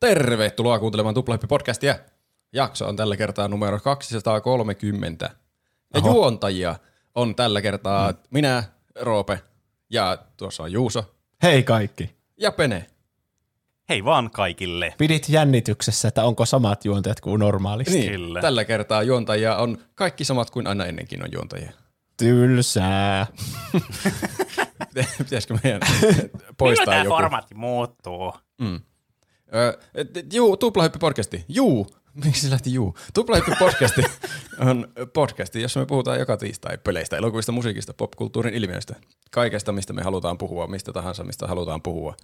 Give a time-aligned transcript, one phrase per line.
[0.00, 1.94] Tervetuloa kuuntelemaan Tuplahyppi-podcastia.
[2.52, 5.30] Jakso on tällä kertaa numero 230.
[5.94, 6.12] Ja Oho.
[6.14, 6.74] juontajia
[7.14, 8.62] on tällä kertaa minä,
[9.00, 9.40] Roope,
[9.90, 12.16] ja tuossa on Juuso Hei kaikki.
[12.36, 12.86] ja Pene.
[13.88, 14.94] Hei vaan kaikille.
[14.98, 17.98] Pidit jännityksessä, että onko samat juontajat kuin normaalisti.
[17.98, 18.40] Niin, Kyllä.
[18.40, 21.72] tällä kertaa juontajia on kaikki samat kuin aina ennenkin on juontajia.
[22.16, 23.26] Tylsää.
[25.18, 27.16] Pitäisikö meidän Milloin poistaa tämä joku?
[27.16, 28.32] formaatti muuttuu?
[28.62, 28.80] Ö,
[29.94, 31.44] et- juu, Tuplahyppi-podcasti.
[31.48, 31.86] Juu.
[32.24, 32.94] Miksi se lähti juu?
[33.18, 34.02] Tuplahyppi-podcasti
[34.70, 38.94] on podcasti, jossa me puhutaan joka tiistai peleistä, elokuvista, musiikista, popkulttuurin ilmiöistä.
[39.30, 42.14] Kaikesta, mistä me halutaan puhua, mistä tahansa, mistä halutaan puhua.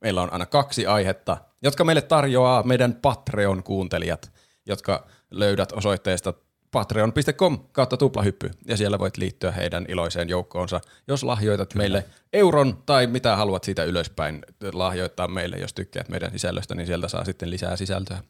[0.00, 4.30] Meillä on aina kaksi aihetta, jotka meille tarjoaa meidän Patreon-kuuntelijat,
[4.66, 6.34] jotka löydät osoitteesta
[6.76, 11.82] patreon.com kautta tuplahyppy, ja siellä voit liittyä heidän iloiseen joukkoonsa, jos lahjoitat Kyllä.
[11.82, 17.08] meille euron tai mitä haluat siitä ylöspäin lahjoittaa meille, jos tykkäät meidän sisällöstä, niin sieltä
[17.08, 18.22] saa sitten lisää sisältöä.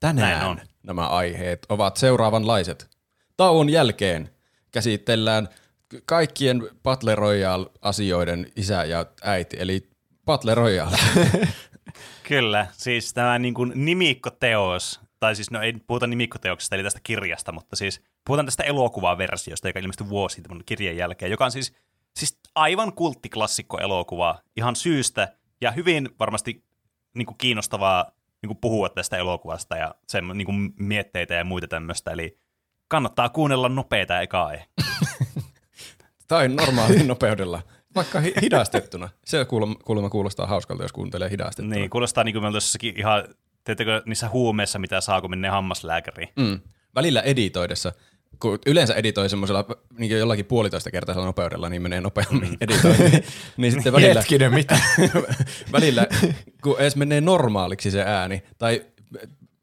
[0.00, 0.60] Tänään Näin on.
[0.82, 2.90] nämä aiheet ovat seuraavanlaiset.
[3.36, 4.30] Tauon jälkeen
[4.70, 5.48] käsitellään
[6.04, 9.88] kaikkien Battle Royale-asioiden isä ja äiti, eli
[10.24, 10.98] Battle Royale.
[12.28, 17.52] Kyllä, siis tämä niin kuin nimikkoteos, tai siis no ei puhuta nimikkoteoksesta, eli tästä kirjasta,
[17.52, 21.74] mutta siis puhutaan tästä elokuvaversiosta, joka ilmestyi vuosi tämän kirjan jälkeen, joka on siis,
[22.16, 25.28] siis aivan kulttiklassikko elokuva ihan syystä,
[25.60, 26.64] ja hyvin varmasti
[27.14, 31.68] niin kuin kiinnostavaa niin kuin puhua tästä elokuvasta ja sen niin kuin mietteitä ja muita
[31.68, 32.38] tämmöistä, eli
[32.88, 34.66] kannattaa kuunnella nopeita eka aihe.
[36.28, 37.62] tai normaalin nopeudella,
[37.94, 39.08] vaikka hi- hidastettuna.
[39.24, 41.74] Se kuulemma, kuulemma kuulostaa hauskalta, jos kuuntelee hidastettuna.
[41.74, 43.24] Niin, kuulostaa niin kuin me jossakin ihan,
[43.68, 46.28] teettekö niissä huumeissa, mitä saa, kun menee hammaslääkäriin.
[46.36, 46.60] Mm.
[46.94, 47.92] Välillä editoidessa,
[48.40, 49.64] kun yleensä editoi semmoisella
[49.98, 53.24] niin jollakin puolitoista kertaisella nopeudella, niin menee nopeammin editointiin.
[53.56, 54.78] niin sitten välillä, Hetkinen, mitä?
[55.72, 56.06] välillä,
[56.62, 58.84] kun edes menee normaaliksi se ääni, tai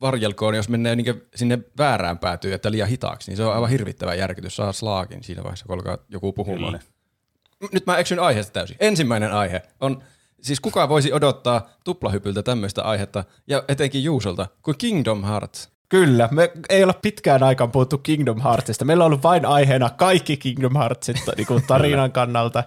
[0.02, 4.16] varjelkoon, jos menee niin sinne väärään päätyy, että liian hitaaksi, niin se on aivan hirvittävä
[4.16, 4.56] järkytys.
[4.56, 6.80] Saa slaakin siinä vaiheessa, kun alkaa joku puhumaan.
[6.80, 7.72] Kyllä.
[7.74, 8.78] Nyt mä eksyn aiheesta täysin.
[8.80, 10.04] Ensimmäinen aihe on,
[10.42, 15.70] siis kuka voisi odottaa tuplahypyltä tämmöistä aihetta, ja etenkin Juusolta, kuin Kingdom Hearts.
[15.90, 18.86] Kyllä, me ei olla pitkään aikaan puhuttu Kingdom Heartsista.
[18.86, 22.64] Meillä on ollut vain aiheena kaikki Kingdom Heartsit niin kuin tarinan kannalta.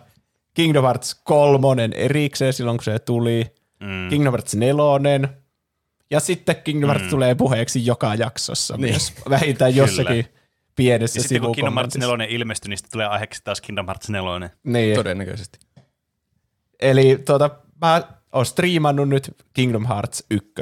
[0.54, 3.46] Kingdom Hearts kolmonen erikseen silloin, kun se tuli.
[3.80, 4.08] Mm.
[4.08, 5.28] Kingdom Hearts nelonen.
[6.10, 8.92] Ja sitten Kingdom Hearts tulee puheeksi joka jaksossa Niin.
[8.92, 9.12] myös.
[9.30, 10.26] Vähintään jossakin
[10.76, 12.26] pienessä Ja sitten kun Kingdom Hearts sivukommentissa.
[12.26, 14.50] 4 ilmestyi, niin sitten tulee aiheeksi taas Kingdom Hearts 4.
[14.64, 14.94] Niin.
[14.94, 15.58] Todennäköisesti.
[16.80, 17.50] Eli tuota,
[17.80, 18.02] mä
[18.32, 20.52] oon striimannut nyt Kingdom Hearts 1.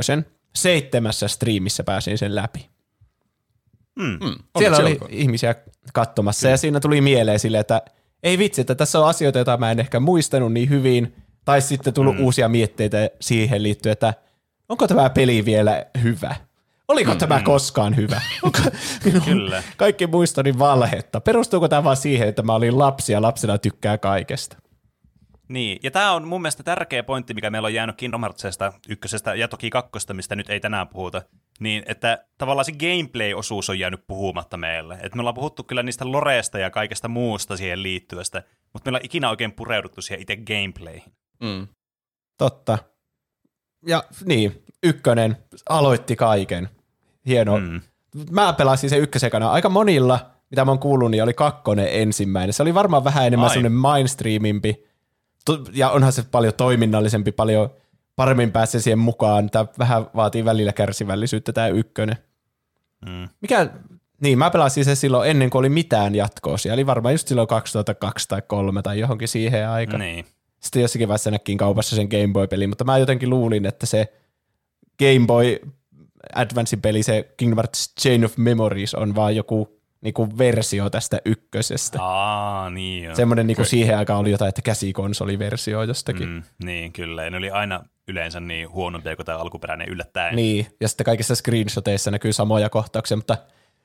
[0.54, 2.68] Seitsemässä striimissä pääsin sen läpi.
[3.98, 4.04] Mm.
[4.04, 4.34] Mm.
[4.58, 5.10] Siellä oli olkoon.
[5.10, 5.54] ihmisiä
[5.92, 7.82] katsomassa ja siinä tuli mieleen sille, että
[8.22, 11.94] ei vitsi, että tässä on asioita, joita mä en ehkä muistanut niin hyvin, tai sitten
[11.94, 12.24] tullut mm.
[12.24, 14.14] uusia mietteitä siihen liittyen, että
[14.68, 16.36] onko tämä peli vielä hyvä?
[16.88, 17.18] Oliko mm.
[17.18, 18.20] tämä koskaan hyvä?
[18.42, 18.58] Onko
[19.24, 19.62] Kyllä.
[19.76, 21.20] kaikki muistoni valhetta?
[21.20, 24.56] Perustuuko tämä vaan siihen, että mä olin lapsi ja lapsena tykkää kaikesta?
[25.48, 29.34] Niin, ja tämä on mun mielestä tärkeä pointti, mikä meillä on jäänyt Kingdom Heartsista, ykkösestä
[29.34, 31.22] ja toki kakkosta, mistä nyt ei tänään puhuta,
[31.60, 34.98] niin että tavallaan se gameplay-osuus on jäänyt puhumatta meille.
[35.02, 38.42] Et me ollaan puhuttu kyllä niistä loreista ja kaikesta muusta siihen liittyvästä,
[38.72, 41.12] mutta me ollaan ikinä oikein pureuduttu siihen itse gameplayhin.
[41.42, 41.68] Mm.
[42.38, 42.78] Totta.
[43.86, 45.36] Ja niin, ykkönen
[45.68, 46.68] aloitti kaiken.
[47.26, 47.58] Hieno.
[47.58, 47.80] Mm.
[48.30, 49.50] Mä pelasin sen ykkösekana.
[49.50, 52.52] Aika monilla, mitä mä oon kuullut, niin oli kakkonen ensimmäinen.
[52.52, 53.54] Se oli varmaan vähän enemmän Ai.
[53.54, 54.85] semmoinen mainstreamimpi.
[55.72, 57.70] Ja onhan se paljon toiminnallisempi, paljon
[58.16, 59.50] paremmin pääsee siihen mukaan.
[59.50, 62.16] Tämä vähän vaatii välillä kärsivällisyyttä tämä ykkönen.
[63.06, 63.28] Mm.
[63.40, 63.70] Mikä,
[64.20, 66.56] niin mä pelasin se silloin ennen kuin oli mitään jatkoa.
[66.72, 70.00] Eli varmaan just silloin 2002 tai 2003 tai johonkin siihen aikaan.
[70.00, 70.24] Niin.
[70.60, 74.12] Sitten jossakin vaiheessa näkin kaupassa sen Game Boy-peli, mutta mä jotenkin luulin, että se
[74.98, 75.58] Game Boy
[76.34, 82.02] Advancen peli, se Kingdom Hearts Chain of Memories on vaan joku niinku versio tästä ykkösestä.
[82.02, 83.14] Aa, niin joo.
[83.14, 86.28] Semmoinen niinku siihen aikaan oli jotain, että käsikonsoliversio jostakin.
[86.28, 86.34] Mm.
[86.34, 87.24] Mm, niin, kyllä.
[87.24, 90.36] Ja ne oli aina yleensä niin huonompia kuin tämä alkuperäinen yllättäen.
[90.36, 93.36] Niin, ja sitten kaikissa screenshoteissa näkyy samoja kohtauksia, mutta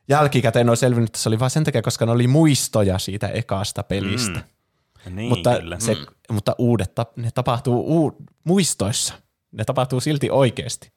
[0.09, 3.83] jälkikäteen on selvinnyt, että se oli vain sen takia, koska ne oli muistoja siitä ekasta
[3.83, 4.39] pelistä.
[4.39, 5.15] Mm.
[5.15, 5.79] Niin, mutta, kyllä.
[5.79, 5.97] se,
[6.29, 9.13] mutta uudet, tap- ne tapahtuu uu, muistoissa.
[9.51, 10.91] Ne tapahtuu silti oikeasti.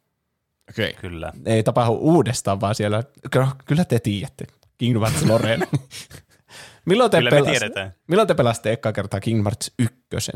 [0.71, 0.91] Okei.
[0.91, 1.01] Okay.
[1.01, 1.33] Kyllä.
[1.47, 4.47] ei tapahdu uudestaan, vaan siellä, kyllä, kyllä te tiedätte,
[4.79, 5.61] Kingdom Hearts Loreen.
[6.87, 7.95] milloin, te Kyllä pelas, tiedetään.
[8.09, 10.33] milloin te pelasitte ekkaa kertaa Kingdom Hearts 1?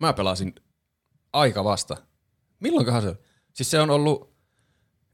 [0.00, 0.54] Mä pelasin
[1.32, 1.96] aika vasta.
[2.60, 3.16] Milloinkohan se?
[3.52, 4.34] Siis se on ollut,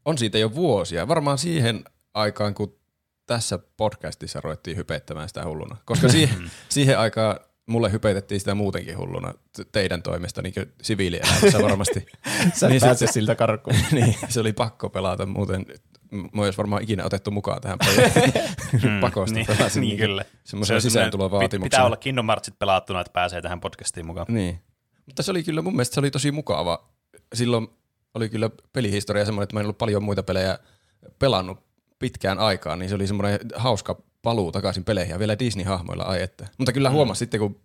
[0.05, 1.09] on siitä jo vuosia.
[1.09, 1.85] Varmaan siihen
[2.15, 2.79] aikaan, kun
[3.27, 5.77] tässä podcastissa ruvettiin hypettämään sitä hulluna.
[5.85, 9.35] Koska siihen, siihen aikaan mulle hypeitettiin sitä muutenkin hulluna
[9.73, 12.07] teidän toimesta niin siviilielämässä varmasti.
[12.61, 13.77] Sä niin pääse siltä karkuun.
[13.93, 15.67] niin, se oli pakko pelata, muuten
[16.17, 18.33] mä olisi varmaan ikinä otettu mukaan tähän projektiin.
[19.01, 20.25] Pakosta niin, pelasin niin, kyllä.
[20.45, 21.65] semmoisella Se sisääntulovaatimuksella.
[21.65, 24.27] Pitää olla Kingdom Heartsit pelattuna, että pääsee tähän podcastiin mukaan.
[24.29, 24.61] Niin.
[25.07, 26.89] Mutta se oli kyllä, mun mielestä se oli tosi mukava.
[27.35, 27.69] Silloin
[28.15, 30.59] oli kyllä pelihistoria semmoinen, että mä en ollut paljon muita pelejä
[31.19, 31.59] pelannut
[31.99, 36.49] pitkään aikaan, niin se oli semmoinen hauska paluu takaisin peleihin ja vielä Disney-hahmoilla, ai että.
[36.59, 37.61] Mutta kyllä huomasi sitten, kun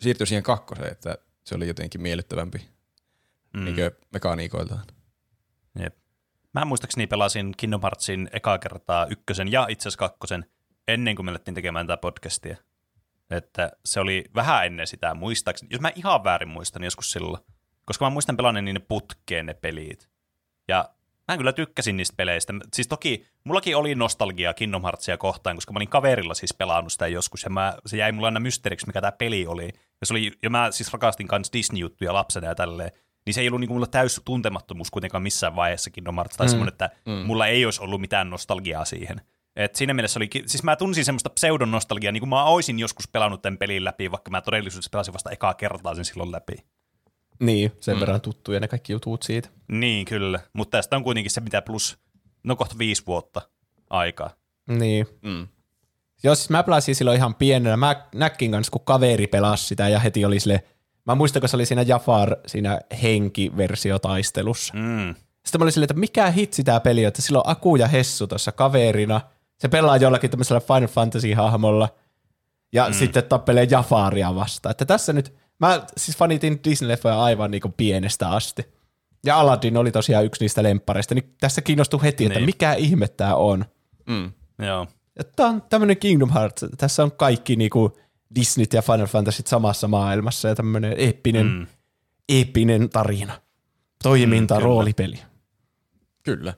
[0.00, 2.68] siirtyi siihen kakkoseen, että se oli jotenkin miellyttävämpi
[3.54, 3.64] mm.
[3.64, 3.76] niin
[4.12, 4.84] mekaniikoiltaan.
[5.82, 5.99] Jep.
[6.54, 10.46] Mä muistaakseni pelasin Kingdom Heartsin ekaa kertaa ykkösen ja itse asiassa kakkosen
[10.88, 12.56] ennen kuin me alettiin tekemään tätä podcastia.
[13.30, 15.68] Että se oli vähän ennen sitä muistaakseni.
[15.72, 17.42] Jos mä ihan väärin muistan joskus silloin.
[17.86, 20.08] Koska mä muistan pelanneen niin putkeen ne pelit.
[20.68, 20.88] Ja
[21.28, 22.52] mä kyllä tykkäsin niistä peleistä.
[22.72, 27.06] Siis toki mullakin oli nostalgia Kingdom Heartsia kohtaan, koska mä olin kaverilla siis pelannut sitä
[27.06, 27.42] joskus.
[27.42, 29.66] Ja mä, se jäi mulle aina mysteeriksi, mikä tämä peli oli.
[30.00, 32.90] Ja, se oli, ja mä siis rakastin kanssa Disney-juttuja lapsena ja tälleen.
[33.26, 36.36] Niin se ei ollut niinku mulla täys tuntemattomuus kuitenkaan missään vaiheessa Kingdom Hearts.
[36.36, 36.50] Tai mm.
[36.50, 37.12] semmoinen, että mm.
[37.12, 39.20] mulla ei olisi ollut mitään nostalgiaa siihen.
[39.56, 43.08] Et siinä mielessä oli, siis mä tunsin semmoista pseudon nostalgiaa, niin kuin mä oisin joskus
[43.08, 46.54] pelannut tämän pelin läpi, vaikka mä todellisuudessa pelasin vasta ekaa kertaa sen silloin läpi.
[47.40, 48.00] Niin, sen mm.
[48.00, 49.48] verran tuttuja ne kaikki jutut siitä.
[49.68, 50.40] Niin, kyllä.
[50.52, 51.98] Mutta tästä on kuitenkin se mitä plus,
[52.44, 53.42] no kohta viisi vuotta
[53.90, 54.30] aikaa.
[54.68, 55.06] Niin.
[55.22, 55.48] Mm.
[56.22, 57.76] Joo, siis mä pelasin silloin ihan pienenä.
[57.76, 60.64] Mä näkkin kanssa, kun kaveri pelasi sitä ja heti oli sille,
[61.10, 64.74] mä muistan, kun se oli siinä Jafar siinä henkiversiotaistelussa.
[64.76, 65.14] Mm.
[65.44, 67.86] Sitten mä olin silleen, että mikä hitsi tää peli on, että sillä on Aku ja
[67.86, 69.20] Hessu tuossa kaverina.
[69.58, 71.88] Se pelaa jollakin tämmöisellä Final Fantasy-hahmolla
[72.72, 72.94] ja mm.
[72.94, 74.70] sitten tappelee Jafaria vastaan.
[74.70, 78.66] Että tässä nyt, mä siis fanitin Disney-leffoja aivan niin kuin pienestä asti.
[79.24, 82.46] Ja Aladdin oli tosiaan yksi niistä lemppareista, niin tässä kiinnostui heti, että Niin.
[82.46, 83.64] mikä ihme tää on.
[84.06, 84.32] Mm.
[84.66, 84.86] Joo.
[85.18, 87.96] Ja tää on tämmönen Kingdom Hearts, tässä on kaikki niinku
[88.34, 91.66] Disneyt ja Final Fantasyt samassa maailmassa ja tämmönen eeppinen, mm.
[92.28, 93.40] eeppinen tarina.
[94.02, 94.64] Toiminta, Mm, kyllä.
[94.66, 95.18] roolipeli.
[96.22, 96.54] Kyllä.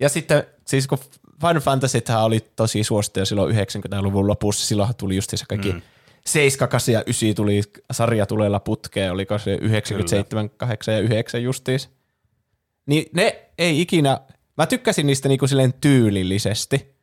[0.00, 0.98] Ja sitten, siis kun
[1.40, 5.82] Final Fantasythän oli tosi suosittuja silloin 90-luvun lopussa, silloinhan tuli just se kaikki mm.
[6.26, 7.62] 7, 8 ja 9 tuli
[7.92, 11.90] sarjatuleella putkeen, oliko se 97, 8 ja 9 justiis.
[12.86, 14.20] Niin ne ei ikinä,
[14.56, 16.94] mä tykkäsin niistä niinku silleen tyylillisesti,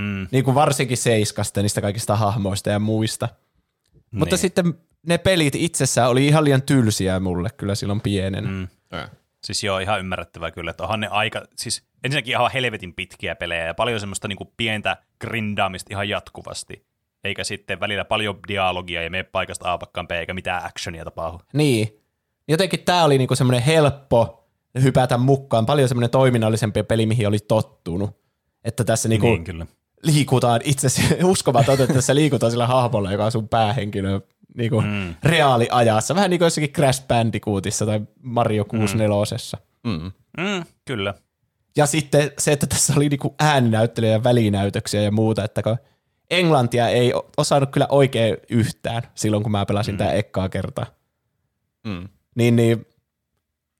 [0.00, 0.26] Mm.
[0.30, 3.28] niin kuin varsinkin Seiskasta, niistä kaikista hahmoista ja muista.
[3.94, 4.18] Niin.
[4.18, 4.74] Mutta sitten
[5.06, 8.50] ne pelit itsessään oli ihan liian tylsiä mulle kyllä silloin pienen.
[8.50, 8.68] Mm.
[9.44, 13.66] Siis joo, ihan ymmärrettävää kyllä, että onhan ne aika, siis ensinnäkin ihan helvetin pitkiä pelejä
[13.66, 16.86] ja paljon semmoista niinku pientä grindaamista ihan jatkuvasti.
[17.24, 21.40] Eikä sitten välillä paljon dialogia ja mene paikasta A paikkaan B eikä mitään actionia tapahdu.
[21.52, 22.00] Niin.
[22.48, 24.48] Jotenkin tämä oli niinku semmoinen helppo
[24.82, 28.20] hypätä mukaan, paljon semmoinen toiminnallisempi peli, mihin oli tottunut.
[28.64, 29.66] Että tässä niinku Niin kyllä.
[30.02, 30.88] Liikutaan itse
[31.24, 34.20] uskomaton, että tässä liikutaan sillä hahmolla, joka on sun päähenkilö
[34.54, 35.14] niinku mm.
[35.24, 36.14] reaaliajassa.
[36.14, 39.38] Vähän niin kuin jossakin Crash Bandicootissa tai Mario 64.
[39.84, 39.90] Mm.
[39.90, 40.12] Mm.
[40.38, 41.14] Mm, kyllä.
[41.76, 45.76] Ja sitten se, että tässä oli niinku ääninäyttelyjä ja välinäytöksiä ja muuta, että kun
[46.30, 49.98] englantia ei osannut kyllä oikein yhtään silloin, kun mä pelasin mm.
[49.98, 50.86] tämä ekkaa kertaa.
[51.86, 52.08] Mm.
[52.34, 52.86] Niin, niin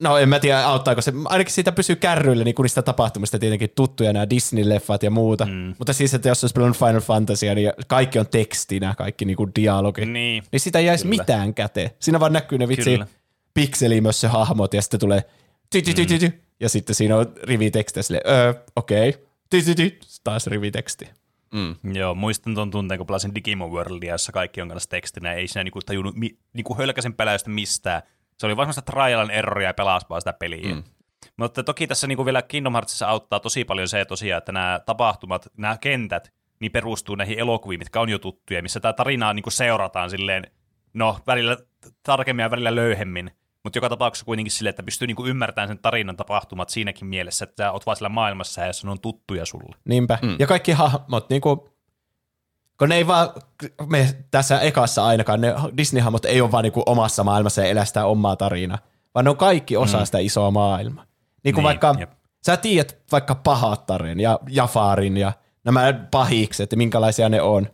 [0.01, 4.13] no en mä tiedä auttaako se, ainakin siitä pysyy kärryillä niin niistä tapahtumista tietenkin tuttuja
[4.13, 5.75] nämä Disney-leffat ja muuta, mm.
[5.77, 10.01] mutta siis, että jos olisi pelannut Final Fantasya, niin kaikki on tekstinä, kaikki niinku dialogi,
[10.01, 10.43] niin, Niin.
[10.51, 11.21] niin sitä ei jäisi Kyllä.
[11.21, 11.89] mitään käteen.
[11.99, 12.99] Siinä vaan näkyy ne vitsi
[13.53, 15.23] pikselimössä hahmot ja sitten tulee
[15.69, 19.21] ty, ty, ty, ty, ty, ja sitten siinä on riviteksti ja silleen, öö, okei, okay.
[19.49, 21.09] ty, ty, ty, taas riviteksti.
[21.51, 21.75] Mm.
[21.93, 25.63] Joo, muistan tuon tunteen, kun pelasin Digimon Worldia, jossa kaikki on kanssa tekstinä, ei siinä
[25.63, 28.01] niinku tajunnut mi, niinku hölkäsen peläystä mistään.
[28.41, 30.75] Se oli vaan semmoista trial and erroria ja pelasi vaan sitä peliä.
[30.75, 30.83] Mm.
[31.37, 35.47] Mutta toki tässä niinku vielä Kingdom Heartsissa auttaa tosi paljon se tosiaan, että nämä tapahtumat,
[35.57, 40.09] nämä kentät, niin perustuu näihin elokuviin, mitkä on jo tuttuja, missä tämä tarinaa niinku seurataan
[40.09, 40.43] silleen,
[40.93, 41.57] no välillä
[42.03, 43.31] tarkemmin ja välillä löyhemmin,
[43.63, 47.63] mutta joka tapauksessa kuitenkin silleen, että pystyy niinku ymmärtämään sen tarinan tapahtumat siinäkin mielessä, että
[47.63, 49.75] sä oot vaan siellä maailmassa ja ne on tuttuja sulle.
[49.85, 50.19] Niinpä.
[50.21, 50.35] Mm.
[50.39, 51.70] Ja kaikki hahmot, niinku,
[52.81, 53.29] kun ne ei vaan,
[53.85, 58.05] me tässä ekassa ainakaan, ne Disney-hahmot ei ole vaan niinku omassa maailmassa ja elää sitä
[58.05, 58.77] omaa tarinaa,
[59.15, 60.05] vaan ne on kaikki osa mm.
[60.05, 61.05] sitä isoa maailmaa.
[61.43, 62.11] Niin kuin Niin, vaikka, jep.
[62.45, 65.33] sä tiedät vaikka Pahattaren ja Jafarin ja
[65.63, 67.67] nämä pahikset ja minkälaisia ne on,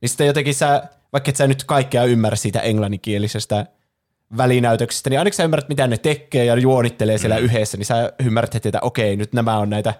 [0.00, 0.82] niin sitten jotenkin sä,
[1.12, 3.66] vaikka et sä nyt kaikkea ymmärrä siitä englanninkielisestä
[4.36, 7.44] välinäytöksestä, niin ainakin sä ymmärrät, mitä ne tekee ja juonittelee siellä mm.
[7.44, 9.94] yhdessä, niin sä ymmärrät heti, että okei, nyt nämä on näitä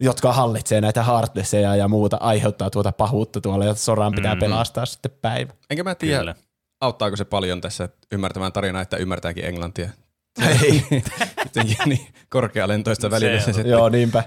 [0.00, 4.50] jotka hallitsee näitä heartlesseja ja muuta, aiheuttaa tuota pahuutta tuolla, ja Soran pitää mm-hmm.
[4.50, 5.52] pelastaa sitten päivä.
[5.70, 6.34] Enkä mä tiedä, Kyllä.
[6.80, 9.90] auttaako se paljon tässä ymmärtämään tarinaa, että ymmärtääkin englantia.
[10.62, 10.84] Ei.
[11.44, 14.24] Jotenkin niin korkealentoista välillä se, se, Joo, niinpä.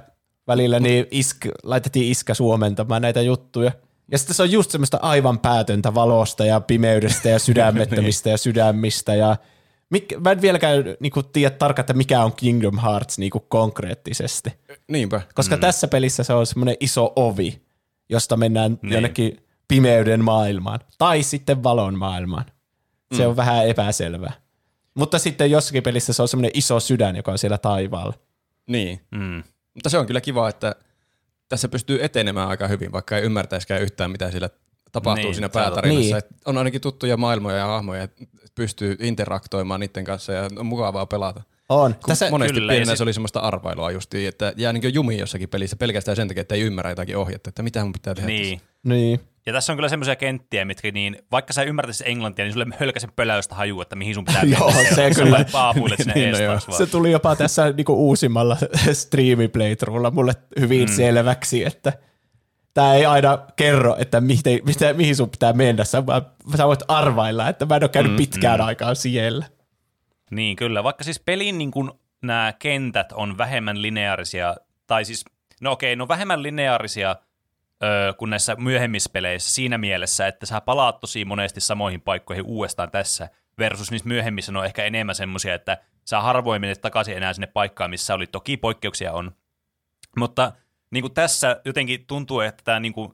[0.47, 3.71] Välillä niin isk, laitettiin iskä suomentamaan näitä juttuja.
[4.11, 9.15] Ja sitten se on just semmoista aivan päätöntä valosta ja pimeydestä ja sydämettömistä ja sydämistä
[9.15, 9.35] ja
[9.89, 14.53] Mik, mä en vieläkään niinku, tiedä tarkkaan, että mikä on Kingdom Hearts niinku, konkreettisesti.
[14.87, 15.21] Niinpä.
[15.35, 15.59] Koska mm.
[15.59, 17.61] tässä pelissä se on semmoinen iso ovi,
[18.09, 18.93] josta mennään niin.
[18.93, 20.79] jonnekin pimeyden maailmaan.
[20.97, 22.45] Tai sitten valon maailmaan.
[23.15, 23.29] Se mm.
[23.29, 24.33] on vähän epäselvää.
[24.93, 28.13] Mutta sitten jossakin pelissä se on semmoinen iso sydän, joka on siellä taivaalla.
[28.67, 29.01] Niin.
[29.11, 29.43] Mm.
[29.73, 30.75] Mutta se on kyllä kiva, että
[31.49, 34.49] tässä pystyy etenemään aika hyvin, vaikka ei ymmärtäisikään yhtään, mitä siellä
[34.91, 36.15] tapahtuu niin, siinä päätarinassa.
[36.15, 36.41] Niin.
[36.45, 38.07] On ainakin tuttuja maailmoja ja hahmoja,
[38.55, 41.41] pystyy interaktoimaan niiden kanssa ja on mukavaa pelata.
[41.69, 41.95] On.
[42.07, 45.75] Tässä, monesti kyllä, pienenä se oli semmoista arvailua justiin, että jää niin jumiin jossakin pelissä
[45.75, 48.59] pelkästään sen takia, että ei ymmärrä jotakin ohjetta, että mitä mun pitää tehdä niin.
[48.59, 48.79] Tässä.
[48.83, 49.19] Niin.
[49.45, 53.11] Ja tässä on kyllä semmoisia kenttiä, mitkä niin, vaikka sä ymmärtäisit englantia, niin sulle hölkäsen
[53.15, 54.43] pöläystä haju, että mihin sun pitää.
[54.59, 55.37] Joo, se kyllä.
[56.15, 56.31] niin,
[56.67, 58.57] no se tuli jopa tässä niinku uusimmalla
[58.93, 60.95] streami playthroughlla mulle hyvin mm.
[60.95, 61.93] selväksi, että
[62.73, 65.83] tämä ei aina kerro, että miten, miten, mihin sun pitää mennä.
[65.83, 66.03] Sä,
[66.57, 68.65] sä voit arvailla, että mä en ole käynyt mm, pitkään mm.
[68.65, 69.45] aikaa siellä.
[70.31, 70.83] Niin, kyllä.
[70.83, 74.55] Vaikka siis pelin niin kun, nämä kentät on vähemmän lineaarisia,
[74.87, 75.25] tai siis,
[75.61, 77.15] no okei, no vähemmän lineaarisia
[77.83, 82.91] öö, kuin näissä myöhemmissä peleissä siinä mielessä, että sä palaat tosi monesti samoihin paikkoihin uudestaan
[82.91, 87.47] tässä, versus niissä myöhemmissä on ehkä enemmän semmoisia, että sä harvoin menet takaisin enää sinne
[87.47, 88.27] paikkaan, missä oli.
[88.27, 89.31] Toki poikkeuksia on.
[90.17, 90.51] Mutta
[90.91, 93.13] niin kuin tässä jotenkin tuntuu, että tämä niin kuin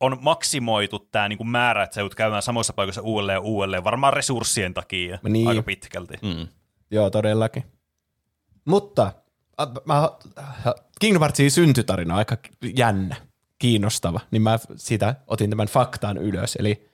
[0.00, 3.84] on maksimoitu tämä niin kuin määrä, että sä joudut käymään samoissa paikoissa uudelleen ja uudelleen,
[3.84, 5.48] varmaan resurssien takia niin.
[5.48, 6.14] aika pitkälti.
[6.22, 6.48] Mm.
[6.90, 7.64] Joo, todellakin.
[8.64, 9.12] Mutta
[9.84, 10.10] mä,
[11.00, 12.36] Kingdom Heartsin syntytarina on aika
[12.76, 13.16] jännä,
[13.58, 16.56] kiinnostava, niin mä siitä otin tämän faktaan ylös.
[16.56, 16.88] Eli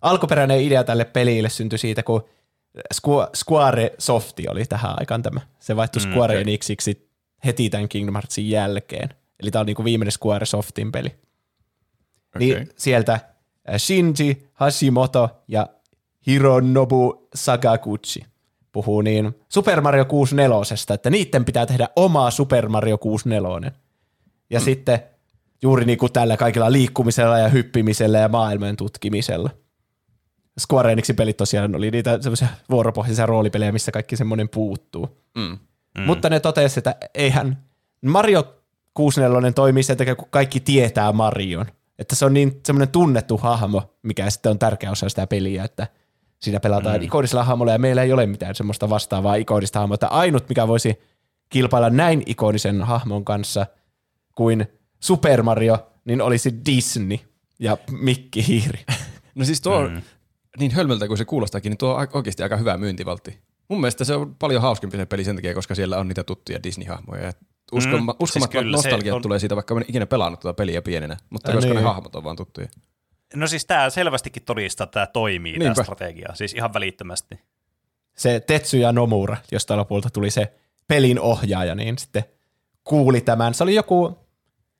[0.00, 2.24] alkuperäinen idea tälle pelille syntyi siitä, kun
[3.36, 5.40] Square Softi oli tähän aikaan tämä.
[5.58, 6.40] Se vaihtui mm, Square okay.
[6.40, 7.08] Enixiksi
[7.44, 9.08] heti tämän Kingdom Heartsin jälkeen.
[9.42, 11.08] Eli tämä on niinku viimeinen Square Softin peli.
[11.08, 12.38] Okay.
[12.38, 13.20] Niin sieltä äh,
[13.76, 15.66] Shinji Hashimoto ja
[16.26, 18.24] Hironobu Sakaguchi
[18.72, 23.72] puhuu niin Super Mario 64, että niiden pitää tehdä omaa Super Mario 64.
[24.50, 24.64] Ja mm.
[24.64, 25.02] sitten
[25.62, 29.50] juuri niin kuin tällä kaikilla liikkumisella ja hyppimisellä ja maailmojen tutkimisella.
[30.60, 35.22] Square Enixin pelit tosiaan oli niitä semmoisia vuoropohjaisia roolipelejä, missä kaikki semmoinen puuttuu.
[35.34, 35.58] Mm.
[35.98, 36.04] Mm.
[36.04, 37.64] Mutta ne totesi, että eihän
[38.02, 38.61] Mario
[38.94, 41.66] 64 toimii sen takia, kun kaikki tietää Marion.
[41.98, 45.86] Että se on niin semmoinen tunnettu hahmo, mikä sitten on tärkeä osa sitä peliä, että
[46.38, 47.02] siinä pelataan mm.
[47.02, 49.94] ikonisella hahmolla ja meillä ei ole mitään semmoista vastaavaa ikonista hahmoa.
[49.94, 51.00] Että ainut, mikä voisi
[51.48, 53.66] kilpailla näin ikonisen hahmon kanssa
[54.34, 54.66] kuin
[55.00, 57.18] Super Mario, niin olisi Disney
[57.58, 58.84] ja Mikki Hiiri.
[59.34, 60.02] No siis tuo, mm.
[60.58, 63.38] niin hölmöltä kuin se kuulostaakin, niin tuo on oikeasti aika hyvä myyntivaltti.
[63.68, 66.58] Mun mielestä se on paljon hauskempi se peli sen takia, koska siellä on niitä tuttuja
[66.62, 67.32] Disney-hahmoja.
[67.72, 69.22] Uskon, mm, uskomatta siis nostalgiat on...
[69.22, 71.76] tulee siitä, vaikka en ikinä pelannut tuota peliä pienenä, mutta äh, koska niin.
[71.76, 72.68] ne hahmot on vaan tuttuja.
[73.34, 77.40] No siis tämä selvästikin todistaa, että tämä toimii, tämä strategia, siis ihan välittömästi.
[78.16, 80.52] Se Tetsuya Nomura, josta lopulta tuli se
[80.88, 82.24] pelin ohjaaja, niin sitten
[82.84, 83.54] kuuli tämän.
[83.54, 84.18] Se oli joku,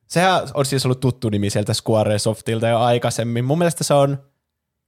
[0.07, 3.45] sehän on siis ollut tuttu nimi sieltä Square Softilta jo aikaisemmin.
[3.45, 4.19] Mun mielestä se on,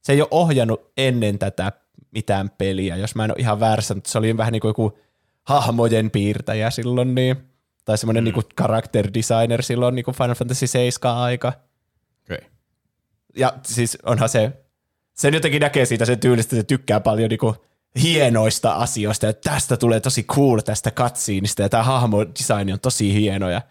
[0.01, 1.71] se ei ole ohjannut ennen tätä
[2.11, 4.97] mitään peliä, jos mä en ole ihan väärässä, mutta se oli vähän niin kuin joku
[5.43, 7.54] hahmojen piirtäjä silloin, niin
[7.85, 8.25] tai semmoinen mm.
[8.25, 11.53] niinku character designer silloin niinku Final Fantasy 7 aika.
[12.23, 12.47] Okay.
[13.35, 14.51] Ja siis onhan se,
[15.13, 17.55] sen jotenkin näkee siitä sen tyylistä, että se tykkää paljon niinku
[18.01, 23.13] hienoista asioista, ja tästä tulee tosi cool tästä katsiinista, ja tämä hahmo design on tosi
[23.13, 23.61] hieno, ja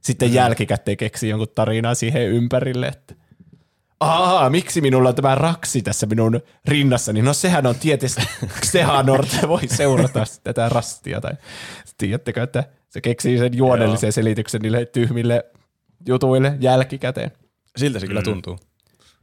[0.00, 0.34] sitten mm.
[0.34, 3.14] jälkikäteen keksii jonkun tarinaa siihen ympärille, että
[4.00, 7.22] Aa, miksi minulla on tämä raksi tässä minun rinnassani?
[7.22, 8.22] No sehän on tietysti
[8.60, 11.20] Xehanort, voi seurata tätä rastia.
[11.20, 11.32] Tai
[11.98, 12.64] tiedättekö, että
[12.94, 14.12] se keksii sen juonellisen Joo.
[14.12, 15.44] selityksen niille tyhmille
[16.06, 17.30] jutuille jälkikäteen.
[17.76, 18.24] Siltä se kyllä mm.
[18.24, 18.58] tuntuu.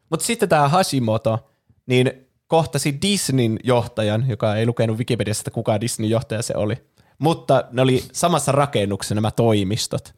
[0.10, 1.50] Mutta sitten tämä Hashimoto,
[1.86, 2.12] niin
[2.48, 6.76] kohtasi Disneyn johtajan, joka ei lukenut Wikipediassa, että kuka Disneyn johtaja se oli.
[7.18, 10.14] Mutta ne oli samassa rakennuksessa nämä toimistot.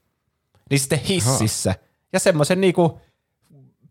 [0.69, 1.69] Niin sitten hississä.
[1.69, 1.79] Aha.
[2.13, 2.99] Ja semmoisen niinku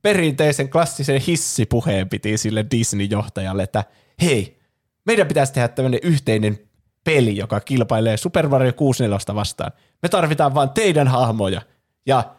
[0.02, 3.84] perinteisen klassisen hissipuheen piti sille Disney-johtajalle, että
[4.22, 4.58] hei,
[5.06, 6.58] meidän pitäisi tehdä tämmöinen yhteinen
[7.04, 9.72] peli, joka kilpailee Super Mario 64 vastaan.
[10.02, 11.62] Me tarvitaan vain teidän hahmoja
[12.06, 12.34] ja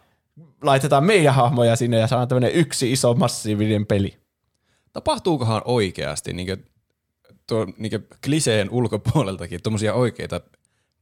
[0.61, 4.17] laitetaan meidän hahmoja sinne ja saadaan tämmöinen yksi iso massiivinen peli.
[4.93, 6.65] Tapahtuukohan oikeasti niin kuin,
[7.47, 10.41] tuo, niin kliseen ulkopuoleltakin tuommoisia oikeita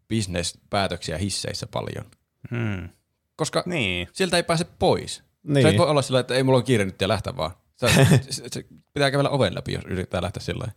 [0.08, 2.06] bisnespäätöksiä hisseissä paljon?
[2.52, 2.90] Hmm.
[3.36, 4.08] Koska niin.
[4.14, 5.24] sieltä ei pääse pois.
[5.44, 5.62] Niin.
[5.62, 7.52] Se ei voi olla sillä, että ei mulla ole kiire nyt ja lähteä vaan.
[7.82, 7.88] Se,
[8.30, 10.68] se, se, pitää kävellä oven läpi, jos yrittää lähteä sillä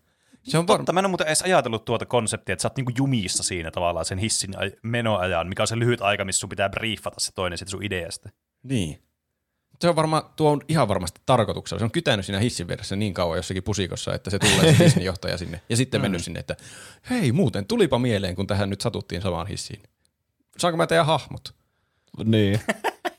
[0.44, 0.94] se on Totta, var...
[0.94, 4.04] mä en ole muuten edes ajatellut tuota konseptia, että sä oot niinku jumissa siinä tavallaan
[4.04, 7.68] sen hissin menoajan, mikä on se lyhyt aika, missä sun pitää briefata se toinen sit
[7.68, 8.28] sun ideasta.
[8.62, 9.02] Niin.
[9.80, 11.78] se on varma, tuo on ihan varmasti tarkoituksella.
[11.78, 15.38] Se on kytänyt siinä hissin vieressä niin kauan jossakin pusikossa, että se tulee se Disney-johtaja
[15.38, 15.60] sinne.
[15.68, 16.56] Ja sitten mennyt sinne, että
[17.10, 19.82] hei muuten, tulipa mieleen, kun tähän nyt satuttiin samaan hissiin.
[20.58, 21.54] Saanko mä teidän hahmot?
[22.24, 22.60] Niin.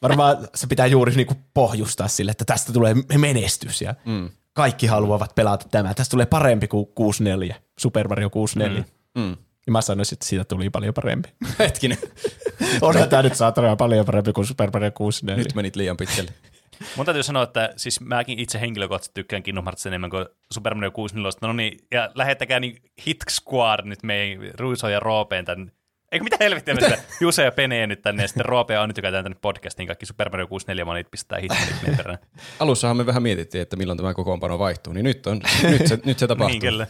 [0.01, 4.29] Varmaan se pitää juuri niinku pohjustaa sille, että tästä tulee menestys ja mm.
[4.55, 5.93] Kaikki haluavat pelata tämä.
[5.93, 8.83] Tästä tulee parempi kuin 64, Super Mario 64.
[9.15, 9.21] Mm.
[9.21, 9.37] Mm.
[9.65, 11.29] Ja mä sanoisin, että siitä tuli paljon parempi.
[11.59, 11.97] Hetkinen.
[12.81, 15.43] Onhan tämä nyt saatana paljon parempi kuin Super Mario 64.
[15.43, 16.31] Nyt menit liian pitkälle.
[16.95, 20.91] Mun täytyy sanoa, että siis mäkin itse henkilökohtaisesti tykkään Kingdom Hearts enemmän kuin Super Mario
[20.91, 21.39] 64.
[21.41, 25.71] No niin, ja lähettäkää niin Hit Squad nyt meidän Ruiso ja Roopeen tämän
[26.11, 28.97] Eikö mitä helvettiä me sitä Juse ja Penee nyt tänne ja sitten Roope on nyt
[28.97, 32.17] joka tänne podcastiin kaikki Super Mario 64 manit pistää hittelit perään.
[32.59, 36.19] Alussahan me vähän mietittiin, että milloin tämä kokoonpano vaihtuu, niin nyt, on, nyt, se, nyt
[36.19, 36.47] se tapahtuu.
[36.47, 36.87] niin kyllä.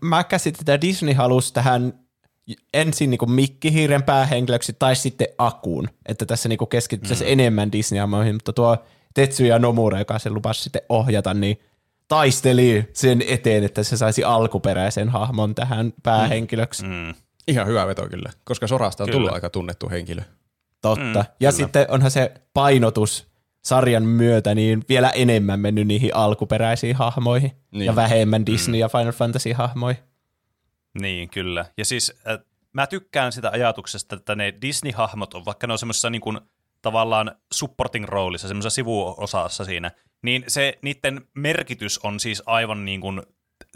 [0.00, 1.94] Mä käsitin, että Disney halusi tähän
[2.74, 7.32] ensin niin mikkihiiren päähenkilöksi tai sitten akuun, että tässä niin keskityttäisiin mm.
[7.32, 8.76] enemmän Disney-amoihin, mutta tuo
[9.14, 11.60] Tetsuya Nomura, joka sen lupasi sitten ohjata, niin
[12.08, 16.84] taisteli sen eteen, että se saisi alkuperäisen hahmon tähän päähenkilöksi.
[16.84, 17.14] Mm.
[17.48, 19.18] Ihan hyvä veto kyllä, koska Sorasta on kyllä.
[19.18, 20.22] tullut aika tunnettu henkilö.
[20.82, 21.02] Totta.
[21.02, 21.52] Mm, ja kyllä.
[21.52, 23.30] sitten onhan se painotus
[23.64, 27.86] sarjan myötä niin vielä enemmän mennyt niihin alkuperäisiin hahmoihin niin.
[27.86, 28.74] ja vähemmän Disney- mm.
[28.74, 30.02] ja Final Fantasy-hahmoihin.
[31.00, 31.64] Niin, kyllä.
[31.76, 32.38] Ja siis äh,
[32.72, 36.40] mä tykkään sitä ajatuksesta, että ne Disney-hahmot on, vaikka ne on semmoisessa niin kuin,
[36.82, 39.90] tavallaan supporting roolissa, semmoisessa sivuosassa siinä,
[40.22, 43.22] niin se niiden merkitys on siis aivan niin kuin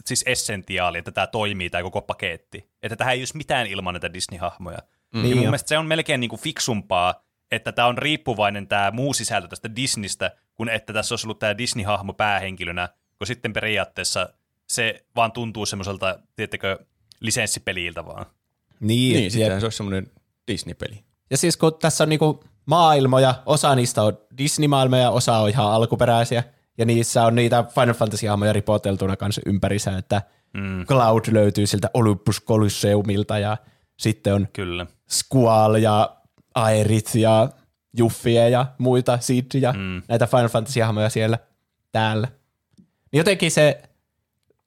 [0.06, 2.70] siis essentiaali, että tämä toimii, tämä koko paketti.
[2.82, 4.78] Että tähän ei olisi mitään ilman näitä Disney-hahmoja.
[5.14, 5.22] Mm.
[5.22, 8.90] Niin ja mun mielestä se on melkein niin kuin fiksumpaa, että tämä on riippuvainen tämä
[8.90, 14.28] muu sisältö tästä Disneystä, kun että tässä olisi ollut tämä Disney-hahmo päähenkilönä, kun sitten periaatteessa
[14.68, 16.78] se vaan tuntuu semmoiselta, tiettekö,
[17.20, 18.26] lisenssipeliltä vaan.
[18.80, 20.10] Niin, niin sitten se olisi semmoinen
[20.48, 21.04] Disney-peli.
[21.30, 26.44] Ja siis kun tässä on niinku maailmoja, osa niistä on Disney-maailmoja, osa on ihan alkuperäisiä,
[26.78, 30.87] ja niissä on niitä Final Fantasy-hahmoja ripoteltuna kanssa ympärissä, että mm.
[30.87, 33.56] Cloud löytyy siltä Olympus Colosseumilta ja
[33.96, 34.87] sitten on Kyllä.
[35.10, 36.16] Squall ja
[36.54, 37.48] Aerit ja
[37.96, 40.02] Juffie ja muita Sid ja mm.
[40.08, 41.38] näitä Final Fantasy-hahmoja siellä
[41.92, 42.28] täällä.
[43.12, 43.82] Niin jotenkin se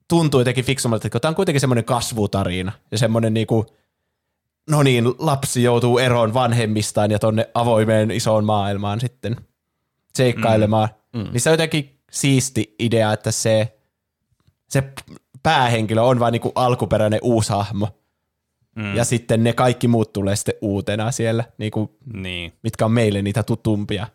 [0.08, 3.66] tuntuu jotenkin fiksummalta, että tämä on kuitenkin semmoinen kasvutarina ja semmoinen niinku,
[4.70, 9.36] no niin, lapsi joutuu eroon vanhemmistaan ja tonne avoimeen isoon maailmaan sitten
[10.16, 10.90] seikkailemaan.
[11.14, 11.20] Mm.
[11.20, 11.30] Mm.
[11.32, 13.78] Niin se jotenkin siisti idea, että se,
[14.70, 14.84] se
[15.44, 17.90] päähenkilö on vain niinku alkuperäinen uusi hahmo.
[18.76, 18.96] Mm.
[18.96, 22.54] Ja sitten ne kaikki muut tulee sitten uutena siellä, niinku, niin.
[22.64, 24.08] mitkä on meille niitä tutumpia.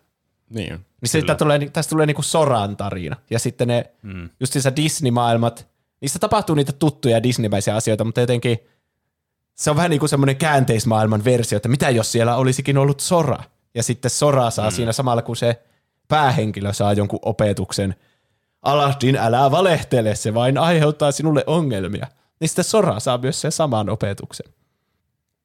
[0.49, 3.15] Niin, niin siitä tulee, tästä tulee niinku Soran tarina.
[3.29, 4.29] Ja sitten ne, mm.
[4.39, 5.67] just Disney-maailmat,
[6.01, 8.59] niissä tapahtuu niitä tuttuja Disneymäisiä asioita, mutta jotenkin
[9.55, 13.43] se on vähän niin kuin semmoinen käänteismaailman versio, että mitä jos siellä olisikin ollut Sora.
[13.75, 14.75] Ja sitten Sora saa mm.
[14.75, 15.63] siinä samalla, kun se
[16.13, 17.95] päähenkilö saa jonkun opetuksen.
[18.61, 22.07] Aladdin, älä valehtele, se vain aiheuttaa sinulle ongelmia.
[22.39, 24.53] Niin sitten Sora saa myös sen saman opetuksen.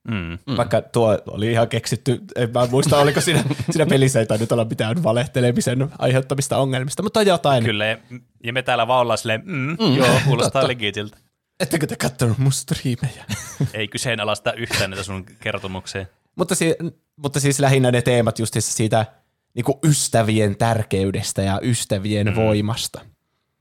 [0.08, 0.56] Mm.
[0.56, 4.64] Vaikka tuo oli ihan keksitty, en mä muista, oliko siinä, siinä pelissä ei tainnut olla
[4.64, 7.64] mitään valehtelemisen aiheuttamista ongelmista, mutta jotain.
[7.64, 7.98] Kyllä,
[8.44, 11.16] ja me täällä vaan ollaan silleen, mm, mm, joo, kuulostaa legitiltä.
[11.60, 13.24] Ettekö te kattonut mun striimejä?
[13.74, 16.06] ei kyseenalaista yhtään näitä sun kertomuksia.
[16.36, 16.76] mutta, si-
[17.16, 19.06] mutta siis lähinnä ne teemat just siitä
[19.54, 22.34] niin kuin ystävien tärkeydestä ja ystävien mm.
[22.34, 23.00] voimasta.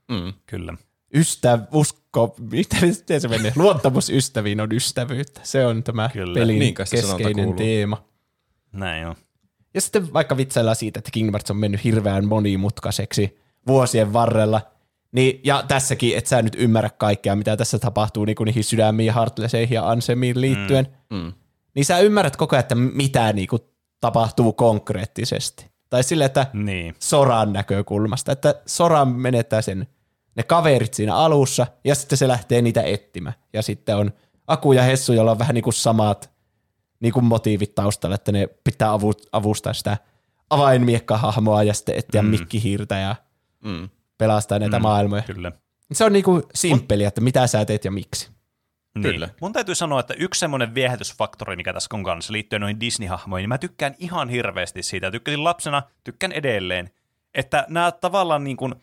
[0.08, 0.74] Mm, kyllä.
[1.14, 3.52] Ystäv, usko, miten se menee?
[3.56, 5.40] Luottamus ystäviin on ystävyyttä.
[5.44, 6.34] Se on tämä kyllä.
[6.34, 8.04] pelin niin, keskeinen teema.
[8.72, 9.16] Näin on.
[9.74, 14.60] Ja sitten vaikka vitsaillaan siitä, että Kingdom Hearts on mennyt hirveän monimutkaiseksi vuosien varrella,
[15.12, 19.14] niin, ja tässäkin, että sä nyt ymmärrä kaikkea, mitä tässä tapahtuu niin kuin niihin sydämiin,
[19.14, 21.16] Heartlesseihin ja Ansemiin liittyen, mm.
[21.16, 21.32] Mm.
[21.74, 23.62] niin sä ymmärrät koko ajan, että mitä niin kuin,
[24.00, 25.67] tapahtuu konkreettisesti.
[25.90, 26.94] Tai sille, että niin.
[26.98, 29.86] Soran näkökulmasta, että Sora menettää sen
[30.34, 33.34] ne kaverit siinä alussa, ja sitten se lähtee niitä etsimään.
[33.52, 34.12] Ja sitten on
[34.46, 36.30] Aku ja Hessu, jolla on vähän niin kuin samat
[37.00, 39.96] niin kuin motiivit taustalla, että ne pitää avu- avustaa sitä
[40.50, 42.28] avainmiekkahahmoa ja sitten etsiä mm.
[42.28, 43.16] mikkihiirtä ja
[43.64, 43.88] mm.
[44.18, 45.22] pelastaa näitä mm, maailmoja.
[45.22, 45.52] Kyllä.
[45.92, 48.30] Se on niin kuin simppeli, että mitä sä teet ja miksi.
[49.00, 49.12] Niin.
[49.12, 49.28] Kyllä.
[49.40, 53.48] Mun täytyy sanoa, että yksi semmoinen viehätysfaktori, mikä tässä on kanssa liittyen noihin Disney-hahmoihin, niin
[53.48, 55.10] mä tykkään ihan hirveästi siitä.
[55.10, 56.90] Tykkäsin lapsena, tykkään edelleen.
[57.34, 58.74] Että nämä tavallaan niin kuin,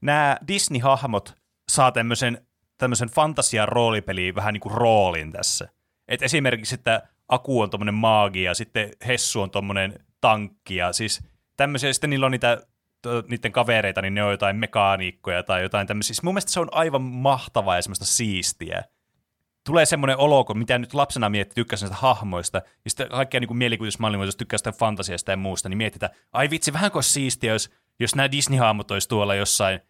[0.00, 1.34] nämä Disney-hahmot
[1.68, 2.46] saa tämmöisen,
[2.78, 5.68] tämmöisen fantasian roolipeliin vähän niin kuin roolin tässä.
[6.08, 11.20] Et esimerkiksi, että Aku on tommonen maagi ja sitten Hessu on tommonen tankki ja siis
[11.56, 12.58] tämmöisiä, sitten niillä on niitä
[13.28, 16.08] niiden kavereita, niin ne on jotain mekaaniikkoja tai jotain tämmöisiä.
[16.08, 18.82] Siis mun mielestä se on aivan mahtavaa ja semmoista siistiä.
[19.66, 23.56] Tulee semmoinen olo, kun mitä nyt lapsena miettii, tykkäsin näistä hahmoista, ja sitten kaikkea niin
[23.56, 27.70] mielikuvitusmaailmaa, jos tykkää sitä fantasiasta ja muusta, niin mietitään, ai vitsi, vähän kuin siistiä, jos,
[28.00, 29.80] jos nämä Disney-hahmot olisi tuolla jossain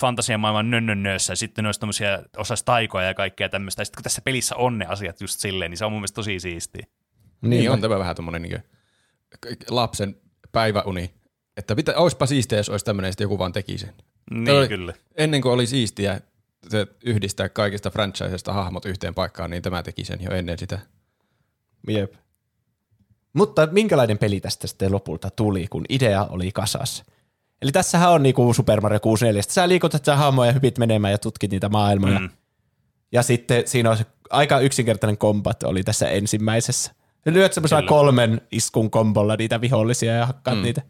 [0.00, 4.04] fantasian maailman nönnönnössä, ja sitten olisi tämmöisiä osas taikoja ja kaikkea tämmöistä, ja sitten kun
[4.04, 6.86] tässä pelissä on ne asiat just silleen, niin se on mun mielestä tosi siistiä.
[7.42, 8.62] Niin, niin on tämä vähän tommonen niin
[9.68, 10.16] lapsen
[10.52, 11.14] päiväuni,
[11.56, 13.94] että pitä, olisipa siistiä, jos olisi tämmöinen, sitten joku vaan teki sen.
[14.30, 14.92] Niin, oli, kyllä.
[15.16, 16.20] Ennen kuin oli siistiä
[17.04, 20.78] yhdistää kaikista franchisesta hahmot yhteen paikkaan, niin tämä teki sen jo ennen sitä.
[21.88, 22.12] Jep.
[23.32, 27.04] Mutta minkälainen peli tästä sitten lopulta tuli, kun idea oli kasassa?
[27.62, 29.42] Eli tässähän on niinku Super Mario 64.
[29.42, 32.18] Sä liikutat sä hahmoja ja hypit menemään ja tutkit niitä maailmoja.
[32.18, 32.30] Mm.
[33.12, 36.92] Ja sitten siinä on se aika yksinkertainen kombat oli tässä ensimmäisessä.
[37.26, 40.62] Ja lyöt semmoisella kolmen iskun kombolla niitä vihollisia ja hakkaat mm.
[40.62, 40.82] niitä.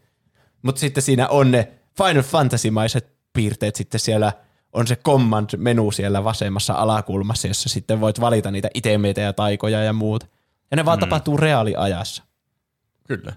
[0.61, 4.33] Mutta sitten siinä on ne Final Fantasy-maiset piirteet sitten siellä,
[4.73, 9.93] on se command-menu siellä vasemmassa alakulmassa, jossa sitten voit valita niitä itemeitä ja taikoja ja
[9.93, 10.27] muuta.
[10.71, 10.99] Ja ne vaan mm.
[10.99, 12.23] tapahtuu reaaliajassa.
[13.07, 13.33] Kyllä.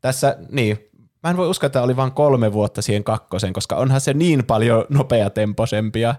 [0.00, 0.78] Tässä, niin,
[1.22, 4.44] mä en voi uskoa, että oli vain kolme vuotta siihen kakkosen, koska onhan se niin
[4.44, 6.14] paljon nopeatempoisempia,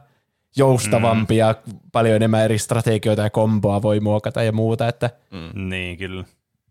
[0.56, 1.80] joustavampia, mm.
[1.92, 5.70] paljon enemmän eri strategioita ja komboa voi muokata ja muuta, että mm.
[5.70, 6.24] Niin, kyllä.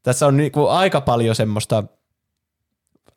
[0.03, 1.85] Tässä on niinku aika paljon semmoista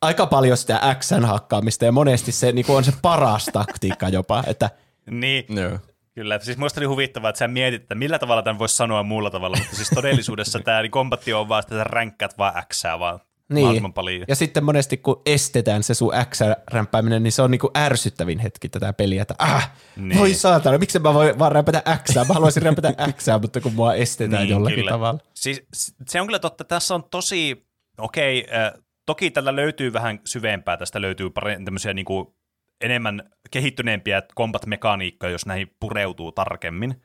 [0.02, 4.42] aika paljon sitä Xn hakkaamista ja monesti se niin on se paras taktiikka jopa.
[4.46, 4.70] Että,
[5.10, 5.78] niin, no.
[6.14, 9.30] Kyllä, siis muista oli huvittavaa, että sä mietit, että millä tavalla tämän voisi sanoa muulla
[9.30, 13.20] tavalla, mutta siis todellisuudessa tämä niin kombatti on vaan, että sä ränkkäät vaan X vaan
[13.48, 13.92] niin.
[13.92, 14.24] paljon.
[14.28, 18.92] Ja sitten monesti kun estetään se sun X-rämpääminen, niin se on niinku ärsyttävin hetki tätä
[18.92, 20.18] peliä, että ah, niin.
[20.18, 23.94] voi saatana, miksi mä voin vaan rämpätä X, mä haluaisin rämpätä X, mutta kun mua
[23.94, 24.90] estetään niin, jollakin kyllä.
[24.90, 25.20] tavalla.
[25.34, 25.62] Siis
[26.08, 27.66] se on kyllä totta, tässä on tosi,
[27.98, 28.72] okei, okay, äh,
[29.12, 32.34] toki tällä löytyy vähän syvempää, tästä löytyy pari, tämmöisiä niin kuin
[32.80, 37.02] enemmän kehittyneempiä combat-mekaniikkoja, jos näihin pureutuu tarkemmin.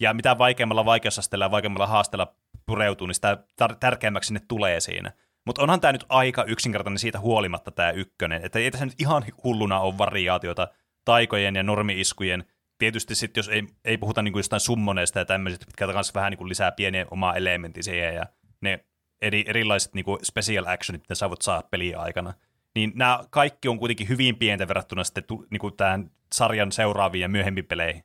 [0.00, 2.34] Ja mitä vaikeammalla vaikeusasteella ja vaikeammalla haasteella
[2.66, 5.12] pureutuu, niin sitä tar- tärkeämmäksi ne tulee siinä.
[5.46, 9.24] Mutta onhan tämä nyt aika yksinkertainen siitä huolimatta tämä ykkönen, että ei tässä nyt ihan
[9.44, 10.68] hulluna ole variaatiota
[11.04, 12.44] taikojen ja normiiskujen.
[12.78, 16.48] Tietysti sitten, jos ei, ei puhuta niinku jostain summoneista ja tämmöisistä, mitkä kanssa vähän niinku
[16.48, 18.26] lisää pieniä omaa elementti siihen, ja
[18.60, 18.84] ne
[19.22, 22.34] eri, erilaiset niinku special actionit, mitä sä voit saada peliä aikana,
[22.74, 27.66] niin nämä kaikki on kuitenkin hyvin pientä verrattuna sitten niinku tämän sarjan seuraaviin ja myöhempiin
[27.66, 28.04] peleihin.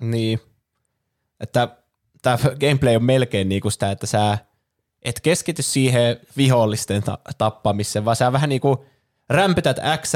[0.00, 0.40] Niin,
[1.40, 1.68] että
[2.22, 4.38] tämä gameplay on melkein niinku sitä, että sä
[5.02, 8.86] et keskity siihen vihollisten ta- tappamiseen, vaan sä vähän niinku
[9.28, 10.12] rämpytät X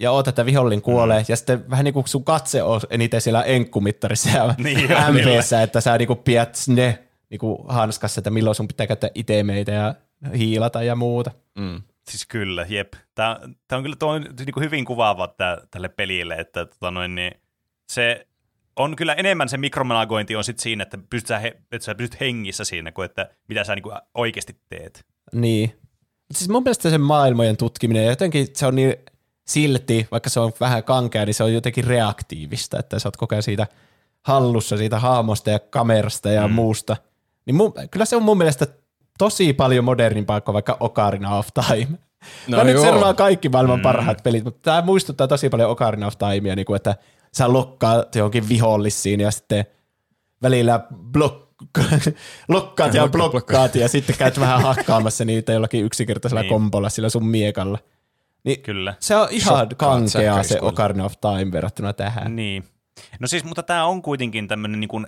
[0.00, 1.24] ja ootat, että vihollin kuolee, mm.
[1.28, 5.80] ja sitten vähän niin kuin sun katse on eniten siellä enkkumittarissa ja niin MPssä, että
[5.80, 9.94] sä niinku pidät ne niinku hanskassa, että milloin sun pitää käyttää itemeitä ja
[10.36, 11.30] hiilata ja muuta.
[11.58, 11.82] Mm.
[12.10, 12.92] Siis kyllä, jep.
[13.14, 17.14] Tämä, tämä on kyllä tuo, niin kuin hyvin kuvaava tää, tälle pelille, että tota noin,
[17.14, 17.32] niin
[17.92, 18.26] se
[18.76, 22.20] on kyllä enemmän se mikromanagointi on sit siinä, että, pystyt sä he, että sä pysyt
[22.20, 25.06] hengissä siinä, kuin että mitä sä niin kuin oikeasti teet.
[25.32, 25.72] Niin.
[26.34, 28.96] Siis mun mielestä se maailmojen tutkiminen, jotenkin se on niin
[29.46, 33.34] silti, vaikka se on vähän kankea, niin se on jotenkin reaktiivista, että sä oot koko
[33.34, 33.66] ajan siitä
[34.22, 36.54] hallussa siitä haamosta ja kamerasta ja mm.
[36.54, 36.96] muusta.
[37.50, 38.66] Niin mun, kyllä se on mun mielestä
[39.18, 41.98] tosi paljon modernimpaa kuin vaikka Ocarina of Time.
[42.48, 43.82] No Mä nyt servaa kaikki maailman mm.
[43.82, 46.96] parhaat pelit, mutta tämä muistuttaa tosi paljon Ocarina of Timea, niin kuin, että
[47.32, 49.64] sä lokkaat johonkin vihollisiin ja sitten
[50.42, 50.80] välillä
[51.12, 51.48] blok,
[52.48, 56.50] lokkaat ja blokkaat ja sitten käyt vähän hakkaamassa niitä jollakin yksinkertaisella niin.
[56.52, 57.78] kombolla sillä sun miekalla.
[58.44, 58.94] Niin Kyllä.
[59.00, 62.36] Se on ihan kankea se Ocarina of Time verrattuna tähän.
[62.36, 62.64] Niin.
[63.20, 65.06] No siis, mutta tämä on kuitenkin tämmöinen niin kuin,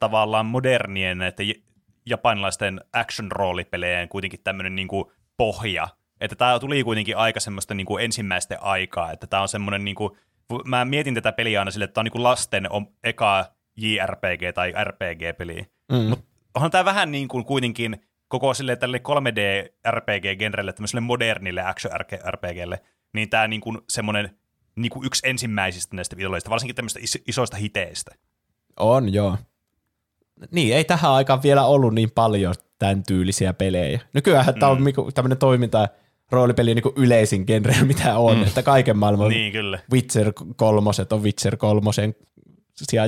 [0.00, 1.42] tavallaan modernien, että
[2.06, 5.04] japanilaisten action-roolipelejä kuitenkin tämmöinen niin kuin
[5.36, 5.88] pohja.
[6.20, 9.94] Että tämä tuli kuitenkin aika semmoista niin kuin ensimmäisten aikaa, että tämä on semmoinen, niin
[9.94, 10.10] kuin,
[10.64, 12.68] mä mietin tätä peliä aina sille, että tämä on niin kuin lasten
[13.04, 13.44] eka
[13.76, 15.66] JRPG tai RPG-peli.
[15.92, 16.08] Mm.
[16.08, 22.78] Mutta onhan tämä vähän niin kuin kuitenkin koko sille tälle 3D-RPG-genrelle, tämmöiselle modernille action-RPGlle,
[23.12, 24.38] niin tämä niin kuin semmoinen
[24.76, 28.14] niin kuin yksi ensimmäisistä näistä videoista, varsinkin tämmöistä isoista hiteistä.
[28.76, 29.38] On, joo.
[30.50, 34.00] Niin, ei tähän aikaan vielä ollut niin paljon tämän tyylisiä pelejä.
[34.12, 34.60] Nykyään mm.
[34.60, 35.88] tämä on niinku tämmöinen toiminta
[36.30, 38.42] roolipeli niin yleisin genre, mitä on, mm.
[38.42, 39.78] että kaiken maailman niin, kyllä.
[39.92, 42.14] Witcher kolmoset on Witcher kolmosen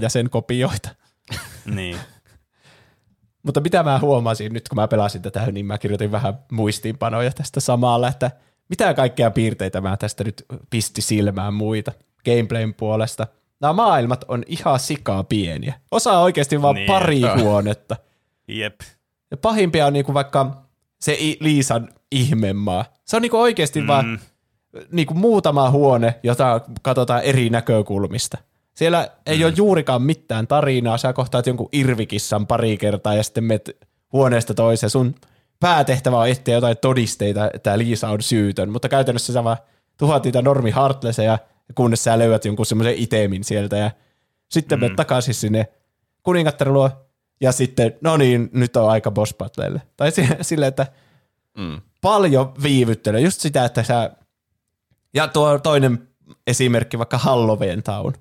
[0.02, 0.88] ja sen kopioita.
[1.74, 1.96] niin.
[3.42, 7.60] Mutta mitä mä huomasin nyt, kun mä pelasin tätä, niin mä kirjoitin vähän muistiinpanoja tästä
[7.60, 8.30] samalla, että
[8.68, 11.92] mitä kaikkea piirteitä mä tästä nyt pisti silmään muita
[12.24, 13.26] gameplayn puolesta–
[13.64, 15.74] nämä maailmat on ihan sikaa pieniä.
[15.90, 17.42] Osa on oikeasti vaan niin, pari että.
[17.42, 17.96] huonetta.
[18.48, 18.80] Jep.
[19.30, 20.62] Ja pahimpia on niinku vaikka
[21.00, 22.84] se Liisan ihmemaa.
[23.04, 23.86] Se on niinku oikeasti mm.
[23.86, 24.20] vaan
[24.92, 28.38] niinku muutama huone, jota katsotaan eri näkökulmista.
[28.74, 29.44] Siellä ei mm.
[29.44, 30.98] ole juurikaan mitään tarinaa.
[30.98, 33.76] Sä kohtaat jonkun irvikissan pari kertaa ja sitten menet
[34.12, 34.90] huoneesta toiseen.
[34.90, 35.14] Sun
[35.60, 39.56] päätehtävä on etsiä jotain todisteita, että Liisa on syytön, mutta käytännössä sä vaan
[39.96, 41.38] tuhat niitä normi Heartlesseja,
[41.74, 43.90] kunnes sä löydät jonkun semmoisen itemin sieltä ja
[44.48, 44.80] sitten mm.
[44.80, 45.66] menet takaisin sinne
[46.22, 46.90] kuningattaren luo
[47.40, 49.82] ja sitten, no niin, nyt on aika boss battleille.
[49.96, 50.86] Tai silleen, että
[51.58, 51.80] mm.
[52.00, 54.10] paljon viivyttelyä, just sitä, että sä,
[55.14, 56.08] ja tuo toinen
[56.46, 58.12] esimerkki, vaikka Halloween Town,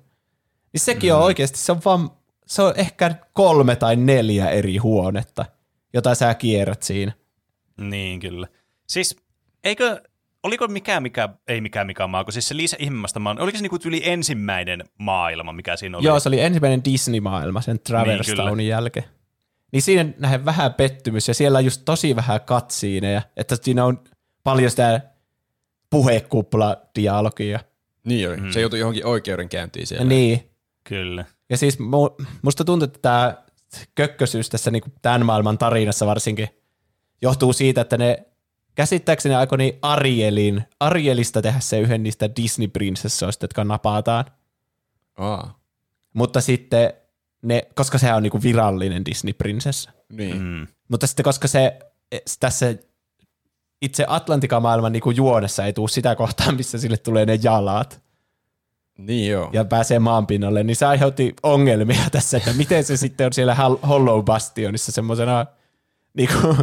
[0.72, 1.16] niin sekin mm.
[1.16, 2.10] on oikeasti, se on vaan,
[2.46, 5.44] se on ehkä kolme tai neljä eri huonetta,
[5.92, 7.12] jota sä kierrät siinä.
[7.76, 8.46] Niin, kyllä.
[8.88, 9.16] Siis,
[9.64, 10.02] eikö,
[10.44, 13.62] oliko mikään, mikä, ei mikään mikä maa, kun siis se Liisa ihmemästä maa, oliko se
[13.62, 16.06] niinku yli ensimmäinen maailma, mikä siinä oli?
[16.06, 19.06] Joo, se oli ensimmäinen Disney-maailma sen Traverse niin, Townin jälkeen.
[19.72, 24.04] Niin siinä nähdään vähän pettymys, ja siellä on just tosi vähän katsiineja, että siinä on
[24.44, 25.00] paljon sitä
[25.90, 27.60] puhekuppla-dialogia.
[28.04, 28.36] Niin oli.
[28.36, 28.50] Mm.
[28.50, 30.04] Se joutui johonkin oikeudenkäyntiin siellä.
[30.04, 30.50] Niin.
[30.88, 31.24] Kyllä.
[31.50, 31.78] Ja siis
[32.42, 33.34] musta tuntuu, että tämä
[33.94, 36.48] kökkösyys tässä niin tämän maailman tarinassa varsinkin
[37.22, 38.26] johtuu siitä, että ne
[38.74, 44.24] käsittääkseni aikoi niin Arielin, Arielista tehdä se yhden niistä Disney-prinsessoista, jotka napataan.
[45.16, 45.58] Aa.
[46.14, 46.92] Mutta sitten
[47.42, 49.90] ne, koska se on niinku virallinen Disney-prinsessa.
[50.08, 50.42] Niin.
[50.42, 50.66] Mm.
[50.88, 51.78] Mutta sitten koska se
[52.40, 52.74] tässä
[53.82, 58.02] itse Atlantika-maailman niinku juonessa ei tule sitä kohtaa, missä sille tulee ne jalat.
[58.98, 59.50] Niin joo.
[59.52, 63.54] Ja pääsee maanpinnalle, niin se aiheutti ongelmia tässä, että miten se sitten on siellä
[63.88, 65.46] Hollow Bastionissa semmoisena
[66.14, 66.56] niinku,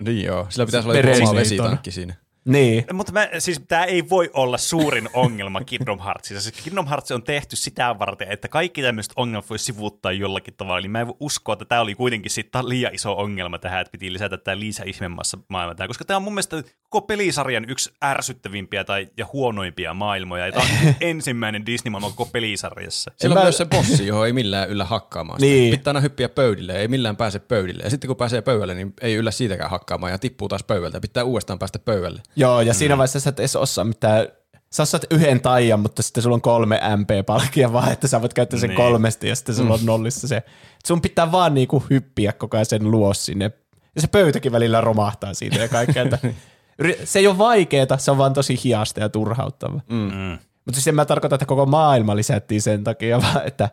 [0.00, 2.14] niin joo, sillä pitäisi olla oma vesitankki siinä.
[2.46, 2.84] Niin.
[2.92, 6.50] Mutta mä, siis tämä ei voi olla suurin ongelma Kingdom Heartsissa.
[6.50, 10.78] Siis Kingdom Hearts on tehty sitä varten, että kaikki tämmöiset ongelmat voi sivuuttaa jollakin tavalla.
[10.78, 13.90] Eli mä en voi uskoa, että tämä oli kuitenkin sitten liian iso ongelma tähän, että
[13.90, 15.88] piti lisätä tämä Liisa ihmemassa maailma tähän.
[15.88, 20.46] Koska tämä on mun mielestä koko pelisarjan yksi ärsyttävimpiä tai, ja huonoimpia maailmoja.
[20.46, 23.10] Ja tämä on ensimmäinen Disney-maailma koko pelisarjassa.
[23.16, 23.44] Siellä on mä...
[23.44, 25.40] myös se bossi, johon ei millään yllä hakkaamaan.
[25.40, 25.70] Niin.
[25.70, 27.82] Pitää aina hyppiä pöydille, ei millään pääse pöydille.
[27.82, 31.00] Ja sitten kun pääsee pöydälle, niin ei yllä siitäkään hakkaamaan ja tippuu taas pöydältä.
[31.00, 32.22] Pitää uudestaan päästä pöydälle.
[32.36, 32.98] Joo, ja siinä mm.
[32.98, 34.26] vaiheessa sä et edes osaa mitään
[34.72, 38.60] sä osaat yhden taian, mutta sitten sulla on kolme MP-palkia vaan, että sä voit käyttää
[38.60, 38.76] sen niin.
[38.76, 39.86] kolmesti ja sitten sulla on mm.
[39.86, 40.42] nollissa se.
[40.86, 43.52] Sun pitää vaan niinku hyppiä koko ajan sen luo sinne.
[43.94, 46.02] Ja se pöytäkin välillä romahtaa siitä ja kaikkea.
[46.02, 46.18] Että
[47.04, 49.80] se ei ole vaikeeta, se on vaan tosi hiasta ja turhauttava.
[49.88, 49.96] Mm.
[49.96, 50.38] Mm.
[50.64, 53.68] Mutta siis en mä tarkoita, että koko maailma lisättiin sen takia, vaan että,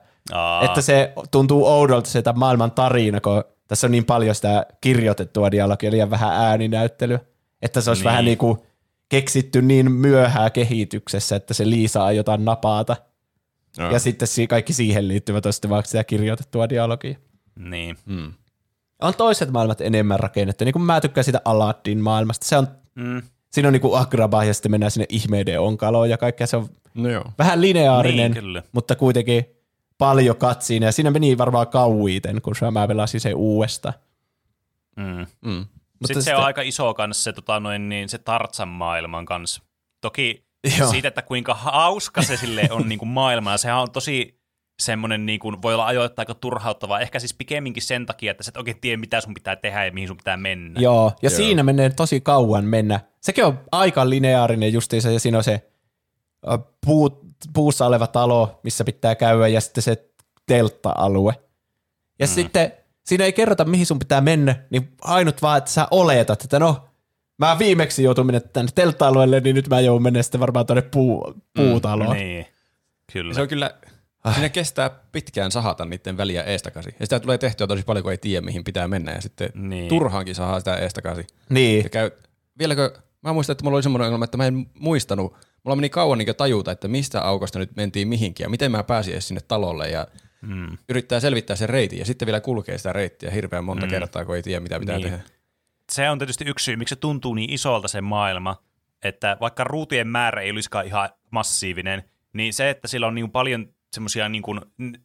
[0.62, 5.92] että se tuntuu oudolta se maailman tarina, kun tässä on niin paljon sitä kirjoitettua dialogia,
[5.92, 7.20] liian vähän ääninäyttelyä.
[7.64, 8.10] Että se olisi niin.
[8.10, 8.58] vähän niin kuin
[9.10, 12.96] keksitty niin myöhään kehityksessä, että se Liisa jotain napata.
[13.78, 13.92] No.
[13.92, 17.16] Ja sitten kaikki siihen liittyvät on sitten vaikka sitä kirjoitettua dialogia.
[17.60, 17.98] Niin.
[18.08, 18.34] Hmm.
[19.02, 20.66] On toiset maailmat enemmän rakennettu.
[20.66, 22.46] Niin kuin mä tykkään sitä Aladdin maailmasta.
[22.46, 23.22] Se on, mm.
[23.52, 26.48] Siinä on niin kuin Agraba ja sitten mennään sinne ihmeiden onkaloon ja kaikkea.
[26.48, 27.26] Se on no joo.
[27.38, 29.46] vähän lineaarinen, niin, mutta kuitenkin
[29.98, 30.84] paljon katsiin.
[30.84, 33.94] Ja siinä meni varmaan kauiten, kun mä pelasin se uudesta.
[34.96, 35.26] Mm.
[35.42, 35.66] Mm.
[36.04, 39.64] Mutta sitten se on aika iso kanssa se, tota, noin, niin, se Tartsan maailman kanssa.
[40.02, 40.46] Toki
[40.80, 40.90] Joo.
[40.92, 44.44] siitä, että kuinka hauska se sille on niin kuin maailma, sehän on tosi
[44.82, 48.50] semmoinen, niin kuin, voi olla ajoittain aika turhauttavaa, ehkä siis pikemminkin sen takia, että sä
[48.50, 50.82] et oikein tiedä, mitä sun pitää tehdä ja mihin sun pitää mennä.
[50.82, 51.38] Joo, ja Joo.
[51.38, 53.00] siinä menee tosi kauan mennä.
[53.22, 55.72] Sekin on aika lineaarinen justiinsa, ja siinä on se
[56.86, 60.10] puu, puussa oleva talo, missä pitää käydä, ja sitten se
[60.46, 61.34] teltta-alue.
[62.20, 62.30] Ja mm.
[62.30, 62.72] sitten
[63.06, 66.90] siinä ei kerrota, mihin sun pitää mennä, niin ainut vaan, että sä oletat, että no,
[67.38, 71.34] mä viimeksi joutun mennä tänne teltta-alueelle, niin nyt mä joudun mennä sitten varmaan tuonne puu,
[71.56, 72.18] puutaloon.
[72.18, 72.46] Mm, niin,
[73.14, 73.34] kyllä.
[73.34, 73.72] Se on kyllä,
[74.24, 74.34] ah.
[74.34, 76.96] siinä kestää pitkään sahata niiden väliä eestakasi.
[77.00, 79.90] Ja sitä tulee tehtyä tosi paljon, kun ei tiedä, mihin pitää mennä, ja sitten niin.
[79.90, 81.28] turhaankin sahaa sitä eestakasi.
[81.50, 81.84] Niin.
[81.84, 82.12] Ja käy,
[82.60, 86.18] vieläkö, mä muistan, että mulla oli semmoinen ongelma, että mä en muistanut, mulla meni kauan
[86.18, 89.90] niin tajuta, että mistä aukosta nyt mentiin mihinkin, ja miten mä pääsin edes sinne talolle,
[89.90, 90.08] ja
[90.48, 90.78] mm.
[90.90, 93.90] yrittää selvittää sen reitin ja sitten vielä kulkee sitä reittiä hirveän monta mm.
[93.90, 95.10] kertaa, kun ei tiedä, mitä pitää niin.
[95.10, 95.24] tehdä.
[95.92, 98.64] Se on tietysti yksi syy, miksi se tuntuu niin isolta se maailma,
[99.04, 102.04] että vaikka ruutien määrä ei olisikaan ihan massiivinen,
[102.34, 104.62] niin se, että sillä on niin paljon semmoisia, niin kuin,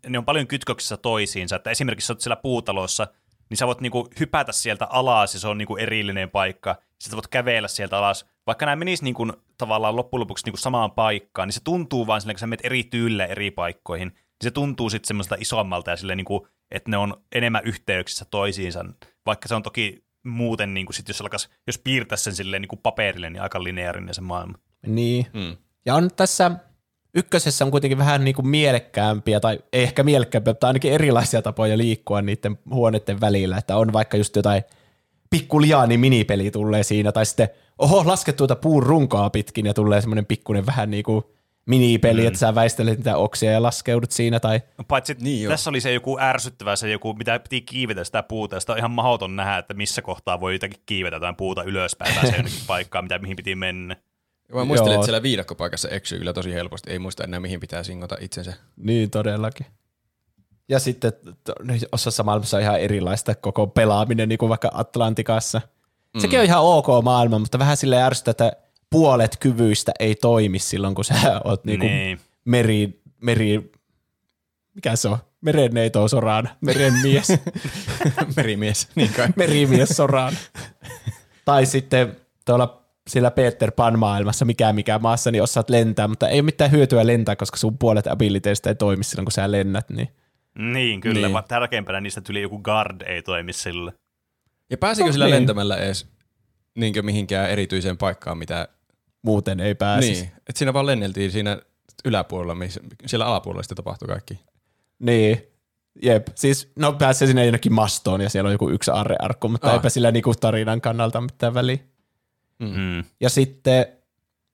[0.08, 3.06] ne on paljon kytköksissä toisiinsa, että esimerkiksi olet siellä puutalossa,
[3.50, 6.76] niin sä voit niin kuin hypätä sieltä alas ja se on niin kuin erillinen paikka,
[6.98, 8.26] sitten voit kävellä sieltä alas.
[8.46, 12.06] Vaikka nämä menis niin kuin, tavallaan loppujen lopuksi niin kuin samaan paikkaan, niin se tuntuu
[12.06, 15.90] vaan silleen, kun sä menet eri tyylillä eri paikkoihin, niin se tuntuu sitten semmoista isommalta
[15.90, 18.84] ja silleen, niin kuin, että ne on enemmän yhteyksissä toisiinsa,
[19.26, 22.68] vaikka se on toki muuten, niin kuin sit jos alkaisi, jos piirtäisi sen silleen niin
[22.68, 24.58] kuin paperille, niin aika lineaarinen se maailma.
[24.86, 25.26] Niin.
[25.34, 25.56] Hmm.
[25.86, 26.50] Ja on tässä
[27.14, 31.78] ykkösessä on kuitenkin vähän niin kuin mielekkäämpiä, tai ei ehkä mielekkäämpiä, mutta ainakin erilaisia tapoja
[31.78, 34.62] liikkua niiden huoneiden välillä, että on vaikka just jotain
[35.30, 37.48] pikkuliaani minipeli tulee siinä, tai sitten
[37.78, 41.24] oho, laske tuota puun runkoa pitkin ja tulee semmoinen pikkuinen vähän niin kuin
[41.68, 42.26] minipeli, mm.
[42.26, 45.50] että sä väistelet niitä oksia ja laskeudut siinä, tai No, Paitsi Niin joo.
[45.50, 48.78] tässä oli se joku ärsyttävä, se joku, mitä piti kiivetä sitä puuta, ja sitä on
[48.78, 52.60] ihan mahdoton nähdä, että missä kohtaa voi jotakin kiivetä jotain puuta ylöspäin tai se jonnekin
[52.66, 53.96] paikkaan, mitä, mihin piti mennä.
[54.54, 55.00] Mä muistelin, Joo.
[55.00, 56.90] että siellä viidakkopaikassa eksyy kyllä tosi helposti.
[56.90, 58.52] Ei muista enää, mihin pitää singota itsensä.
[58.76, 59.66] Niin, todellakin.
[60.68, 61.12] Ja sitten
[61.44, 61.54] to-
[61.92, 65.60] osassa maailmassa on ihan erilaista koko pelaaminen, niin kuin vaikka Atlantikassa.
[66.14, 66.20] Mm.
[66.20, 68.52] Sekin on ihan ok maailma, mutta vähän sille ärsyttää, että
[68.90, 72.20] puolet kyvyistä ei toimi silloin, kun sä oot niinku Niin.
[72.44, 73.72] meri, meri,
[74.74, 75.18] mikä se on?
[75.40, 77.28] Merenneito soraan, merenmies,
[78.36, 79.28] Merimies, niin kai.
[79.36, 80.32] merimies soraan.
[81.44, 86.36] tai sitten tuolla siellä Peter Pan maailmassa, mikä mikä maassa, niin osaat lentää, mutta ei
[86.36, 89.90] ole mitään hyötyä lentää, koska sun puolet abiliteista ei toimi silloin, kun sä lennät.
[89.90, 90.08] Niin.
[90.58, 91.26] Niin, kyllä.
[91.28, 91.34] Niin.
[91.34, 91.44] Niin.
[91.48, 93.92] Tärkeimpänä niistä tuli joku guard, ei toimi sillä.
[94.70, 95.34] Ja pääsikö No sillä niin.
[95.34, 96.06] lentämällä edes
[96.74, 98.68] niinkö mihinkään erityiseen paikkaan, mitä...
[99.28, 100.22] Muuten ei pääsisi.
[100.22, 101.58] Niin, että siinä vaan lenneltiin siinä
[102.04, 104.40] yläpuolella, missä, siellä alapuolella sitten tapahtui kaikki.
[104.98, 105.42] Niin.
[106.02, 106.26] Jep.
[106.34, 109.74] Siis, no pääsee sinne jonnekin mastoon ja siellä on joku yksi arrearkku, mutta Ah.
[109.74, 111.78] eipä sillä niinku tarinan kannalta mitään väliä.
[112.58, 113.04] Mm.
[113.20, 113.86] Ja sitten,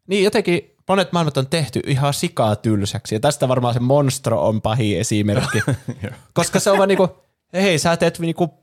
[0.09, 3.15] niin jotenkin monet maailmat on tehty ihan sikaa tylsäksi.
[3.15, 5.59] Ja tästä varmaan se Monstro on pahin esimerkki.
[6.35, 7.09] koska se on vaan niinku,
[7.53, 8.55] hei sä teet niinku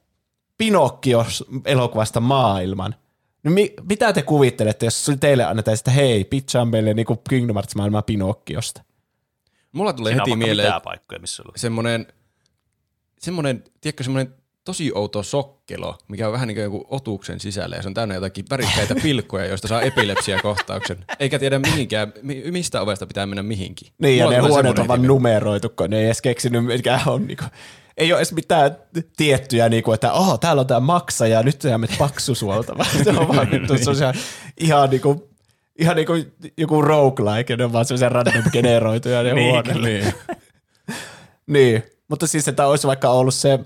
[0.58, 2.96] Pinokkios elokuvasta maailman.
[3.44, 7.76] No mi- mitä te kuvittelette, jos teille annetaan sitä, hei, pitchaa meille niinku Kingdom Hearts
[7.76, 8.84] maailmaa Pinokkiosta?
[9.72, 11.52] Mulla tulee Siinä heti mieleen paikkoja, missä on.
[11.56, 12.08] semmoinen,
[13.20, 17.82] semmoinen, tiedätkö, semmoinen tosi outo sokkelo, mikä on vähän niin kuin joku otuksen sisällä ja
[17.82, 21.06] se on täynnä jotakin värikkäitä pilkkoja, joista saa epilepsiakohtauksen.
[21.20, 23.88] Eikä tiedä mihinkään, mi- mistä ovesta pitää mennä mihinkin.
[23.98, 27.00] Niin, ja Mulla ne tulee huoneet on vaan numeroitu, kun ne ei edes keksinyt, mikä
[27.06, 27.44] on niinku,
[28.02, 28.76] ei ole edes mitään
[29.18, 33.52] tiettyä, niinku, että oh, täällä on tämä maksaja, nyt sä menet paksusuolta, se on vaan
[33.52, 34.14] vittu, se on
[34.58, 35.30] ihan niinku,
[35.80, 36.14] ihan niinku
[36.58, 39.82] joku roguelike, ne on vaan sellaisia random generoituja ne Niin, huoneet.
[39.82, 40.14] Niin.
[41.48, 43.60] Niin, mutta siis, että olisi vaikka ollut se,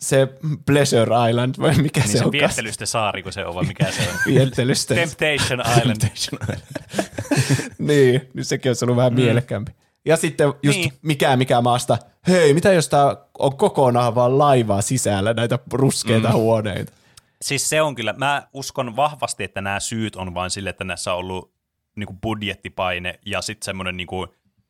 [0.00, 0.28] se
[0.66, 3.90] Pleasure Island, vai mikä Niin se se on viettelysten saari, kun se on, vai mikä
[3.90, 4.16] se on.
[4.26, 4.94] Vientelystä.
[4.94, 6.02] Temptation Island.
[7.78, 9.20] niin, niin sekin olisi ollut vähän mm.
[9.20, 9.72] mielekkäämpi.
[10.06, 10.88] Ja sitten just niin.
[10.88, 10.98] Niin.
[11.02, 16.34] mikä mikä maasta, hei, mitä jos tämä on kokonaan vaan laivaa sisällä, näitä ruskeita mm.
[16.34, 16.92] huoneita.
[17.42, 21.12] Siis se on kyllä, mä uskon vahvasti, että nämä syyt on vain sille, että näissä
[21.12, 21.54] on ollut
[21.96, 24.26] niinku budjettipaine ja sitten semmoinen niinku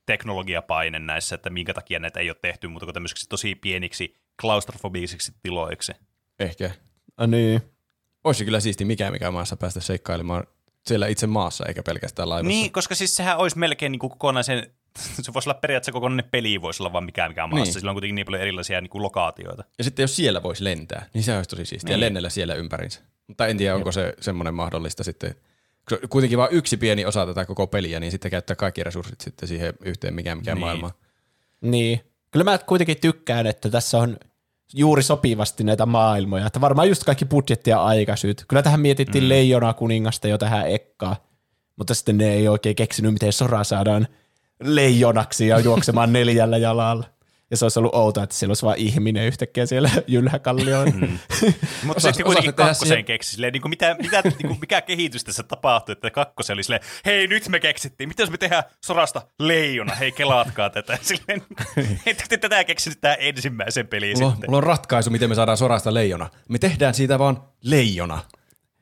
[0.07, 5.33] teknologiapaine näissä, että minkä takia näitä ei ole tehty muuta kuin tämmöisiksi tosi pieniksi klaustrofobisiksi
[5.43, 5.93] tiloiksi.
[6.39, 6.71] Ehkä.
[7.17, 7.63] Ah, niin.
[8.25, 10.45] Olisi kyllä siisti mikä mikä maassa päästä seikkailemaan
[10.87, 12.49] siellä itse maassa, eikä pelkästään laivassa.
[12.49, 14.75] Niin, koska siis sehän olisi melkein niinku kokonaisen,
[15.23, 17.55] se voisi olla periaatteessa kokonainen peli, voisi olla vaan mikä mikä maassa.
[17.57, 17.65] Niin.
[17.65, 17.73] Niin.
[17.73, 19.65] Sillä on kuitenkin niin paljon erilaisia niinku lokaatioita.
[19.79, 21.95] Ja sitten jos siellä voisi lentää, niin se olisi tosi siistiä, niin.
[21.95, 22.01] Niin.
[22.01, 23.01] lennellä siellä ympärinsä.
[23.27, 25.35] Mutta en tiedä, onko se semmoinen mahdollista sitten.
[26.11, 29.75] Kuitenkin vain yksi pieni osa tätä koko peliä, niin sitten käyttää kaikki resurssit sitten siihen
[29.85, 30.55] yhteen mikä mikä niin.
[30.55, 30.61] Niin.
[30.61, 30.93] maailmaan.
[31.61, 32.01] Niin.
[32.31, 34.17] Kyllä mä kuitenkin tykkään, että tässä on
[34.75, 36.47] juuri sopivasti näitä maailmoja.
[36.47, 38.45] Että varmaan just kaikki budjetti- ja aikasyyt.
[38.49, 39.29] Kyllä tähän mietittiin mm.
[39.29, 41.17] Leijona kuningasta jo tähän ekkaan.
[41.77, 44.09] Mutta sitten ne ei oikein keksinyt, miten Sora saadaan
[44.61, 47.05] leijonaksi ja juoksemaan neljällä jalalla.
[47.51, 50.93] Ja se olisi ollut outoa, että siellä olisi vain ihminen yhtäkkiä siellä jylhäkallioilla.
[50.93, 51.19] Mm.
[51.85, 55.25] Mutta sitten kuitenkin kakkoseen siihen- keksi silleen, niin kuin mitä, mitä, niin kuin mikä kehitys
[55.25, 59.23] tässä tapahtui, että kakkosen oli silleen, hei nyt me keksittiin, mitä jos me tehdään sorasta
[59.39, 60.99] leijona, hei kelaatkaa tätä.
[61.03, 61.43] Silleen,
[62.07, 64.51] että te tätä keksinyt tähän ensimmäisen peliin Mulla on, sitten.
[64.51, 66.29] mulla on ratkaisu, miten me saadaan sorasta leijona.
[66.49, 68.19] Me tehdään siitä vaan leijona.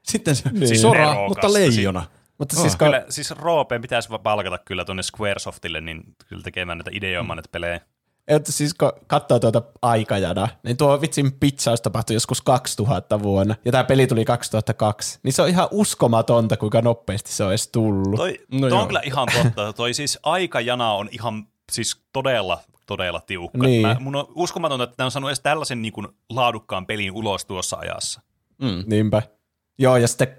[0.02, 0.68] Sitten se niin.
[0.68, 1.28] Siis sora, nerokasta.
[1.28, 2.06] mutta leijona.
[2.38, 2.60] Mutta Oh.
[2.62, 7.36] siis kun, Kyllä, siis Roopeen pitäisi palkata kyllä tuonne Squaresoftille, niin kyllä tekemään näitä ideoimaan
[7.36, 7.80] näitä pelejä.
[8.28, 13.72] että siis kun katsoo tuota aikajana, niin tuo vitsin pitchaus tapahtui joskus 2000 vuonna, ja
[13.72, 18.14] tämä peli tuli 2002, niin se on ihan uskomatonta, kuinka nopeasti se on edes tullut.
[18.16, 18.80] Toi, No no toi joo.
[18.80, 19.72] on kyllä ihan totta.
[19.72, 23.58] Toi siis aikajana on ihan siis todella, todella tiukka.
[23.58, 23.82] Niin.
[23.82, 27.44] Mä, mun on uskomatonta, että ne on saanut edes tällaisen niin kuin, laadukkaan pelin ulos
[27.44, 28.20] tuossa ajassa.
[28.62, 28.84] Mm.
[28.86, 29.22] Niinpä.
[29.78, 30.36] Joo, ja sitten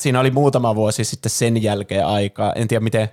[0.00, 2.52] siinä oli muutama vuosi sitten sen jälkeen aikaa.
[2.52, 3.08] En tiedä, miten,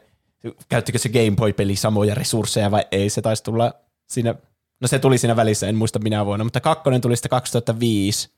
[0.69, 3.09] käyttikö se Game Boy-peli samoja resursseja vai ei.
[3.09, 3.73] Se taisi tulla
[4.07, 4.35] siinä,
[4.81, 8.29] no se tuli siinä välissä, en muista minä vuonna, mutta kakkonen tuli sitten 2005.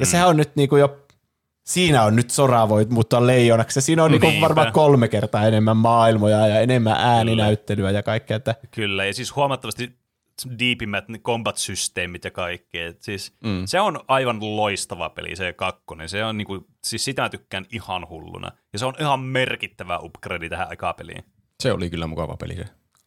[0.00, 0.98] Ja sehän on nyt niinku jo,
[1.64, 3.80] siinä on nyt Sora voi muuttua leijonaksi.
[3.80, 4.26] Siinä on Niinpä.
[4.40, 8.36] varmaan kolme kertaa enemmän maailmoja ja enemmän ääninäyttelyä ja kaikkea.
[8.36, 9.96] Että, Kyllä, ja siis huomattavasti
[10.58, 12.78] diipimmät combat-systeemit ja kaikki.
[12.78, 13.62] Et siis mm.
[13.66, 16.08] Se on aivan loistava peli, se kakkonen.
[16.08, 18.52] Se on niinku, siis sitä tykkään ihan hulluna.
[18.72, 21.24] Ja se on ihan merkittävä upgrade tähän aikaa peliin.
[21.62, 22.64] Se oli kyllä mukava peli se.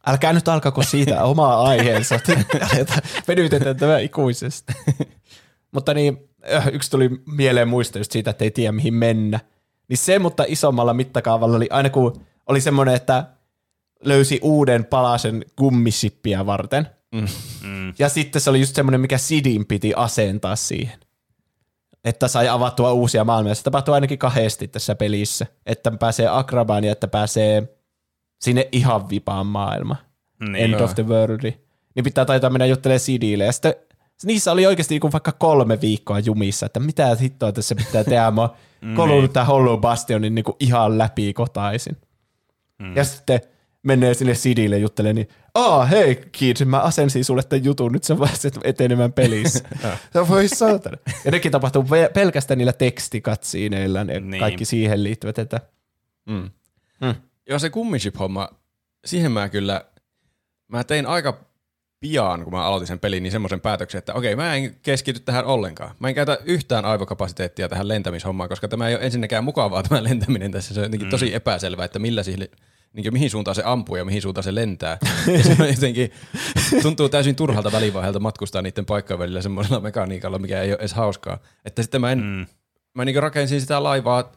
[0.07, 2.19] älkää nyt alkako siitä omaa aiheensa.
[3.27, 4.73] Venytetään tämä ikuisesti.
[5.73, 6.17] mutta niin,
[6.53, 9.39] äh, yksi tuli mieleen muista just siitä, että ei tiedä mihin mennä.
[9.89, 13.25] Niin se, mutta isommalla mittakaavalla oli aina kun oli semmoinen, että
[14.03, 16.87] löysi uuden palasen gummisippiä varten.
[17.11, 17.93] Mm.
[17.99, 20.99] Ja sitten se oli just semmoinen, mikä Sidin piti asentaa siihen.
[22.03, 23.55] Että sai avattua uusia maailmoja.
[23.55, 25.45] Se tapahtuu ainakin kahdesti tässä pelissä.
[25.65, 27.63] Että pääsee Akrabaan ja että pääsee
[28.41, 29.95] sinne ihan vipaan maailma.
[30.39, 30.55] Niin.
[30.55, 30.83] End Joo.
[30.83, 31.53] of the World.
[31.95, 33.45] Niin pitää taitaa mennä juttelemaan Sidille.
[33.45, 33.73] Ja sitten
[34.23, 38.31] niissä oli oikeasti niinku vaikka kolme viikkoa jumissa, että mitä hittoa tässä pitää tehdä.
[38.31, 38.55] Mä oon
[38.95, 41.97] kolunut tää Hollow Bastionin niinku ihan läpi kotaisin.
[42.79, 42.95] Mm.
[42.95, 43.41] Ja sitten
[43.83, 48.15] menee sinne Sidille juttelemaan, niin Aa, hei kid, mä asensin sulle tämän jutun, nyt sä
[48.15, 49.59] pääset etenemään pelissä.
[50.13, 50.97] Se voi saatana.
[51.25, 54.39] Ja nekin tapahtuu pe- pelkästään niillä tekstikatsiineilla, ne Niin.
[54.39, 55.59] kaikki siihen liittyvät, että
[56.29, 56.49] Mm.
[57.01, 57.15] Mm.
[57.49, 58.49] Joo, se kummiship-homma,
[59.05, 59.85] siihen mä kyllä,
[60.67, 61.45] mä tein aika
[61.99, 65.45] pian, kun mä aloitin sen pelin, niin semmoisen päätöksen, että okei, mä en keskity tähän
[65.45, 65.95] ollenkaan.
[65.99, 70.51] Mä en käytä yhtään aivokapasiteettia tähän lentämishommaan, koska tämä ei ole ensinnäkään mukavaa tämä lentäminen
[70.51, 70.73] tässä.
[70.73, 72.49] Se on jotenkin tosi epäselvää, että millä sille,
[73.03, 74.97] niin mihin suuntaan se ampuu ja mihin suuntaan se lentää.
[75.37, 76.11] Ja se on jotenkin,
[76.81, 81.37] tuntuu täysin turhalta välivaiheelta matkustaa niiden paikkojen välillä semmoisella mekaniikalla, mikä ei ole edes hauskaa.
[81.65, 82.45] Että sitten mä en, Mm.
[82.93, 84.31] mä niin rakensin sitä laivaa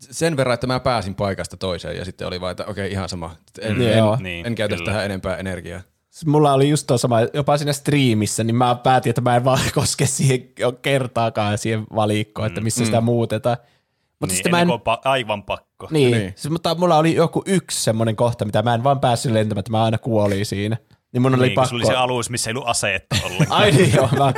[0.00, 3.36] sen verran, että mä pääsin paikasta toiseen ja sitten oli vaan, että okei, ihan sama.
[3.60, 3.80] En, Mm.
[3.82, 4.14] en, Joo.
[4.14, 4.86] en, Niin, en käytä kyllä.
[4.90, 5.80] tähän enempää energiaa.
[6.26, 9.60] mulla oli just tuo sama, jopa siinä striimissä, niin mä päätin, että mä en vaan
[9.74, 10.40] koske siihen
[10.82, 13.56] kertaakaan siihen valikkoon, että missä sitä muutetaan.
[14.22, 15.88] Mutta niin, sitten mä en, pa- aivan pakko.
[15.90, 16.32] niin, Niin.
[16.36, 19.72] Siis, mutta mulla oli joku yksi semmoinen kohta, mitä mä en vaan päässyt lentämään, että
[19.72, 20.76] mä aina kuolin siinä.
[21.12, 21.68] Niin mun oli Niin, pakko.
[21.68, 23.60] se oli se alus, missä ei ollut aseetta ollenkaan.
[23.62, 24.32] Ai niin joo, mä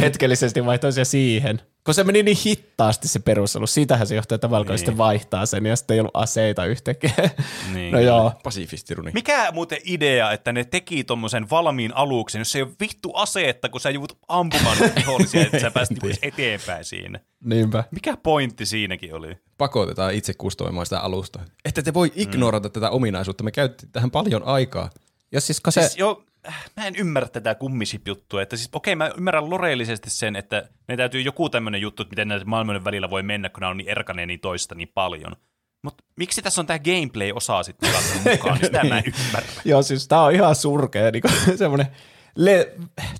[0.00, 1.60] hetkellisesti vaihtoin se siihen.
[1.84, 4.78] Kun se meni niin hittaasti se perusalus, siitähän se johtuu, että Valko Niin.
[4.78, 7.30] sitten vaihtaa sen ja sitten ei ollut aseita yhtäkkiä.
[7.72, 7.92] Niin.
[7.92, 8.32] no joo.
[8.42, 9.10] Pasifistiruni.
[9.14, 13.80] Mikä muuten idea, että ne teki tommosen valmiin aluksen, jos ei ole vittu aseetta, kun
[13.80, 17.20] sä joudut ampumaan vihollisia, että sä pääsit edes eteenpäin siinä.
[17.44, 17.84] Niinpä.
[17.90, 19.38] Mikä pointti siinäkin oli?
[19.58, 21.40] Pakotetaan itse kustoimaan sitä alusta.
[21.64, 22.72] Että te voi ignorata mm.
[22.72, 23.44] tätä ominaisuutta.
[23.44, 24.90] Me käytettiin tähän paljon aikaa.
[25.32, 26.24] Ja siis se, Siis jo,
[26.76, 28.42] mä en ymmärrä tätä kummisip-juttua.
[28.42, 32.28] Että siis, okei, mä ymmärrän loreellisesti sen, että ne täytyy joku tämmöinen juttu, että miten
[32.28, 35.36] näiden maailmojen välillä voi mennä, kun nämä on niin erkaneen niin toista niin paljon.
[35.82, 37.90] Mutta miksi tässä on tämä gameplay-osa sitten
[38.30, 39.48] mukaan, niin sitä mä en ymmärrä.
[39.64, 41.86] joo siis tää on ihan surkea, niin semmoinen,
[42.36, 42.74] le,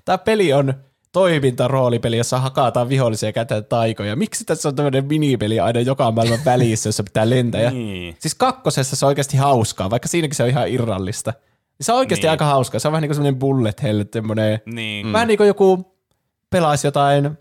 [0.05, 0.73] tää peli on
[1.11, 4.15] toimintaroolipeli, jossa hakataan vihollisia ja käytetään taikoja.
[4.15, 7.71] Miksi tässä on tämmöinen minipeli aina joka maailman välissä, jossa pitää lentää?
[7.71, 8.15] Niin.
[8.19, 11.33] Siis kakkosessa se on oikeasti hauskaa, vaikka siinäkin se on ihan irrallista.
[11.81, 12.31] Niin Se on oikeasti Niin.
[12.31, 12.79] aika hauskaa.
[12.79, 15.05] Se on vähän niin kuin semmoinen bullet hell, semmoinen, Niin.
[15.07, 15.13] mm.
[15.13, 15.97] vähän niin kuin joku
[16.49, 17.37] pelaisi jotain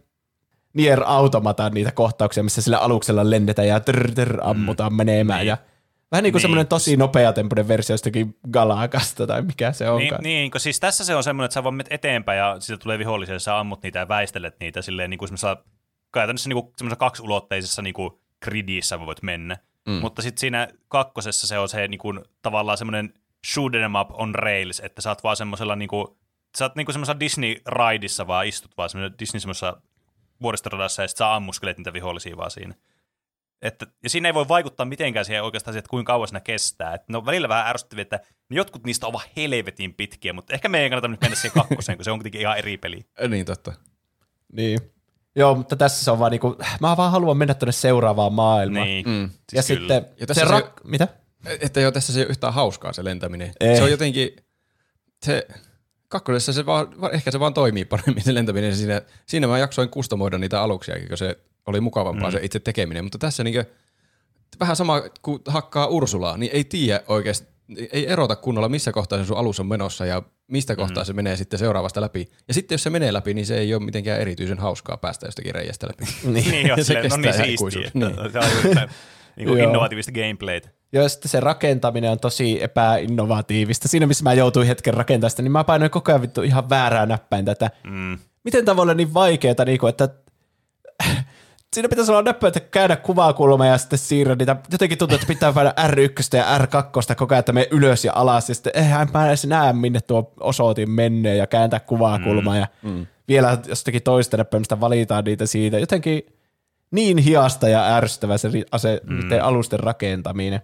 [0.75, 4.97] Nier Automata niitä kohtauksia, missä sillä aluksella lennetään ja trr, trr, ammutaan mm.
[4.97, 5.39] menemään.
[5.41, 5.49] Niin.
[5.49, 5.57] Ja
[6.13, 6.43] vähän niin kuin Niin.
[6.43, 10.23] semmoinen tosi nopeatempoinen versio jostakin Galakasta tai mikä se Niin, onkaan.
[10.23, 12.99] niin, kun siis tässä se on semmoinen, että sä vaan menet eteenpäin ja siitä tulee
[12.99, 15.57] vihollisia ja sä ammut niitä ja väistelet niitä silleen niin kuin semmoisessa,
[16.15, 18.11] käytännössä niin kuin semmoisessa kaksiulotteisessa niin kuin
[18.45, 19.57] gridissä voit mennä.
[19.87, 19.93] Mm.
[19.93, 23.15] Mutta sitten siinä kakkosessa se on se niin kuin, tavallaan semmoinen
[23.47, 26.07] shoot 'em up on rails, että sä oot vaan semmoisella niin kuin,
[26.59, 29.77] sä oot niin kuin semmoisessa Disney-raidissa vaan istut vaan semmoisessa Disney semmoisessa
[30.43, 32.75] vuoristoradassa ja sit sä ammuskelet niitä vihollisia vaan siinä.
[33.63, 36.95] Että, ja siinä ei voi vaikuttaa mitenkään siihen oikeastaan siihen, että kuinka kauan siinä kestää.
[36.95, 40.69] Että ne on välillä vähän ärsyttäviä, että ne jotkut niistä ovat helvetin pitkiä, mutta ehkä
[40.69, 43.07] meidän kannata nyt mennä siihen kakkoseen, kun se on kuitenkin ihan eri peli.
[43.29, 43.73] Niin totta.
[44.53, 44.79] Niin.
[45.37, 48.87] Joo, mutta tässä se on vaan niinku, mä vaan haluan mennä tuonne seuraavaan maailmaan.
[48.87, 49.09] Niin.
[49.09, 49.31] Mm.
[49.53, 49.95] Siis ja kyllä.
[49.95, 50.85] sitten Ja se se- rak...
[50.85, 51.09] Mitä?
[51.61, 53.53] Että joo, tässä se ei ole yhtään hauskaa se lentäminen.
[53.61, 53.77] Ei.
[53.77, 54.37] Se on jotenkin,
[55.23, 55.47] se
[56.09, 58.77] kakkosessa se vaan, ehkä se vaan toimii paremmin se lentäminen.
[58.77, 62.33] Siinä, siinä mä jaksoin kustomoida niitä aluksia, kun se oli mukavampaa mm.
[62.33, 63.05] se itse tekeminen.
[63.05, 63.65] Mutta tässä niinkö,
[64.61, 67.49] vähän sama kuin hakkaa Ursulaa, niin ei tiedä oikeasti,
[67.93, 71.07] ei erota kunnolla, missä kohtaa se sun alus on menossa ja mistä kohtaa mm.
[71.07, 72.29] se menee sitten seuraavasta läpi.
[72.49, 75.55] Ja sitten jos se menee läpi, niin se ei ole mitenkään erityisen hauskaa päästä jostakin
[75.55, 76.05] reiästä läpi.
[76.25, 77.91] Niin, joo, Se silleen, no niin kestää siistiä.
[77.95, 78.17] Niin.
[78.17, 78.33] Niin.
[78.33, 78.95] Se on just
[79.37, 80.69] niin kuin innovatiivista gameplaytä.
[80.93, 83.89] Joo, ja sitten se rakentaminen on tosi epäinnovatiivista.
[83.89, 87.07] Siinä, missä mä joutuin hetken rakentamaan sitä, niin mä painoin koko ajan vittu ihan väärää
[87.07, 87.71] näppäin tätä.
[87.87, 88.19] Mm.
[88.45, 90.09] Miten tämä voi olla niin vaikeaa, niin kuin, että
[91.75, 94.57] siinä pitäisi olla näppä, että käydä kuvakulma ja sitten siirrä niitä.
[94.73, 98.49] Jotenkin tuntuu, että pitää painaa R1 ja R2 koko ajan, että menee ylös ja alas.
[98.49, 102.57] Ja sitten eihän mä edes näe, minne tuo osoitin menee ja kääntää kuvakulmaa.
[102.57, 103.07] Ja mm.
[103.29, 105.79] vielä jostakin toista näppäimistä valitaan niitä siitä.
[105.79, 106.23] Jotenkin
[106.91, 109.21] niin hiasta ja ärsyttävä se ase, mm.
[109.43, 110.61] alusten rakentaminen.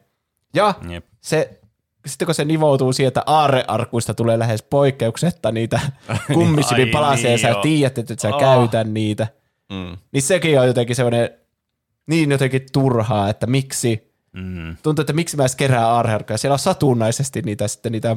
[0.56, 1.04] Ja Jep.
[1.20, 1.60] se,
[2.06, 5.80] sitten kun se nivoutuu siihen, että aarrearkuista tulee lähes poikkeuksetta niitä
[6.34, 7.62] kummisivin Ai palasia, ja niin, sä joo.
[7.62, 8.40] tiedät, että et sä Aa.
[8.40, 9.26] käytä niitä,
[9.72, 9.96] Mm.
[10.12, 11.30] niin sekin on jotenkin semmoinen
[12.06, 14.76] niin jotenkin turhaa, että miksi, Mm.
[14.82, 16.38] tuntuu, että miksi mä edes kerään aarrearkkuja.
[16.38, 18.16] Siellä on satunnaisesti niitä sitten niitä,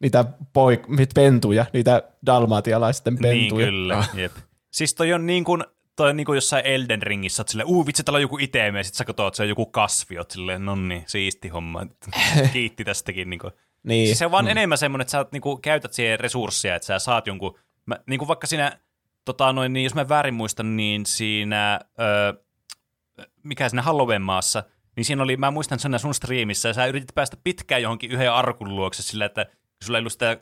[0.00, 0.80] niitä poik,
[1.14, 3.66] pentuja, niitä dalmatialaisten Niin pentuja.
[3.66, 4.32] kyllä, jep.
[4.70, 5.64] Siis toi on niin kuin,
[5.96, 8.78] toi on niin kuin jossain Elden Ringissä, että silleen, uu vitsi, täällä on joku iteme,
[8.78, 11.86] ja sit sä katsot, että se on joku kasvi, oot silleen, no niin, siisti homma.
[12.52, 13.30] Kiitti tästäkin.
[13.30, 13.52] Niin kuin.
[13.82, 14.06] Niin.
[14.06, 14.50] Siis se on vaan mm.
[14.50, 18.46] enemmän semmoinen, että sä niinku käytät siihen resursseja, että sä saat jonkun, mä, niinku vaikka
[18.46, 18.78] siinä,
[19.24, 22.32] tota noin, niin jos mä väärin muistan, niin siinä, öö,
[23.42, 24.62] mikä siinä Halloween maassa,
[24.96, 28.32] niin siinä oli, mä muistan sen sun striimissä, ja sä yritit päästä pitkään johonkin yhden
[28.32, 29.46] arkun luokse sillä, että
[29.82, 30.36] sulla ei ollut sitä,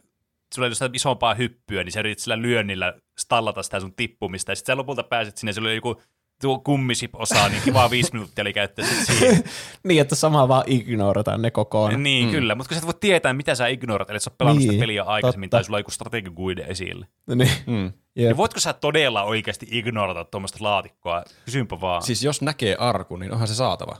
[0.54, 4.56] sulla ei sitä isompaa hyppyä, niin sä yritit sillä lyönnillä stallata sitä sun tippumista, ja
[4.56, 6.02] sitten sä lopulta pääsit sinne, se oli joku
[6.40, 9.44] tuo kummisip-osaa, niin kiva viisi minuuttia oli käyttää siihen.
[9.88, 12.02] niin, että sama vaan ignorataan ne kokonaan.
[12.02, 12.30] Niin, mm.
[12.32, 14.70] kyllä, mutta kun sä et voi tietää, mitä sä ignorat, eli sä oot pelannut Niin,
[14.72, 15.56] sitä peliä aikaisemmin, totta.
[15.56, 17.06] tai sulla on joku strategiguide esille.
[17.34, 17.50] Niin.
[17.66, 17.92] Mm.
[18.16, 18.36] Ja Jep.
[18.36, 21.22] voitko sä todella oikeasti ignorata tuommoista laatikkoa?
[21.44, 22.02] Kysynpä vaan.
[22.02, 23.96] Siis jos näkee arku, niin onhan se saatava.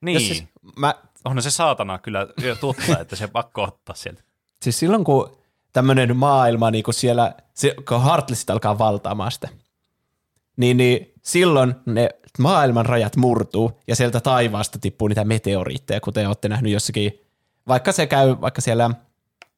[0.00, 0.44] niin, siis,
[0.76, 0.94] mä,
[1.24, 4.22] onhan se saatana kyllä jo totta, että se pakko ottaa sieltä.
[4.62, 5.36] siis silloin kun
[5.74, 9.48] tämmöinen maailma niin kun siellä, se, kun Heartlessit alkaa valtaamaan sitä,
[10.56, 12.08] niin, niin silloin ne
[12.38, 17.20] maailman rajat murtuu ja sieltä taivaasta tippuu niitä meteoriitteja, kuten olette nähnyt jossakin,
[17.68, 18.90] vaikka se käy vaikka siellä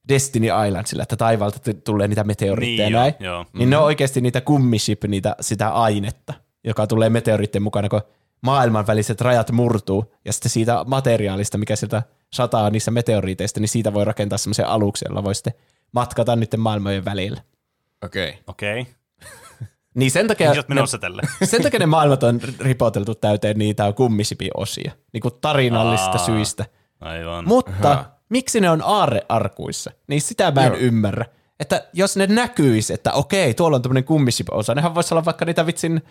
[0.08, 3.46] Destiny Islandsilla, että taivaalta tulee niitä meteoriitteja Niin näin, joo, joo.
[3.52, 8.02] niin ne on oikeasti niitä kummiship, niitä, sitä ainetta, joka tulee meteoriittien mukana, kun
[8.40, 12.02] maailman väliset rajat murtuu, ja sitten siitä materiaalista, mikä sieltä
[12.32, 15.54] sataa niissä meteoriiteista, niin siitä voi rakentaa semmoisen aluksen, jolla voi sitten
[15.92, 17.40] matkata niiden maailmojen välillä.
[18.04, 18.28] Okei.
[18.28, 18.42] Okay.
[18.46, 18.92] Okei, okay.
[19.94, 21.22] Niin sen takia, menossa tälle.
[21.44, 26.26] sen takia ne maailmat on ripoteltu täyteen niitä kummisipiosia, niin kuin tarinallisista Aa.
[26.26, 26.64] syistä.
[27.00, 27.48] Aivan.
[27.48, 28.04] Mutta Aha.
[28.28, 29.90] miksi ne on aarrearkuissa?
[30.06, 30.76] Niin sitä mä en Joo.
[30.80, 31.24] ymmärrä.
[31.60, 35.66] Että jos ne näkyisi, että okei, tuolla on tämmöinen kummisip-osa, nehän voisi olla vaikka niitä
[35.66, 36.02] vitsin,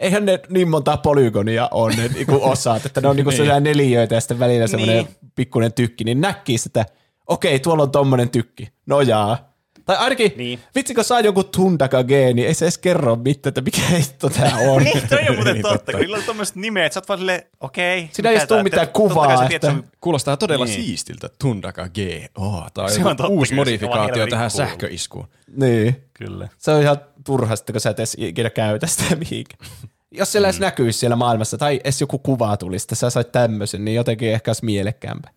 [0.00, 3.36] eihän ne niin monta polygonia on ne niinku osat, että ne on niinku Niin.
[3.36, 5.16] sellaisia neliöitä ja sitten välillä semmoinen Niin.
[5.34, 6.86] pikkuinen tykki, niin näkisi, että
[7.26, 9.54] okei, tuolla on tommonen tykki, no jaa.
[9.84, 10.58] Tai ainakin, Niin.
[10.74, 14.82] vitsi kun saa joku tundaka-geeni, ei se edes kerro mitään, että mikä hitto tää on.
[14.82, 15.92] Niin, toi on muuten Niin, totta, totta.
[15.92, 18.08] kun niillä on tommoset nimet, sä oot vaan silleen, okei.
[18.12, 20.74] Siinä ei edes tuu tää- mitään kuvaa, tiedät, että- se on- Kuulostaa todella Niin.
[20.74, 21.98] siistiltä, Tundaka G.
[22.38, 24.66] Oh, tai Se on totta uusi kyllä, modifikaatio tähän cool.
[24.66, 25.28] sähköiskuun.
[25.56, 25.96] niin.
[26.14, 26.48] Kyllä.
[26.58, 29.70] Se on ihan turha sitten, kun sä et edes ikinä käytä sitä mihinkään.
[30.10, 33.84] Jos siellä edes näkyisi siellä maailmassa, tai edes joku kuva tulisi, että sä sait tämmöisen,
[33.84, 35.30] niin jotenkin ehkä olisi mielekkäämpää.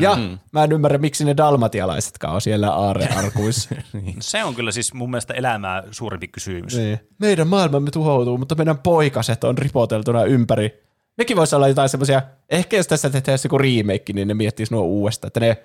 [0.00, 0.38] Ja Mm.
[0.52, 3.74] mä en ymmärrä, miksi ne dalmatialaisetkaan on siellä aarearkuissa.
[4.20, 6.76] Se on kyllä siis mun mielestä elämää suurempi kysymys.
[6.76, 6.98] niin.
[7.18, 10.82] Meidän maailmamme tuhoutuu, mutta meidän poikaset on ripoteltuna ympäri.
[11.18, 14.82] Nekin voisi olla jotain semmoisia, ehkä jos tässä tehdään joku remake, niin ne miettis nuo
[14.82, 15.56] uudestaan, että ne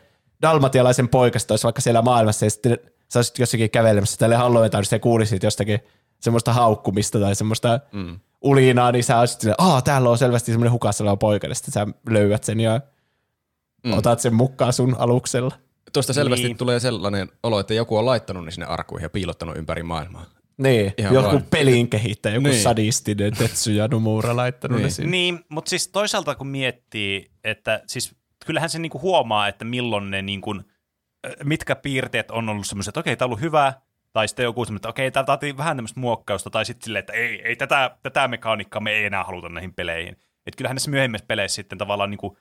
[0.42, 2.78] dalmatialaisen poikaset olisi vaikka siellä maailmassa ja sitten
[3.14, 5.80] sä olisit jossakin kävelemässä tälle halloween ja kuulisit jostakin
[6.20, 8.20] semmoista haukkumista tai semmoista mm.
[8.42, 11.72] ulinaa, niin sä olisit silleen, aah, täällä on selvästi semmoinen hukassa oleva poika, ja sitten
[11.72, 12.82] sä löydät sen ja
[13.84, 13.94] mm.
[13.94, 15.52] otat sen mukaan sun aluksella.
[15.94, 16.58] Tuosta selvästi Niin.
[16.58, 20.26] tulee sellainen olo, että joku on laittanut ne sinne arkuihin ja piilottanut ympäri maailmaa.
[20.58, 21.44] Niin, Ihan joku vaan.
[21.50, 22.62] pelin kehittäjä, joku niin.
[22.62, 24.84] Sadistinen Tetsuya Nomura laittanut niin.
[24.84, 25.12] ne sinne.
[25.12, 28.16] Niin, mutta siis toisaalta kun miettii, että siis
[28.46, 30.56] kyllähän se niinku huomaa, että milloin ne niinku,
[31.44, 33.74] mitkä piirteet on ollut semmoiset, että okei, tämä on ollut hyvä,
[34.14, 37.14] tai sitten joku semmoinen, että okei, tämä vaatii vähän tämmöistä muokkausta, tai sitten silleen, että
[37.14, 40.14] ei, ei tätä, tätä mekaniikkaa me ei enää haluta näihin peleihin.
[40.46, 42.38] Että kyllähän näissä myöhemmissä peleissä sitten tavallaan niinku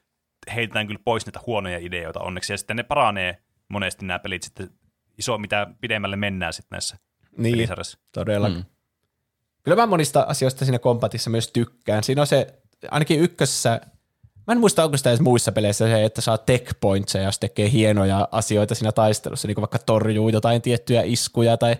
[0.55, 3.39] heitetään kyllä pois niitä huonoja ideoita onneksi, ja sitten ne paranee
[3.69, 4.71] monesti nämä pelit sitten
[5.19, 6.97] iso, mitä pidemmälle mennään sitten näissä
[7.37, 7.99] Niin, pelisarjassa.
[8.13, 8.49] todella.
[8.49, 8.65] Mm.
[9.63, 12.05] Kyllä mä monista asioista siinä kompatissa myös tykkään.
[12.05, 12.55] Siinä on se,
[12.91, 13.81] ainakin ykkössä,
[14.47, 17.71] mä en muista onko sitä edes muissa peleissä se, että saa tech pointseja, jos tekee
[17.71, 21.77] hienoja asioita siinä taistelussa, niin kuin vaikka torjuu jotain tiettyjä iskuja tai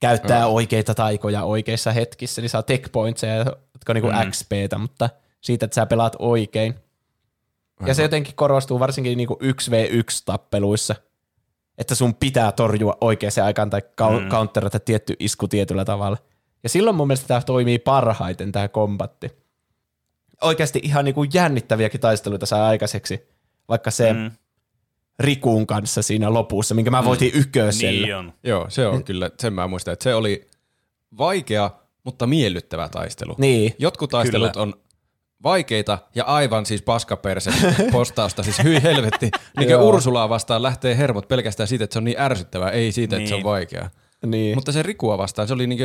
[0.00, 0.54] käyttää Joo.
[0.54, 4.24] oikeita taikoja oikeissa hetkissä, niin saa tech pointseja, jotka on niin kuin Mm.
[4.24, 4.30] mm.
[4.30, 5.10] XPtä, mutta
[5.40, 6.74] siitä, että sä pelaat oikein.
[7.86, 10.94] Ja se jotenkin korostuu varsinkin niin kuin 1v1-tappeluissa,
[11.78, 14.28] että sun pitää torjua oikeaan aikaan tai kau- Mm.
[14.28, 16.18] counterata tietty isku tietyllä tavalla.
[16.62, 19.30] Ja silloin mun mielestä tämä toimii parhaiten, tämä kombatti.
[20.42, 23.28] Oikeasti ihan niin kuin jännittäviäkin taisteluita saa aikaiseksi,
[23.68, 24.18] vaikka se mm.
[24.18, 24.30] Mm.
[25.20, 27.40] Rikuun kanssa siinä lopussa, minkä mä voitin mm.
[27.40, 28.06] yköisellä.
[28.06, 28.32] Niin on.
[28.42, 30.48] Joo, se on kyllä, sen mä muistan, että se oli
[31.18, 31.70] vaikea,
[32.04, 33.34] mutta miellyttävä taistelu.
[33.38, 33.74] Niin.
[33.78, 34.62] Jotkut taistelut Kyllä.
[34.62, 34.74] on
[35.46, 37.50] vaikeita ja aivan siis paskaperse
[37.92, 39.30] postausta, siis hyi helvetti.
[39.58, 39.88] Niin Joo.
[39.88, 43.34] Ursulaa vastaan lähtee hermot pelkästään siitä, että se on niin ärsyttävää, ei siitä, että se
[43.34, 43.44] on Niin.
[43.46, 43.90] vaikeaa.
[44.26, 44.56] Niin.
[44.56, 45.80] Mutta se Rikua vastaan, se oli niin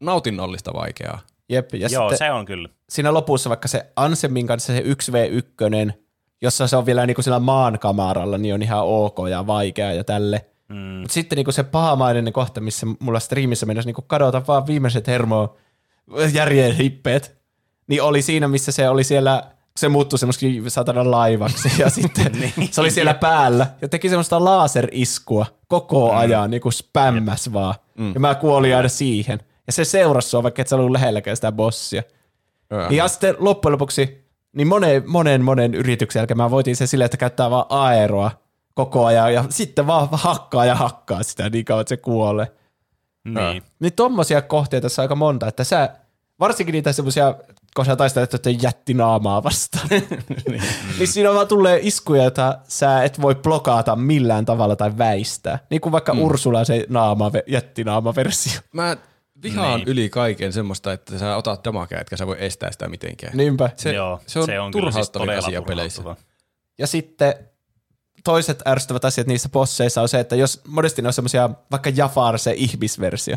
[0.00, 1.18] nautinnollista vaikeaa.
[1.48, 1.74] Jep.
[1.74, 2.68] Ja Joo, se on kyllä.
[2.88, 5.92] siinä lopussa vaikka se Ansemin kanssa se 1v1,
[6.42, 10.04] jossa se on vielä niinku sillä maan kamaralla, niin on ihan ok ja vaikea ja
[10.04, 10.44] tälle.
[10.68, 10.76] Mm.
[10.76, 15.56] Mutta sitten niinku se pahamainen kohta, missä mulla striimissä mennessä niinku kadota vaan viimeiset hermo
[16.32, 17.39] järjen hippeet,
[17.90, 19.42] niin oli siinä, missä se oli siellä,
[19.76, 22.32] se muuttui semmoiseksi satanan laivaksi ja sitten
[22.70, 27.74] se oli siellä päällä ja teki semmoista laaseriskua koko ajan, niin kuin spämmäs vaan.
[28.14, 29.40] Ja mä kuolin aina siihen.
[29.66, 32.02] Ja se seurasi sua, vaikka et sä ollut lähelläkään sitä bossia.
[32.72, 32.86] Öö.
[32.90, 37.16] Ja sitten loppujen lopuksi niin monen, monen, monen yrityksen jälkeen mä voitin sen silleen, että
[37.16, 38.30] käyttää vaan aeroa
[38.74, 42.52] koko ajan ja sitten vaan hakkaa ja hakkaa sitä niin kauan, että se kuolee.
[43.24, 43.62] Niin.
[43.80, 45.90] Niin tommosia kohteita tässä on aika monta, että sä,
[46.40, 47.34] varsinkin niitä semmosia,
[47.76, 50.62] kun sä taistelet että jättinaamaa vastaan, niin.
[50.98, 55.58] niin siinä vaan tulee iskuja, joita sä et voi blokata millään tavalla tai väistää.
[55.70, 56.22] Niin kuin vaikka mm.
[56.22, 58.60] Ursula se naama, jättinaama-versio.
[58.72, 58.96] Mä
[59.42, 59.88] vihaan niin.
[59.88, 63.36] yli kaiken semmoista, että sä otat damakea, etkä sä voi estää sitä mitenkään.
[63.36, 63.70] Niinpä.
[63.76, 66.02] Se, Joo, se on, se on siis turhauttavin todella asia peleissä.
[66.02, 66.30] turhauttava.
[66.78, 67.34] Ja sitten
[68.24, 72.38] toiset ärsyttävät asiat niissä bosseissa on se, että jos monesti ne on semmoisia, vaikka Jafar
[72.38, 73.36] se ihmisversio,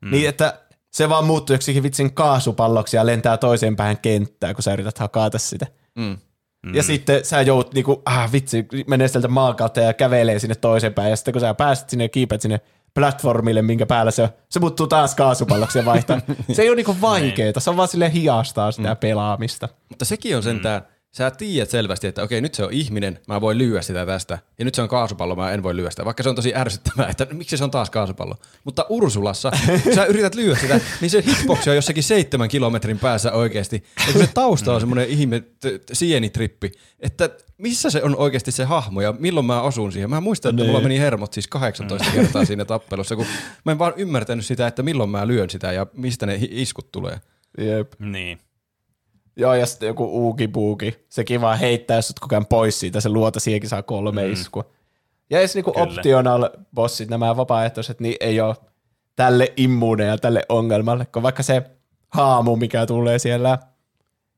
[0.00, 0.10] mm.
[0.10, 0.60] niin että
[0.92, 5.38] se vaan muuttuu joksikin vitsin kaasupalloksi ja lentää toiseen päähän kenttää, kun sä yrität hakata
[5.38, 5.66] sitä.
[5.94, 6.18] Mm.
[6.66, 6.74] Mm.
[6.74, 10.94] Ja sitten sä joudut niinku, ah vitsi, menee sieltä maan kautta ja kävelee sinne toiseen
[10.94, 11.10] päin.
[11.10, 12.60] Ja sitten kun sä pääset sinne ja kiipät sinne
[12.94, 16.20] platformille, minkä päällä se on, se muuttuu taas kaasupalloksi ja vaihtaa.
[16.52, 18.96] se ei ole niinku vaikeeta, se on vaan sille hiastaa sitä mm.
[18.96, 19.68] pelaamista.
[19.88, 20.82] Mutta sekin on sentään,
[21.12, 24.64] sä tiedät selvästi, että okei, nyt se on ihminen, mä voin lyödä sitä tästä, ja
[24.64, 27.26] nyt se on kaasupallo, mä en voi lyödä sitä, vaikka se on tosi ärsyttävää, että
[27.32, 28.34] miksi se on taas kaasupallo.
[28.64, 29.52] Mutta Ursulassa,
[29.82, 34.12] kun sä yrität lyödä sitä, niin se hitbox on jossakin seitsemän kilometrin päässä oikeasti, ja
[34.12, 38.64] kun se tausta on semmoinen ihme t- t- sienitrippi, että missä se on oikeasti se
[38.64, 40.10] hahmo ja milloin mä osun siihen.
[40.10, 43.26] Mä muistan, että mulla meni hermot siis 18 kertaa siinä tappelussa, kun
[43.64, 47.20] mä en vaan ymmärtänyt sitä, että milloin mä lyön sitä ja mistä ne iskut tulee.
[47.58, 47.92] Jep.
[47.98, 48.38] Niin.
[49.36, 51.04] Joo, ja sitten joku uuki buuki.
[51.08, 54.32] Sekin vaan heittää sut koko ajan pois siitä, se luota siihenkin saa kolme mm.
[54.32, 54.64] iskua.
[55.30, 55.84] Ja edes niinku Kyllä.
[55.84, 58.56] optional bossit, nämä vapaaehtoiset, niin ei ole
[59.16, 61.62] tälle immuuneja tälle ongelmalle, kun vaikka se
[62.08, 63.58] haamu, mikä tulee siellä,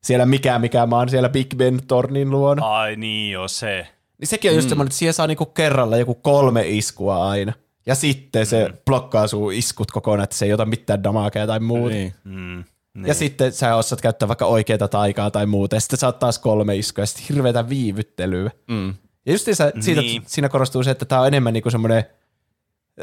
[0.04, 3.86] siellä mikä mikä maan siellä Big Ben tornin luona, Ai niin joo, se.
[4.18, 7.52] niin sekin on just semmoinen, että siihen saa niinku kerralla joku kolme iskua aina.
[7.86, 8.76] Ja sitten se Mm.
[8.86, 11.94] blokkaa sun iskut kokonaan, että se ei ota mitään damakea tai muuta.
[11.94, 12.14] Niin.
[12.24, 12.64] Mm,
[12.94, 13.06] niin.
[13.06, 16.76] Ja sitten sä osaat käyttää vaikka oikeita taikaa tai muuta, ja sitten saat taas kolme
[16.76, 18.50] iskua, ja sitten hirveätä viivyttelyä.
[18.68, 18.94] Mm.
[19.26, 19.72] Ja just siitä,
[20.02, 20.22] Niin.
[20.26, 22.04] siinä korostuu se, että tämä on enemmän niinku semmoinen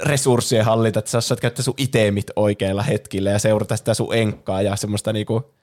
[0.03, 4.61] resurssien hallinta, että sä osaat käyttää sun itemit oikeilla hetkillä ja seurata sitä sun enkkaa
[4.61, 5.53] ja semmoista niinku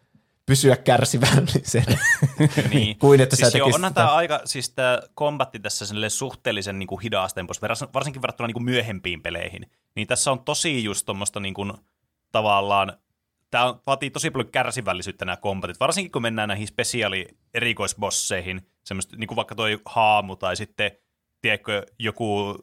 [0.47, 1.99] pysyä kärsivällisenä.
[2.74, 2.99] niin.
[3.01, 6.87] kuin että sä siis joo, tekisit onhan tämä aika, siis tämä kombatti tässä suhteellisen niin
[6.87, 7.62] kuin hidastempos,
[7.95, 9.70] varsinkin verrattuna niin kuin myöhempiin peleihin.
[9.95, 11.72] Niin tässä on tosi just tuommoista niin kuin,
[12.33, 12.93] tavallaan,
[13.51, 19.28] tämä vaatii tosi paljon kärsivällisyyttä nämä kombatit, varsinkin kun mennään näihin spesiaali erikoisbosseihin, semmoista, niin
[19.28, 20.90] kuin vaikka toi haamu tai sitten,
[21.42, 22.59] tiedätkö, joku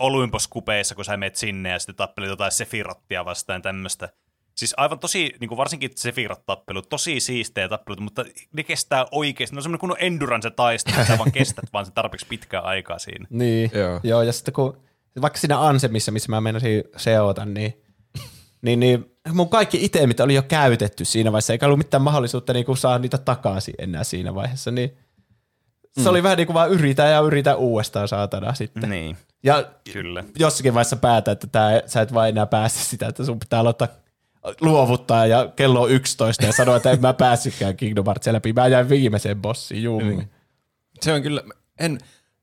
[0.00, 4.08] Olympos-kupeissa, kun sä menet sinne ja sitten tappelit jotain Sefirottia vastaan tämmöistä.
[4.54, 9.56] Siis aivan tosi, niin kuin varsinkin Sephiroth-tappelut, tosi siistejä tappelut, mutta ne kestää oikeasti.
[9.56, 13.26] Ne on semmoinen kunnon endurance taistelu, että vaan kestät vaan se tarpeeksi pitkää aikaa siinä.
[13.38, 14.00] Niin, Joo.
[14.02, 14.22] joo.
[14.22, 14.82] ja sitten kun,
[15.20, 17.82] vaikka siinä Ansemissa, missä mä meinasin seota, niin,
[18.62, 22.64] niin, niin mun kaikki itemit oli jo käytetty siinä vaiheessa, eikä ollut mitään mahdollisuutta niin
[22.64, 24.96] kuin saa niitä takaisin enää siinä vaiheessa, niin
[25.94, 26.06] se mm.
[26.06, 28.90] oli vähän niin kuin vaan yritä ja yritä uudestaan saatana sitten.
[28.90, 30.24] Niin, Ja kyllä.
[30.38, 33.88] jossakin vaiheessa päätä, että tää, sä et vaan enää pääse sitä, että sun pitää aloittaa
[34.60, 38.52] luovuttaa ja kello on 11 ja sanoa, että en mä päässytkään Kingdom Heartsia läpi.
[38.52, 40.00] Mä jäin viimeiseen bossiin, juu.
[40.00, 40.30] Niin.
[41.00, 41.42] Se on kyllä,
[41.80, 41.98] en,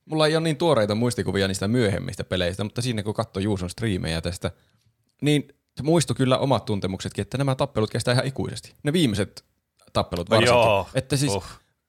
[0.05, 4.21] mulla ei ole niin tuoreita muistikuvia niistä myöhemmistä peleistä, mutta siinä kun katsoi Juuson striimejä
[4.21, 4.51] tästä,
[5.21, 5.47] niin
[5.77, 8.73] se muistui kyllä omat tuntemuksetkin, että nämä tappelut kestää ihan ikuisesti.
[8.83, 9.45] Ne viimeiset
[9.93, 10.55] tappelut No varsinkin.
[10.61, 10.87] joo.
[10.93, 11.43] Että siis, Uh.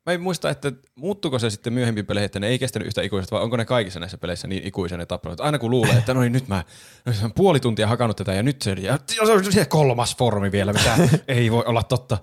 [0.06, 3.34] mä en muista, että muuttuuko se sitten myöhemmin peleihin, että ne ei kestänyt yhtä ikuisesti,
[3.34, 5.40] vai onko ne kaikissa näissä peleissä niin ikuisia ne tappelut.
[5.40, 6.64] Aina kun luulee, että no niin nyt mä
[7.06, 10.52] no on puoli tuntia hakannut tätä ja nyt se, ja se on se kolmas formi
[10.52, 10.96] vielä, mitä
[11.28, 12.18] ei voi olla totta.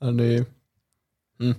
[0.00, 0.46] No niin.
[1.38, 1.54] Mm.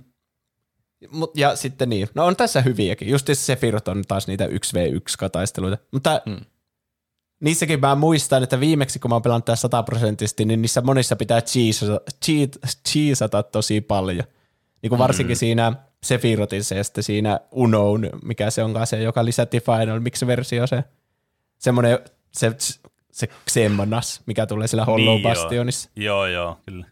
[1.10, 3.08] Mut, ja sitten niin, no on tässä hyviäkin.
[3.08, 5.78] Just se Sephiroth on taas niitä 1v1-kataisteluita.
[5.92, 6.40] Mutta Mm.
[7.44, 11.40] Niissäkin mä muistan, että viimeksi kun mä oon pelannut tää sataprosenttisesti, niin niissä monissa pitää
[11.40, 12.56] cheesata, cheat,
[12.88, 14.24] cheesata tosi paljon.
[14.82, 15.38] Niin kuin varsinkin mm.
[15.38, 15.72] siinä
[16.04, 20.84] Sephirotissa ja sitten siinä Unown, mikä se onkaan se, joka lisättiin Final Mix-versio, se
[21.58, 21.98] semmoinen,
[22.32, 22.52] se,
[23.12, 25.34] se Xemnas, mikä tulee sillä Hollow Niin, joo.
[25.34, 25.90] Bastionissa.
[25.96, 26.86] Joo, joo, kyllä.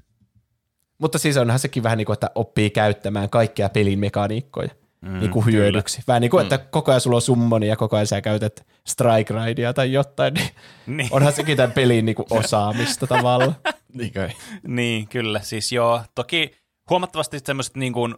[0.99, 5.31] Mutta siis onhan sekin vähän niin kuin, että oppii käyttämään kaikkia pelin mekaniikkoja mm, niin
[5.31, 6.03] kuin hyödyksi.
[6.09, 9.35] Vähän niin kuin, että koko ajan sulla on summoni ja koko ajan sä käytät strike
[9.45, 10.49] ridea tai jotain, niin
[10.87, 11.09] Niin.
[11.13, 13.57] onhan sekin tämän pelin niin kuin osaamista tavallaan.
[13.95, 14.29] Niin kai.
[14.67, 15.41] Niin, kyllä.
[15.41, 16.53] Siis joo, toki
[16.91, 18.15] huomattavasti semmoiset niin kuin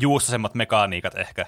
[0.00, 1.46] juustosemmat mekaniikat ehkä,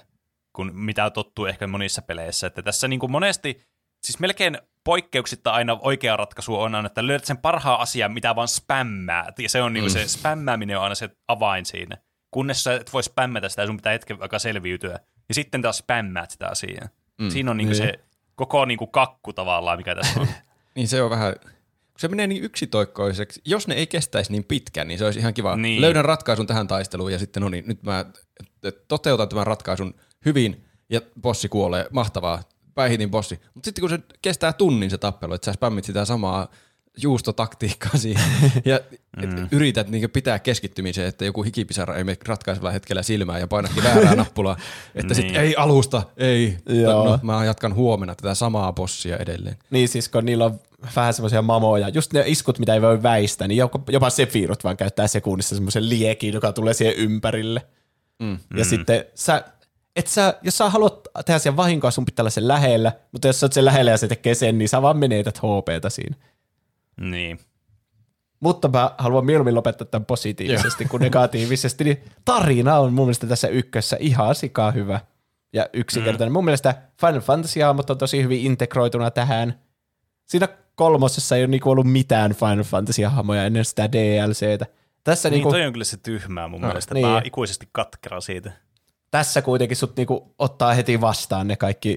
[0.57, 2.47] kuin mitä tottuu ehkä monissa peleissä.
[2.47, 3.61] Että tässä niin kuin monesti,
[4.07, 8.49] siis melkein poikkeuksitta aina oikea ratkaisu on aina, että löydät sen parhaan asian, mitä vaan
[8.49, 9.39] spämmäät.
[9.39, 11.97] Ja se on niin kuin se spämmääminen on aina se avain siinä.
[12.31, 15.01] Kunnes sä et voi spämmätä sitä, sun pitää hetken aikaa selviytyä.
[15.29, 16.89] Ja sitten taas spämmäät sitä asiaa.
[17.21, 17.93] Mm, siinä on niin kuin niin.
[17.93, 18.01] se
[18.35, 20.29] koko niin kuin kakku tavallaan, mikä tässä on.
[20.75, 23.41] Niin se on vähän, kun se menee niin yksitoikkoiseksi.
[23.45, 25.57] Jos ne ei kestäisi niin pitkään, niin se olisi ihan kiva.
[25.57, 25.81] Niin.
[25.81, 28.05] Löydän ratkaisun tähän taisteluun ja sitten no niin, nyt mä
[28.89, 31.87] toteutan tämän ratkaisun hyvin ja bossi kuolee.
[31.91, 32.43] Mahtavaa.
[32.75, 33.41] Päihitin bossi.
[33.55, 36.49] Mutta sitten kun se kestää tunnin se tappelu, että sä spämmit sitä samaa
[37.03, 38.25] juustotaktiikkaa siihen
[38.65, 38.81] ja
[39.17, 39.49] mm.
[39.53, 44.15] yrität niin pitää keskittymisen, että joku hikipisara ei mene ratkaisevalla hetkellä silmään ja painakin väärää
[44.25, 44.57] nappulaa,
[44.95, 45.43] että sitten Niin.
[45.43, 47.05] ei alusta, ei, Joo.
[47.05, 49.57] no, mä jatkan huomenna tätä samaa bossia edelleen.
[49.71, 50.61] Niin siis kun niillä on
[50.97, 54.77] vähän semmoisia mamoja, just ne iskut, mitä ei voi väistää, niin jopa, jopa Sephiroth vaan
[54.77, 57.63] käyttää sekunnissa semmoisen liekin, joka tulee siihen ympärille.
[58.23, 58.39] Mm.
[58.57, 59.45] Ja sitten sä,
[59.97, 63.41] et sä, jos sä haluat tehdä sen vahinkoa, sun pitää olla sen lähellä, mutta jos
[63.41, 66.17] sä oot sen lähellä ja se tekee sen, niin sä vaan menetät HPtä siinä.
[67.01, 67.39] Niin.
[68.41, 71.85] Mutta mä haluan mieluummin lopettaa tämän positiivisesti kuin negatiivisesti.
[71.85, 75.01] Niin tarina on mun mielestä tässä ykkössä ihan sikaa hyvä
[75.53, 76.33] ja yksinkertainen.
[76.33, 76.33] Mm.
[76.33, 79.61] Mun mielestä Final Fantasy hahmot on tosi hyvin integroituna tähän.
[80.25, 84.67] Siinä kolmosessa ei ole niinku ollut mitään Final Fantasy hahmoja ennen sitä DLCtä.
[85.05, 86.95] Tässä, Niin, niinku, toi on kyllä se tyhmää mun mielestä.
[86.95, 87.07] niin.
[87.07, 88.53] Mä ikuisesti katkera siitä.
[89.11, 91.97] tässä kuitenkin sut niinku ottaa heti vastaan ne kaikki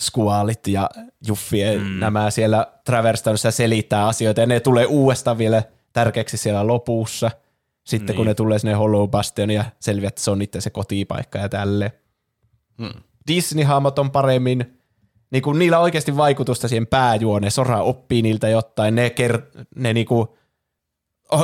[0.00, 0.90] skuaalit ja
[1.26, 2.00] Juffi mm.
[2.00, 7.30] nämä siellä Traverstownissa selittää asioita ja ne tulee uudestaan vielä tärkeäksi siellä lopussa.
[7.84, 8.16] Sitten niin.
[8.16, 11.48] kun ne tulee sinne Hollow Bastion ja selviää, että se on niiden se kotipaikka ja
[11.48, 11.90] tälleen.
[12.78, 13.02] Hmm.
[13.26, 14.78] Disney-hahmot on paremmin,
[15.30, 17.50] niin kuin niillä on oikeasti vaikutusta siihen pääjuoneen.
[17.50, 20.36] Sora oppii niiltä jotain, ne, ker- ne niinku,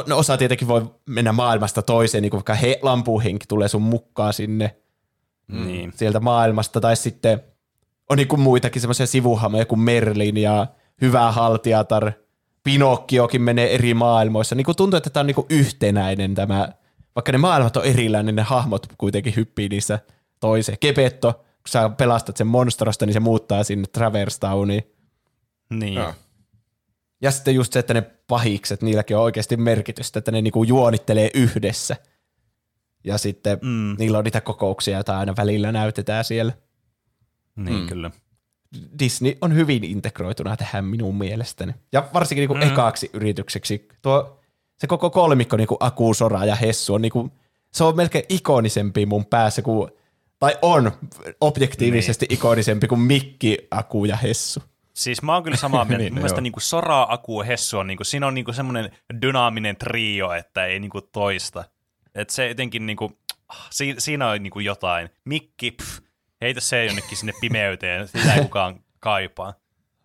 [0.07, 4.33] no osa tietenkin voi mennä maailmasta toiseen, niin kuin vaikka he, lampuhenki tulee sun mukaan
[4.33, 4.77] sinne
[5.49, 5.67] Mm.
[5.67, 5.93] Niin.
[5.97, 7.43] sieltä maailmasta, tai sitten
[8.11, 10.67] on niin kuin muitakin semmoisia sivuhamoja kuin Merlin ja
[11.01, 12.13] Hyvä haltijatar,
[12.65, 14.55] Pinokkiokin menee eri maailmoissa.
[14.55, 16.69] Niin kuin tuntuu, että tämä on niin kuin yhtenäinen tämä,
[17.15, 19.99] vaikka ne maailmat on erillään, niin ne hahmot kuitenkin hyppii niissä
[20.41, 20.79] toiseen.
[20.79, 24.83] Kepetto, kun sä pelastat sen monstrosta, niin se muuttaa sinne Traverse Towniin.
[25.71, 25.95] Niin.
[25.95, 26.15] Joo.
[27.23, 31.31] Ja sitten just se, että ne pahikset, niilläkin on oikeasti merkitystä, että ne niinku juonittelee
[31.35, 31.97] yhdessä.
[33.05, 33.97] Ja sitten Mm.
[33.99, 36.53] niillä on niitä kokouksia, joita aina välillä näytetään siellä.
[37.57, 37.87] Niin, Mm.
[37.87, 38.11] kyllä.
[38.99, 41.75] Disney on hyvin integroituna tähän minun mielestäni.
[41.93, 42.63] Ja varsinkin niinku mm.
[42.73, 43.89] ekaksi yritykseksi.
[44.03, 44.41] Tuo,
[44.79, 47.31] se koko kolmikko, niinku Aku, Sora ja Hessu, on niinku,
[47.73, 49.91] se on melkein ikonisempi mun päässä kuin,
[50.39, 50.93] tai on
[51.41, 52.35] objektiivisesti niin.
[52.39, 54.63] ikonisempi kuin Mikki, Aku ja Hessu.
[54.95, 55.99] Siis mä oon kyllä samaa mieltä.
[55.99, 56.43] Niin, niin, Mun mielestä joo.
[56.43, 58.91] niinku Sora, Aku ja Hessu on, niinku, siinä on niinku semmoinen
[59.23, 61.65] dynaaminen trio, että ei niinku toista.
[62.15, 63.13] Et se jotenkin, niinku,
[63.49, 65.09] ah, si, siinä on niinku jotain.
[65.25, 66.01] Mikki, pff,
[66.41, 69.55] heitä se jonnekin sinne pimeyteen, sitä ei kukaan kaipaa.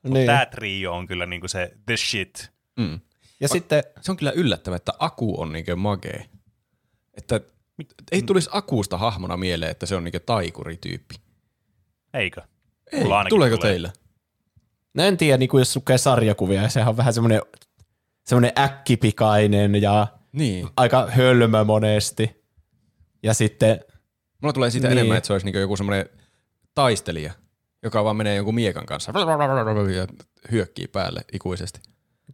[0.04, 0.26] Niin.
[0.26, 2.52] Tämä trio on kyllä niinku se the shit.
[2.80, 3.00] Mm.
[3.40, 6.26] Ja sitten, Se on kyllä yllättävää, että Aku on niinkö magee.
[7.14, 7.42] Että
[8.12, 11.16] ei tulisi Akusta hahmona mieleen, että se on niinkö taikurityyppi.
[12.14, 12.42] Eikö?
[12.92, 13.72] Ei, tuleeko tulee.
[13.72, 13.92] teillä?
[14.94, 17.42] no en tiedä, niin kuin jos lukee sarjakuvia, sehän on vähän semmoinen,
[18.26, 20.68] semmoinen äkkipikainen ja Niin.
[20.78, 22.42] aika hölmö monesti.
[23.24, 23.80] Ja sitten
[24.42, 24.96] Mulla tulee siitä Niin.
[24.96, 25.00] niin.
[25.00, 26.10] enemmän, että se olisi niinku joku semmoinen
[26.76, 27.34] taistelija,
[27.84, 29.14] joka vaan menee jonkun miekan kanssa
[29.96, 30.08] ja
[30.52, 31.80] hyökkii päälle ikuisesti.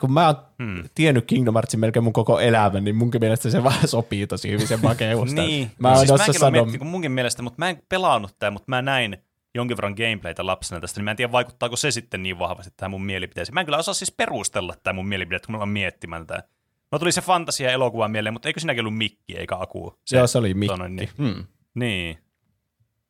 [0.02, 0.90] kun mä oon Hmm.
[0.96, 4.68] tiennyt Kingdom Heartsin melkein mun koko elämän, niin munkin mielestä se vaan sopii tosi hyvin
[4.68, 5.34] sen makeus.
[5.34, 5.72] Niin.
[5.80, 8.52] Mä No oon siis mäkin sanon, miettinyt niinku munkin mielestä, mutta mä en pelannut tätä,
[8.52, 9.18] mutta mä näin
[9.56, 12.92] jonkin verran gameplaytä lapsena tästä, niin mä en tiedä vaikuttaako se sitten niin vahvasti tähän
[12.92, 13.54] mun mielipiteeseen.
[13.54, 16.44] Mä en kyllä osaa siis perustella tätä mun mielipidettä, kun mä oon miettimään tätä.
[16.92, 20.00] No tuli se fantasia elokuva mieleen, mutta eikö siinäkin ollut Mikki eikä Aku?
[20.12, 20.78] Joo, se oli Mikki.
[20.78, 21.10] noin, Niin.
[21.18, 21.46] Hmm.
[21.76, 22.18] niin.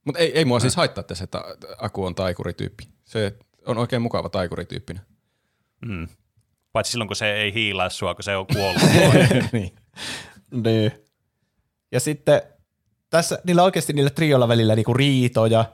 [0.07, 1.43] Mutta ei, ei mua siis haittaa tässä, että
[1.77, 2.83] Aku on taikurityyppi.
[3.05, 5.03] Se on oikein mukava taikurityyppinen.
[5.85, 6.07] Mm.
[6.73, 8.81] Paitsi silloin, kun se ei hiilaa sua, kun se on kuollut.
[9.51, 9.75] niin.
[10.51, 10.91] niin.
[11.91, 12.41] Ja sitten
[13.09, 15.65] tässä, niillä oikeasti niillä triolla välillä niinku riitoja.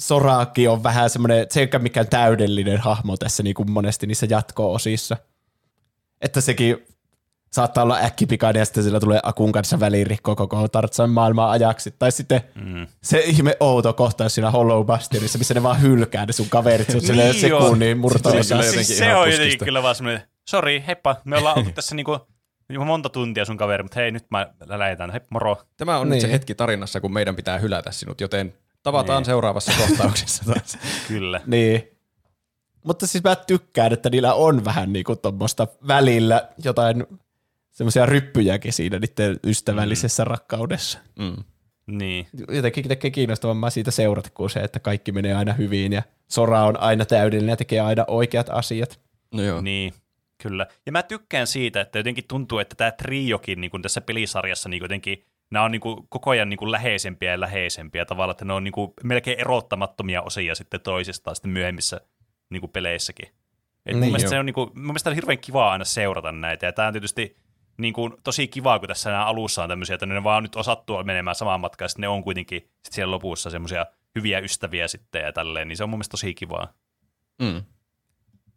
[0.00, 5.16] Soraki on vähän semmoinen, se ei ole mikään täydellinen hahmo tässä niinku monesti niissä jatko-osissa.
[6.20, 6.86] Että sekin
[7.54, 11.94] saattaa olla äkkipikainen ja sitten sillä tulee Akun kanssa välirikko koko Tartsan maailmaa ajaksi.
[11.98, 12.86] Tai sitten Mm.
[13.02, 16.96] se ihme outo kohtaus siinä Hollow Bastionissa, missä ne vaan hylkää ne sun kaverit, se
[16.96, 20.22] on silleen Niin sekunnin murto Se- se- Siis se ihan on jotenkin kyllä vaan semmoinen,
[20.48, 22.18] sori, heippa, me ollaan oltu tässä niinku
[22.84, 25.56] monta tuntia sun kaveri, mutta hei, nyt mä lähetän, hei, moro.
[25.76, 26.12] Tämä on Niin.
[26.14, 29.26] nyt se hetki tarinassa, kun meidän pitää hylätä sinut, joten tavataan Niin.
[29.26, 30.78] seuraavassa kohtauksessa taas.
[31.08, 31.40] Kyllä.
[31.46, 31.88] Niin.
[32.84, 37.06] Mutta siis mä tykkään, että niillä on vähän niinku tuommoista välillä jotain
[37.74, 40.30] semmoisia ryppyjäkin siinä niiden ystävällisessä mm.
[40.30, 40.98] rakkaudessa.
[41.18, 41.44] Mm.
[41.86, 42.26] Niin.
[42.48, 46.80] Jotenkin tekee kiinnostavammaa siitä seurata kuin se, että kaikki menee aina hyvin ja Sora on
[46.80, 49.00] aina täydellinen ja tekee aina oikeat asiat.
[49.34, 49.60] No joo.
[49.60, 49.92] Niin,
[50.42, 50.66] kyllä.
[50.86, 55.24] Ja mä tykkään siitä, että jotenkin tuntuu, että tämä triokin niin tässä pelisarjassa niin jotenkin,
[55.50, 58.64] nämä on niin kuin koko ajan niin kuin läheisempiä ja läheisempiä tavalla, että ne on
[58.64, 62.00] niin kuin melkein erottamattomia osia sitten toisistaan sitten myöhemmissä
[62.50, 63.28] niin kuin peleissäkin.
[63.86, 64.30] Et mun, Niin, mielestä joo.
[64.30, 66.94] se on, niin kuin, mun mielestä on hirveän kivaa aina seurata näitä, ja tämä on
[66.94, 67.43] tietysti
[67.76, 71.02] niin kuin, tosi kivaa, kun tässä nämä alussa on tämmöisiä, että ne vaan nyt osattua
[71.02, 75.22] menemään samaan matkaan, ja sitten ne on kuitenkin sit siellä lopussa semmoisia hyviä ystäviä sitten
[75.22, 76.72] ja tälleen, niin se on mun mielestä tosi kivaa.
[77.42, 77.62] Mm.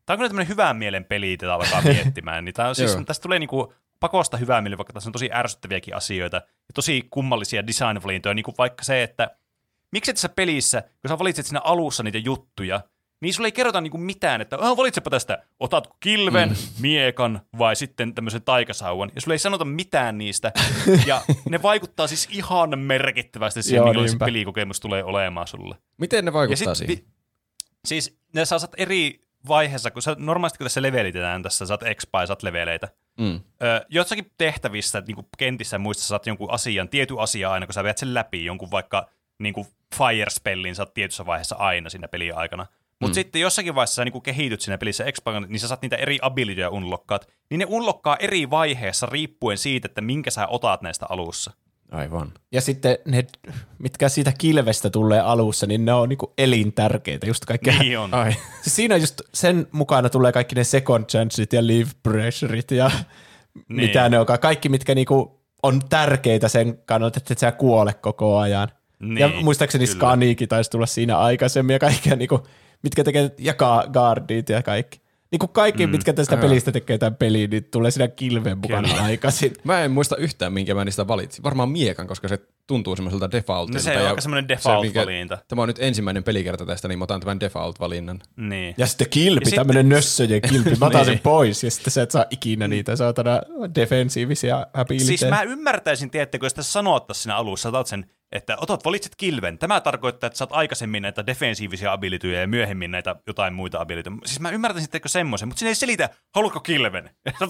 [0.06, 2.46] Tämä on kyllä tämmöinen hyvän mielen peli, jota alkaa miettimään.
[2.46, 5.96] Niin tää on siis, tästä tulee niinku pakosta hyvää mieli, vaikka tässä on tosi ärsyttäviäkin
[5.96, 9.38] asioita ja tosi kummallisia design-valintoja, niin kuin vaikka se, että
[9.92, 12.82] miksi tässä pelissä, kun sä valitset siinä alussa niitä juttuja,
[13.22, 16.56] niin sulle ei kerrota niinku mitään, että oh, valitsepa tästä, otatko kilven, mm.
[16.80, 20.52] miekan vai sitten tämmöisen taikasauvan, ja sulle ei sanota mitään niistä,
[21.06, 24.26] ja ne vaikuttaa siis ihan merkittävästi siihen, Joo, niinpä.
[24.26, 25.76] pelikokemus tulee olemaan sulle.
[25.98, 27.06] Miten ne vaikuttaa sit siihen?
[27.06, 27.14] vi-
[27.86, 32.22] siis ne saa saat eri vaiheessa, kun sä, normaalisti kun tässä levelitetään tässä, saat expa
[32.22, 32.88] ja saat leveleitä.
[33.20, 33.36] Mm.
[33.36, 37.74] Ö, jossakin tehtävissä, niin kuin kentissä ja muissa saat jonkun asian, tietty asia aina, kun
[37.74, 39.10] sä veät sen läpi, jonkun vaikka
[39.40, 42.66] niin kuin fire spellin saat tietyssä vaiheessa aina siinä pelin aikana.
[43.02, 43.14] Mutta mm.
[43.14, 46.70] sitten jossakin vaiheessa sä niin kehityt siinä pelissä expa, niin sä saat niitä eri abilityjä
[46.70, 51.52] unlockkaat, niin ne unlockkaa eri vaiheessa riippuen siitä, että minkä sä otat näistä alussa.
[51.92, 52.32] Aivan.
[52.52, 53.28] Ja sitten ne,
[53.80, 57.80] mitkä siitä kilvestä tulee alussa, niin ne on niinku elintärkeitä, just kaikkea.
[57.80, 58.14] Niin on.
[58.14, 58.34] Ai.
[58.62, 62.92] Siinä just sen mukana tulee kaikki ne second chanceit ja leave pressureit ja
[63.56, 63.66] niin.
[63.70, 64.40] mitä ne onkaan.
[64.40, 68.68] Kaikki, mitkä niinku on tärkeitä sen kannalta, että et sä kuole koko ajan.
[69.00, 69.98] Niin, ja muistaakseni kyllä.
[69.98, 72.48] Skaniikin taisi tulla siinä aikaisemmin ja kaikkea, niinku,
[72.84, 75.02] mitkä tekee, ja Ga- Guardit ja kaikki.
[75.32, 79.04] Niinku kaikki, mm, mitkä tästä pelistä tekee tämän peliin, niin tulee siinä kilven mukana Kyllä.
[79.04, 79.54] aikaisin.
[79.64, 81.44] Mä en muista yhtään, minkä mä niistä valitsin.
[81.44, 83.90] Varmaan miekan, koska se tuntuu semmoiselta defaultilta.
[83.90, 85.38] No se on aika semmoinen se, default-valinta.
[85.48, 88.20] Tämä on nyt ensimmäinen pelikerta tästä, niin mä otan tämän default-valinnan.
[88.36, 88.76] Niin.
[88.78, 90.70] Ja sitten kilpi, Ja tämmöinen nössöjen kilpi.
[90.80, 91.22] Mä otan sen Niin.
[91.24, 93.42] pois ja sitten sä et saa ikinä niitä saatana
[93.76, 95.08] defensiivisiä abiliteja.
[95.08, 99.58] Siis mä ymmärtäisin, tiedättekö, jos tässä sanottaisiin siinä alussa, otat sen, että otat, valitset kilven.
[99.58, 104.16] Tämä tarkoittaa, että saat aikaisemmin näitä defensiivisiä abilityjä ja myöhemmin näitä jotain muita abilityjä.
[104.26, 107.10] Siis mä ymmärtäisin, teekö semmoisen, mutta siinä ei selitä, haluatko kilven?
[107.40, 107.46] Sä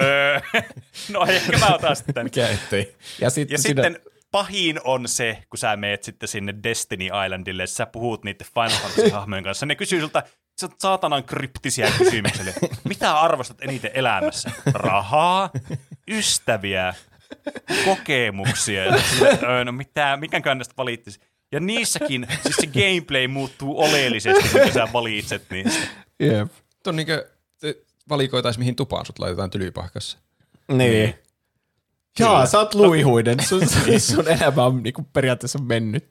[0.00, 0.40] öö,
[1.12, 2.24] no ehkä mä otan sitten.
[2.34, 2.96] Mikä ettei.
[3.20, 7.66] ja sitten, Ja siinä, sitten pahin on se, kun sä meet sitten sinne Destiny Islandille,
[7.66, 10.22] sä puhut niiden Final Fantasy-hahmojen kanssa, ne kysyy sulta
[10.58, 12.52] se on saatanan kryptisiä kysymyksiä.
[12.84, 14.50] Mitä arvostat eniten elämässä?
[14.74, 15.50] Rahaa?
[16.08, 16.94] Ystäviä?
[17.84, 18.82] Kokemuksia?
[19.42, 21.20] Öö, no mitä, mikä näistä valittisi?
[21.52, 25.80] Ja niissäkin siis se gameplay muuttuu oleellisesti, kun sä valitset niistä.
[26.20, 26.48] Jep.
[26.82, 27.28] Tuo on niinkö,
[27.60, 27.76] te
[28.08, 30.18] valikoitais mihin tupaan sut laitetaan tylypahkassa.
[30.68, 30.78] Niin.
[30.78, 31.14] Niin.
[32.18, 33.40] Jaa, sä oot luihuinen.
[33.40, 33.60] Sun,
[34.14, 36.04] sun elämä on niinku periaatteessa mennyt.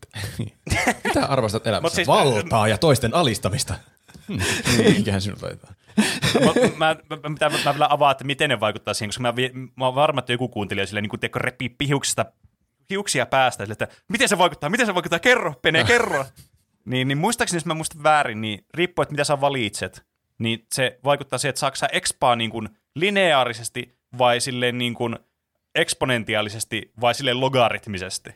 [1.03, 1.81] Mitä arvostat elämässä?
[1.85, 3.75] Mut siis- Valtaa ja toisten alistamista.
[4.97, 5.75] Mikähän sinut laitetaan?
[6.39, 9.33] Mä, mä, mä, mä, mä vielä avaan, että miten ne vaikuttaa siihen, koska mä,
[9.75, 12.25] mä oon varma, että joku kuuntelija sille niin teko repii pihuksista,
[12.89, 16.25] hiuksia päästä, sille, että miten se vaikuttaa, miten se vaikuttaa, kerro, Pene, kerro.
[16.85, 20.05] niin, niin muistaakseni, jos mä muistan väärin, niin riippuen, että mitä sä valitset,
[20.39, 25.19] niin se vaikuttaa siihen, että saako sä expaa niin kuin lineaarisesti vai silleen niin kuin
[25.75, 28.29] eksponentiaalisesti vai silleen logaritmisesti.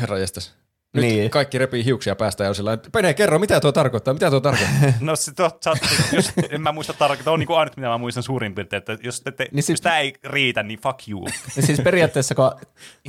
[0.00, 0.61] Herra jestas.
[0.94, 1.16] Nyt Niin.
[1.18, 1.30] niin.
[1.30, 4.92] kaikki repii hiuksia päästä ja on sillä Pene, kerro, mitä tuo tarkoittaa, mitä tuo tarkoittaa?
[5.00, 5.72] No se to, sä,
[6.12, 8.98] jos, en mä muista tarkkaan, on niin kuin ainut, mitä mä muistan suurin piirtein, että
[9.02, 11.26] jos, te, te, Niin niin sit- jos tää ei riitä, niin fuck you.
[11.56, 12.50] Ja siis periaatteessa, kun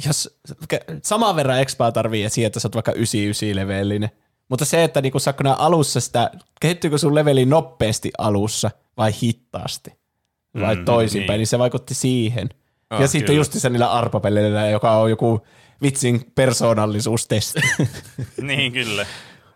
[0.05, 0.39] jos
[1.03, 4.09] saman verran expaa tarvii siihen, että sä oot vaikka 99 levelinen,
[4.49, 6.31] mutta se, että niinku saatko nää alussa sitä,
[6.61, 9.91] kehittyykö sun leveli nopeasti alussa vai hitaasti
[10.61, 11.31] vai Mm, toisinpäin, niin.
[11.33, 11.37] niin.
[11.39, 12.49] niin se vaikutti siihen.
[12.89, 13.39] Ah, ja sitten kyllä.
[13.39, 15.45] just niillä arpapelleillä, joka on joku
[15.83, 17.59] vitsin persoonallisuustesti.
[18.41, 19.05] niin kyllä.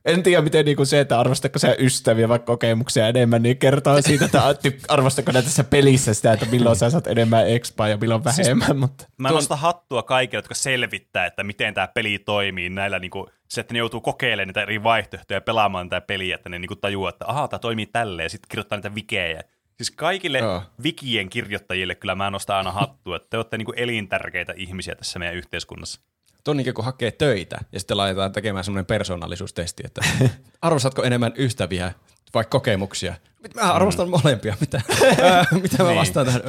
[0.06, 4.26] en tiedä, miten niinku se, että arvostatko sä ystäviä vai kokemuksia enemmän, niin kertoo siitä,
[4.26, 4.42] että
[4.94, 8.68] arvostatko näitä tässä pelissä sitä, että milloin sä saat enemmän expaa ja milloin vähemmän.
[8.68, 13.12] Siis, mutta Mä nostan hattua kaikille, jotka selvittää, että miten tämä peli toimii näillä, niin
[13.12, 16.60] kuin, se, että ne joutuu kokeilemaan niitä eri vaihtoehtoja ja pelaamaan tätä peliä, että ne
[16.60, 19.44] niin kuin tajuaa, että ahaa, tämä toimii tälleen, ja sitten kirjoittaa niitä vikejä.
[19.78, 20.64] Siis kaikille Joo.
[20.84, 25.20] vikien kirjoittajille kyllä mä nostan aina hattua, että te olette niin kuin elintärkeitä ihmisiä tässä
[25.20, 26.02] meidän yhteiskunnassa.
[26.48, 30.02] Tuo on niin kuin kun hakee töitä ja sitten laitetaan tekemään semmoinen persoonallisuustesti, että
[30.62, 31.94] arvostatko enemmän ystäviä
[32.34, 33.16] vai kokemuksia?
[33.56, 34.58] Mä arvostan molempia.
[34.60, 34.82] Mitä,
[35.22, 36.00] ää, mitä mä Niin.
[36.00, 36.42] vastaan tähän?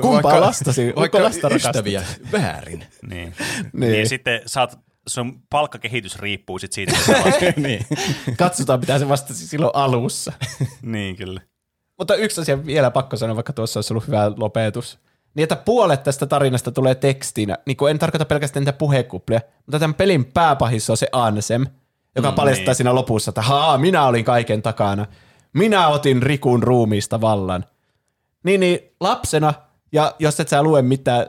[0.00, 0.86] Kumpaa lastasi?
[0.86, 2.02] Onko Vaikka lasta ystäviä.
[2.32, 2.78] Väärin.
[2.78, 3.10] Niin.
[3.10, 3.66] Niin.
[3.72, 4.00] niin.
[4.00, 4.78] Ja sitten saat,
[5.08, 6.96] sun palkkakehitys riippuu sit siitä,
[7.26, 7.86] että niin.
[8.36, 10.32] katsotaan, mitä se vastasi silloin alussa.
[10.82, 11.40] Niin kyllä.
[11.98, 14.98] Mutta yksi asia vielä pakko sanoa, vaikka tuossa olisi ollut hyvä lopetus.
[15.34, 17.58] Niin, että puolet tästä tarinasta tulee tekstinä.
[17.66, 21.66] Niin kuin en tarkoita pelkästään niitä puhekuplia, mutta tämän pelin pääpahissa on se Ansem,
[22.16, 22.74] joka mm, Mm, paljastaa niin.
[22.74, 25.06] siinä lopussa, että haa, minä olin kaiken takana.
[25.52, 27.64] Minä otin Rikun ruumiista vallan.
[28.44, 29.54] Niin, niin lapsena,
[29.92, 31.26] ja jos et sä lue mitään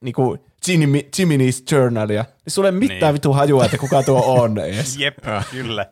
[0.00, 3.14] niin kuin Jimmy, Jimmy's Journalia, niin sulle ei mitään Niin.
[3.14, 4.96] vitu hajua, että kuka tuo on edes.
[5.00, 5.18] Jep,
[5.50, 5.86] kyllä.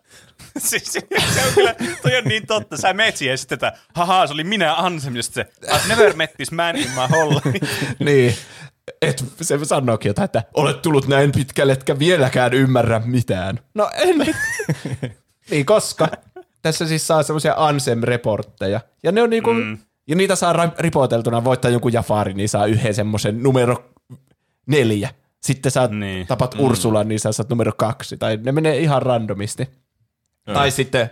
[0.68, 1.00] siis, se
[1.46, 2.76] on kyllä, toi on niin totta.
[2.76, 5.88] Sä meet siihen ja sitten, että haha, se oli minä Ansem, ja sitten se, I've
[5.88, 7.66] never met this man in my whole life.
[8.04, 8.34] niin.
[9.02, 13.58] Et se sanookin jotain, että olet tullut näin pitkälle, etkä vieläkään ymmärrä mitään.
[13.74, 14.18] No en.
[15.50, 16.08] niin, koska
[16.62, 18.80] tässä siis saa semmoisia Ansem-reportteja.
[19.02, 19.78] Ja ne on niinku, mm.
[20.08, 23.90] ja niitä saa ripoteltuna voittaa jonkun Jafari, niin saa yhden semmoisen numero
[24.66, 25.10] neljä.
[25.42, 26.00] Sitten sä Niin.
[26.00, 26.26] niin.
[26.26, 26.60] tapat mm.
[26.60, 28.16] Ursulan, niin sä saat numero kaksi.
[28.16, 29.68] Tai ne menee ihan randomisti.
[30.54, 31.10] Tai sitten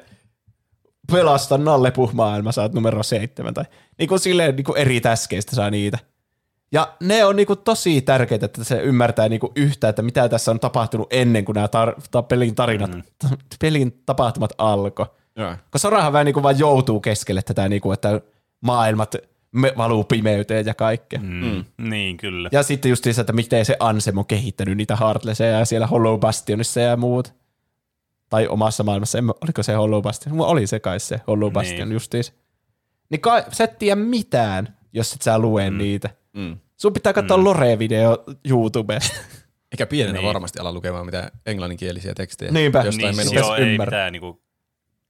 [1.12, 3.54] pelasta Nalle Puh-maailma, saat numero seitsemän.
[3.54, 3.64] Tai
[3.98, 5.98] niin kuin silleen niin kuin eri täskeistä saa niitä.
[6.72, 10.60] Ja ne on niinku tosi tärkeitä, että se ymmärtää niinku yhtä, että mitä tässä on
[10.60, 13.02] tapahtunut ennen kuin nämä tar- ta- pelin tarinat, mm.
[13.60, 15.06] pelin tapahtumat alkoi.
[15.70, 18.20] Koska Sorahan vähän niinku vaan joutuu keskelle tätä, niinku, että
[18.60, 19.14] maailmat
[19.52, 21.20] me valuu pimeyteen ja kaikkea.
[21.22, 21.44] Mm.
[21.44, 21.64] Mm.
[21.90, 22.48] Niin, kyllä.
[22.52, 26.20] Ja sitten just se, että miten se Ansem on kehittänyt niitä Heartlesseja ja siellä Hollow
[26.20, 27.34] Bastionissa ja muut.
[28.28, 30.36] Tai omassa maailmassa, en, mä- oliko se Hollow Bastion?
[30.36, 31.92] Mulla oli se kai se Hollow Bastion Niin.
[31.92, 32.32] justiis.
[33.10, 35.78] Niin kai, sä et tiedä mitään, jos et sä lue mm.
[35.78, 36.10] niitä.
[36.32, 36.58] Mm.
[36.76, 37.44] Sun pitää katsoa mm.
[37.44, 39.16] Lore-video YouTubesta.
[39.72, 40.26] Eikä pienenä Niin.
[40.26, 42.52] varmasti ala lukemaan mitään englanninkielisiä tekstejä.
[42.52, 42.82] Niinpä.
[42.84, 44.42] Jostain Niin, joo, ei mitään niinku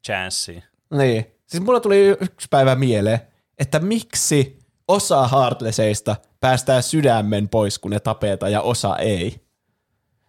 [0.06, 0.62] chanssiä.
[0.98, 1.26] niin.
[1.46, 3.20] Siis mulla tuli yksi päivä mieleen,
[3.58, 4.58] että miksi
[4.88, 9.45] osa Heartlesseista päästää sydämen pois, kun ne tapetaan, ja osa ei.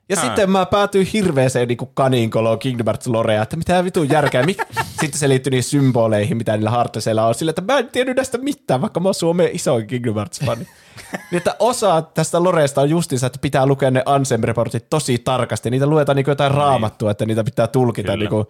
[0.10, 0.26] Ja Hää.
[0.26, 4.44] sitten mä päätyin hirveeseen niin kaninkoloon Kingdom Hearts Lorea, että mitä vitun järkeä.
[4.44, 4.58] Mik...
[5.02, 7.36] sitten se liittyy niihin symboleihin, mitä niillä Heartlesseilla on.
[7.36, 10.68] Sillä, että mä en tiennyt näistä mitään, vaikka mä oon Suomen isoin Kingdom Hearts-fani.
[11.32, 15.70] niin, että osa tästä Loreesta on justiinsa, että pitää lukea ne Ansem-reportit tosi tarkasti.
[15.70, 18.18] Niitä luetaan niin jotain raamattua, että niitä pitää tulkita Kyllä.
[18.18, 18.46] niin kuin,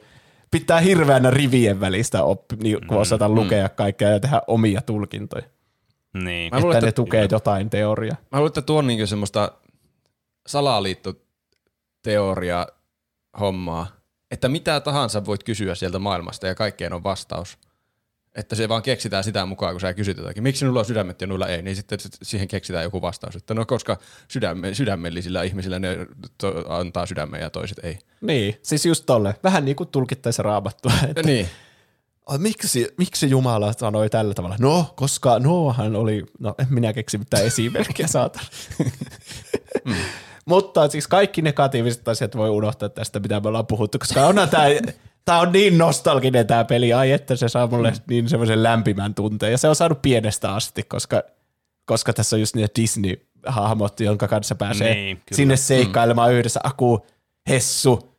[0.51, 5.43] pitää hirveänä rivien välistä oppi, niin kun osata lukea kaikkea ja tehdä omia tulkintoja.
[6.13, 6.53] Niin.
[6.53, 8.17] Mä luulen, että ne että- tukee jotain teoriaa.
[8.31, 9.51] Mä luulen, että tuo on niinku semmoista
[12.05, 12.67] salaliittoteoria
[13.39, 13.87] hommaa,
[14.31, 17.57] että mitä tahansa voit kysyä sieltä maailmasta ja kaikkeen on vastaus.
[18.35, 20.43] Että se vaan keksitään sitä mukaan, kun sä kysyt jotakin.
[20.43, 21.61] Miksi nulla on sydämet ja nulla ei?
[21.61, 23.35] Niin sitten sit siihen keksitään joku vastaus.
[23.35, 25.97] Että no koska sydäme, sydämellisillä ihmisillä ne
[26.37, 27.99] to, antaa sydämen ja toiset ei.
[28.21, 29.35] Niin, siis just tolle.
[29.43, 30.91] Vähän niin kuin tulkittaisi raamattua.
[31.09, 31.49] Että, Niin.
[32.25, 34.55] "Ai, miksi, miksi Jumala sanoi tällä tavalla?
[34.59, 38.45] No, koska Noahan oli, no en minä keksi mitään esimerkkiä saatana.
[39.85, 39.95] Mm.
[40.47, 44.63] Mutta siis kaikki negatiiviset asiat voi unohtaa tästä, mitä me ollaan puhuttu, koska onhan tämä,
[45.25, 47.97] tämä on niin nostalginen tämä peli, ai että se saa mulle Mm.
[48.09, 49.51] niin semmoisen lämpimän tunteen.
[49.51, 51.23] Ja se on saanut pienestä asti, koska,
[51.85, 55.35] koska tässä on just niitä Disney-hahmot, jonka kanssa pääsee Niin, kyllä.
[55.35, 56.59] sinne seikkailemaan yhdessä.
[56.63, 57.05] Aku,
[57.49, 58.15] Hessu,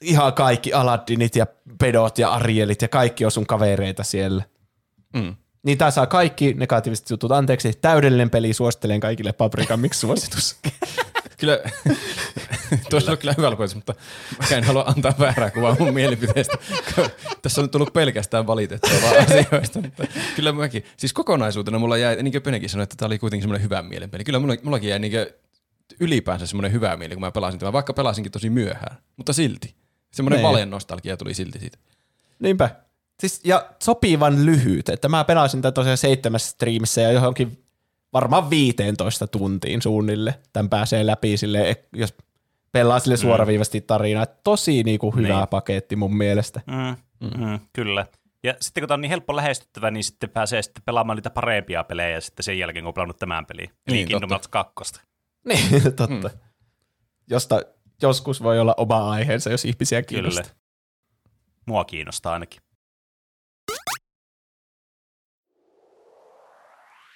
[0.00, 1.46] ihan kaikki Aladdinit ja
[1.78, 4.42] Pedot ja Arielit ja kaikki on sun kavereita siellä.
[5.14, 5.34] Mm.
[5.62, 7.72] Niin tää saa kaikki negatiiviset jutut anteeksi.
[7.80, 10.56] Täydellinen peli, suosittelen kaikille Paprikan miksi suositus.
[11.38, 11.58] Kyllä,
[12.90, 13.94] tuossa on kyllä hyvä lopetus, mutta
[14.50, 16.58] mä en halua antaa väärää kuvaa mun mielipiteestä.
[17.42, 20.04] Tässä on tullut pelkästään valitettua vaan asioista, mutta
[20.36, 23.64] kyllä mäkin, siis kokonaisuutena mulla jäi, niin kuin Penekin sanoi, että tämä oli kuitenkin semmoinen
[23.64, 24.24] hyvä mielenpeli.
[24.24, 25.12] Kyllä mulla, mullakin jäi niin
[26.00, 29.74] ylipäänsä semmoinen hyvä mieli, kun mä pelasin tämän, vaikka pelasinkin tosi myöhään, mutta silti.
[30.12, 30.48] Semmoinen Niin.
[30.48, 31.78] valen nostalgia tuli silti siitä.
[32.38, 32.70] Niinpä.
[33.20, 37.63] Siis, ja sopivan lyhyt, että mä pelasin tätä tosiaan seitsemässä striimissä ja johonkin
[38.14, 40.40] varmaan 15 tuntiin suunnille.
[40.52, 42.14] Tämän pääsee läpi sille, jos
[42.72, 44.22] pelaa sille suoraviivasti tarinaa.
[44.22, 45.36] Että Tosi niinku hyvä Niin.
[45.36, 45.48] niin.
[45.48, 46.60] paketti mun mielestä.
[46.66, 46.96] Mm,
[47.38, 48.06] mm, kyllä.
[48.42, 51.84] Ja sitten kun tämä on niin helppo lähestyttävä, niin sitten pääsee sitten pelaamaan niitä parempia
[51.84, 53.70] pelejä sitten sen jälkeen, kun on pelannut tämän peliin.
[53.86, 54.58] Eli Niin, Kingdom totta.
[54.58, 55.02] Hearts 2.
[55.48, 56.28] Niin, totta.
[56.28, 56.38] Mm.
[57.30, 57.60] Josta
[58.02, 60.06] joskus voi olla oma aiheensa, jos ihmisiä Kyllä.
[60.22, 60.56] kiinnostaa.
[61.66, 62.60] Mua kiinnostaa ainakin.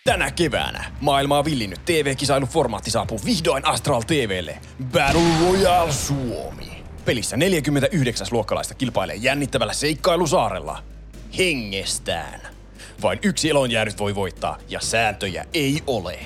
[0.08, 4.58] Tänä keväänä maailmaa villinnyt TV-kisailun formaatti saapuu vihdoin Astral TVlle.
[4.92, 6.84] Battle Royale Suomi.
[7.04, 10.82] Pelissä 49 luokkalaista kilpailee jännittävällä seikkailusaarella.
[11.38, 12.40] Hengestään.
[13.02, 16.18] Vain yksi elonjäänyt voi voittaa ja sääntöjä ei ole.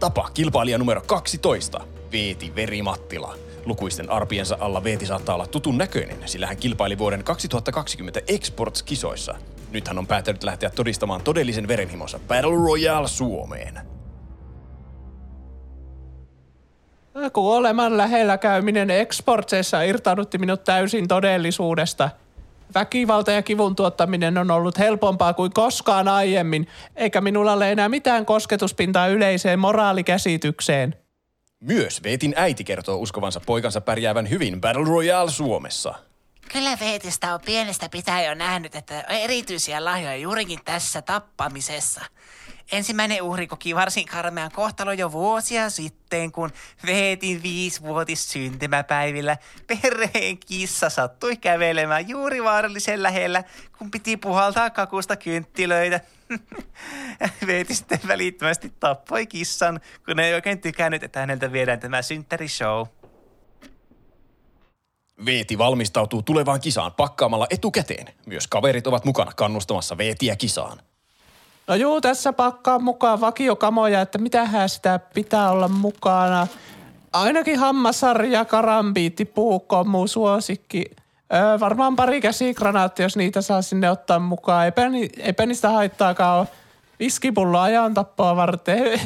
[0.00, 1.80] Tapa kilpailija numero 12,
[2.12, 3.36] Veeti Verimattila.
[3.64, 9.36] Lukuisten arpiensa alla Veeti saattaa olla tutun näköinen, sillä hän kilpaili vuoden 2020 Exports-kisoissa.
[9.72, 13.80] Nyt hän on päättänyt lähteä todistamaan todellisen verenhimonsa Battle Royale Suomeen.
[17.32, 22.10] Kuoleman lähellä käyminen exportseissa irtaudutti minut täysin todellisuudesta.
[22.74, 28.26] Väkivalta ja kivun tuottaminen on ollut helpompaa kuin koskaan aiemmin, eikä minulla ole enää mitään
[28.26, 30.94] kosketuspintaa yleiseen moraalikäsitykseen.
[31.60, 35.94] Myös Veetin äiti kertoo uskovansa poikansa pärjäävän hyvin Battle Royale Suomessa.
[36.52, 42.00] Kyllä Veetistä on pienestä pitäen jo nähnyt, että on erityisiä lahjoja juurikin tässä tappamisessa.
[42.72, 46.50] Ensimmäinen uhri koki varsin karmean kohtalo jo vuosia sitten, kun
[46.86, 49.36] Veetin viisivuotis syntymäpäivillä
[49.66, 53.44] perheen kissa sattui kävelemään juuri vaarallisen lähellä,
[53.78, 56.00] kun piti puhaltaa kakusta kynttilöitä.
[57.46, 62.86] Veeti sitten välittömästi tappoi kissan, kun ei oikein tykännyt, että häneltä viedään tämä synttärishow.
[65.24, 68.06] Veeti valmistautuu tulevaan kisaan pakkaamalla etukäteen.
[68.26, 70.78] Myös kaverit ovat mukana kannustamassa Veetiä kisaan.
[71.66, 76.46] No juu, tässä pakkaa mukaan vakiokamoja, että mitähän sitä pitää olla mukana.
[77.12, 80.84] Ainakin hammasarja, karambiitti, puukko on muu suosikki.
[81.34, 84.64] Öö, varmaan pari käsikranaatti, jos niitä saa sinne ottaa mukaan.
[84.64, 86.46] Eipä, ni, eipä niistä haittaakaan ole.
[86.98, 88.78] Viskipullo ajan tappoa varten.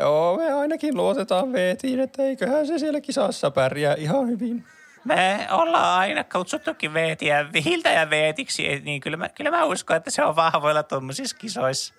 [0.00, 4.64] Joo, me ainakin luotetaan Veetiin, että eiköhän se siellä kisassa pärjää ihan hyvin.
[5.04, 10.10] Me ollaan aina kutsuttukin Veetiä vihiltä ja Veetiksi, niin kyllä mä, kyllä mä uskon, että
[10.10, 11.94] se on vahvoilla tuommoisissa kisoissa.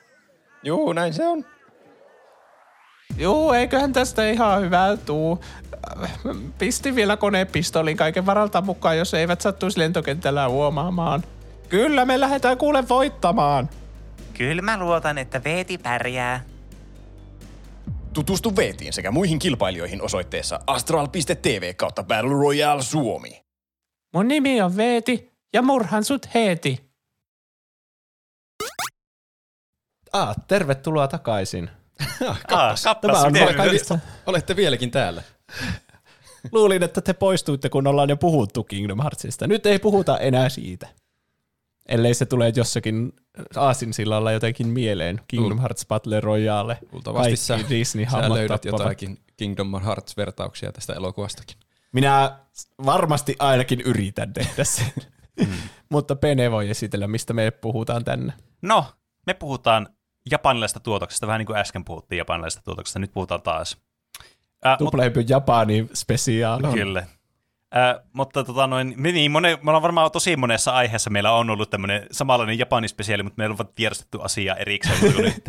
[0.64, 1.46] Juu, näin se on.
[3.18, 5.44] Juu, eiköhän tästä ihan hyvää tuu.
[6.58, 11.24] Pistin vielä konepistolin kaiken varalta mukaan, jos eivät sattuisi lentokentällä huomaamaan.
[11.70, 13.70] Kyllä, me lähdetään kuule voittamaan.
[14.38, 16.49] Kyllä mä luotan, että Veeti pärjää.
[18.14, 23.42] Tutustu Veetiin sekä muihin kilpailijoihin osoitteessa astral.tv kautta Battle Royale Suomi.
[24.14, 26.90] Mun nimi on Veeti ja murhan sut heti.
[30.14, 31.70] Ah, tervetuloa takaisin.
[32.28, 34.00] Ah, Tämä kappas, on miten- kaikista.
[34.26, 35.24] Olette vieläkin täällä.
[36.52, 39.48] Luulin, että te poistuitte, kun ollaan jo puhuttu Kingdom Heartsista.
[39.48, 40.88] Nyt ei puhuta enää siitä.
[41.90, 43.14] Ellei se tule jossakin
[43.56, 45.22] aasinsillalla jotenkin mieleen.
[45.28, 46.78] Kingdom Hearts Battle Royale.
[46.92, 51.58] Luultavasti sä, disney sä löydät jotakin Kingdom Hearts-vertauksia tästä elokuvastakin.
[51.92, 52.40] Minä
[52.86, 54.94] varmasti ainakin yritän tehdä sen.
[55.90, 58.34] Mutta Pene voi esitellä, mistä me puhutaan tänne.
[58.62, 58.86] No,
[59.26, 59.88] me puhutaan
[60.32, 63.78] japanilaisesta tuotoksesta, vähän niin kuin äsken puhuttiin japanilaisesta tuotoksesta, nyt puhutaan taas.
[64.66, 66.74] Äh, mut, Tuplahypyn Japani spesiaali.
[66.74, 67.08] kyllä.
[67.76, 71.50] Äh, mutta tota noin, me, niin, mone, me ollaan varmaan tosi monessa aiheessa meillä on
[71.50, 75.00] ollut tämmöinen samanlainen japanispesiaali, mutta meillä on tiedostettu asiaa erikseen.
[75.18, 75.44] nyt.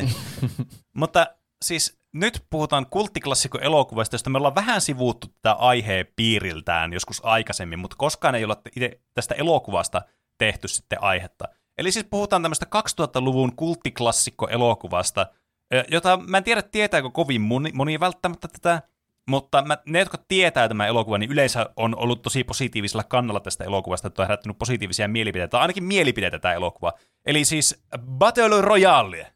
[1.00, 1.26] mutta
[1.64, 7.78] siis nyt puhutaan kulttiklassikko elokuvasta, josta me ollaan vähän sivuuttu tätä aiheen piiriltään joskus aikaisemmin,
[7.78, 10.02] mutta koskaan ei olla itse tästä elokuvasta
[10.38, 11.44] tehty sitten aihetta.
[11.78, 12.66] Eli siis puhutaan tämmöistä
[13.00, 15.26] 2000-luvun kulttiklassikko-elokuvasta,
[15.74, 18.82] ö, jota mä en tiedä tietääkö kovin moni, moni välttämättä tätä,
[19.30, 23.64] mutta mä, ne, jotka tietää tämän elokuvan, niin yleensä on ollut tosi positiivisella kannalla tästä
[23.64, 26.92] elokuvasta, että on herättänyt positiivisia mielipiteitä, tai ainakin mielipiteitä tämä elokuva.
[27.26, 29.32] Eli siis Battle Royale.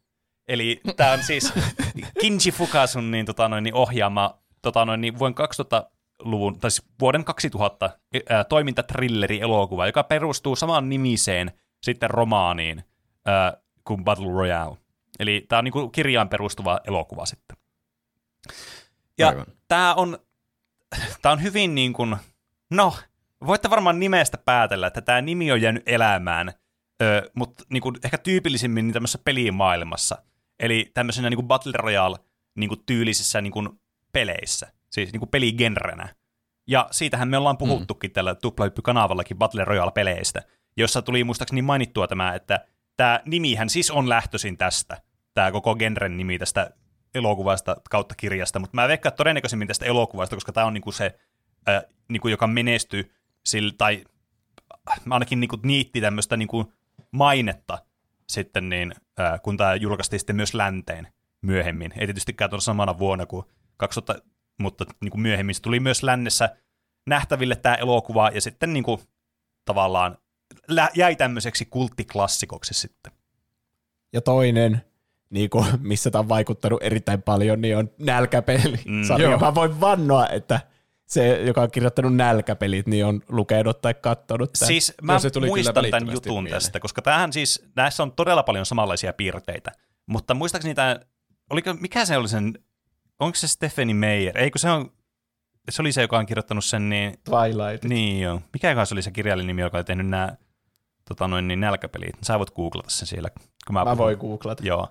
[0.47, 1.53] Eli tämä on siis
[2.21, 7.23] Kinji Fukasun niin, tota noin, niin ohjaama tota noin, niin vuoden 2000-luvun, tai siis vuoden
[7.23, 7.89] 2000
[8.29, 11.51] ää, toimintatrilleri-elokuva, joka perustuu samaan nimiseen
[11.83, 12.83] sitten romaaniin
[13.25, 14.77] ää, kuin Battle Royale.
[15.19, 17.57] Eli tämä on niin kirjaan perustuva elokuva sitten.
[19.17, 19.45] Ja Aivan.
[19.67, 20.17] Tämä on,
[21.21, 22.15] tää on hyvin niin kuin,
[22.69, 22.95] no,
[23.45, 26.53] voitte varmaan nimestä päätellä, että tämä nimi on jäänyt elämään,
[27.01, 30.17] ö, mutta niin kuin ehkä tyypillisimmin niin tämmöisessä pelimaailmassa.
[30.59, 32.17] Eli tämmöisenä niin kuin Battle Royale
[32.55, 33.69] niin kuin tyylisissä niin kuin
[34.13, 36.15] peleissä, siis niin kuin peligenrenä.
[36.67, 38.13] Ja siitähän me ollaan puhuttukin mm.
[38.13, 40.43] tällä Tuplahyppy-kanavallakin Battle Royale-peleistä,
[40.77, 42.65] jossa tuli muistaakseni mainittua tämä, että
[42.97, 45.01] tämä nimihän siis on lähtöisin tästä,
[45.33, 46.71] tämä koko genren nimi tästä
[47.15, 51.19] elokuvasta kautta kirjasta, mutta mä veikkaan todennäköisemmin tästä elokuvasta, koska tämä on niinku se,
[51.69, 53.11] äh, niinku, joka menestyi,
[53.45, 54.03] sillä, tai
[55.09, 56.73] ainakin niinku niitti tämmöistä niinku
[57.11, 57.77] mainetta
[58.29, 61.07] sitten, niin, äh, kun tämä julkaistiin sitten myös länteen
[61.41, 61.93] myöhemmin.
[61.97, 63.45] Ei tietystikään tuolla samana vuonna kuin
[63.77, 64.27] 2000,
[64.59, 66.55] mutta niinku myöhemmin se tuli myös lännessä
[67.07, 69.01] nähtäville tämä elokuva, ja sitten niinku,
[69.65, 70.17] tavallaan
[70.67, 73.11] lä- jäi tämmöiseksi kulttiklassikoksi sitten.
[74.13, 74.81] Ja toinen,
[75.29, 78.79] niin kuin, missä tämä on vaikuttanut erittäin paljon, niin on nälkäpeli.
[78.85, 79.29] Mm, Sarja.
[79.29, 79.39] joo.
[79.39, 80.59] Mä voin vannoa, että
[81.07, 84.67] se, joka on kirjoittanut nälkäpelit, niin on lukenut tai katsonut tämän.
[84.67, 86.61] Siis mä se tuli kyllä muistan tämän välittömästi jutun mieleen.
[86.61, 89.71] tästä, koska tämähän siis, näissä on todella paljon samanlaisia piirteitä.
[90.05, 90.99] Mutta muistaakseni tämä,
[91.49, 92.59] oliko, mikä se oli sen,
[93.19, 94.37] onko se Stephanie Meyer?
[94.37, 94.91] Eikö se on,
[95.69, 97.83] se oli se, joka on kirjoittanut sen, niin, Twilight.
[97.85, 98.41] niin joo.
[98.53, 100.35] Mikä se oli se kirjallinen nimi, joka oli tehnyt nämä
[101.07, 102.15] tota noin, niin nälkäpelit?
[102.23, 103.29] Sä voit googlata sen siellä,
[103.67, 103.97] kun mä, Mä puhun.
[103.97, 104.63] voin googlata.
[104.65, 104.87] Joo.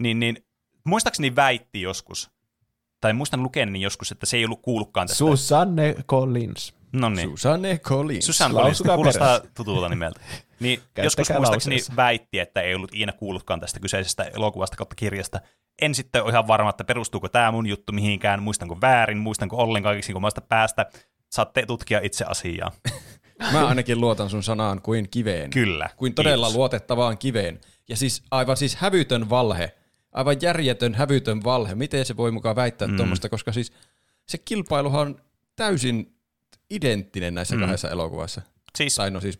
[0.00, 0.44] Niin, niin,
[0.84, 2.30] muistaakseni väitti joskus,
[3.00, 5.18] tai muistan lukeeni joskus, että se ei ollut kuullutkaan tästä.
[5.18, 6.74] Susanne Collins.
[6.92, 7.28] no niin.
[7.30, 8.26] Susanne Collins.
[8.26, 9.54] Susan Collins, Lausukaa kuulostaa perässä.
[9.54, 10.20] tutulta nimeltä.
[10.60, 11.96] Niin joskus muistaakseni lauseessa.
[11.96, 15.40] väitti, että ei ollut ikinä kuullutkaan tästä kyseisestä elokuvasta kautta kirjasta.
[15.82, 19.96] En sitten ole ihan varma, että perustuuko tämä mun juttu mihinkään, muistanko väärin, muistanko ollenkaan,
[20.20, 20.86] maasta päästä.
[21.30, 22.72] Saatte tutkia itse asiaa.
[23.52, 25.50] Mä ainakin luotan sun sanaan kuin kiveen.
[25.50, 26.56] Kyllä, Kuin todella kiitos.
[26.56, 27.60] luotettavaan kiveen.
[27.88, 29.72] Ja siis aivan siis hävytön valhe.
[30.12, 31.74] Aivan järjetön hävytön valhe.
[31.74, 32.96] Miten se voi mukaan väittää mm.
[32.96, 33.72] tuommoista, koska siis
[34.28, 35.20] se kilpailuhan on
[35.56, 36.14] täysin
[36.70, 37.60] identtinen näissä mm.
[37.60, 38.42] kahdessa elokuvassa.
[38.78, 39.36] Siis, Tai no siis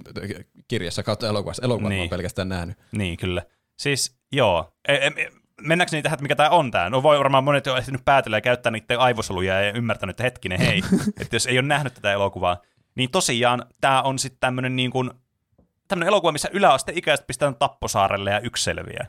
[0.68, 1.64] kirjassa kautta elokuvassa.
[1.64, 2.02] Elokuvat niin.
[2.02, 2.78] On pelkästään nähnyt.
[2.92, 3.42] niin, kyllä.
[3.76, 4.72] Siis, joo.
[4.88, 5.30] E, e, e-
[5.60, 6.90] mennäänkö niin tähän, että mikä tämä on tämä?
[6.90, 10.60] No voi varmaan monet jo ehtinyt päätellä ja käyttää niiden aivosoluja ja ymmärtänyt, että hetkinen,
[10.60, 10.82] hei,
[11.20, 12.58] että jos ei ole nähnyt tätä elokuvaa,
[12.94, 15.10] niin tosiaan tämä on sitten tämmöinen niin kuin,
[15.88, 19.06] tämmöinen elokuva, missä yläasteikäiset pistetään tapposaarelle ja yksi selviää.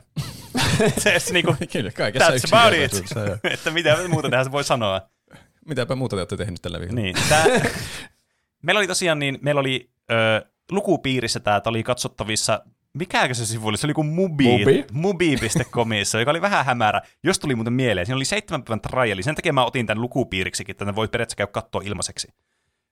[0.98, 3.04] Se, se niin kuin, Kyllä, kaikessa that's about it.
[3.54, 5.00] että mitä muuta tähän voi sanoa.
[5.66, 7.00] Mitäpä muuta te olette tehnyt tällä viikolla?
[7.00, 7.44] Niin, tää,
[8.62, 12.62] meillä oli tosiaan niin, meillä oli ö, lukupiirissä tämä, että oli katsottavissa,
[12.94, 14.84] mikäkö se sivu oli, se oli kuin Mubi, Mubi?
[14.92, 17.00] mubi.comissa, joka oli vähän hämärä.
[17.22, 20.72] Jos tuli muuten mieleen, siinä oli seitsemän päivän triali, sen takia mä otin tämän lukupiiriksikin,
[20.72, 22.28] että ne voi periaatteessa käydä katsoa ilmaiseksi.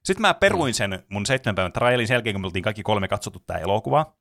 [0.04, 3.08] Sitten mä peruin sen mun seitsemän päivän trialin sen jälkeen, kun me oltiin kaikki kolme
[3.08, 4.14] katsottu tämä elokuva.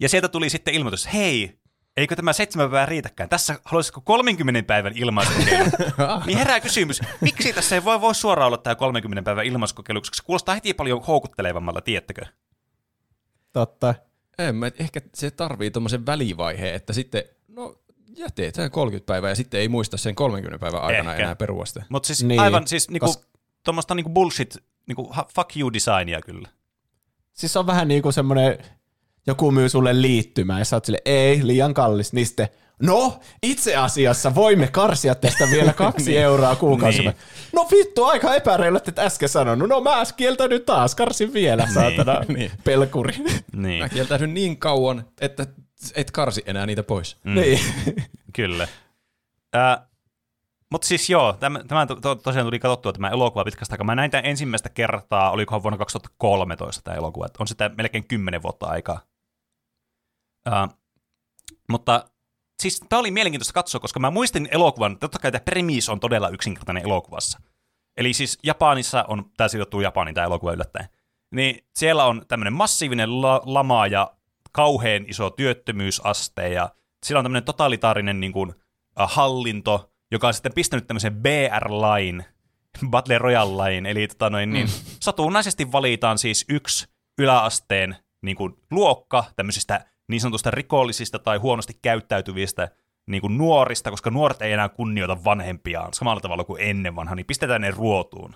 [0.00, 1.58] Ja sieltä tuli sitten ilmoitus, hei,
[1.98, 3.28] eikö tämä seitsemän päivää riitäkään?
[3.28, 5.70] Tässä haluaisitko 30 päivän ilmaiskokeilu?
[6.26, 10.16] niin herää kysymys, miksi tässä ei voi, voi suoraan olla tämä 30 päivän ilmaiskokeilu, koska
[10.16, 12.22] se kuulostaa heti paljon houkuttelevammalta, tiettäkö?
[13.52, 13.94] Totta.
[14.38, 17.74] En, mä, ehkä se tarvii tuommoisen välivaiheen, että sitten, no
[18.16, 21.22] jätetään 30 päivää ja sitten ei muista sen 30 päivän aikana Ehkä.
[21.22, 21.84] enää perua sitä.
[21.88, 23.26] Mutta siis Niin, aivan siis niinku, kos-
[23.64, 24.56] tuommoista niinku bullshit,
[24.86, 26.48] niinku fuck you designia kyllä.
[27.32, 28.58] Siis on vähän niin kuin semmoinen,
[29.28, 32.12] joku myy sulle liittymää ja sä oot sille, ei, liian kallis.
[32.12, 32.48] Niin sitten,
[32.82, 37.02] no, itse asiassa voimme karsia tästä vielä kaksi euroa kuukausi.
[37.02, 37.14] Niin.
[37.52, 39.68] No vittu, aika epäreilu, että et äsken sanonut.
[39.68, 42.50] No mä kieltäydyn taas, karsin vielä, saatana, niin.
[42.64, 43.14] pelkuri.
[43.52, 45.46] Niin, Mä kieltäydyn niin kauan, että
[45.94, 47.16] et karsi enää niitä pois.
[47.24, 47.34] Mm.
[47.34, 47.60] Niin.
[48.36, 48.68] kyllä.
[49.56, 49.88] Äh,
[50.70, 53.84] mutta siis joo, tämä, tämä to, to, tosiaan tuli katsottua tämä elokuva pitkästä aikaa.
[53.84, 58.66] Mä näin tämän ensimmäistä kertaa, olikohan vuonna 2013 tämä elokuva, on sitä melkein 10 vuotta
[58.66, 59.00] aikaa.
[60.52, 60.68] Äh,
[61.68, 62.10] mutta
[62.62, 66.28] siis tämä oli mielenkiintoista katsoa, koska mä muistin elokuvan, totta kai tämä premis on todella
[66.28, 67.40] yksinkertainen elokuvassa.
[67.96, 70.88] Eli siis Japanissa on, tämä sijoittuu Japaniin tämä elokuva yllättäen,
[71.34, 74.14] niin siellä on tämmöinen massiivinen la- lama ja
[74.52, 76.70] kauhean iso työttömyysaste ja
[77.06, 78.54] siellä on tämmöinen totalitaarinen niin kuin,
[79.00, 82.24] äh, hallinto, joka on sitten pistänyt tämmöisen BR-lain,
[82.90, 84.68] Battle Royale-lain, eli tota noin, niin,
[85.00, 86.88] satunnaisesti valitaan siis yksi
[87.18, 92.68] yläasteen niin kuin, luokka tämmöisistä niin sanotusta rikollisista tai huonosti käyttäytyvistä
[93.06, 97.26] niin kuin nuorista, koska nuoret ei enää kunnioita vanhempiaan samalla tavalla kuin ennen vanha, niin
[97.26, 98.34] pistetään ne ruotuun.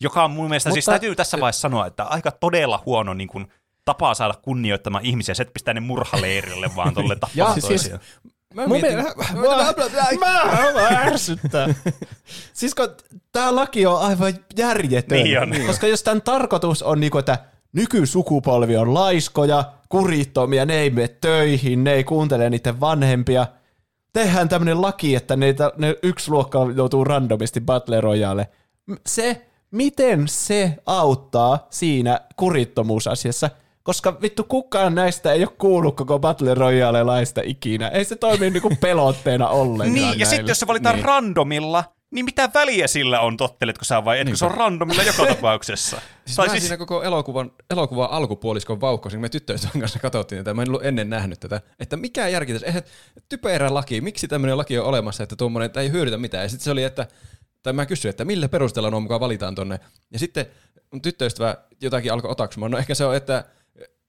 [0.00, 3.28] Joka on mun mielestä, Mutta, siis täytyy tässä vaiheessa sanoa, että aika todella huono niin
[3.28, 3.46] kuin,
[3.84, 7.90] tapa saada kunnioittamaan ihmisiä, se, että pistää ne murhaleirille vaan tolle tappaa siis-
[8.66, 8.98] mietin,
[10.20, 11.74] mä ärsyttää.
[12.52, 12.88] siis kun
[13.32, 15.22] tää laki on aivan järjetön.
[15.22, 15.66] Niin on.
[15.66, 17.38] Koska jos tämän tarkoitus on niinku, että
[17.72, 23.46] nykysukupolvi on laiskoja, kurittomia, ne ei mene töihin, ne ei kuuntele niiden vanhempia.
[24.12, 28.48] Tehdään tämmönen laki, että ne, ne yksi luokka joutuu randomisti Battle Royale.
[29.06, 33.50] Se, miten se auttaa siinä kurittomuusasiassa,
[33.82, 37.88] koska vittu kukaan näistä ei ole kuullut koko Battle Royale-laista ikinä.
[37.88, 41.04] Ei se toimi niinku pelotteena ollenkaan Niin, ja sitten jos se valitaan niin.
[41.04, 46.00] randomilla, niin mitä väliä sillä on, totteletko sä vai etkö se on randomilla joka tapauksessa?
[46.24, 50.38] Siis Tai mä siis- siinä koko elokuvan, elokuvan alkupuoliskon vauhkosin, kun me tyttöystävän kanssa katsottiin
[50.38, 52.82] tätä, mä en ollut ennen nähnyt tätä, että mikä järki tässä, eihän
[53.28, 56.42] typerä laki, miksi tämmöinen laki on olemassa, että tuommoinen, että ei hyödytä mitään.
[56.42, 57.06] Ja sitten se oli, että,
[57.62, 59.80] tai mä kysyin, että millä perusteella nuo mukaan valitaan tonne.
[60.12, 60.46] Ja sitten
[60.92, 63.44] mun tyttöystävä jotakin alkoi otaksumaan, no ehkä se on, että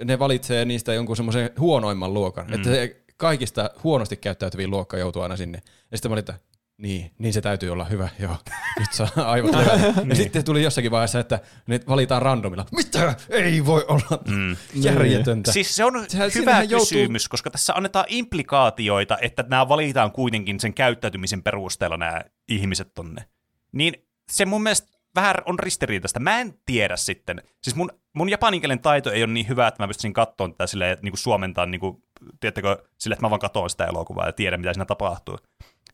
[0.05, 2.53] ne valitsee niistä jonkun semmoisen huonoimman luokan, mm.
[2.53, 5.61] että se kaikista huonosti käyttäytyviin luokka joutuu aina sinne.
[5.91, 6.33] Ja sitten mä olin, että
[6.81, 8.37] niin, niin se täytyy olla hyvä, joo.
[8.79, 9.93] Nyt saa aivot levätä.
[10.09, 12.65] Ja sitten tuli jossakin vaiheessa, että ne valitaan randomilla.
[12.71, 13.15] Mitä?
[13.29, 14.55] Ei voi olla mm.
[14.89, 15.51] järjetöntä.
[15.51, 20.11] Siis se on Sehän- hyvä siinähän joutuu- kysymys, koska tässä annetaan implikaatioita, että nämä valitaan
[20.11, 23.25] kuitenkin sen käyttäytymisen perusteella nämä ihmiset tonne.
[23.71, 23.93] Niin
[24.31, 26.19] se mun mielestä vähän on ristiriitaista.
[26.19, 27.41] Mä en tiedä sitten.
[27.63, 30.97] Siis mun, mun japaninkielen taito ei ole niin hyvä, että mä pystyisin katsoa tätä silleen,
[31.01, 32.03] niin kuin suomentaa, niin kuin,
[32.39, 35.37] tiedättekö, silleen, että mä vaan katson sitä elokuvaa ja tiedän, mitä siinä tapahtuu.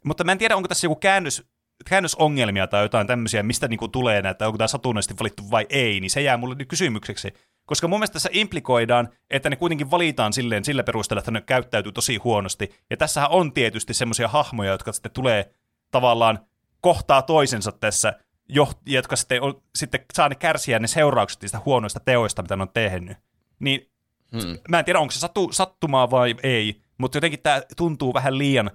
[0.03, 1.43] Mutta mä en tiedä, onko tässä joku käännös,
[1.89, 6.09] käännösongelmia tai jotain tämmöisiä, mistä niinku tulee näitä, onko tämä satunnaisesti valittu vai ei, niin
[6.09, 7.33] se jää mulle nyt kysymykseksi.
[7.65, 11.91] Koska mun mielestä tässä implikoidaan, että ne kuitenkin valitaan silleen sillä perusteella, että ne käyttäytyy
[11.91, 12.69] tosi huonosti.
[12.89, 15.51] Ja tässähän on tietysti semmoisia hahmoja, jotka sitten tulee
[15.91, 16.39] tavallaan
[16.81, 18.13] kohtaa toisensa tässä,
[18.49, 22.61] jo- jotka sitten, on, sitten saa ne kärsiä ne seuraukset niistä huonoista teoista, mitä ne
[22.61, 23.17] on tehnyt.
[23.59, 23.91] Niin
[24.31, 24.57] Hmm.
[24.69, 28.71] mä en tiedä, onko se satu, sattumaa vai ei, mutta jotenkin tämä tuntuu vähän liian,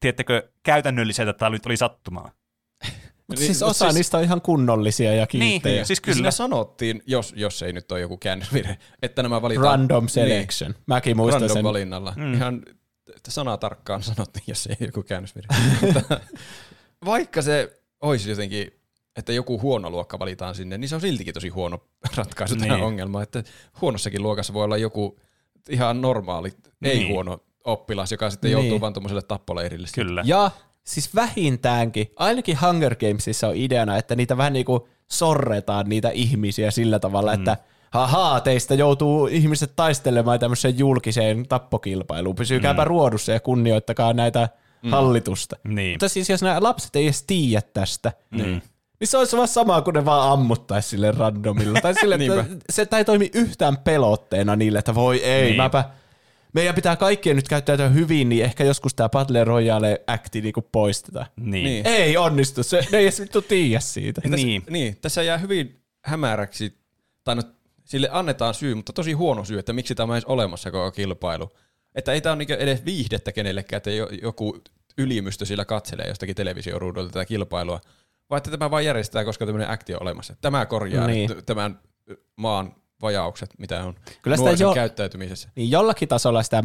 [0.00, 2.30] tiedättekö, käytännölliseltä, että tämä nyt oli sattumaa.
[3.28, 5.74] Mutta siis osa niistä on ihan kunnollisia ja kilttejä.
[5.76, 6.14] Niin, siis Kyllä.
[6.14, 9.78] Siinä sanottiin, jos, jos ei nyt ole joku käännösvirhe, että nämä valitaan...
[9.78, 10.74] Random selection.
[10.86, 11.64] Mäkin muistan random sen.
[11.64, 12.14] valinnalla.
[12.16, 12.34] Mm.
[12.34, 12.62] Ihan
[13.28, 15.48] sanaa tarkkaan sanottiin, jos ei joku käännösvirhe.
[17.06, 18.72] Vaikka se olisi jotenkin,
[19.16, 21.78] että joku huono luokka valitaan sinne, niin se on siltikin tosi huono
[22.16, 22.60] ratkaisu niin.
[22.62, 22.86] tähän Niin.
[22.86, 23.22] ongelmaan.
[23.22, 23.44] Että
[23.80, 25.20] huonossakin luokassa voi olla joku
[25.68, 26.52] ihan normaali,
[26.82, 27.08] ei Niin.
[27.12, 28.52] huono oppilas, joka sitten Niin.
[28.62, 29.88] joutuu vaan tuommoiselle tappoleirille.
[29.94, 30.22] Kyllä.
[30.24, 30.50] Ja
[30.84, 36.98] siis vähintäänkin, ainakin Hunger Gamesissa on ideana, että niitä vähän niinku sorretaan niitä ihmisiä sillä
[36.98, 37.38] tavalla, mm.
[37.38, 37.56] että
[37.90, 42.36] hahaa, teistä joutuu ihmiset taistelemaan tämmöiseen julkiseen tappokilpailuun.
[42.36, 42.86] Pysykääpä mm.
[42.86, 44.48] ruodussa ja kunnioittakaa näitä
[44.82, 44.90] mm.
[44.90, 45.56] hallitusta.
[45.64, 45.92] Niin.
[45.92, 48.62] Mutta siis jos nämä lapset ei edes tiedä tästä, niin.
[49.00, 51.80] niin se olisi vaan sama kuin ne vaan ammuttaisi sille randomilla.
[51.80, 55.46] Tai sille, että se tai toimi yhtään pelotteena niille, että voi ei, Niin.
[55.46, 55.56] niin.
[55.56, 55.84] mäpä,
[56.52, 61.26] meidän pitää kaikkien nyt käyttäytyä hyvin, niin ehkä joskus tämä Battle Royale acti niinku poistetaan.
[61.36, 61.50] Niin.
[61.50, 61.64] Niin.
[61.64, 61.86] niin.
[61.86, 64.20] Ei onnistu, se, ne ei edes vittu tiedä siitä.
[64.20, 64.62] Tässä, Niin.
[64.70, 66.78] niin, tässä jää hyvin hämäräksi,
[67.24, 67.42] tai no,
[67.84, 71.50] sille annetaan syy, mutta tosi huono syy, että miksi tämä on edes olemassa koko kilpailu.
[71.94, 74.58] Että ei tämä ole niinku edes viihdettä kenellekään, että jo- joku
[74.98, 77.80] ylimystö sillä katselee jostakin televisioruudulta tätä kilpailua,
[78.30, 80.34] vaan että tämä vain järjestetään, koska tämmöinen akti on olemassa.
[80.40, 81.30] Tämä korjaa Niin.
[81.30, 81.44] niin.
[81.44, 81.80] tämän
[82.36, 85.48] maan vajaukset, mitä on Kyllä sitä jo- käyttäytymisessä.
[85.56, 86.62] Niin jollakin tasolla sitä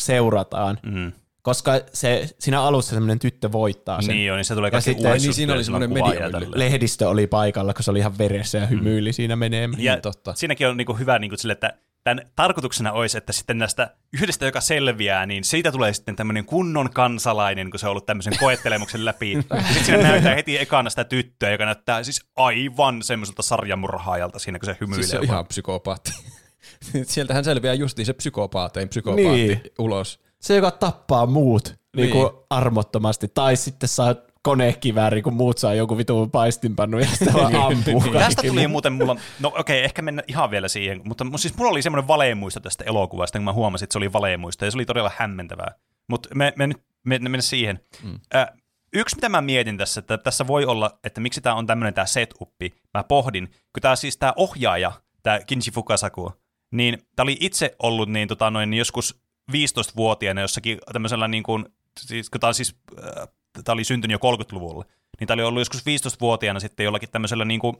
[0.00, 1.12] seurataan, Mm.
[1.42, 4.14] koska se, siinä alussa semmoinen tyttö voittaa sen.
[4.16, 5.90] Niin on, niin se tulee Ja kaikki sitten- niin siinä oli semmoinen
[6.32, 6.50] tälleen.
[6.54, 9.12] Lehdistö oli paikalla, kun se oli ihan veressä ja hymyili mm.
[9.14, 9.82] siinä menemään.
[9.82, 10.34] Ja Niin, totta.
[10.34, 11.72] siinäkin on niinku hyvä niinku sille, että
[12.04, 16.90] tämän tarkoituksena olisi, että sitten näistä yhdestä, joka selviää, niin siitä tulee sitten tämmöinen kunnon
[16.90, 19.34] kansalainen, kun se on ollut tämmöisen koettelemuksen läpi.
[19.66, 24.66] Sitten siinä näyttää heti ekana sitä tyttöä, joka näyttää siis aivan semmoiselta sarjamurhaajalta siinä, kun
[24.66, 25.02] se hymyilee.
[25.02, 25.34] Siis se on vaan.
[25.34, 26.12] ihan psykopaatti.
[27.04, 29.60] Sieltähän selviää justiin se psykopaatein psykopaatti Niin.
[29.78, 30.20] ulos.
[30.40, 32.10] Se, joka tappaa muut niin.
[32.10, 32.12] Niin.
[32.22, 37.56] Niin armottomasti, tai sitten saa konekivääri, kun muut saa jonkun vitun paistinpannu ja sitten vaan
[37.56, 38.70] ampuu kaikki Tästä tuli muut.
[38.70, 42.08] muuten mulla, no okei, okay, ehkä mennä ihan vielä siihen, mutta siis mulla oli semmoinen
[42.08, 45.74] valeemuisto tästä elokuvasta, kun mä huomasin, että se oli valeemuisto, ja se oli todella hämmentävää.
[46.08, 47.80] Mutta me, me nyt me, me mennä siihen.
[48.02, 48.18] Mm.
[48.34, 48.48] Äh,
[48.92, 52.06] yksi, mitä mä mietin tässä, että tässä voi olla, että miksi tämä on tämmöinen tämä
[52.06, 54.92] setuppi, mä pohdin, kun tämä siis tämä ohjaaja,
[55.22, 56.32] tämä Kinji Fukasaku,
[56.70, 61.66] niin tämä oli itse ollut niin, tota, noin, niin joskus 15-vuotiaana jossakin tämmöisellä niin kuin,
[62.00, 63.28] siis, kun tämä on siis, äh,
[63.64, 64.84] tämä oli syntynyt jo 30-luvulla,
[65.20, 67.76] niin tämä oli ollut joskus 15-vuotiaana sitten jollakin tämmöisellä niin kuin,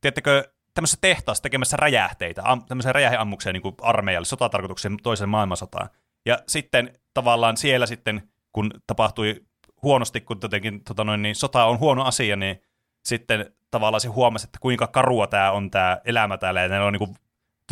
[0.00, 0.44] tiedättekö,
[0.74, 5.88] tämmöisessä tehtaassa tekemässä räjähteitä, am, tämmöisiä räjähdeammuksia niin armeijalle, sotatarkoitukseen toiseen maailmansotaan.
[6.26, 9.44] Ja sitten tavallaan siellä sitten, kun tapahtui
[9.82, 12.62] huonosti, kun jotenkin tota noin, niin sota on huono asia, niin
[13.04, 16.92] sitten tavallaan se huomasi, että kuinka karua tämä on tämä elämä täällä, ja ne on
[16.92, 17.16] niin kuin,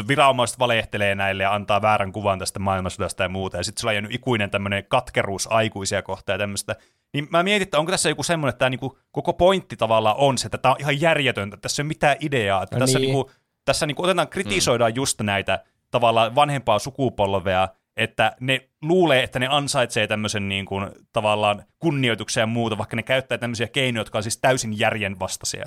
[0.08, 3.94] viranomaiset valehtelee näille ja antaa väärän kuvan tästä maailmansodasta ja muuta, ja sitten sulla on
[3.94, 6.76] jäänyt ikuinen tämmöinen katkeruus aikuisia kohtaan ja tämmöistä.
[7.14, 10.38] Niin mä mietin, että onko tässä joku semmoinen, että tämä niinku, koko pointti tavallaan on
[10.38, 12.98] se, että tämä on ihan järjetöntä, että tässä ei ole mitään ideaa, että No tässä,
[12.98, 13.06] niin.
[13.06, 13.30] niinku,
[13.64, 14.96] tässä niinku otetaan, kritisoidaan mm.
[14.96, 21.64] just näitä tavallaan vanhempaa sukupolvea, että ne luulee, että ne ansaitsee tämmöisen niin kuin, tavallaan
[21.78, 25.66] kunnioituksen ja muuta, vaikka ne käyttää tämmöisiä keinoja, jotka on siis täysin järjenvastaisia.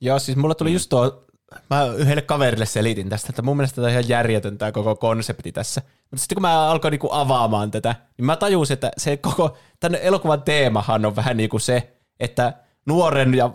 [0.00, 1.24] Joo, siis mulla tuli just tuo,
[1.70, 5.52] mä yhdelle kaverille selitin tästä, että mun mielestä tämä on ihan järjetön tämä koko konsepti
[5.52, 5.82] tässä.
[6.10, 10.00] Mutta sitten kun mä alkoin niinku avaamaan tätä, niin mä tajusin, että se koko, tämän
[10.02, 12.52] elokuvan teemahan on vähän niin kuin se, että
[12.86, 13.50] nuoren ja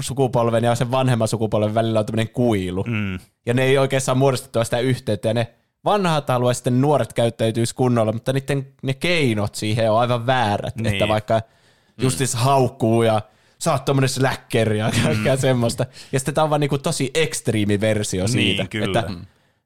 [0.00, 2.84] sukupolven ja sen vanhemman sukupolven välillä on tämmöinen kuilu.
[2.88, 3.18] Mm.
[3.46, 5.54] Ja ne ei oikein saa muodostettua sitä yhteyttä, ja ne
[5.84, 10.86] vanhat haluaa sitten nuoret käyttäytyisi kunnolla, mutta niiden ne keinot siihen on aivan väärät, Niin.
[10.94, 11.40] että vaikka
[12.02, 13.22] justis haukkuu ja
[13.58, 15.40] sä oot tommonen släkkeri ja kaikkea mm.
[15.40, 15.86] semmoista.
[16.12, 18.66] Ja sitten tää on vaan niinku tosi ekstriimi versio Niin, siitä.
[18.70, 19.00] kyllä.
[19.00, 19.12] Että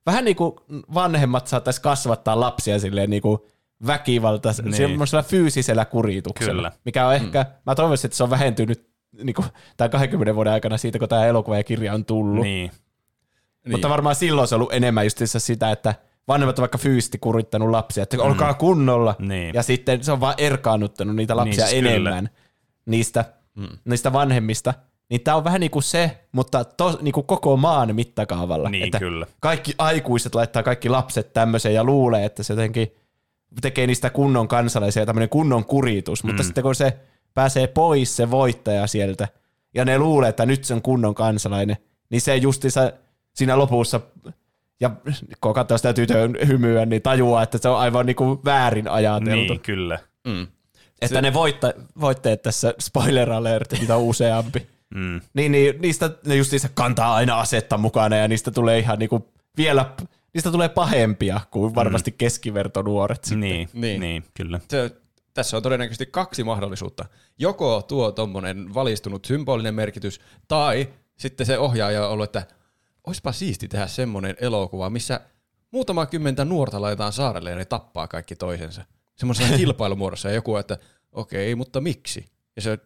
[0.06, 0.60] vähän niinku
[0.94, 3.48] vanhemmat saattaisi kasvattaa lapsia silleen niinku
[3.86, 4.64] väkivalta, Niin.
[4.64, 4.74] niin.
[4.74, 6.52] semmoisella fyysisellä kurituksella.
[6.70, 6.72] Kyllä.
[6.84, 8.88] Mikä on ehkä, mä toivoisin, että se on vähentynyt
[9.22, 9.44] niinku,
[9.76, 12.44] tämän 20 vuoden aikana siitä, kun tämä elokuva ja kirja on tullut.
[12.44, 12.70] Niin.
[13.64, 13.72] Niin.
[13.72, 15.94] Mutta varmaan silloin se on ollut enemmän just sitä, että
[16.28, 19.14] vanhemmat on vaikka fyysisesti kurittanut lapsia, että olkaa kunnolla.
[19.18, 19.54] Niin.
[19.54, 22.28] Ja sitten se on vaan erkaannuttanut niitä lapsia Niin, siis enemmän
[22.86, 23.24] niistä,
[23.84, 24.74] niistä vanhemmista.
[25.08, 28.68] Niin tämä on vähän niin kuin se, mutta to, niin kuin koko maan mittakaavalla.
[28.68, 29.26] Niin, että kyllä.
[29.40, 32.92] Kaikki aikuiset laittaa kaikki lapset tämmöiseen ja luulee, että se jotenkin
[33.60, 36.24] tekee niistä kunnon kansalaisia tämmöinen kunnon kuritus.
[36.24, 36.98] Mutta sitten kun se
[37.34, 39.28] pääsee pois se voittaja sieltä
[39.74, 41.76] ja ne luulee, että nyt se on kunnon kansalainen,
[42.10, 42.92] niin se justiinsa
[43.34, 44.00] siinä lopussa
[44.80, 44.90] ja
[45.40, 49.52] kun katsoo sitä tytön hymyä, niin tajuaa, että se on aivan niin kuin väärin ajateltu.
[49.52, 49.98] Niin, kyllä.
[50.24, 50.46] Mm.
[51.02, 55.20] Että ne voitta, voitteet tässä, spoiler alert, mitä on useampi, Mm.
[55.34, 59.94] niin, niin niistä ne justiinsa kantaa aina asetta mukana ja niistä tulee ihan niinku vielä,
[60.34, 63.40] niistä tulee pahempia kuin varmasti keskivertonuoret sitten.
[63.40, 63.80] Niin, niin.
[63.80, 64.00] Niin.
[64.00, 64.60] niin, kyllä.
[64.68, 64.90] Se
[65.34, 67.04] tässä on todennäköisesti kaksi mahdollisuutta.
[67.38, 72.46] Joko tuo tuommoinen valistunut symbolinen merkitys, tai sitten se ohjaaja on ollut, että
[73.06, 75.20] olisipa siisti tehdä semmoinen elokuva, missä
[75.70, 78.84] muutama kymmentä nuorta laitetaan saarelle ja ne tappaa kaikki toisensa.
[79.16, 80.78] Semmoisessa kilpailumuodossa ja joku, että
[81.12, 82.24] okei, mutta miksi?
[82.56, 82.78] Ja se on,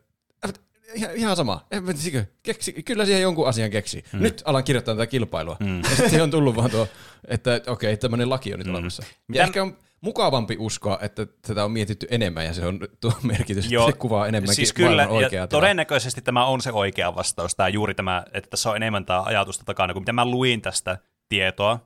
[0.45, 0.53] "Äh,
[0.95, 1.67] ihan, ihan sama.
[1.71, 4.05] En tiedä, keksi, kyllä siihen jonkun asian keksi.
[4.13, 4.23] Hmm.
[4.23, 5.57] Nyt alan kirjoittaa tätä kilpailua.
[5.65, 5.83] Hmm.
[5.83, 6.89] Ja sitten on tullut vaan tuo,
[7.29, 9.03] että okei, tämmöinen laki on nyt olemassa.
[9.33, 13.71] Ja ehkä on mukavampi uskoa, että tätä on mietitty enemmän ja se on tuo merkitys,
[13.71, 17.55] Joo, että se kuvaa enemmänkin siis kyllä, oikeaa ja todennäköisesti tämä on se oikea vastaus,
[17.55, 20.99] tämä juuri tämä, että tässä on enemmän tämä ajatusta takana, kun mitä mä luin tästä
[21.29, 21.81] tietoa,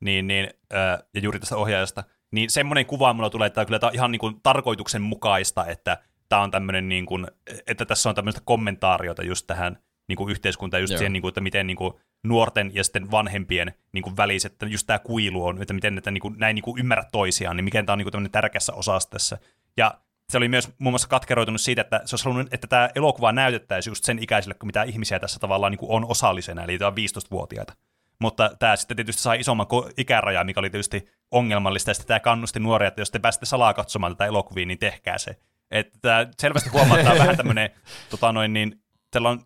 [0.00, 3.88] niin, niin, äh, ja juuri tästä ohjaajasta, niin semmoinen kuva mulla tulee, että kyllä tämä
[3.88, 5.98] on ihan niin kuin tarkoituksenmukaista, että
[6.28, 7.26] tämä on tämmöinen, niin kuin,
[7.66, 9.78] että tässä on tämmöistä kommentaariota just tähän
[10.08, 10.98] niin kuin yhteiskuntaan, just Joo.
[10.98, 11.94] siihen, niin kuin, että miten niin kuin,
[12.24, 16.10] nuorten ja sitten vanhempien niin kuin väliset, että just tämä kuilu on, että miten ne
[16.10, 18.72] niin kuin, näin niin kuin ymmärrä toisiaan, niin miten tämä on niin kuin tämmöinen tärkeässä
[18.74, 19.38] osassa tässä.
[19.76, 19.94] Ja
[20.28, 23.90] se oli myös muun muassa katkeroitunut siitä, että se olisi halunnut, että tämä elokuva näytettäisiin
[23.90, 27.72] just sen ikäisille, mitä ihmisiä tässä tavallaan niin kuin on osallisena, eli tämä on 15-vuotiaita.
[28.20, 29.66] Mutta tämä sitten tietysti sai isomman
[29.96, 33.74] ikärajan, mikä oli tietysti ongelmallista, ja sitten tämä kannusti nuoria, että jos te pääsette salaa
[33.74, 35.36] katsomaan tätä elokuvia, niin tehkää se.
[35.70, 37.70] Että tämä selvästi huomaa, että tämä on vähän tämmöinen,
[38.10, 39.40] tota noin, niin, täällä on,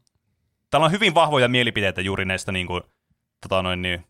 [0.71, 2.83] täällä on hyvin vahvoja mielipiteitä juuri näistä niin kuin,
[3.41, 4.05] tota noin, niin,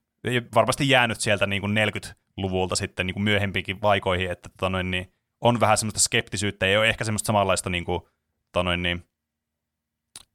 [0.54, 5.12] varmasti jäänyt sieltä niin kuin 40-luvulta sitten niin kuin myöhempiinkin vaikoihin, että tota noin, niin,
[5.40, 8.00] on vähän semmoista skeptisyyttä, ei ole ehkä semmoista samanlaista niin kuin,
[8.52, 9.04] tota noin, niin,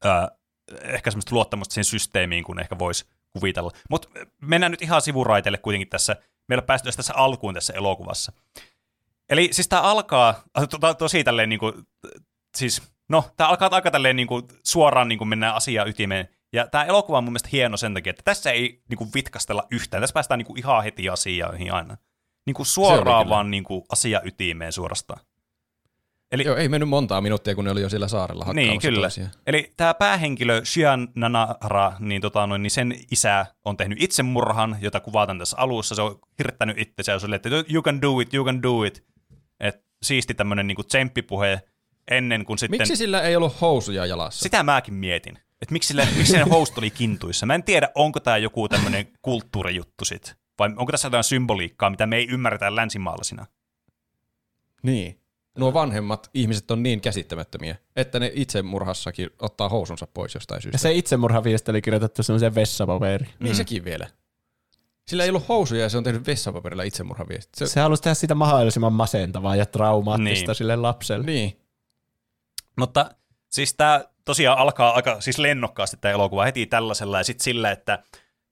[0.03, 0.27] ää,
[0.81, 3.71] ehkä semmoista luottamusta siihen systeemiin, kun ehkä voisi kuvitella.
[3.89, 4.09] Mutta
[4.41, 6.15] mennään nyt ihan sivuraiteille kuitenkin tässä.
[6.47, 8.31] Meillä päästy tässä alkuun tässä elokuvassa.
[9.29, 11.73] Eli siis tämä alkaa to, to, tosi tälleen niin kuin,
[12.57, 16.29] siis, no, tämä alkaa aika tälleen niin kuin, suoraan niin kuin mennään asiaan ytimeen.
[16.53, 19.67] Ja tämä elokuva on mun mielestä hieno sen takia, että tässä ei niin kuin, vitkastella
[19.71, 20.01] yhtään.
[20.01, 21.97] Tässä päästään niin kuin, ihan heti asioihin aina.
[22.45, 25.21] Niin kuin suoraan vaan niin kuin, asia ytimeen suorastaan.
[26.31, 29.01] Eli, Joo, ei mennyt montaa minuuttia, kun ne oli jo siellä saarella hakkaamassa niin, kyllä.
[29.07, 29.31] toisiaan.
[29.47, 34.99] Eli tämä päähenkilö Shian Nanahara, niin, tota, noin, niin sen isä on tehnyt itsemurhan, jota
[34.99, 35.95] kuvataan tässä alussa.
[35.95, 38.83] Se on hirttänyt itsensä ja se oli, että you can do it, you can do
[38.83, 39.03] it.
[39.59, 41.61] Et siisti tämmöinen niin tsemppipuhe
[42.11, 42.79] ennen kuin sitten...
[42.79, 44.43] Miksi sillä ei ollut housuja jalassa?
[44.43, 45.39] Sitä mäkin mietin.
[45.61, 47.45] Että miksi, sille, miksi sen host oli kintuissa.
[47.45, 50.35] Mä en tiedä, onko tämä joku tämmöinen kulttuurijuttu sit.
[50.59, 53.45] Vai onko tässä jotain symboliikkaa, mitä me ei ymmärretä länsimaalaisina.
[54.83, 55.19] Niin.
[55.59, 60.75] Nuo vanhemmat ihmiset on niin käsittämättömiä, että ne itsemurhassakin ottaa housunsa pois jostain syystä.
[60.75, 63.29] Ja se itsemurhaviesti oli kirjoitettu semmoiseen vessapaperiin.
[63.39, 64.07] Niin sekin vielä.
[65.07, 67.51] Sillä ei ollut housuja ja se on tehnyt vessapaperilla itsemurhaviesti.
[67.59, 70.55] Se, Se halusi tehdä sitä mahdollisimman masentavaa ja traumaattista Niin.
[70.55, 71.25] sille lapselle.
[71.25, 71.59] niin.
[72.77, 73.09] Mutta
[73.49, 78.03] siis tämä tosiaan alkaa aika siis lennokkaasti tämä elokuva heti tällaisella ja sitten sillä, että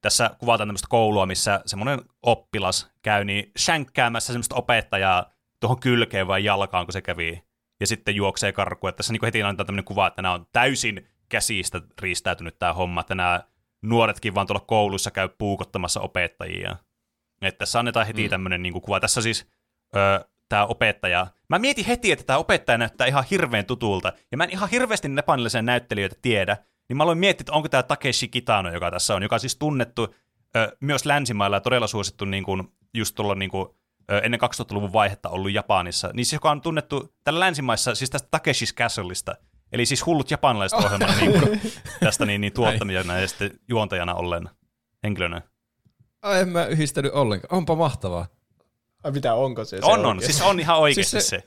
[0.02, 6.44] tässä kuvataan tämmöistä koulua, missä semmoinen oppilas käy niin shänkkäämässä semmoista opettajaa tuohon kylkeen vai
[6.44, 7.44] jalkaan, kun se kävi,
[7.80, 8.90] ja sitten juoksee karkuun.
[8.90, 13.02] Että tässä niin heti annetaan tämmöinen kuva, että nämä on täysin käsistä riistäytynyt tämä homma,
[13.02, 13.44] että nämä
[13.82, 16.76] nuoretkin vaan tuolla koulussa käy puukottamassa opettajia.
[17.42, 18.30] Että tässä annetaan heti mm.
[18.30, 19.00] tämmöinen niin kuva.
[19.00, 19.48] Tässä siis
[19.96, 21.28] ö, tämä opettaja.
[21.50, 25.08] Mä mietin heti, että tämä opettaja näyttää ihan hirveän tutulta, ja mä en ihan hirveästi
[25.16, 26.58] japanillisen näyttelijöitä tiedä,
[26.90, 29.56] niin mä aloin miettiä, että onko tämä Takeshi Kitano, joka tässä on, joka on siis
[29.56, 30.16] tunnettu
[30.56, 32.64] ö, myös länsimailla ja todella suosittu niin kuin,
[32.94, 33.70] just tuolla niin kuin,
[34.24, 38.74] ennen 2000-luvun vaihetta ollut Japanissa, niin se, joka on tunnettu tällä länsimaissa, siis tästä Takeshi's
[38.76, 39.36] Castleista,
[39.72, 41.62] eli siis hullut japanilaiset ohjelman niin kuin,
[42.00, 44.50] tästä niin, niin tuottamijana ja sitten juontajana ollen
[45.04, 45.42] henkilönä.
[46.22, 47.58] Ai, en mä yhdistänyt ollenkaan.
[47.58, 48.26] Onpa mahtavaa.
[49.04, 49.80] Ai mitä, onko se?
[49.82, 51.40] On, on, siis on ihan oikeasti Siis se.
[51.40, 51.44] se-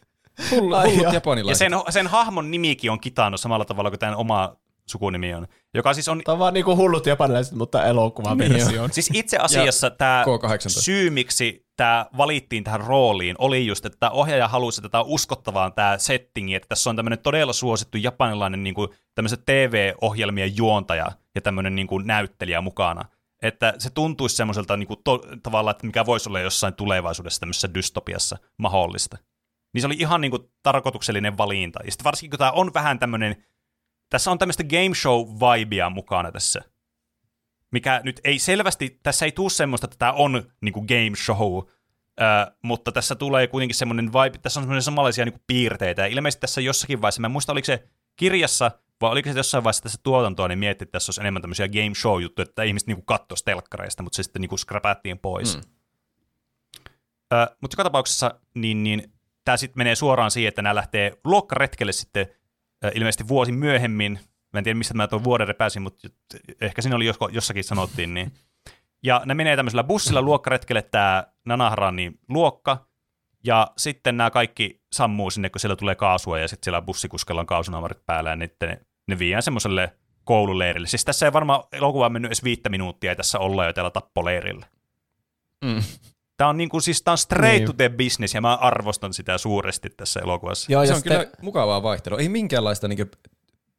[0.51, 1.11] Hullu, Ai hullut joo.
[1.11, 1.59] Ja japanilaiset.
[1.59, 4.57] sen, sen hahmon nimikin on Kitano samalla tavalla kuin tämän oma
[4.91, 8.89] sukunimi on, joka siis on Tämä on vaan niinku hullut japanilaiset, mutta elokuvaversio.
[8.91, 10.69] Siis itse asiassa tämä K18.
[10.69, 15.11] syy, miksi tämä valittiin tähän rooliin, oli just, että tämä ohjaaja halusi, että tämä on
[15.11, 18.89] uskottavaa tämä settingi, että tässä on tämmöinen todella suosittu japanilainen niin kuin,
[19.47, 23.05] TV-ohjelmien juontaja ja tämmöinen niin kuin, näyttelijä mukana.
[23.43, 27.75] Että se tuntuisi semmoiselta niin kuin, to, tavallaan, että mikä voisi olla jossain tulevaisuudessa tämmöisessä
[27.75, 29.19] dystopiassa mahdollista.
[29.75, 31.81] Niin se oli ihan niin kuin, tarkoituksellinen valinta.
[31.85, 33.45] Ja sitten varsinkin, kun tämä on vähän tämmöinen,
[34.11, 36.63] tässä on tämmöistä game show-vibea mukana tässä
[37.71, 41.59] mikä nyt ei selvästi, tässä ei tule semmoista, että tämä on niin kuin game show,
[42.23, 46.07] äh, mutta tässä tulee kuitenkin semmoinen vibe, tässä on semmoinen samanlaisia niin kuin piirteitä, ja
[46.07, 48.71] ilmeisesti tässä jossakin vaiheessa, mä en muista, oliko se kirjassa,
[49.01, 51.95] vai oliko se jossain vaiheessa tässä tuotantoa, niin mietti, että tässä olisi enemmän tämmöisiä game
[51.95, 55.57] show-juttuja, että ihmiset niin kattoisi telkkareista, mutta se sitten niin kuin scrapattiin pois.
[55.57, 55.63] Mm.
[57.33, 59.13] Äh, mutta joka tapauksessa, niin, niin
[59.45, 62.27] tämä sitten menee suoraan siihen, että nämä lähtee luokkaretkelle sitten
[62.95, 64.21] ilmeisesti vuosi myöhemmin,
[64.53, 66.09] Mä en tiedä, mistä mä tuon vuoden repäsin, mutta
[66.61, 68.15] ehkä siinä oli josko, jossakin sanottiin.
[68.15, 68.33] Niin.
[69.03, 72.87] Ja ne menee tämmöisellä bussilla luokkaretkelle, tämä Nanaharani luokka,
[73.45, 77.47] Ja sitten nämä kaikki sammuu sinne, kun siellä tulee kaasua ja sitten siellä bussikuskella on
[77.47, 80.89] kaasunaamarit päällä ja ne, ne, ne viiään semmoiselle koululeirille.
[80.89, 84.67] Siis tässä ei varmaan elokuva mennyt edes viittä minuuttia ja tässä ollaan jo täällä tappoleirillä.
[85.65, 85.83] Mm.
[86.41, 87.67] Tämä on, niinku, siis, tää on straight Niin.
[87.67, 90.73] to the business ja mä arvostan sitä suuresti tässä elokuvassa.
[90.73, 92.19] Joo, se on sitten, kyllä mukavaa vaihtelua.
[92.19, 93.05] Ei minkäänlaista niinku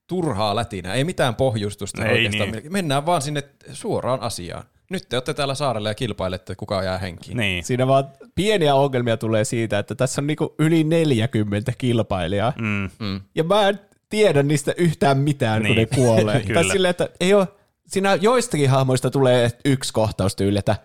[0.07, 2.51] turhaa lätinää, ei mitään pohjustusta Ei oikeastaan.
[2.51, 2.73] niin.
[2.73, 3.43] Mennään vaan sinne
[3.73, 4.63] suoraan asiaan.
[4.89, 7.37] Nyt te olette täällä saarella ja kilpailette, kuka jää henkiin.
[7.37, 7.63] Niin.
[7.63, 12.53] siinä vaan pieniä ongelmia tulee siitä, että tässä on niinku yli 40 kilpailijaa.
[12.61, 12.89] Mm.
[12.99, 13.21] Mm.
[13.35, 13.79] Ja mä en
[14.09, 15.89] tiedä niistä yhtään mitään, kun Niin.
[15.91, 16.41] ne kuolee.
[16.45, 16.61] Kyllä.
[16.61, 17.47] tai silleen, että ei ole,
[17.87, 20.75] siinä joistakin hahmoista tulee yksi kohtaus tyyli, että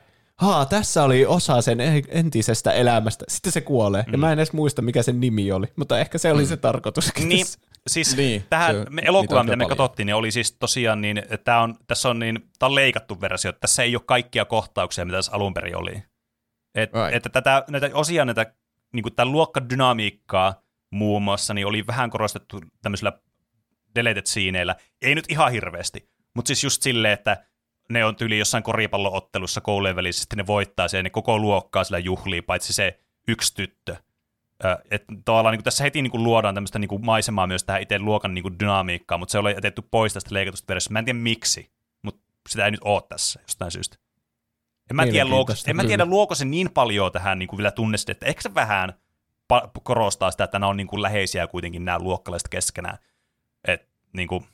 [0.40, 3.24] haa, tässä oli osa sen entisestä elämästä.
[3.28, 4.02] Sitten se kuolee.
[4.06, 4.12] Mm.
[4.12, 5.66] Ja mä en edes muista, mikä sen nimi oli.
[5.76, 7.28] Mutta ehkä se oli se tarkoituskin.
[7.28, 7.46] Niin,
[7.86, 9.78] siis Niin, tähän se on- me niitä elokuva, on mitä me paljon.
[9.78, 13.20] katsottiin, niin oli siis tosiaan niin, että tää on, tässä on, niin, tää on leikattu
[13.20, 16.02] versio, että tässä ei ole kaikkia kohtauksia, mitä tässä alun perin oli.
[16.74, 17.14] Et, Right.
[17.14, 18.54] Että tätä, näitä osia näitä,
[18.92, 23.12] niin kuin tämän luokkadynamiikkaa muun muassa, niin oli vähän korostettu tämmöisillä
[23.94, 24.76] deleted sceneillä.
[25.02, 27.44] Ei nyt ihan hirveästi, mutta siis just silleen, että
[27.90, 32.42] ne on tyyli jossain koripalloottelussa koulujen välisesti, ne voittaa sen, ne koko luokkaa sillä juhlii,
[32.42, 33.96] paitsi se yksi tyttö.
[34.90, 37.98] Et tavallaan niin tässä heti niin kuin luodaan tämmöistä niin kuin maisemaa myös tähän itse
[37.98, 40.92] luokan niin kuin dynamiikkaan, mutta se oli jätetty pois tästä leikatusta versiosta.
[40.92, 41.70] Mä en tiedä miksi,
[42.02, 43.96] mutta sitä ei nyt ole tässä jostain syystä.
[44.90, 47.70] En mä, tiedä, luoko, en mä tiedä, luoko se niin paljon tähän niin kuin vielä
[47.70, 48.92] tunnistet, että ehkä se vähän
[49.54, 52.98] pa- korostaa sitä, että nämä on niin kuin läheisiä kuitenkin nämä luokkalaiset keskenään.
[53.68, 54.46] Et, niin kuin,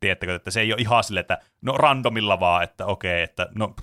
[0.00, 3.74] tiedättekö, että se ei ole ihan silleen, että no randomilla vaan, että okei, että no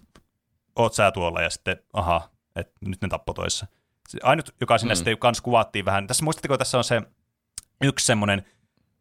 [0.76, 3.68] oot sä tuolla ja sitten aha, että nyt ne tappoi toissa.
[4.10, 4.96] Se Ainut, joka siinä mm.
[4.96, 7.02] sitten kans kuvattiin vähän, tässä muistatteko, tässä on se
[7.82, 8.46] yksi semmoinen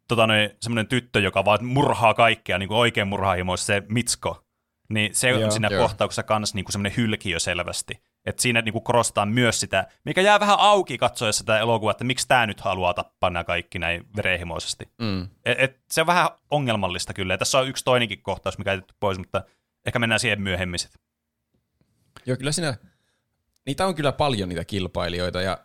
[0.09, 4.45] tota noin, semmoinen tyttö, joka vaan murhaa kaikkea, niin kuin oikein murhaahimoissa, se Mitsko,
[4.89, 5.83] niin se on siinä joo.
[5.83, 8.03] kohtauksessa kans niin kuin semmoinen hylkiö selvästi.
[8.27, 12.05] Että siinä niin kuin korostetaan myös sitä, mikä jää vähän auki katsoessa tätä elokuvaa, että
[12.05, 14.89] miksi tämä nyt haluaa tappaa nämä kaikki näin verehimoisesti.
[14.99, 15.23] Mm.
[15.45, 17.35] Et, et, se on vähän ongelmallista kyllä.
[17.35, 19.43] Ja tässä on yksi toinenkin kohtaus, mikä ei jätetty pois, mutta
[19.87, 21.01] ehkä mennään siihen myöhemmin sitten.
[22.27, 22.75] Joo, kyllä siinä,
[23.67, 25.59] niitä on kyllä paljon niitä kilpailijoita ja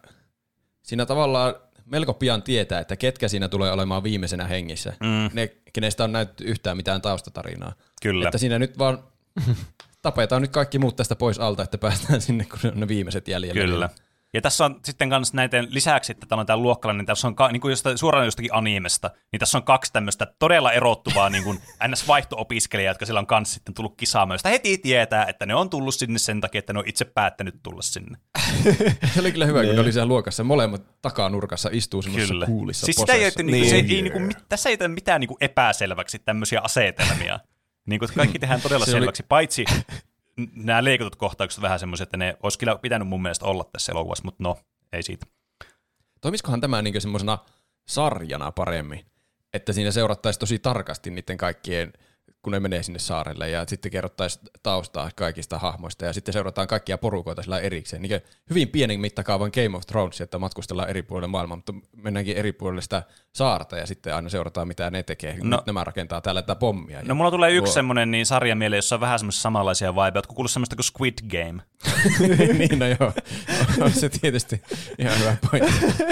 [0.84, 1.56] siinä tavallaan
[1.86, 4.94] melko pian tietää, että ketkä siinä tulee olemaan viimeisenä hengissä.
[5.00, 5.30] Mm.
[5.34, 7.74] Ne, kenestä on näytetty yhtään mitään taustatarinaa.
[8.02, 8.28] Kyllä.
[8.28, 9.04] Että siinä nyt vaan
[10.02, 13.28] tapetaan nyt kaikki muut tästä pois alta, että päästään sinne, kun ne on ne viimeiset
[13.28, 13.62] jäljellä.
[13.62, 13.90] Kyllä.
[14.34, 17.36] Ja tässä on sitten myös näiden lisäksi, että tämä on tämä luokkalainen, niin tässä on
[17.36, 21.44] ka, niin kuin jostain, suoraan jostakin animesta, niin tässä on kaksi tämmöistä todella erottuvaa niin
[21.44, 25.70] kuin NS-vaihto-opiskelijaa, jotka siellä on kanssa sitten tullut kisaamaan, josta heti tietää, että ne on
[25.70, 28.18] tullut sinne sen takia, että ne on itse päättänyt tulla sinne.
[29.14, 30.44] Se oli kyllä hyvä, kun ne oli siellä luokassa.
[30.44, 32.46] Molemmat takanurkassa istuu semmoisessa Kyllä.
[32.46, 33.70] kuulissa siis sitä ei, että, niin, Niin.
[33.70, 37.40] se, ei, niin kuin, mit- tässä ei tee mitään niin kuin epäselväksi tämmöisiä asetelmia.
[37.88, 39.66] Niin kuin, kaikki tehdään todella Se oli- selväksi, paitsi
[40.40, 43.92] n- nämä leikatut kohtaukset vähän semmoiset, että ne olisi kyllä pitänyt mun mielestä olla tässä
[43.92, 44.58] elokuvassa, mutta no,
[44.94, 45.26] ei siitä.
[46.22, 47.38] Toimisikohan tämä niin semmoisena
[47.88, 49.06] sarjana paremmin,
[49.54, 51.94] että siinä seurattaisiin tosi tarkasti niiden kaikkien,
[52.42, 56.98] kun ne menee sinne saarelle ja sitten kerrottaisiin taustaa kaikista hahmoista ja sitten seurataan kaikkia
[56.98, 58.02] porukoita sillä erikseen.
[58.02, 62.54] Niin hyvin pienen mittakaavan Game of Thrones, että matkustellaan eri puolille maailmaa, mutta mennäänkin eri
[62.54, 63.04] puolille sitä
[63.36, 65.38] saarta ja sitten aina seurataan mitä ne tekee.
[65.44, 65.58] No.
[65.58, 67.02] Nyt nämä rakentaa täällä tätä pommia.
[67.04, 70.12] No mulla tulee yksi semmoinen niin sarja mieleen, jossa on vähän semmoisia samanlaisia vibeja.
[70.16, 71.62] Ootko kuullut semmoista kuin Squid Game?
[72.58, 73.14] niin, no joo.
[73.82, 74.62] On se tietysti
[74.98, 76.04] ihan hyvä pointti.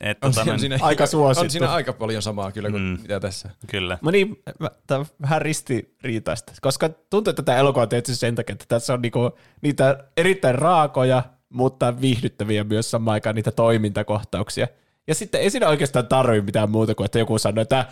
[0.00, 1.44] Et, On, tota, siinä, Aika suosittu.
[1.44, 2.98] on siinä aika paljon samaa kyllä kuin Mm.
[3.02, 3.50] mitä tässä.
[3.66, 3.98] Kyllä.
[4.02, 8.34] Mä niin, mä- tää on vähän ristiriitaista, koska tuntuu, että tämä elokuva on tehty sen
[8.34, 9.30] takia, että tässä on niinku
[9.60, 14.68] niitä erittäin raakoja, mutta viihdyttäviä myös samaan aikaan niitä toimintakohtauksia.
[15.06, 17.86] Ja sitten ei siinä oikeastaan tarvitse mitään muuta kuin, että joku sanoo, että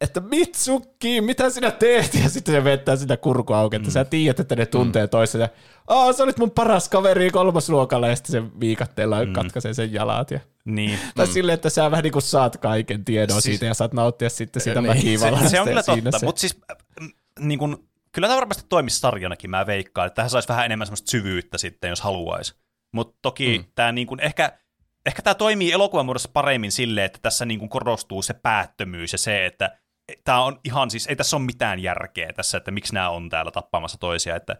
[0.00, 2.14] että Mitsuki, mitä sinä teet?
[2.14, 3.92] Ja sitten se vettää sitä kurkua auki, että mm.
[3.92, 5.10] sä tiedät, että ne tuntee mm.
[5.10, 5.48] toisensa.
[5.88, 9.32] Aa, sä olit mun paras kaveri kolmasluokalla, ja sitten se viikatteella mm.
[9.32, 10.30] katkaisee sen jalat.
[10.30, 10.40] Ja...
[10.64, 10.98] Niin.
[11.14, 11.32] Tai mm.
[11.32, 14.62] silleen, että sä vähän niin kuin saat kaiken tiedon Siis- siitä ja saat nauttia sitten
[14.62, 15.48] sitä Niin, väkivallasta.
[15.48, 16.60] Se, se on kyllä totta, se- mutta siis
[17.00, 17.10] mm,
[17.40, 21.10] niin kun, kyllä tämä varmasti toimisi sarjanakin, mä veikkaan, että tähän saisi vähän enemmän semmoista
[21.10, 22.54] syvyyttä sitten, jos haluaisi.
[22.92, 23.64] Mutta toki mm.
[23.74, 24.58] tämä niin kun, ehkä,
[25.06, 29.46] ehkä tämä toimii elokuvan muodossa paremmin silleen, että tässä niin korostuu se päättömyys ja se,
[29.46, 29.79] että
[30.24, 33.50] tämä on ihan siis, ei tässä ole mitään järkeä tässä, että miksi nämä on täällä
[33.50, 34.56] tappamassa toisia, että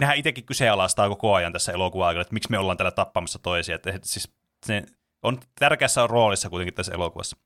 [0.00, 3.74] nehän itsekin kyseenalaistaa koko ajan tässä elokuvan aikana, että miksi me ollaan täällä tappamassa toisia,
[3.74, 4.28] että siis
[4.66, 4.82] se
[5.22, 7.36] on tärkeässä roolissa kuitenkin tässä elokuvassa.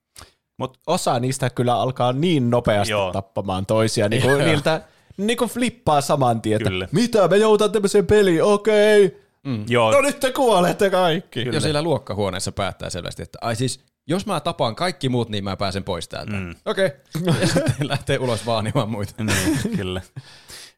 [0.86, 3.12] Osa niistä kyllä alkaa niin nopeasti Joo.
[3.12, 4.80] Tappamaan toisia, niin kuin niiltä
[5.16, 6.88] niin kuin flippaa saman tien, että Kyllä.
[6.92, 9.24] mitä, me joudutaan tämmöiseen peliin, okei.
[9.46, 9.64] Mm.
[9.68, 11.44] Joo, No nyt te kuolette kaikki.
[11.52, 15.56] Jo siellä luokkahuoneessa päättää selvästi, että ai siis, jos mä tapaan kaikki muut, niin mä
[15.56, 16.32] pääsen pois täältä.
[16.32, 16.54] Mm.
[16.64, 16.86] Okei.
[16.86, 17.34] Okay.
[17.40, 19.24] Ja sitten lähtee ulos vaanimaan muita.
[19.24, 20.02] niin, kyllä.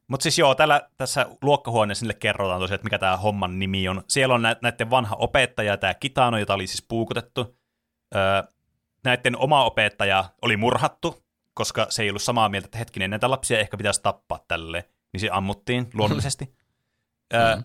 [0.09, 4.03] Mutta siis joo, täällä, tässä luokkahuoneessa niille kerrotaan tosiaan, että mikä tämä homman nimi on.
[4.09, 7.57] Siellä on näiden vanha opettaja, tämä Kitano, jota oli siis puukotettu.
[8.15, 8.43] Öö,
[9.05, 11.23] näiden oma opettaja oli murhattu,
[11.55, 14.89] koska se ei ollut samaa mieltä, että hetkinen, näitä lapsia ehkä pitäisi tappaa tälle.
[15.13, 16.55] Niin se ammuttiin luonnollisesti.
[17.35, 17.65] öö, mm.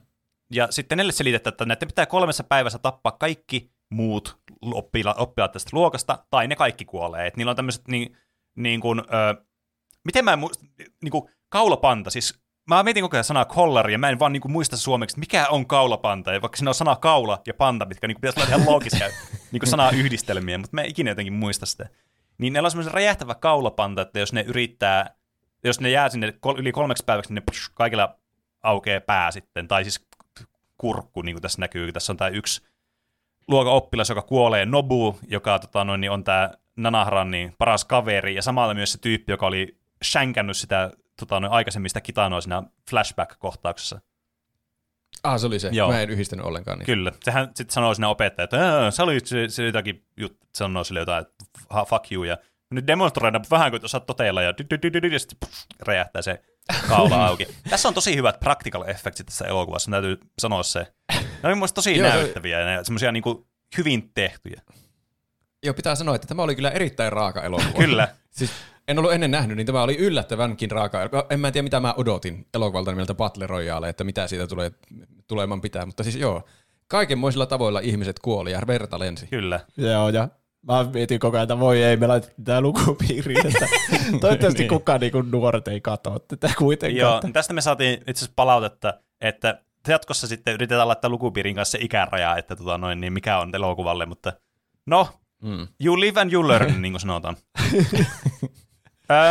[0.54, 5.70] Ja sitten neille selitetään, että näiden pitää kolmessa päivässä tappaa kaikki muut oppilaat, oppilaat tästä
[5.74, 7.28] luokasta, tai ne kaikki kuolee.
[7.28, 8.18] Et niillä on tämmöiset, niin,
[8.56, 9.46] niin kuin, ö,
[10.06, 10.66] miten mä en muista,
[11.04, 14.42] niin kuin kaulapanta, siis mä mietin koko ajan sanaa kollari, ja mä en vaan niin
[14.42, 17.86] kuin muista suomeksi, että mikä on kaulapanta, ja vaikka siinä on sana kaula ja panta,
[17.86, 19.08] mitkä niin kuin pitäisi olla ihan loogisia
[19.52, 21.90] niin sanaa yhdistelmiä, mutta mä en ikinä jotenkin muista sitä.
[22.38, 25.16] Niin ne on semmoisen räjähtävä kaulapanta, että jos ne yrittää,
[25.64, 28.16] jos ne jää sinne kol- yli kolmeksi päiväksi, niin ne psh, kaikilla
[28.64, 30.08] aukeaa pää sitten, tai siis
[30.78, 32.71] kurkku, niin kuin tässä näkyy, tässä on tämä yksi
[33.52, 38.36] luokan oppilas, joka kuolee, Nobu, joka tota, noin, niin on tämä Nanahran niin paras kaveri,
[38.36, 44.02] ja samalla myös se tyyppi, joka oli shänkännyt sitä tota, noin, aikaisemmista kitanoa siinä flashback-kohtauksessa.
[45.24, 45.70] Ah, se oli se.
[45.72, 45.92] Joo.
[45.92, 46.80] Mä en yhdistänyt ollenkaan.
[46.80, 46.86] Niin.
[46.86, 47.12] Kyllä.
[47.24, 51.22] Sehän sitten sanoo sinne opettaja, että se oli se, se jotakin juttu, sanoo sille jotain,
[51.22, 51.46] että
[51.90, 52.38] fuck you, ja
[52.72, 54.54] nyt demonstroida vähän kun osaat toteilla, ja,
[55.12, 55.50] ja sitten
[55.80, 56.42] räjähtää se
[56.90, 57.48] kaula auki.
[57.70, 60.94] tässä on tosi hyvät practical effectsit tässä elokuvassa, täytyy sanoa se.
[61.44, 63.48] Ne oli mun tosi Joo, näyttäviä ja semmoisia niinku
[63.78, 64.62] hyvin tehtyjä.
[65.64, 67.72] Joo, pitää sanoa, että tämä oli kyllä erittäin raaka elokuva.
[67.78, 68.08] kyllä.
[68.32, 68.52] Siis
[68.88, 71.26] en ollut ennen nähnyt, niin tämä oli yllättävänkin raaka elokuva.
[71.30, 74.72] En mä tiedä, mitä mä odotin elokuvalta nimeltä Battle Royale, että mitä siitä tulee
[75.28, 75.86] tuleman pitää.
[75.86, 76.44] Mutta siis joo,
[76.88, 79.28] kaikenmoisilla tavoilla ihmiset kuoli ja verta lensi.
[79.28, 79.60] Kyllä.
[79.78, 80.28] Joo, ja
[80.68, 83.68] mä mietin koko ajan, että voi ei, me laitettiin tää lukupiiriin, että
[84.22, 84.70] toivottavasti niin.
[84.70, 86.98] kukaan niin nuoret ei katso tätä kuitenkaan.
[86.98, 91.78] Joo, tästä me saatiin itse asiassa palautetta, että jatkossa sitten yritetään laittaa lukupiirin kanssa se
[91.82, 94.34] ikäraja, että tota noin, niin mikä on elokuvalle, mutta
[94.86, 95.08] no,
[95.44, 95.68] mm.
[95.84, 97.38] you live and you learn, niin kuin sanotaan.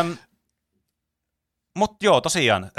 [0.00, 0.16] um,
[1.78, 2.70] mutta joo, tosiaan,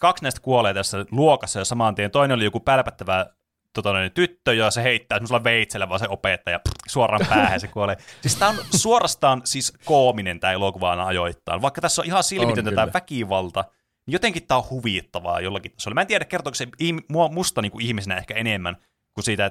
[0.00, 2.10] kaksi näistä kuolee tässä luokassa ja saman tien.
[2.10, 3.26] Toinen oli joku pälpättävä
[3.72, 7.68] tota noin, tyttö, ja se heittää semmoisella veitsellä vaan se opettaja pff, suoraan päähän se
[7.68, 7.96] kuolee.
[8.20, 11.62] Siis tämä on suorastaan siis koominen tämä elokuva ajoittain.
[11.62, 13.64] Vaikka tässä on ihan silmitöntä tämä väkivalta,
[14.08, 15.94] niin jotenkin tämä on huvittavaa jollakin tasolla.
[15.94, 16.68] Mä en tiedä, kertooko se
[17.08, 18.76] mua musta niin kuin ihmisenä ehkä enemmän
[19.14, 19.50] kuin siitä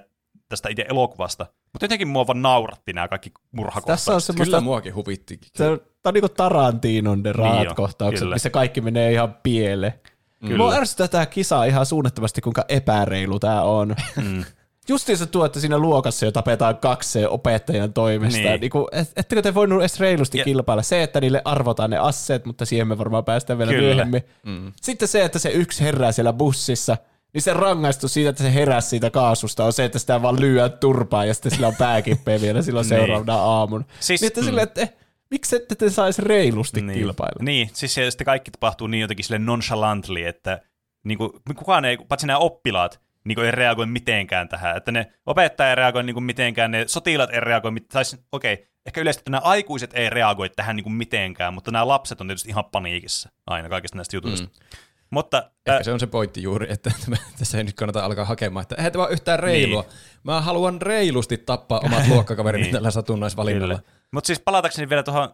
[0.49, 4.05] tästä itse elokuvasta, mutta jotenkin mua vaan nauratti nämä kaikki murhakohtaukset.
[4.05, 5.49] Tässä on semmoista, kyllä muakin huvittikin.
[5.55, 9.93] Se, tämä on niin kuin Tarantinon ne raatkohtaukset, niin missä kaikki menee ihan pieleen.
[10.39, 10.57] Kyllä.
[10.57, 13.95] Mua ärsyttää tämä kisa ihan suunnattomasti, kuinka epäreilu tämä on.
[14.23, 14.45] Mm
[14.89, 18.41] justiinsa tuo, että siinä luokassa jo tapetaan kaksi opettajan toimesta.
[18.41, 18.61] Niin.
[18.61, 20.43] Niin kuin, et, ettekö te voinut edes reilusti ja.
[20.43, 20.83] kilpailla?
[20.83, 23.87] Se, että niille arvotaan ne asseet, mutta siihen me varmaan päästään vielä Kyllä.
[23.87, 24.23] myöhemmin.
[24.45, 24.73] Mm.
[24.81, 26.97] Sitten se, että se yksi herää siellä bussissa,
[27.33, 30.69] niin se rangaistus siitä, että se herää siitä kaasusta, on se, että sitä vaan lyö
[30.69, 32.99] turpaa ja sitten sillä on pääkippeä vielä silloin niin.
[32.99, 33.85] seuraavana aamuna.
[33.99, 34.45] Siis, niin, että mm.
[34.45, 34.93] sille, että, eh,
[35.31, 36.99] miksi ette te saisi reilusti niin.
[36.99, 37.43] kilpailla?
[37.43, 40.61] Niin, siis se, sitten kaikki tapahtuu niin jotenkin sille nonchalantly, että
[41.03, 44.77] niin kuin, kukaan ei, paitsi nämä oppilaat, niin ei reagoi mitenkään tähän.
[44.77, 48.65] Että ne opettaja ei reagoi niin mitenkään, ne sotilaat ei reagoi, tai siis, okei, okay,
[48.85, 52.65] ehkä yleisesti nämä aikuiset ei reagoi tähän niin mitenkään, mutta nämä lapset on tietysti ihan
[52.65, 54.47] paniikissa aina kaikista näistä jutuista.
[54.47, 54.77] Mm.
[55.09, 56.91] Mutta, Ehkä äh, se on se pointti juuri, että
[57.39, 59.81] tässä ei nyt kannata alkaa hakemaan, että eihän tämä ole yhtään reilua.
[59.81, 59.91] Niin.
[60.23, 62.73] Mä haluan reilusti tappaa omat luokkakaverini niin.
[62.73, 63.79] tällä satunnaisvalinnalla.
[64.11, 65.29] Mutta siis palatakseni vielä tuohon,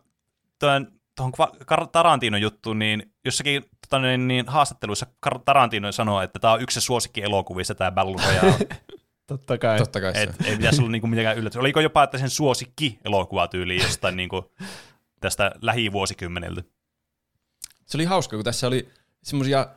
[0.60, 0.88] tuohon
[1.92, 5.06] Tarantinon juttuun, niin jossakin tota, niin, niin, haastatteluissa
[5.46, 8.68] Tarantino sanoi, että tämä on yksi suosikki elokuvista tämä Battle Royale.
[9.28, 9.78] Totta kai.
[9.78, 10.14] Totta kai.
[10.16, 11.58] Et, ei pitäisi olla niinku mitenkään yllätys.
[11.58, 14.52] Oliko jopa, että sen suosikki elokuvatyyli jostain niinku
[15.20, 16.64] tästä lähivuosikymmeneltä?
[17.86, 18.90] Se oli hauska, kun tässä oli
[19.24, 19.68] semmoisia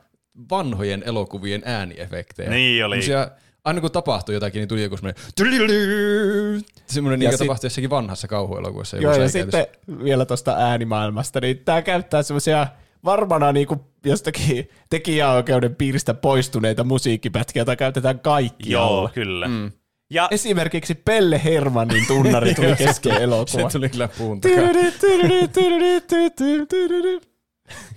[0.51, 2.51] vanhojen elokuvien ääniefektejä.
[2.51, 3.03] Niin oli.
[3.03, 3.31] Semmosia,
[3.65, 7.39] aina kun tapahtui jotakin, niin tuli joku semmoinen semmoinen niin sit...
[7.39, 8.97] tapahtui jossakin vanhassa kauhuelokuvassa.
[8.97, 9.67] Joo, ja sitten
[10.05, 12.67] vielä tuosta äänimaailmasta, niin tämä käyttää semmoisia
[13.07, 19.01] varmana niinku jostakin tekijäoikeuden piiristä poistuneita musiikkipätkiä, joita käytetään kaikkialla.
[19.01, 19.49] Joo, kyllä.
[19.49, 19.73] Mm.
[20.11, 23.71] Ja Esimerkiksi Pelle Hermannin tunnari tuli kesken elokuva.
[23.71, 24.41] Se tuli kyllä puun.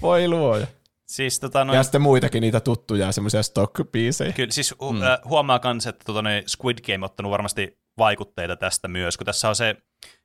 [0.01, 0.67] Voi luoja.
[1.07, 4.33] Siis, tota, noin, Ja sitten muitakin niitä tuttuja semmoisia stock-biisejä.
[4.33, 5.01] Kyllä, siis hu- mm.
[5.01, 9.49] äh, huomaa myös, että tota, Squid Game on ottanut varmasti vaikutteita tästä myös, kun tässä
[9.49, 9.75] on se,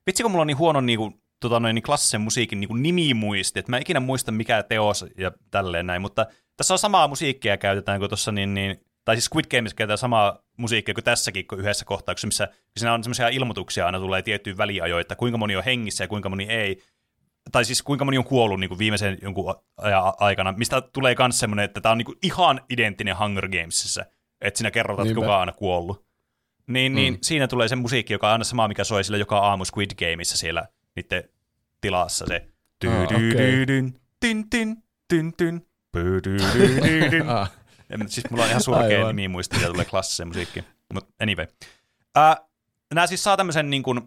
[0.07, 3.59] vitsi kun mulla on niin huono niin kuin, tota, noin, niin klassisen musiikin niin nimimuisti,
[3.59, 6.25] että mä en ikinä muista mikä teos ja tälleen näin, mutta
[6.57, 10.39] tässä on samaa musiikkia käytetään kuin tuossa, niin, niin, tai siis Squid Gameissa käytetään samaa
[10.57, 12.47] musiikkia kuin tässäkin kuin yhdessä kohtauksessa, missä
[12.77, 16.29] siinä on semmoisia ilmoituksia aina tulee tiettyyn väliajoin, että kuinka moni on hengissä ja kuinka
[16.29, 16.81] moni ei,
[17.51, 21.39] tai siis kuinka moni on kuollut niin kuin viimeisen jonkun ajan aikana, mistä tulee myös
[21.39, 24.05] semmoinen, että tämä on niin kuin ihan identtinen Hunger Gamesissa,
[24.41, 26.05] että siinä kerrotaan, että kuka on aina kuollut.
[26.67, 29.65] Niin, niin siinä tulee se musiikki, joka on aina sama, mikä soi sillä joka aamu
[29.65, 31.29] Squid Gameissa siellä niiden
[31.85, 32.47] tilassa se.
[32.79, 33.07] Tyn,
[34.19, 35.61] tyn, tyn, tyn,
[38.07, 40.65] siis mulla on ihan surkea nimi muisti, mitä tulee klassiseen musiikkiin.
[40.93, 41.45] Mutta anyway.
[42.17, 42.35] Äh,
[42.93, 44.01] nämä siis saa tämmöisen niin kuin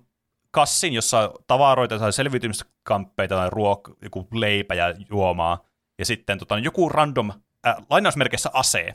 [0.51, 5.65] kassin, jossa on tavaroita tai selviytymiskamppeita tai ruok, joku leipä ja juomaa.
[5.99, 7.31] Ja sitten tota, joku random,
[7.67, 8.95] äh, lainausmerkeissä ase.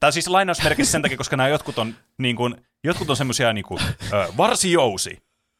[0.00, 3.52] Tämä on siis lainausmerkeissä sen takia, koska nämä jotkut on, niin kuin, jotkut on semmoisia
[3.52, 5.18] niin kuin, äh, varsijousi,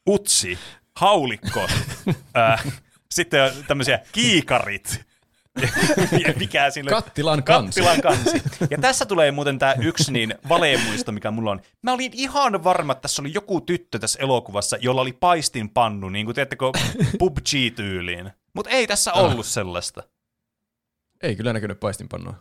[0.09, 0.59] utsi,
[0.95, 1.67] haulikko,
[2.37, 2.65] äh,
[3.11, 5.01] sitten on tämmöisiä kiikarit,
[6.39, 6.89] mikä sille...
[6.89, 7.81] Kattilan kansi.
[7.81, 8.41] Kattilan kansi.
[8.69, 11.61] Ja tässä tulee muuten tämä yksi niin valemuisto, mikä mulla on.
[11.81, 16.25] Mä olin ihan varma, että tässä oli joku tyttö tässä elokuvassa, jolla oli paistinpannu, niin
[16.25, 16.65] kuin tiedättekö,
[17.19, 18.31] PUBG-tyyliin.
[18.53, 20.03] Mutta ei tässä ollut sellaista.
[21.21, 22.33] Ei kyllä näkynyt paistinpannua.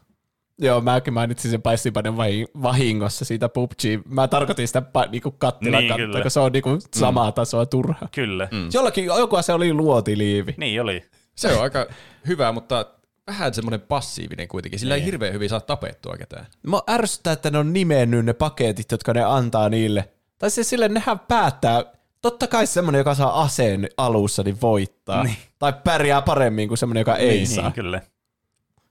[0.63, 2.15] Joo, mäkin mainitsin sen paistipanen
[2.63, 3.81] vahingossa siitä PUBG.
[4.09, 8.09] Mä tarkoitin sitä niinku kattilan Niin, niin, kattoa, kun se on niinku samaa tasoa turha.
[8.15, 8.49] Kyllä.
[8.51, 8.69] Mm.
[8.73, 10.55] Jollakin, joku se oli luotiliivi.
[10.57, 11.05] Niin oli.
[11.37, 11.87] Se on aika
[12.27, 12.87] hyvä, mutta
[13.27, 14.81] vähän semmoinen passiivinen kuitenkin.
[14.81, 15.01] Sillä Niin.
[15.03, 16.47] ei hirveän hyvin saa tapettua ketään.
[16.67, 20.09] Mä ärsyttää, että ne on nimennyt ne paketit, jotka ne antaa niille.
[20.39, 21.85] Tai siis sille nehän päättää,
[22.23, 25.25] totta kai semmoinen, joka saa aseen alussa, niin voittaa.
[25.25, 25.37] Niin.
[25.59, 27.65] Tai pärjää paremmin kuin semmoinen, joka ei Niin, saa.
[27.65, 28.01] niin, kyllä.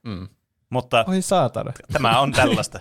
[0.02, 0.28] Mm.
[0.72, 1.72] Mutta Oi saatana.
[1.92, 2.80] tämä on tällaista.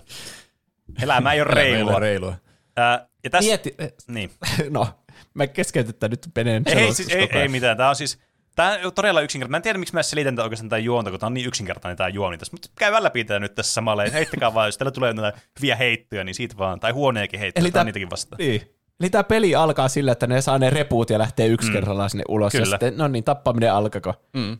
[1.01, 1.99] Elämä ei ole reilua.
[1.99, 2.35] reilua.
[2.77, 3.75] Ää, ja tässä, Mieti,
[4.07, 4.31] niin.
[4.69, 4.87] no,
[5.33, 7.77] mä keskeytetään nyt Penen Ei, siis, ei, ei mitään.
[7.77, 8.19] Tämä on siis
[8.55, 9.51] Tämä on todella yksinkertainen.
[9.51, 11.97] Mä en tiedä, miksi mä selitän tätä oikeastaan tätä juonta, kun tämä on niin yksinkertainen
[11.97, 12.53] tämä juoni tässä.
[12.53, 14.03] Mutta käy läpi tätä nyt tässä samalla.
[14.13, 16.79] Heittäkää vaan, jos teillä tulee näitä hyviä heittoja, niin siitä vaan.
[16.79, 18.37] Tai huoneekin heittoja, Eli tai tää- niitäkin vastaan.
[18.37, 18.61] Niin.
[18.99, 21.73] Eli tämä peli alkaa sillä, että ne saa ne repuut ja lähtee yksi mm.
[21.73, 22.51] kerrallaan sinne ulos.
[22.51, 22.65] Kyllä.
[22.65, 24.13] Ja sitten, no niin, tappaminen alkako.
[24.33, 24.57] Mm.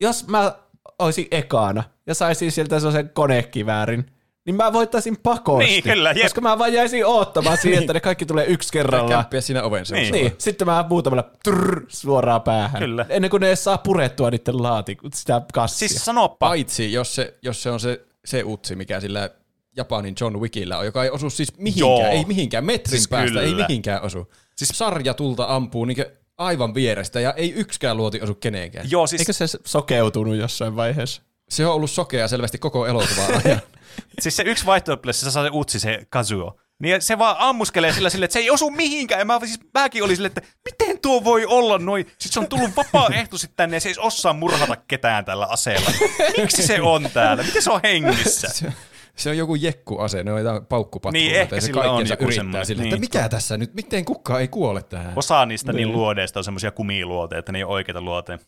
[0.00, 0.52] Jos mä
[0.98, 4.06] olisin ekana ja saisin sieltä sellaisen konekiväärin,
[4.46, 5.64] niin mä voittaisin pakosti.
[5.64, 6.22] Niin, kyllä, jep.
[6.22, 9.10] Koska mä vaan jäisin oottamaan siihen, että ne kaikki tulee yksi kerrallaan.
[9.10, 10.12] Kämppiä siinä oven Niin.
[10.12, 12.82] Niin, sitten mä muutamalla trrr, suoraan päähän.
[12.82, 13.06] Kyllä.
[13.08, 15.88] Ennen kuin ne edes saa purettua niiden laatikut, sitä kassia.
[15.88, 16.46] Siis sanoppa.
[16.48, 19.30] Paitsi jos se, jos se on se, se utsi, mikä sillä
[19.76, 22.10] Japanin John Wickillä on, joka ei osu siis mihinkään, Joo.
[22.10, 23.42] ei mihinkään, metrin Siis siis päästä, kyllä.
[23.42, 24.32] ei mihinkään osu.
[24.56, 26.04] Siis sarjatulta ampuu niin
[26.38, 28.90] aivan vierestä ja ei yksikään luoti osu kenenkään.
[28.90, 31.22] Joo, siis, Eikö se sokeutunut jossain vaiheessa?
[31.48, 33.60] Se on ollut sokea selvästi koko elokuvaa ajan.
[34.22, 36.56] siis se yksi vaihtoehto, se saa se utsi, se Kazuo.
[36.78, 39.18] Niin se vaan ammuskelee sillä sille, että se ei osu mihinkään.
[39.18, 42.06] Ja mä, siis, mäkin olin silleen, että miten tuo voi olla noin.
[42.06, 45.90] Sitten se on tullut vapaaehtoisesti tänne ja se ei osaa murhata ketään tällä aseella.
[46.36, 47.42] Miksi se on täällä?
[47.42, 48.48] Miten se on hengissä?
[49.16, 51.30] se, se on joku jekkuase, ne on jotain paukkupatruunoita.
[51.32, 52.94] Niin, ehkä ja se sillä on joku yrittää semmoinen, sillä, niin.
[52.94, 55.12] että mitä tässä nyt, miten kukaan ei kuole tähän.
[55.16, 58.38] Osa niistä niin luodeista on semmoisia kumiluoteja, että ne ei ole oikeita luoteja.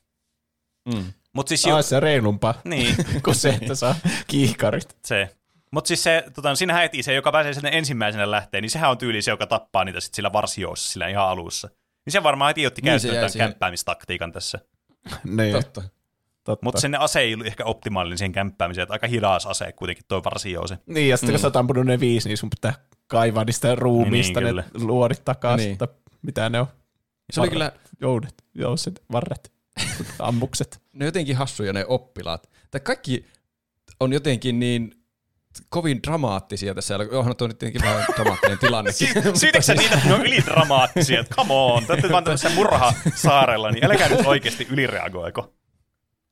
[0.94, 1.04] Mm.
[1.32, 3.94] Mutta siis jo, Ah, se on reilumpaa niin, kuin se, että saa
[4.26, 4.96] kiikarit.
[5.04, 5.30] se.
[5.70, 8.98] Mutta siis se, tota, siinä heti se, joka pääsee sinne ensimmäisenä lähteen, niin sehän on
[8.98, 11.68] tyyli se, joka tappaa niitä sit sillä varsioossa sillä ihan alussa.
[12.06, 13.48] Niin se varmaan heti otti Niin, se käyttöön jäi tämän siihen.
[13.48, 14.58] kämppäämistaktiikan tässä.
[15.24, 15.82] Niin, Totta.
[16.52, 16.64] Totta.
[16.66, 20.24] Mutta sen ase ei ollut ehkä optimaalinen siihen kämppäämiseen, että aika hidas ase kuitenkin toi
[20.24, 20.78] varsijoose.
[20.86, 22.74] Niin, ja sitten kun sä oot ampunut ne viisi, niin sun pitää
[23.06, 24.86] kaivaa niistä ruumiista Niin, ne kyllä.
[24.86, 25.66] luodit takaisin.
[25.66, 25.78] Niin.
[25.78, 25.88] Tai
[26.22, 26.66] mitä ne on?
[27.32, 27.52] Se oli Varret.
[27.52, 29.52] kyllä, Joudet, jouset, varret,
[30.18, 30.80] ammukset.
[30.92, 32.50] ne on jotenkin hassuja ne oppilaat.
[32.70, 33.26] Tai kaikki
[34.00, 34.94] on jotenkin niin
[35.68, 36.98] kovin dramaattisia tässä.
[37.12, 38.92] Onhan tuo nyt tietenkin vähän dramaattinen tilanne.
[38.92, 43.84] Syytätkö sä niitä, että ne on ylidramaattisia, come on, te olette vaan tämmöisessä murhasaarella, niin
[43.84, 45.54] älkää nyt oikeasti ylireagoiko.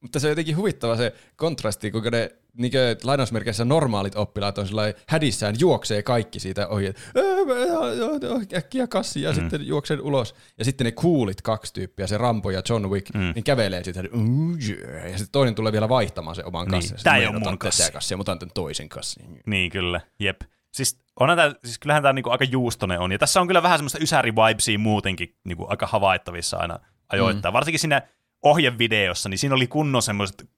[0.00, 2.72] Mutta se on jotenkin huvittava se kontrasti, kuinka ne niin
[3.04, 8.18] lainausmerkeissä normaalit oppilaat on sellainen hädissään, juoksee kaikki siitä ohi, että "Ää, mä- joo, joo,
[8.22, 9.34] joo, äkkiä kassi ja mm.
[9.34, 10.34] sitten juoksen ulos.
[10.58, 13.32] Ja sitten ne coolit kaksi tyyppiä, se Rambo ja John Wick, mm.
[13.34, 16.98] niin kävelee siitä, ja sitten toinen tulee vielä vaihtamaan sen oman Niin, kassin.
[17.02, 17.92] tää Mä ei ota mun kassi.
[17.92, 19.40] kassia, mä otan toisen kassin.
[19.46, 20.40] Niin, kyllä, jep.
[20.72, 23.78] Siis, onhan tää, siis kyllähän tämä niinku aika juustonen on, ja tässä on kyllä vähän
[23.78, 26.78] semmoista ysäri-vibesia muutenkin niinku aika havaittavissa aina
[27.08, 27.52] ajoittain.
[27.52, 27.54] Mm.
[27.54, 28.02] Varsinkin siinä
[28.50, 30.48] ohjevideossa, niin siinä oli kunnon semmoiset,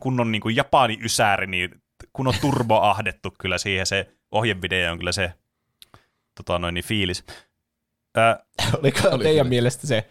[0.00, 1.82] kunnon niinku japani ysäri, niin
[2.12, 5.32] kunnon turbo ahdettu kyllä siihen se ohjevideo on kyllä se
[6.34, 7.24] tota noin, niin fiilis.
[8.18, 8.38] Ö,
[8.78, 9.48] Oliko Oli teidän kyllä.
[9.48, 10.08] mielestä se,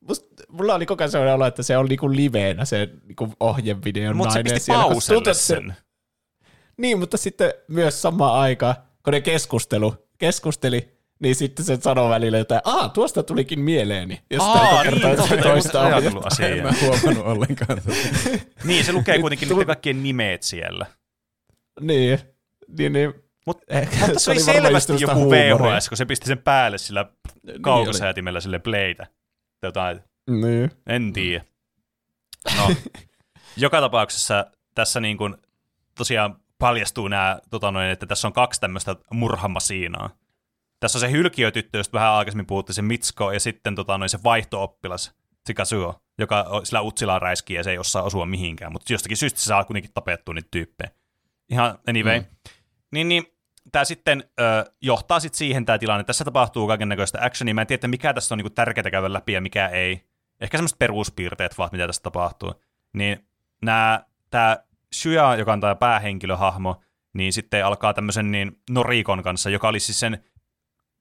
[0.00, 4.16] Must, mulla oli koko ajan sellainen olo, että se on niinku liveenä se niinku ohjevideon
[4.16, 5.76] mutta se nainen pisti siellä, se- sen.
[6.76, 8.74] Niin, mutta sitten myös samaan aikaan,
[9.04, 14.20] kun ne keskustelu, keskusteli, niin sitten se sanoi välillä, että Aa, tuosta tulikin mieleeni.
[14.30, 15.82] Ja sitten Aa, niin, kertaa totta, toista ohjetta.
[15.86, 16.88] ajatellut En mä asiaa.
[16.88, 17.80] huomannut ollenkaan.
[17.82, 18.38] tota.
[18.64, 20.86] Niin, se lukee kuitenkin niiden kaikkien nimeet siellä.
[21.80, 22.18] Niin,
[22.78, 23.14] niin, niin.
[23.46, 25.58] Mut, Ehkä mutta se oli selvästi joku huumoria.
[25.58, 27.06] VHS, kun se pisti sen päälle sillä
[27.46, 29.06] Niin kaukosäätimellä sille playtä.
[29.62, 30.00] Jotain,
[30.30, 30.70] Niin.
[30.86, 31.44] en tiedä.
[32.56, 32.74] No,
[33.56, 35.36] joka tapauksessa tässä niin kuin
[35.94, 40.10] tosiaan paljastuu nämä, tota noin, että tässä on kaksi tämmöistä murhamasiinaa.
[40.80, 44.18] Tässä on se hylkiötyttö, josta vähän aikaisemmin puhuttiin, se Mitsko, ja sitten tota noin, se
[44.24, 45.14] vaihto-oppilas,
[45.46, 46.02] se Kazuo.
[46.18, 49.64] joka sillä utsilaa räiskii ja se ei osaa osua mihinkään, mutta jostakin syystä se saa
[49.64, 50.90] kuitenkin tapettua niitä tyyppejä.
[51.48, 52.20] Ihan anyway.
[52.20, 52.26] Mm.
[52.92, 53.26] Niin, niin
[53.72, 56.04] tämä sitten ö, johtaa sitten siihen tämä tilanne.
[56.04, 57.54] Tässä tapahtuu kaiken näköistä actionia.
[57.54, 60.04] Mä en tiedä, mikä tässä on niinku tärkeää käydä läpi ja mikä ei.
[60.40, 62.54] Ehkä semmoiset peruspiirteet vaan, mitä tässä tapahtuu.
[62.92, 63.28] Niin
[63.62, 64.58] nämä, tämä
[64.94, 66.80] Shuya, joka on tämä päähenkilöhahmo,
[67.12, 70.24] niin sitten alkaa tämmöisen niin Norikon kanssa, joka oli siis sen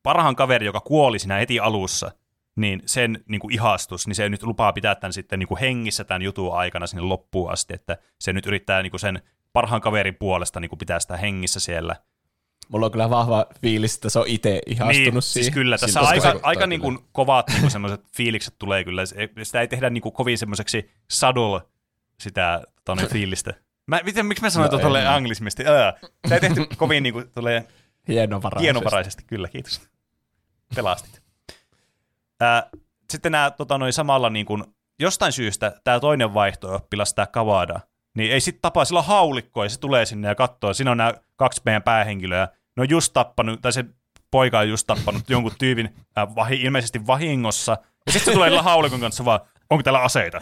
[0.07, 2.11] parhaan kaveri, joka kuoli siinä heti alussa,
[2.55, 6.03] niin sen niin kuin ihastus, niin se nyt lupaa pitää tämän sitten niin kuin hengissä
[6.03, 9.21] tämän jutun aikana sinne loppuun asti, että se nyt yrittää niin kuin sen
[9.53, 11.95] parhaan kaverin puolesta niin kuin pitää sitä hengissä siellä.
[12.69, 15.43] Mulla on kyllä vahva fiilis, että se on itse ihastunut niin, siihen.
[15.43, 19.03] siis kyllä, tässä Siltä aika, aika niin kuin kovat niin kuin semmoiset fiilikset tulee kyllä.
[19.43, 21.61] Sitä ei tehdä niin kuin kovin semmoiseksi subtle
[22.19, 23.53] sitä tonne fiilistä.
[23.88, 25.05] Mä, miten, miksi mä sanoin No tuolle?
[25.05, 25.19] Ää.
[26.23, 27.67] Sitä ei tehty kovin niin kuin, tulee
[28.07, 28.63] Hienovaraisesti.
[28.63, 29.81] hienovaraisesti, kyllä, kiitos.
[30.76, 31.22] Pelastit.
[32.39, 32.69] Ää,
[33.10, 34.64] sitten nämä tota, noin samalla niin kuin,
[34.99, 37.80] jostain syystä tämä toinen vaihto-oppilas, tämä Kavada,
[38.18, 40.98] niin ei sitten tapaa, sillä on haulikko ja se tulee sinne ja katsoo, siinä on
[40.98, 43.85] nämä kaksi meidän päähenkilöä, ne on just tappanut, tai se
[44.31, 48.99] poika on just tappanut jonkun tyypin äh, vahi, ilmeisesti vahingossa, ja sitten se tulee haulikon
[48.99, 49.39] kanssa vaan,
[49.69, 50.41] onko täällä aseita?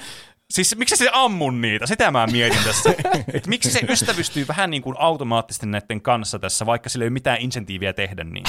[0.49, 1.85] Siis miksi se ammun niitä?
[1.85, 2.89] Sitä mä mietin tässä.
[3.34, 7.14] että miksi se ystävystyy vähän niin kuin automaattisesti näiden kanssa tässä, vaikka sillä ei ole
[7.14, 8.45] mitään insentiiviä tehdä niin.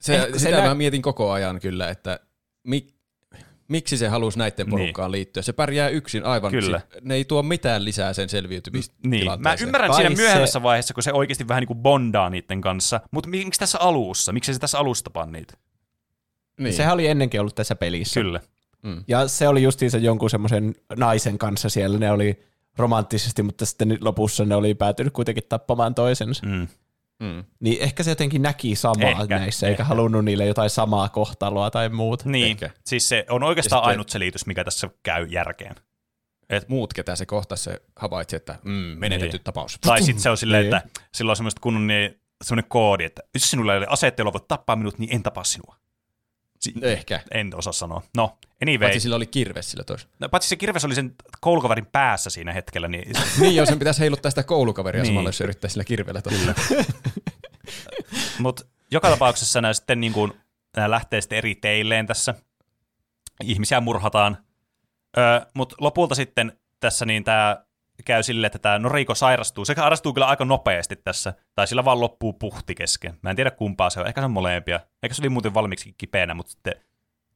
[0.00, 2.20] Se, Ehkä se sitä nä- mä mietin koko ajan kyllä, että
[2.64, 2.94] mik,
[3.68, 5.42] miksi se halusi näiden porukkaan liittyä.
[5.42, 6.50] Se pärjää yksin aivan.
[6.50, 6.78] Kyllä.
[6.78, 9.40] Si- ne ei tuo mitään lisää sen Niin, selviytymistilanteeseen.
[9.42, 12.60] mä ymmärrän Kai siinä se- myöhemmässä vaiheessa, kun se oikeasti vähän niin kuin bondaa niiden
[12.60, 14.32] kanssa, mutta miksi tässä alussa?
[14.32, 15.54] Miksi se tässä alusta tapaa niitä?
[16.60, 16.72] Niin.
[16.74, 18.20] Sehän oli ennenkin ollut tässä pelissä.
[18.20, 18.40] Kyllä.
[19.08, 21.98] Ja se oli justiinsa jonkun semmoisen naisen kanssa siellä.
[21.98, 22.42] Ne oli
[22.76, 26.46] romanttisesti, mutta sitten lopussa ne oli päätynyt kuitenkin tappamaan toisensa.
[26.46, 26.66] Mm.
[27.22, 27.44] Mm.
[27.60, 29.84] Niin ehkä se jotenkin näki samaa Ehkä, näissä, eikä ehkä.
[29.84, 32.28] halunnut niille jotain samaa kohtaloa tai muuta.
[32.28, 32.70] Niin, Ehkä.
[32.86, 35.74] siis se on oikeastaan sitten- ainut selitys, mikä tässä käy järkeen.
[36.50, 39.44] Et muut, ketä se kohtasi, se havaitsi, että mm, menetetty Niin.
[39.44, 39.78] tapaus.
[39.80, 40.74] Tai sitten se on silleen, Niin.
[40.76, 44.32] että sillä on semmoista kunnon niin, semmoinen koodi, että jos sinulla ei ole aseet, joilla
[44.32, 45.76] voit tappaa minut, niin en tapaa sinua.
[46.60, 47.20] Si- Ehkä.
[47.30, 48.02] En osaa sanoa.
[48.16, 48.78] No, anyway.
[48.78, 50.12] Paitsi sillä oli kirves sillä toisella.
[50.18, 54.00] No, paitsi se kirves oli sen koulukaverin päässä siinä hetkellä, niin niin joo, sen pitäisi
[54.00, 55.10] heiluttaa sitä koulukaveria Niin.
[55.10, 56.54] samalla, jos yrittää sillä kirveellä tuolla.
[58.38, 60.32] Mutta joka tapauksessa nämä sitten niin kuin,
[60.76, 62.34] nämä lähtee sitten eri teilleen tässä.
[63.44, 64.38] Ihmisiä murhataan.
[65.18, 67.64] Öö, Mutta lopulta sitten tässä niin tämä
[68.04, 69.64] käy silleen, että tämä Noriko sairastuu.
[69.64, 71.34] Se sairastuu kyllä aika nopeasti tässä.
[71.54, 73.18] Tai sillä vaan loppuu puhti kesken.
[73.22, 74.06] Mä en tiedä kumpaa se on.
[74.06, 74.80] Ehkä se on molempia.
[75.02, 76.74] Ehkä se oli muuten valmiiksi kipeänä, mutta sitten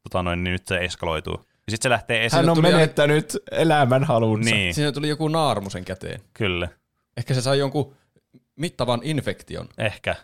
[0.03, 1.35] tota noin, niin nyt se eskaloituu.
[1.67, 2.37] Ja sitten se lähtee esiin.
[2.41, 4.51] Hän on tuli- menettänyt elämän halunsa.
[4.51, 6.21] Niin, Siinä tuli joku naarmusen käteen.
[6.35, 6.69] kyllä.
[7.17, 7.97] Ehkä se sai jonkun
[8.57, 9.69] mittavan infektion.
[9.79, 10.15] Ehkä.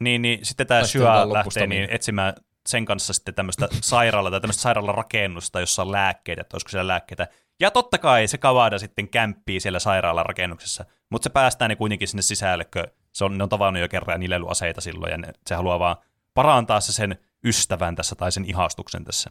[0.00, 2.34] Niin, niin sitten tämä Syä vaan lähtee niin etsimään
[2.68, 7.28] sen kanssa sitten tämmöistä sairaalaa tai tämmöistä sairaalarakennusta, jossa on lääkkeitä, että olisiko siellä lääkkeitä.
[7.60, 12.22] Ja totta kai se Kavada sitten kämppii siellä sairaalarakennuksessa, mutta se päästää ne kuitenkin sinne
[12.22, 15.54] sisälle, kun se on, ne on tavannut jo kerran ja aseita silloin, ja ne, se
[15.54, 15.96] haluaa vaan
[16.34, 19.30] parantaa se sen ystävän tässä tai sen ihastuksen tässä.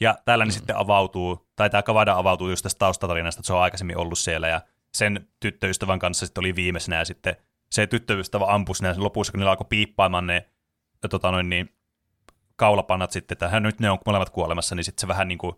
[0.00, 3.62] Ja täällä niin sitten avautuu, tai tämä Kavada avautuu just tästä taustatarinasta, että se on
[3.62, 4.60] aikaisemmin ollut siellä, ja
[4.94, 7.36] sen tyttöystävän kanssa sitten oli viimeisenä, ja sitten
[7.70, 10.48] se tyttöystävä ampui sen lopussa, kun niillä alkoi piippaamaan ne
[11.10, 11.74] tota noin, niin,
[12.56, 15.56] kaulapannat sitten, että nyt ne on molemmat kuolemassa, niin sitten se vähän niin kuin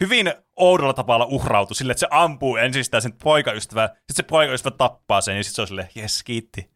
[0.00, 4.76] hyvin oudolla tavalla uhrautui sille, että se ampuu ensin sitä sen poikaystävää, sitten se poikaystävä
[4.76, 6.70] tappaa sen, ja sitten se on silleen, jes, kiitti.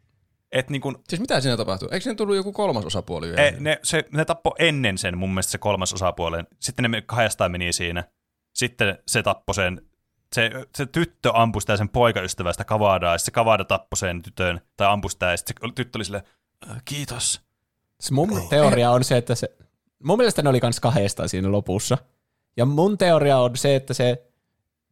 [0.52, 1.88] Et niin kuin, Siis mitä siinä tapahtuu?
[1.92, 5.52] Eikö siinä tullut joku kolmas osapuoli e, ne, se, ne tappoi ennen sen mun mielestä
[5.52, 8.04] se kolmas osapuolen, sitten ne kahdestaan meni siinä,
[8.54, 9.82] sitten se tappoi sen,
[10.34, 14.60] se, se tyttö ampui sitä sen poikaystävästä kavadaa, ja sitten se kavada tappoi sen tytön,
[14.76, 16.24] tai ampui sitä, ja sitten se tyttö oli silleen,
[16.70, 17.40] "Äh, kiitos.
[18.00, 19.56] Se mun teoria on se, että se...
[20.04, 21.98] Mun mielestä ne oli kans kahdestaan siinä lopussa.
[22.56, 24.22] Ja mun teoria on se, että se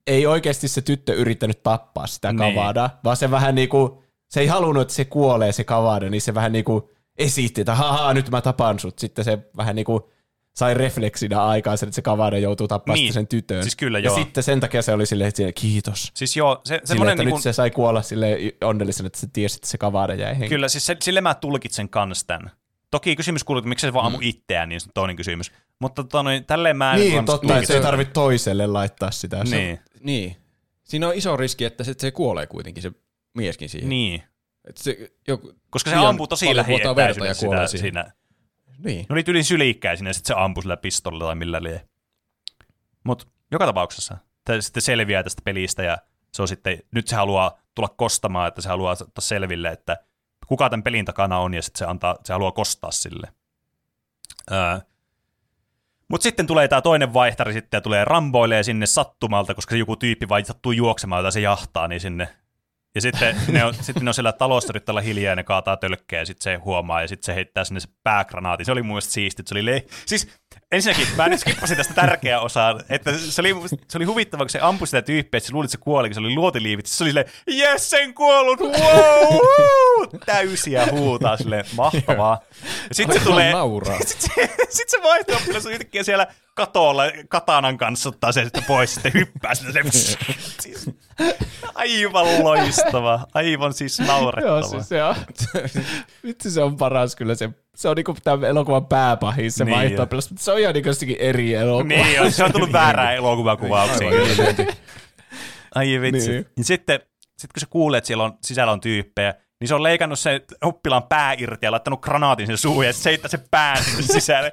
[0.06, 2.39] ei oikeasti se tyttö yrittänyt tappaa sitä Niin.
[2.55, 6.34] kavadaa, vaan se vähän niinku, se ei halunnut, että se kuolee se kavada, niin se
[6.34, 8.98] vähän niinku esitti, että haha, nyt mä tapan sut.
[8.98, 10.10] Sitten se vähän niinku
[10.56, 13.05] sai refleksinä aikaan sen, että se kavada joutuu tappamaan Niin.
[13.05, 13.12] niin.
[13.12, 13.62] sen tytön.
[13.62, 14.14] Siis kyllä, ja joo.
[14.16, 16.10] sitten sen takia se oli silleen, että kiitos.
[16.14, 19.56] Siis joo, se, Silleen, että niin nyt se sai kuolla sille onnellisena, että se tiesi,
[19.56, 20.48] että se kavada jäi henkiin.
[20.48, 22.51] Kyllä, siis se, sille mä tulkitsen kans tämän.
[22.93, 24.23] Toki kysymys kuuluu, että miksi se vaan ammu Mm.
[24.27, 25.52] itseään, niin se on toinen kysymys.
[25.78, 29.44] Mutta tota, noin, tälleen mä en Niin, totta, että se ei tarvitse toiselle laittaa sitä.
[29.44, 30.36] Se- Niin, Niin.
[30.85, 32.93] Siinä on iso riski, että se, se kuolee kuitenkin se
[33.35, 33.89] mieskin siihen.
[33.89, 34.23] niin.
[34.69, 38.05] Että se, joku, Koska se ampuu tosi paljon vuotaa verta ja lähietäisyydessä kuolee sitä, siihen.
[38.05, 38.12] siinä.
[38.85, 39.01] Niin.
[39.09, 41.89] Ne oli tyylin syliikkäisinä ja sitten se ampui sillä pistollilla tai millä lie.
[43.05, 45.98] Mutta joka tapauksessa tämä sitten selviää tästä pelistä ja
[46.35, 49.97] se on sitten, nyt se haluaa tulla kostamaan, että se haluaa ottaa selville, että
[50.47, 53.28] kuka tämän pelin takana on ja sitten se, antaa, se haluaa kostaa sille.
[54.52, 54.78] Öö,
[56.09, 60.28] Mutta sitten tulee tämä toinen vaihtari sitten ja tulee ramboilee sinne sattumalta, koska joku tyyppi
[60.28, 62.28] vain sattuu juoksemaan, jota se jahtaa, niin sinne.
[62.94, 66.23] Ja sitten ne on, sitten ne on siellä talossa yrittää hiljaa ja ne kaataa tölkkejä
[66.23, 68.66] ja sitten se huomaa ja sitten se heittää sinne se päägranaatin.
[68.66, 69.43] Se oli mun mielestä siisti.
[69.47, 70.40] Se oli le- siis
[70.73, 73.55] ensinnäkin mä nyt skippasin tästä tärkeää osaa, että se oli,
[73.89, 76.15] se oli huvittavaa, kun se ampui sitä tyyppiä, että se luuli, että se kuoli, kun
[76.15, 76.87] se oli luotiliivit.
[76.87, 78.73] Se oli silleen, jes, sen kuollut, wow,
[79.33, 80.09] wow!
[80.27, 82.41] täysiä huutaa silleen, mahtavaa.
[82.89, 83.99] Ja sitten se tulee, nauraa.
[84.07, 88.65] sitten se, sit se vaihtuu, se on yhtäkkiä siellä katolla katanan kanssa ottaa sen sitten
[88.65, 89.91] pois, sitten hyppää sinne.
[89.91, 90.16] Se,
[90.61, 90.91] siis,
[91.74, 94.59] aivan loistava, aivan siis naurettava.
[94.59, 95.16] Joo, siis se on.
[96.24, 97.35] Vitsi se on paras kyllä.
[97.35, 99.99] Se, se on niinku tämä elokuvan pääpahis, se Niin niin jo.
[100.11, 101.89] mutta se on ihan niinku eri elokuva.
[101.89, 104.11] Niin, on, se on tullut väärää elokuvakuvauksiin.
[104.11, 104.73] kyllä.
[105.74, 106.28] Ai vitsi.
[106.31, 106.31] Niin.
[106.31, 106.47] Niin.
[106.57, 107.01] niin sitten,
[107.39, 110.40] sitten kun se kuulee, että siellä on, sisällä on tyyppejä, niin se on leikannut se
[110.62, 114.03] oppilaan pää irti ja laittanut granaatin sen suuhun ja sitten se heittää sen pään sinne
[114.20, 114.53] sisälle.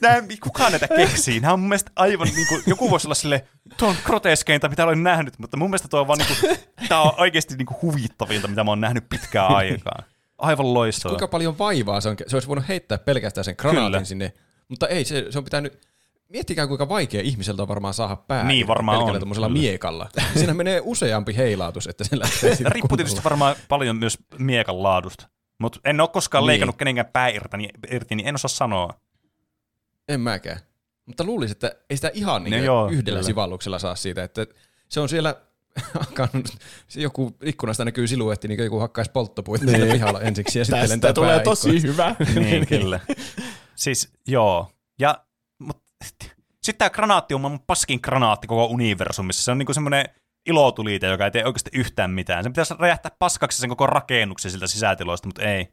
[0.00, 1.40] Nää, kukaan näitä keksii?
[1.40, 3.44] Nämä on mun mielestä aivan niin kuin, joku voisi olla sille,
[3.76, 6.56] tuo on groteskeinta, mitä olen nähnyt, mutta mun mielestä tuo on vaan niin kuin,
[6.88, 10.04] tää on oikeasti niin kuin huvittavinta, mitä mä oon nähnyt pitkään aikaan.
[10.38, 11.12] Aivan loistavaa.
[11.12, 12.16] Kuinka paljon vaivaa se on.
[12.26, 14.04] Se olisi voinut heittää pelkästään sen granaatin Kyllä.
[14.04, 14.32] sinne.
[14.68, 15.80] Mutta ei, se, se on pitänyt...
[16.28, 18.44] Miettikää, kuinka vaikea ihmiseltä on varmaan saada pää.
[18.44, 19.20] Niin, varmaan on.
[19.20, 19.60] tommosella Kyllä.
[19.60, 20.08] miekalla.
[20.34, 25.28] Siinä menee useampi heilautus, että se lähtee siitä Riippuu tietysti varmaan paljon myös miekan laadusta.
[25.58, 26.46] Mutta en ole koskaan Niin.
[26.46, 28.94] leikannut kenenkään pää irti, niin, irti, niin en osaa sanoa.
[30.08, 30.58] En mäkään.
[31.06, 33.22] Mutta luulisin, että ei sitä ihan niin No joo, yhdellä kyllä.
[33.22, 34.46] sivalluksella saa siitä, että
[34.88, 35.34] se on siellä
[35.94, 36.46] hakannut,
[36.88, 39.92] se joku ikkunasta näkyy siluetti, niin joku hakkaisi polttopuita niin.
[39.92, 42.16] pihalla ensiksi ja sitten Tästä lentää tulee tosi hyvä.
[42.40, 43.00] Niin, kyllä.
[43.74, 44.70] Siis joo.
[44.98, 45.24] Ja,
[45.58, 45.82] mut,
[46.62, 49.42] sitten tämä granaatti on maailman paskin granaatti koko universumissa.
[49.42, 50.04] Se on niinku semmoinen
[50.46, 52.42] ilotulite, joka ei tee oikeasti yhtään mitään.
[52.42, 55.68] Sen pitäisi räjähtää paskaksi sen koko rakennuksen siltä sisätiloista, mutta ei.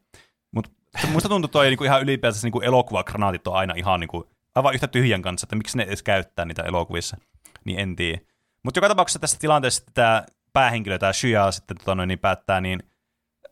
[0.54, 0.70] Mutta
[1.10, 5.22] muista tuntuu, toi niinku ihan ylipäätänsä niinku elokuvagranaatit on aina ihan niinku, aivan yhtä tyhjän
[5.22, 7.16] kanssa, että miksi ne edes käyttää niitä elokuvissa.
[7.64, 8.20] Niin en tiedä.
[8.64, 12.82] Mutta joka tapauksessa tässä tilanteessa tämä päähenkilö, tämä Shia, sitten tota noin, niin päättää niin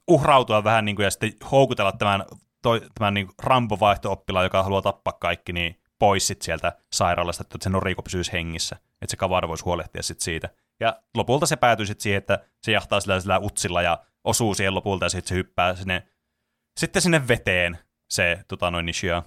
[0.08, 2.24] uhrautua vähän niin kuin, ja sitten houkutella tämän,
[2.62, 7.70] toi, tämän niin Rambo-vaihto-oppilaan, joka haluaa tappaa kaikki, niin pois sit sieltä sairaalasta, että se
[7.70, 10.48] Noriko pysyisi hengissä, että se kavara voisi huolehtia sit siitä.
[10.80, 14.74] Ja lopulta se päätyy sitten siihen, että se jahtaa sillä, sillä utsilla ja osuu siihen
[14.74, 16.08] lopulta ja sitten se hyppää sinne,
[16.80, 17.78] sitten sinne veteen
[18.10, 19.22] se tota noin, Nishia.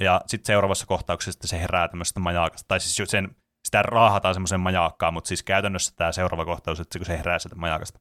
[0.00, 5.14] Ja sitten seuraavassa kohtauksessa se herää tämmöisestä majaakasta, tai siis sen, sitä raahataan semmoiseen majaakkaan,
[5.14, 7.98] mutta siis käytännössä tämä seuraava kohtaus, että se, kun se herää sieltä majaakasta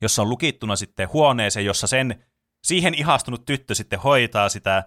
[0.00, 2.24] jossa on lukittuna sitten huoneeseen, jossa sen
[2.64, 4.84] siihen ihastunut tyttö sitten hoitaa sitä,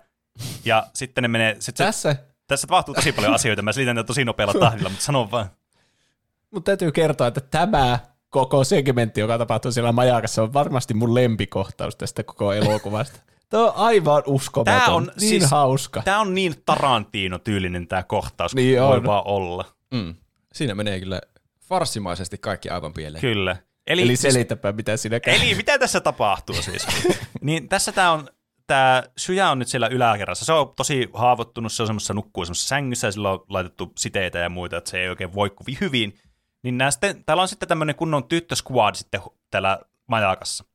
[0.66, 2.16] ja sitten ne menee, sit se, Tässä,
[2.48, 5.50] tässä tapahtuu tosi paljon asioita, mä selitän tätä tosi nopealla tahdilla, mutta sanon vaan.
[6.52, 8.00] mutta täytyy kertoa, että tämä
[8.30, 13.20] koko segmentti, joka tapahtuu siellä majakassa, on varmasti mun lempikohtaus tästä koko elokuvasta.
[13.50, 14.80] Tämä on aivan uskomaton.
[14.86, 16.02] Tää on niin siis- hauska.
[16.06, 19.04] Tämä on niin Tarantino-tyylinen tämä kohtaus, Niin voi on.
[19.04, 19.66] vaan olla.
[19.94, 20.16] Mm.
[20.54, 21.22] Siinä menee kyllä
[21.62, 23.22] farssimaisesti kaikki aivan pieleen.
[23.22, 23.56] Kyllä.
[23.88, 25.36] Eli, Eli siis- selitäpä, mitä siinä käy.
[25.36, 26.88] Eli mitä tässä tapahtuu siis?
[27.42, 28.28] niin tässä tämä on,
[28.68, 30.46] tämä Syja on nyt siellä yläkerrassa.
[30.46, 34.40] Se on tosi haavoittunut, se on semmoisessa nukkuu semmoisessa sängyssä ja sillä on laitettu siteitä
[34.40, 35.52] ja muita, että se ei oikein voi
[35.82, 36.20] hyvin.
[36.64, 40.66] Niin nää sitten, täällä on sitten tämmöinen kunnon tyttösquad sitten hu- täällä majakassa.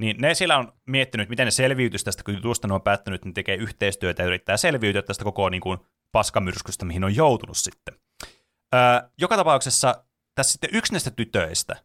[0.00, 3.28] Niin ne siellä on miettinyt, miten ne selviytyisi tästä, kun tuosta ne on päättänyt, että
[3.28, 5.78] ne tekee yhteistyötä ja yrittää selviytyä tästä koko niin kuin,
[6.12, 7.94] paskamyrskystä, mihin on joutunut sitten.
[8.74, 8.80] Öö,
[9.18, 10.04] joka tapauksessa
[10.34, 11.76] tässä sitten yksi näistä tytöistä,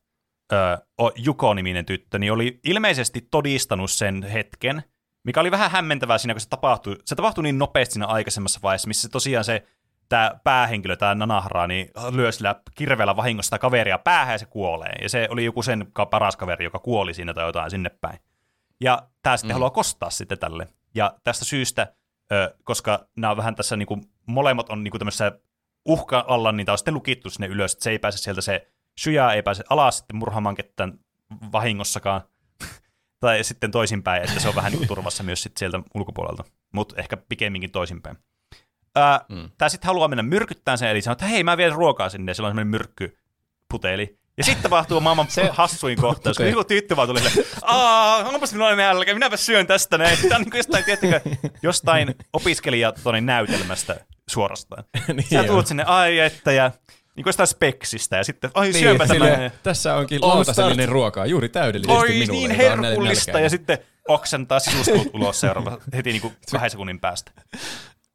[0.53, 0.77] öö,
[1.15, 4.83] Juko-niminen tyttö, niin oli ilmeisesti todistanut sen hetken,
[5.25, 6.97] mikä oli vähän hämmentävää siinä, kun se tapahtui.
[7.05, 9.67] Se tapahtui niin nopeasti siinä aikaisemmassa vaiheessa, missä se tosiaan se
[10.09, 14.93] tämä päähenkilö, tämä Nanahra, niin lyö sillä kirveellä vahingossa sitä kaveria päähän ja se kuolee.
[15.01, 18.19] Ja se oli joku sen paras kaveri, joka kuoli siinä tai jotain sinne päin.
[18.81, 19.53] Ja tämä sitten mm.
[19.53, 20.67] haluaa kostaa sitten tälle.
[20.95, 21.93] Ja tästä syystä,
[22.31, 25.31] ö, koska nämä on vähän tässä niinku, molemmat on niinku tämmöisessä
[25.85, 28.67] uhka alla, niin tämä on sitten lukittu sinne ylös, että se ei pääse sieltä se
[28.97, 30.99] syjä ei pääse alas sitten murhaamaan ketään
[31.51, 32.21] vahingossakaan.
[33.19, 36.43] tai sitten toisinpäin, että se on vähän niin turvassa myös sitten sieltä ulkopuolelta.
[36.73, 38.17] Mutta ehkä pikemminkin toisinpäin.
[38.97, 39.49] Ää, mm.
[39.57, 42.33] Tämä sitten haluaa mennä myrkyttämään sen, eli sanoo, että hei, mä vien ruokaa sinne, ja
[42.35, 44.17] sillä on semmoinen myrkkyputeli.
[44.37, 48.51] Ja sitten tapahtuu maailman se hassuin kohtaus, kun joku tyttö vaan tuli silleen, aah, onpas
[48.51, 50.17] minulla nälkä, minäpä syön tästä näin.
[50.17, 51.21] Tämä on niin kuin jostain, tiedättekö,
[51.61, 53.99] jostain opiskelijatonin näytelmästä
[54.29, 54.83] suorastaan.
[55.13, 56.71] Niin Sä tulet sinne, ai että, ja
[57.15, 59.51] niin kuin jostain speksistä, ja sitten, ai Niin, syöpä tämän.
[59.63, 62.47] Tässä onkin lautasellinen ruokaa, juuri täydellisesti Oi, minulle.
[62.47, 66.99] niin on näin herkullista, ja sitten oksentaa sisuskuut ulos seuraava heti niin kuin kahden sekunnin
[66.99, 67.31] päästä.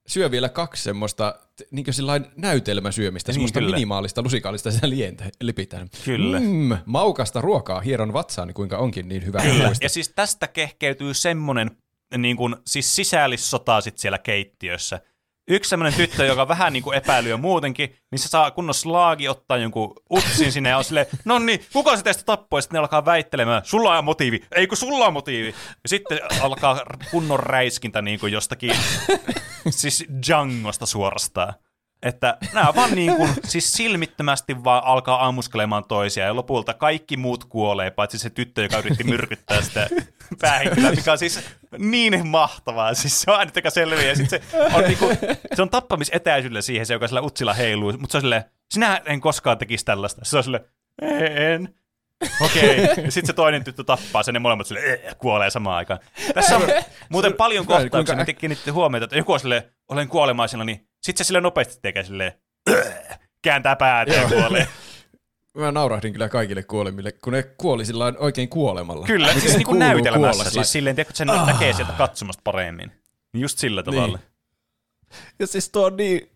[0.08, 1.34] Syö vielä kaksi semmoista
[1.70, 3.74] niin kuin näytelmäsyömistä, Niin, semmoista kyllä.
[3.74, 5.88] minimaalista lusikaalista sitä lientä lipitään.
[6.04, 6.40] Kyllä.
[6.40, 9.42] Mm, maukasta ruokaa hieron vatsaani, kuinka onkin niin hyvä.
[9.42, 9.66] Kyllä.
[9.66, 9.84] muista.
[9.84, 11.70] Ja siis tästä kehkeytyy semmonen
[12.18, 15.00] niin kuin, siis sisällissota sit siellä keittiössä.
[15.48, 19.56] Yksi semmoinen tyttö, joka vähän niin kuin epäilyy muutenkin, niin se saa kunnon slaagi ottaa
[19.56, 22.62] jonkun utsin sinne ja on silleen, no niin, kuka se teistä tappoi?
[22.62, 25.54] Sitten ne alkaa väittelemään, sulla on motiivi, ei kun sulla on motiivi.
[25.82, 28.76] Ja sitten alkaa kunnon räiskintä niin kuin jostakin,
[29.70, 31.54] siis Djangosta suorastaan.
[32.02, 37.44] Että nämä vaan niin kuin, siis silmittömästi vaan alkaa ammuskelemaan toisiaan ja lopulta kaikki muut
[37.44, 39.88] kuolee, paitsi se tyttö, joka yritti myrkyttää sitä
[40.40, 41.40] päähenkilöä, mikä on siis
[41.78, 42.94] niin mahtavaa.
[42.94, 44.02] Siis se on aina, joka selviää.
[44.02, 44.40] Ja sit se
[44.74, 45.10] on, niinku,
[45.54, 49.20] se on tappamisetäisyydellä siihen, se joka sillä utsilla heiluu, mutta se on silleen, sinä en
[49.20, 50.20] koskaan tekisi tällaista.
[50.24, 50.64] Se on silleen,
[51.02, 51.74] en.
[52.44, 52.84] Okei.
[52.84, 52.94] Okay.
[53.10, 56.00] Sitten se toinen tyttö tappaa sen ja molemmat sille "Eh", kuolee samaan aikaan.
[56.34, 56.62] Tässä on
[57.08, 61.26] muuten paljon kohtauksia, mitä kiinnitti huomiota, että joku on silleen, olen kuolemaisilla, niin sitten se
[61.28, 62.32] sille nopeasti tekee silleen,
[62.70, 64.68] "Eh", kääntää päätä ja kuolee.
[65.54, 69.06] Mä naurahdin kyllä kaikille kuolemille, kun ne kuoli sillä oikein kuolemalla.
[69.06, 71.92] Kyllä, Miten siis niin kuin kuuluu näytelmässä, kuolla siis silleen, tiedätkö, että sen näkee sieltä
[71.92, 72.92] katsomasta paremmin.
[73.32, 74.18] Niin Just sillä tavalla.
[75.38, 76.30] Ja siis tuo on niin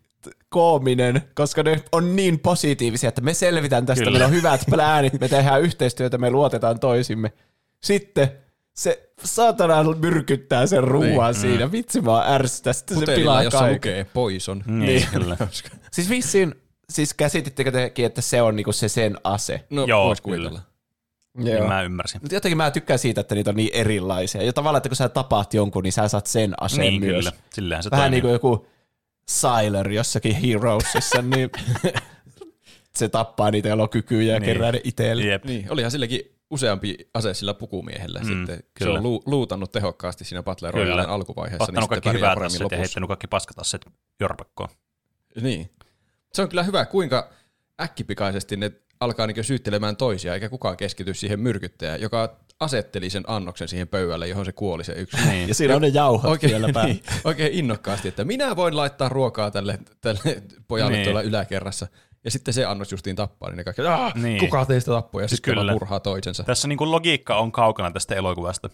[0.49, 4.11] koominen, koska ne on niin positiivisia, että me selvitään tästä, Kyllä.
[4.11, 7.33] meillä on hyvät pläänit, me tehdään yhteistyötä, me luotetaan toisimme.
[7.83, 8.31] Sitten
[8.77, 11.41] se saatana myrkyttää sen ruoan niin.
[11.41, 11.71] siinä.
[11.71, 13.75] Vitsi vaan ärsytä, sitten se pilaa jossa kaiken.
[13.75, 14.63] lukee poison.
[14.67, 15.37] Niin, kyllä.
[15.91, 16.55] Siis vissiin,
[16.89, 19.65] siis käsitittekö tekin, että se on niinku se sen ase?
[19.69, 20.21] No, Joo, kyllä.
[20.23, 20.61] kuvitella.
[21.37, 22.21] Niin mä ymmärsin.
[22.21, 24.43] Mutta jotenkin mä tykkään siitä, että niitä on niin erilaisia.
[24.43, 27.25] Ja tavallaan, että kun sä tapaat jonkun, niin sä saat sen aseen Niin, myös.
[27.25, 27.31] kyllä.
[27.53, 28.15] Sillähän se Vähän toimii.
[28.15, 28.67] niin kuin joku
[29.29, 31.49] Syler jossakin Heroesissa, niin
[32.97, 34.45] se tappaa niitä, joilla on kykyjä ja Niin.
[34.53, 35.23] kerää ne itselle.
[35.23, 35.45] Jep.
[35.45, 38.19] Niin, olihan silläkin useampi ase sillä pukumiehellä.
[38.19, 38.97] Mm, sitten se kyllä.
[38.97, 40.71] on lu- luutannut tehokkaasti siinä Battle.
[40.71, 41.63] Royalen alkuvaiheessa.
[41.63, 43.85] Ottanut niin kaikki hyvät paremmin asiat ja heittänyt kaikki paskatasset
[44.19, 44.69] jorpakkoon.
[45.41, 45.69] Niin.
[46.33, 47.29] Se on kyllä hyvä, kuinka
[47.81, 53.67] äkkipikaisesti ne alkaa niin syyttelemään toisia, eikä kukaan keskity siihen myrkyttäjään, joka asetteli sen annoksen
[53.67, 55.17] siihen pöydälle, johon se kuoli se yksi.
[55.29, 55.47] Niin.
[55.47, 56.93] Ja siinä on ne jauhot Oikein, vielä päällä.
[56.93, 61.03] niin, oikein innokkaasti, että minä voin laittaa ruokaa tälle, tälle pojalle niin.
[61.03, 61.87] tuolla yläkerrassa.
[62.27, 64.39] Ja sitten se annos justiin tappaa, niin ne kaikki, Aah, Niin.
[64.39, 65.21] kuka teistä tappoi?
[65.21, 65.65] Ja Siis sitten kyllä.
[65.65, 66.43] vaan murhaa toisensa.
[66.43, 68.69] Tässä niin kuin logiikka on kaukana tästä elokuvasta.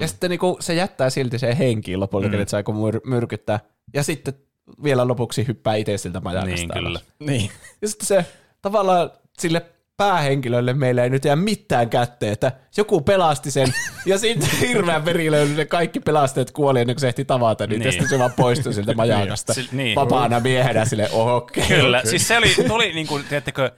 [0.00, 2.34] Ja sitten niinku se jättää silti sen henkiin lopulta, mm.
[2.34, 3.60] että se aikoo myr- myrkyttää.
[3.94, 4.34] Ja sitten
[4.82, 6.54] vielä lopuksi hyppää itse siltä majakasta.
[6.56, 7.00] Niin, kyllä.
[7.18, 7.50] Niin.
[7.82, 8.26] Ja sitten se
[8.62, 13.68] tavallaan sille päähenkilölle meillä ei nyt jää mitään kätteen, että joku pelasti sen,
[14.06, 17.80] ja sitten hirveän verilöyly ne kaikki pelastajat kuoli ennen kuin se ehti tavata, niin, Niin.
[17.80, 17.92] niin.
[17.92, 19.94] sitten se vaan poistui siltä majakasta Sil- niin.
[19.94, 21.66] vapaana miehenä sille, okei.
[21.68, 22.10] Kyllä, okei.
[22.10, 23.70] siis se oli, tuli niin kuin, tiedättekö,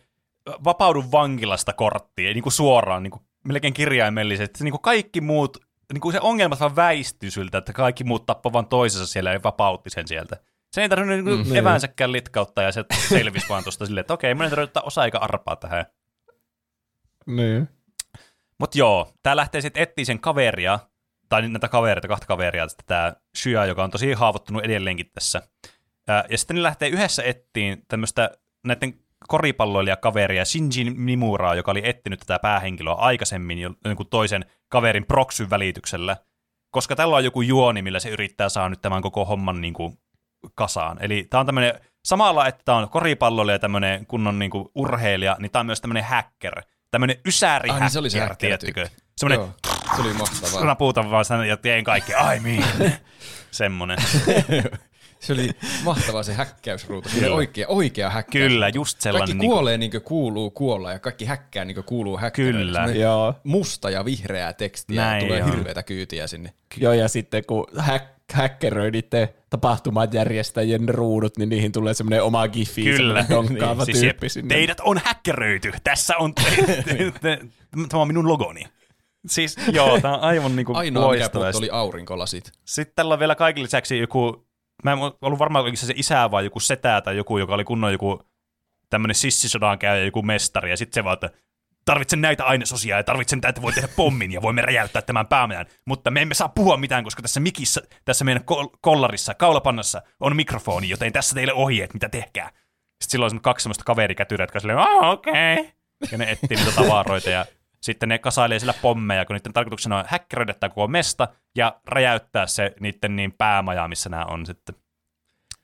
[0.65, 4.65] vapaudu vankilasta korttiin, niin kuin suoraan, niin kuin, melkein kirjaimellisesti.
[4.65, 5.57] Niin kuin kaikki muut,
[5.93, 9.41] niin kuin se ongelmat vaan väistyi siltä, että kaikki muut tappoi vaan toisensa siellä ja
[9.45, 10.37] vapautti sen sieltä.
[10.75, 14.31] Se ei tarvinnut niin mm, eväänsäkään litkauttaa ja se selvisi vaan tuosta silleen, että okei,
[14.31, 15.87] ei tarvitse ottaa osa eikä arpaa tähän.
[17.27, 17.69] Niin.
[18.61, 20.79] Mutta joo, tää lähtee sitten etsiä sen kaveria,
[21.29, 25.43] tai näitä kavereita, kahta kaveria, tämä Shia, joka on tosi haavoittunut edelleenkin tässä.
[26.07, 28.31] Ja sitten ne lähtee yhdessä ettiin tämmöistä
[28.65, 28.95] näiden
[29.29, 36.17] koripalloilijakaveria Shinji Mimuraa, joka oli etsinyt tätä päähenkilöä aikaisemmin jo jonkun toisen kaverin proksyn välityksellä,
[36.71, 39.99] koska tällä on joku juoni, millä se yrittää saada nyt tämän koko homman niin kuin
[40.55, 40.99] kasaan.
[41.01, 45.37] Eli tämä on tämmöinen, samalla että tämä on koripalloilija ja tämmöinen kunnon niin kuin urheilija,
[45.39, 46.63] niin tämä on myös tämmöinen hacker,
[46.95, 48.89] tämmöinen ysäri Ai niin, se oli se tiedättekö?
[49.17, 49.55] Semmoinen
[49.97, 50.75] se oli mahtavaa.
[50.75, 52.65] puhutaan vaan sen ja teen kaikki, ai niin.
[53.51, 53.99] Semmonen.
[55.27, 55.51] Se oli
[55.85, 57.09] mahtavaa se häkkäysruutu.
[57.09, 58.53] Se oli oikea, oikea häkkäys.
[58.53, 59.27] Kyllä, just sellainen.
[59.29, 62.45] Kaikki niinku- kuolee niin kuin kuulee kuolla ja kaikki häkkää niin kuin kuuluu häkkää.
[62.45, 62.87] Kyllä.
[62.95, 63.35] Joo.
[63.45, 65.51] Musta ja vihreää tekstiä Näin ja tulee on.
[65.55, 66.53] hirveätä kyytiä sinne.
[66.77, 72.49] Joo, ja sitten kun hack, häkkeröi niiden tapahtuman järjestäjien ruudut, niin niihin tulee semmoinen oma
[72.49, 72.97] gifi, Kyllä.
[73.23, 74.55] semmoinen donkkaava Siis tyyppi sinne.
[74.55, 75.73] Teidät on häkkeröity.
[75.85, 77.39] Tässä on, te, te, te,
[77.89, 78.65] tämä on minun logoni.
[79.27, 82.53] Siis joo, tämä on aivan niinku Ainoa mikä oli aurinkolasit.
[82.65, 84.47] Sitten tällä on vielä kaikille lisäksi joku,
[84.85, 87.65] mä en ollut varma, oliko se se isä vai joku setä tai joku, joka oli
[87.65, 88.23] kunnon joku
[88.91, 91.31] tämmöinen sissisodan käyjä, joku mestari, ja sitten se vaan, että
[91.85, 95.67] tarvitsen näitä ainesosia ja tarvitsen tätä, että voi tehdä pommin ja voimme räjäyttää tämän päämajan,
[95.87, 100.37] mutta me emme saa puhua mitään, koska tässä mikissä, tässä meidän kol- kollarissa, kaulapannassa on
[100.37, 102.49] mikrofoni, joten tässä teille ohjeet, mitä tehkää.
[102.49, 105.59] Sitten silloin on kaksi semmoista kaverikätyrää, jotka silleen, okei.
[105.59, 105.73] Okay.
[106.13, 107.47] Ja ne etsii niitä tavaroita ja
[107.85, 112.47] sitten ne kasailee sillä pommeja, kun niiden tarkoituksena on häkkäröidä tämä koko mesta ja räjäyttää
[112.47, 114.75] se niiden niin päämaja, missä nämä on sitten.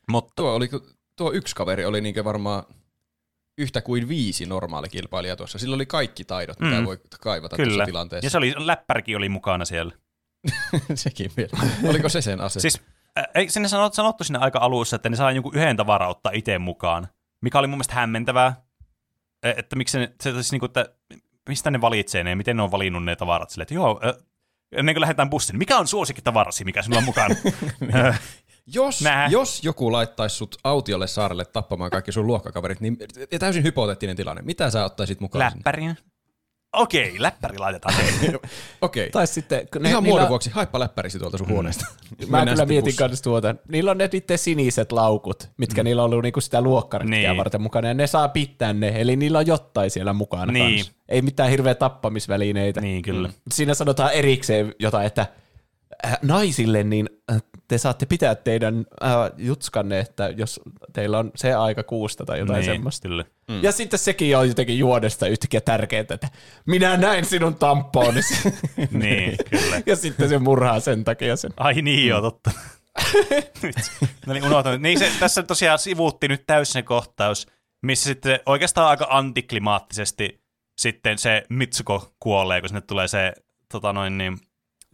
[0.09, 0.69] Mutta Tuo, oli,
[1.17, 2.63] tuo yksi kaveri oli niin varmaan
[3.59, 5.59] yhtä kuin viisi normaalikilpailijaa tuossa.
[5.59, 6.85] Sillä oli kaikki taidot, mitä Mm.
[6.87, 7.69] voi kaivata kyllä.
[7.71, 8.27] tuossa tilanteessa.
[8.27, 9.93] Ja se oli, läppärikin oli mukana siellä.
[10.95, 11.51] Sekin vielä.
[11.89, 12.61] Oliko se sen ase?
[12.61, 12.81] Siis
[13.19, 16.33] äh, ei, sinne sanot, sanottu sinne aika alussa, että ne saa jonkun yhden tavaran ottaa
[16.35, 17.09] itse mukaan,
[17.41, 18.63] mikä oli mun mielestä hämmentävää.
[19.43, 20.87] E- Että miksi ne, se, siis niinku, että
[21.49, 24.15] mistä ne valitsee ne ja miten ne on valinnut ne tavarat silleen, että joo, äh,
[24.73, 27.35] ennen kuin lähdetään bussiin, mikä on suosikkitavarasi, mikä sinulla on mukana?
[27.95, 28.21] Äh,
[28.75, 29.29] Jos, Nää.
[29.29, 32.99] jos joku laittaisi sut autiolle saarelle tappamaan kaikki sun luokkakaverit, niin
[33.39, 34.43] täysin hypoteettinen tilanne.
[34.43, 35.63] Mitä sä ottaisit mukaan sinne?
[36.73, 37.95] Okei, läppäri laitetaan.
[38.83, 39.11] Okei.
[39.11, 41.87] Tai sitten, kun Ihan niillä- muodon vuoksi, haippa läppärisi tuolta sun huoneesta.
[42.29, 43.55] Mä kyllä mietin kanssa tuota.
[43.69, 45.85] Niillä on ne niiden siniset laukut, mitkä mm.
[45.85, 47.37] niillä on ollut niinku sitä luokkaretkiä Niin.
[47.37, 50.85] varten mukana, ja ne saa pitää ne, eli niillä on jotain siellä mukana Niin.
[50.85, 50.93] kans.
[51.09, 52.81] Ei mitään hirveä tappamisvälineitä.
[52.81, 53.29] niin, kyllä.
[53.29, 53.35] Mm.
[53.53, 55.27] Siinä sanotaan erikseen jotain, että
[56.23, 60.61] naisille niin äh, te saatte pitää teidän äh, jutskanne, että jos
[60.93, 63.09] teillä on se aika kuusta tai jotain niin, semmoista.
[63.09, 63.25] Kyllä.
[63.49, 63.63] Mm.
[63.63, 66.29] Ja sitten sekin on jotenkin juodesta yhtäkkiä tärkeää, että
[66.67, 68.35] minä näin sinun tamponisi.
[68.91, 69.83] niin, kyllä.
[69.87, 71.51] ja sitten se murhaa sen takia sen.
[71.57, 72.51] Ai niin, joo, totta.
[73.63, 73.77] nyt.
[74.27, 74.81] No niin, unohtanut.
[74.81, 77.47] Niin se, tässä tosiaan sivuutti nyt täysin se kohtaus,
[77.83, 80.41] missä sitten oikeastaan aika antiklimaattisesti
[80.79, 83.33] sitten se Mitsuko kuolee, kun sinne tulee se,
[83.73, 84.39] tota noin, niin,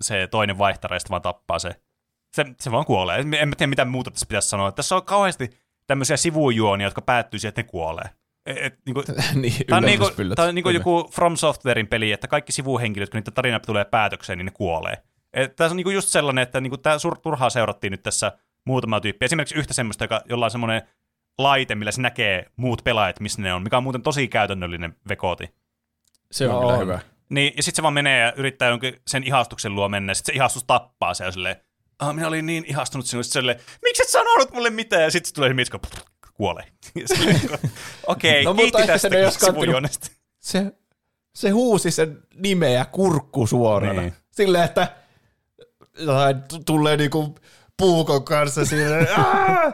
[0.00, 1.70] se toinen vaihtareista vaan tappaa se.
[2.34, 3.18] Se, se vaan kuolee.
[3.18, 4.72] En mä tiedä, mitä muuta tässä pitäisi sanoa.
[4.72, 5.50] Tässä on kauheasti
[5.86, 8.10] tämmöisiä sivujuonia, jotka päättyy siihen, että ne kuolee.
[8.46, 9.04] Et, et, niin kuin,
[9.34, 13.18] niin, Tämä on, niinku, tää on niinku joku From Softwarein peli, että kaikki sivuhenkilöt, kun
[13.18, 15.02] niiden tarina tulee päätökseen, niin ne kuolee.
[15.56, 18.32] Tämä on niinku just sellainen, että niinku tämä turhaa seurattiin nyt tässä
[18.64, 19.24] muutama tyyppi.
[19.24, 20.82] Esimerkiksi yhtä semmoista, joka, jolla on semmoinen
[21.38, 25.54] laite, millä se näkee muut pelaajat, missä ne on, mikä on muuten tosi käytännöllinen vekooti.
[26.32, 26.80] Se on No kyllä on.
[26.80, 27.00] hyvä.
[27.28, 30.36] Niin, ja sitten se vaan menee ja yrittää jonkin sen ihastuksen luo mennä, sitten se
[30.36, 31.56] ihastus tappaa se ja silleen,
[31.98, 35.34] ah, minä olin niin ihastunut sinusta, silleen, miksi et sanonut mulle mitään, ja sitten se
[35.34, 35.78] tulee se mitsko,
[36.34, 36.64] kuolee.
[36.94, 37.40] Ja silleen,
[38.06, 40.08] Okei, No, no, kiitti tästä kantanut- sivujuonesta.
[40.40, 40.72] se,
[41.34, 43.92] se huusi sen nimeä kurkku suorana.
[43.92, 44.02] Niin.
[44.02, 44.14] Niin.
[44.30, 44.96] Silleen, että
[46.66, 47.34] tulee niinku
[47.76, 49.72] puukon kanssa silleen, "Aa,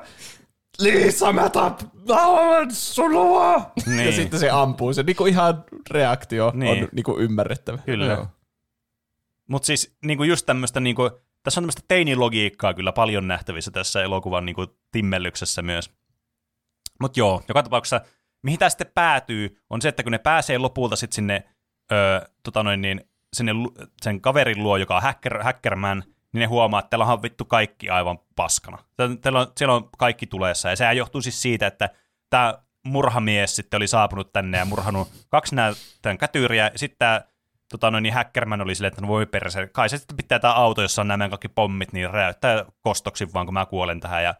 [0.83, 3.73] Liisa, mä tappaan sulua!
[3.87, 4.07] Niin.
[4.07, 4.93] Ja sitten se ampuu.
[4.93, 6.83] Se niinku ihan reaktio Niin.
[6.83, 7.79] on niinku ymmärrettävä.
[7.79, 8.07] Kyllä.
[8.07, 8.27] Joo.
[9.49, 11.11] Mutta siis niinku just tämmöistä, niinku,
[11.43, 15.91] tässä on tämmöistä teinilogiikkaa kyllä paljon nähtävissä tässä elokuvan niinku, timmellyksessä myös.
[17.01, 18.01] Mutta joo, joka tapauksessa,
[18.43, 21.45] mihin tämä sitten päätyy, on se, että kun ne pääsee lopulta sitten sinne,
[21.93, 23.01] öö, tota noin, niin,
[23.33, 23.53] sinne
[24.03, 27.91] sen kaverin luo, joka on hacker, hackerman, niin ne huomaa, että teillä on vittu kaikki
[27.91, 28.79] aivan paskana.
[29.21, 31.91] Teillä on, siellä on kaikki tulessa, ja sehän johtuu siis siitä, että
[32.31, 37.21] tämä murhamies sitten oli saapunut tänne ja murhanut kaksi näytön kätyriä, ja sitten tämä
[37.71, 40.55] tota noin, niin Hackerman oli silleen, että no voi perse, kai se sitten pitää tämä
[40.55, 44.35] auto, jossa on nämä kaikki pommit, niin räjäyttää kostoksi vaan, kun mä kuolen tähän, ja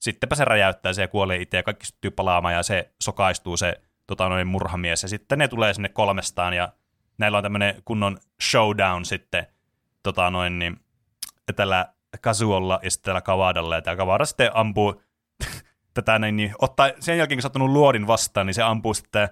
[0.00, 3.80] sittenpä se räjäyttää se ja kuolee itse, ja kaikki syttyy palaamaan, ja se sokaistuu se
[4.06, 6.72] tota noin, murhamies, ja sitten ne tulee sinne kolmestaan, ja
[7.18, 8.18] näillä on tämmöinen kunnon
[8.50, 9.46] showdown sitten,
[10.02, 10.83] tota noin, niin,
[11.52, 11.86] tällä
[12.20, 15.02] Kazuolla ja sitten tällä Kavadalla, ja tämä Kavada sitten ampuu
[15.94, 19.28] tätä näin, niin ottaa, sen jälkeen kun ottanut luodin vastaan, niin se ampuu sitten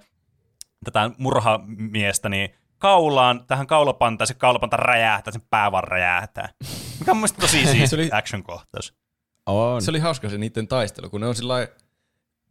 [0.84, 6.48] tätä murhamiestä niin kaulaan, tähän kaulapantaan, se kaulapanta räjähtää, sen pää vaan räjähtää.
[6.98, 8.94] Mikä on mun tosi siis Se oli- action-kohtaus.
[9.46, 9.82] On.
[9.82, 11.68] Se oli hauska se niiden taistelu, kun ne on sillä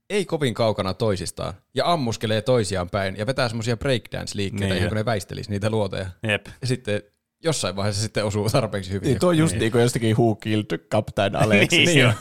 [0.10, 4.88] ei kovin kaukana toisistaan ja ammuskelee toisiaan päin ja vetää semmoisia breakdance-liikkeitä, Niin.
[4.88, 6.06] kun ne väistelisi niitä luotoja.
[6.28, 6.46] Jep.
[6.62, 7.02] Ja sitten
[7.44, 9.08] jossain vaiheessa sitten osuu tarpeeksi hyvin.
[9.08, 11.86] Niin, tuo on just niin kuin jostakin Who Killed Captain Alexis.
[11.90, 12.14] Niin, joo.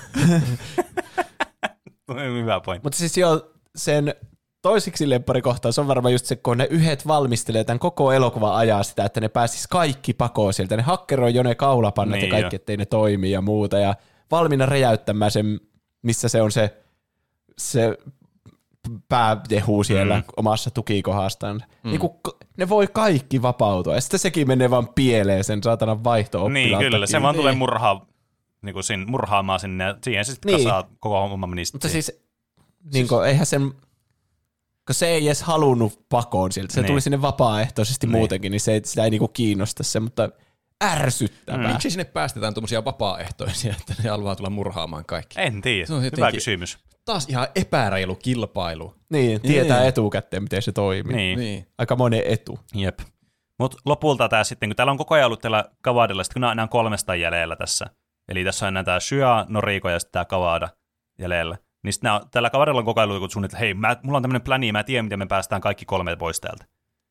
[2.41, 2.87] Hyvä pointti.
[2.87, 4.15] Mutta siis joo, sen
[4.63, 9.05] toisiksi lempparikohtaus on varmaan just se, kun ne yhdet valmistelee tämän koko elokuvan ajaa sitä,
[9.05, 10.77] että ne pääsis kaikki pakoon sieltä.
[10.77, 12.57] Ne hakkeroi jo ne kaulapannat Niin ja kaikki, jo.
[12.57, 13.79] ettei ne toimi ja muuta.
[13.79, 13.95] Ja
[14.31, 15.61] valmiina räjäyttämään sen,
[16.03, 16.77] missä se on se,
[17.59, 17.99] se
[19.09, 20.21] pääjehu siellä Mm.
[20.21, 20.25] mm.
[20.37, 21.63] omassa tukikohdastaan.
[21.85, 21.91] Mm.
[21.91, 22.11] Niin kun,
[22.61, 23.95] ne voi kaikki vapautua.
[23.95, 27.07] Ja sitten sekin menee vaan pieleen sen saatanan vaihto Niin, kyllä.
[27.07, 28.07] Se vaan tulee murhaa,
[28.63, 30.65] niin kuin sin, murhaamaan sinne ja siihen se sitten Niin.
[30.65, 31.75] kasaa koko homma niistä.
[31.77, 32.23] Mutta siis,
[32.95, 33.63] niin kuin, eihän sen,
[34.87, 36.83] kun se ei edes halunnut pakoon sieltä, se Niin.
[36.85, 36.93] niin.
[36.93, 38.13] tuli sinne vapaaehtoisesti Niin.
[38.13, 38.21] niin.
[38.21, 40.29] muutenkin, niin se ei, sitä ei niinku kiinnosta se, mutta
[40.85, 41.67] ärsyttävää.
[41.67, 41.73] Mm.
[41.73, 45.41] Miksi sinne päästetään tuommoisia vapaaehtoisia, että ne haluaa tulla murhaamaan kaikki?
[45.41, 45.87] En tiedä.
[45.87, 46.79] Se on Hyvä jotenkin- kysymys.
[47.11, 48.95] Taas ihan epäreilu kilpailu.
[49.09, 49.89] Niin, tietää Niin.
[49.89, 51.17] etukäteen, miten se toimii.
[51.17, 51.39] Niin.
[51.39, 51.67] Niin.
[51.79, 52.59] Aika monen etu.
[52.75, 52.99] Jep.
[53.59, 56.63] Mutta lopulta tämä sitten, kun täällä on koko ajan ollut tällä Kavadilla, sitten kun nämä
[56.63, 57.87] on kolmesta jäljellä tässä,
[58.29, 60.69] eli tässä on enää tämä Shua, Noriko ja sitten tämä Kavada
[61.19, 64.23] jäljellä, niin sitten tällä Kavadilla on koko ajan ollut suunnitelma, että hei, mä, mulla on
[64.23, 66.65] tämmöinen pläni, mä tiedän, miten me päästään kaikki kolme pois täältä.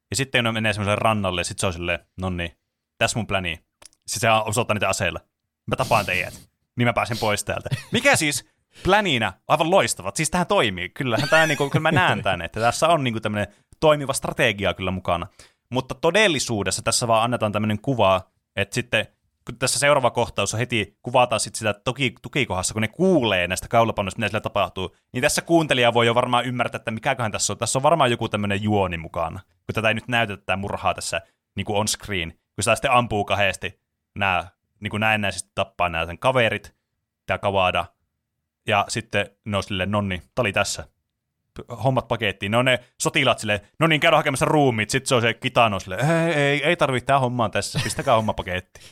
[0.09, 2.51] Ja sitten ne menee semmoiselle rannalle, ja sitten se on silleen, no niin,
[2.97, 3.59] tässä mun pläni.
[4.07, 5.19] Sitten se osoittaa niitä aseilla.
[5.67, 6.49] Mä tapaan teidät.
[6.77, 7.69] Niin mä pääsen pois täältä.
[7.91, 8.49] Mikä siis
[8.84, 10.16] pläninä aivan loistavat.
[10.16, 10.90] Siis tähän toimii.
[10.90, 14.91] Kyllähän tämä, niinku, kyllä mä näen tämän, että tässä on niinku tämmöinen toimiva strategia kyllä
[14.91, 15.28] mukana.
[15.70, 18.22] Mutta todellisuudessa tässä vaan annetaan tämmöinen kuva,
[18.56, 19.08] että sitten
[19.46, 23.68] kun tässä seuraava kohtaus on heti kuvataan sitten sitä toki, tukikohdassa, kun ne kuulee näistä
[23.68, 27.58] kaulapannoista, mitä siellä tapahtuu, niin tässä kuuntelija voi jo varmaan ymmärtää, että mikäköhän tässä on.
[27.58, 31.22] Tässä on varmaan joku tämmöinen juoni mukana, kun tätä ei nyt näytetä tätä murhaa tässä
[31.56, 33.80] niin kuin on screen, kun sitä sitten ampuu kahdesti
[34.16, 34.48] nämä
[34.80, 36.76] niin kuin näennäisesti tappaa nämä sen kaverit,
[37.26, 37.86] tämä Kavada.
[38.70, 40.88] Ja sitten ne on silleen, nonni, tää oli tässä.
[41.84, 42.52] Hommat pakettiin.
[42.52, 44.90] Ne on ne sotilaat silleen, no niin, käydä hakemassa ruumit.
[44.90, 48.34] Sitten se on se kitano silleen, ei, ei, ei tarvitse tää hommaa tässä, pistäkää homma
[48.34, 48.86] pakettiin.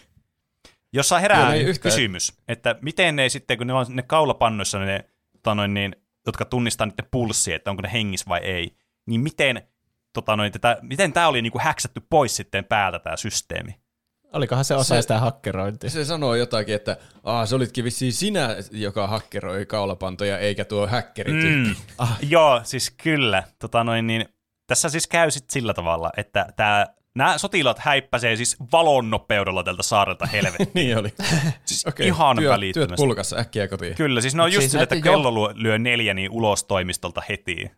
[0.94, 5.56] Jossa herää yhtään- kysymys, että miten ne sitten, kun ne on ne kaulapannoissa ne, tota
[5.56, 5.96] noin, niin,
[6.26, 8.76] jotka tunnistaa niiden pulssia, että onko ne hengis vai ei,
[9.06, 9.62] niin miten,
[10.14, 13.76] tota noin, tätä, miten tämä oli niinku häksätty pois sitten päältä tämä systeemi?
[14.34, 15.90] Olikohan se osa Se- sitä hakkerointia?
[15.90, 21.34] Se sanoo jotakin, että Aa, se olitkin vissiin sinä, joka hakkeroi kaulapantoja, eikä tuo häkkeri.
[21.34, 21.76] Mm.
[21.98, 22.18] Ah.
[22.30, 23.44] Joo, siis kyllä.
[23.60, 24.26] Tota noin, niin,
[24.68, 29.84] tässä siis käy sit sillä tavalla, että tää, nämä sotilaat häippäsee siis valon nopeudella tältä
[29.84, 30.70] saarelta helvettiin.
[30.86, 31.14] niin oli.
[31.66, 32.96] siis Okei, ihan työ, työt välittömästi.
[32.98, 33.96] pulkassa äkkiä kotiin.
[33.96, 36.32] Kyllä, siis ne on Mut just siis sillä, että jo- kello lyö, lyö neljä niin
[36.32, 37.72] ulos toimistolta heti.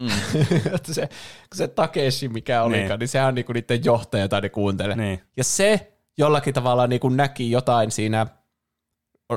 [0.74, 1.08] Että se,
[1.54, 2.98] se Takeshi, mikä olikaan, Niin.
[2.98, 4.96] niin, sehän on niinku niiden johtaja, jota ne kuuntelee.
[4.96, 5.22] Niin.
[5.36, 8.26] Ja se jollakin tavalla niinku näki jotain siinä,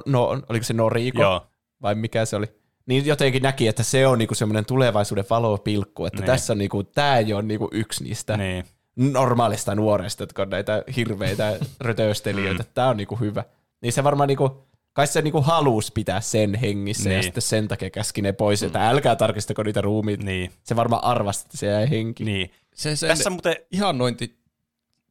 [0.05, 1.47] no, oliko se Noriko Joo,
[1.81, 2.45] vai mikä se oli?
[2.85, 6.25] Niin jotenkin näki, että se on niinku semmoinen tulevaisuuden valopilkku, että Niin.
[6.25, 8.65] tässä on niinku, tämä ei ole niinku yksi niistä niin.
[8.95, 12.63] normaalista nuoresta, jotka on näitä hirveitä rötöstelijöitä.
[12.63, 12.69] Mm.
[12.73, 13.43] Tämä on niinku hyvä.
[13.81, 17.23] Niin se varmaan niinku, kai se niinku halusi pitää sen hengissä ja Niin.
[17.23, 20.23] sitten sen takia käski ne pois, että älkää tarkistako niitä ruumiita.
[20.23, 20.51] Niin.
[20.63, 22.23] Se varmaan arvasti, että se jäi henki.
[22.23, 22.51] niin.
[22.75, 24.39] Se, sen Tässä muuten, ihannointi,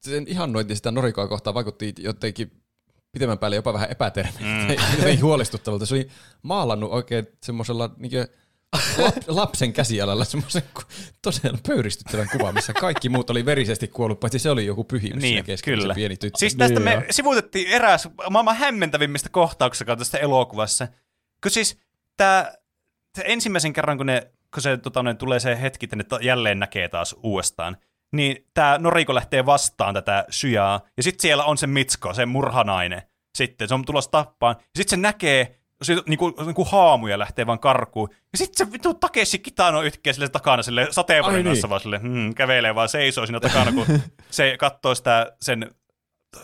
[0.01, 2.53] sen ihannointi sitä Norikoa kohtaan vaikutti jotenkin
[3.13, 5.21] pitemmän päälle jopa vähän epäterveeltä mm.
[5.23, 5.87] huolestuttavalta.
[5.87, 6.09] Se oli
[6.43, 8.13] maalannut oikein semmoisella niin
[9.27, 10.63] lapsen käsialalla semmoisen
[11.23, 15.33] todella pöyristyttävän kuvan, missä kaikki muut oli verisesti kuollut, paitsi se oli joku pyhimys Niin,
[15.33, 15.95] siinä keskellä, kyllä.
[15.95, 16.39] se pieni tyttö.
[16.39, 17.03] Siis tästä Niin, me joo.
[17.11, 20.89] sivuutettiin eräs maailman hämmentävimmistä kohtauksista tästä elokuvassa.
[21.43, 21.79] Kun siis
[22.17, 22.53] tämä
[23.25, 26.59] ensimmäisen kerran, kun, ne, kun se, tota, ne, tulee se hetki, että ne ta- jälleen
[26.59, 27.77] näkee taas uudestaan,
[28.13, 33.03] niin tämä Noriko lähtee vastaan tätä syjaa, ja sitten siellä on se Mitsko, se murhanainen.
[33.39, 37.59] Sitten se on tulossa tappaan, ja sitten se näkee, se niinku, niinku haamuja lähtee vaan
[37.59, 38.09] karkuun.
[38.33, 41.71] Ja sitten se vittu Takeshi Kitano yhtäkkiä sille takana sille sateenvarjon Ai niin.
[41.71, 43.87] vaan sille, hmm, kävelee vaan seisoo siinä takana, kun
[44.31, 45.75] se katsoo sitä sen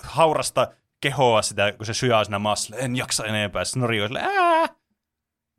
[0.03, 0.69] haurasta
[1.01, 3.65] kehoa sitä, kun se syjaa siinä maassa, en jaksa enempää.
[3.65, 4.67] Sitten Nori on silleen, ää!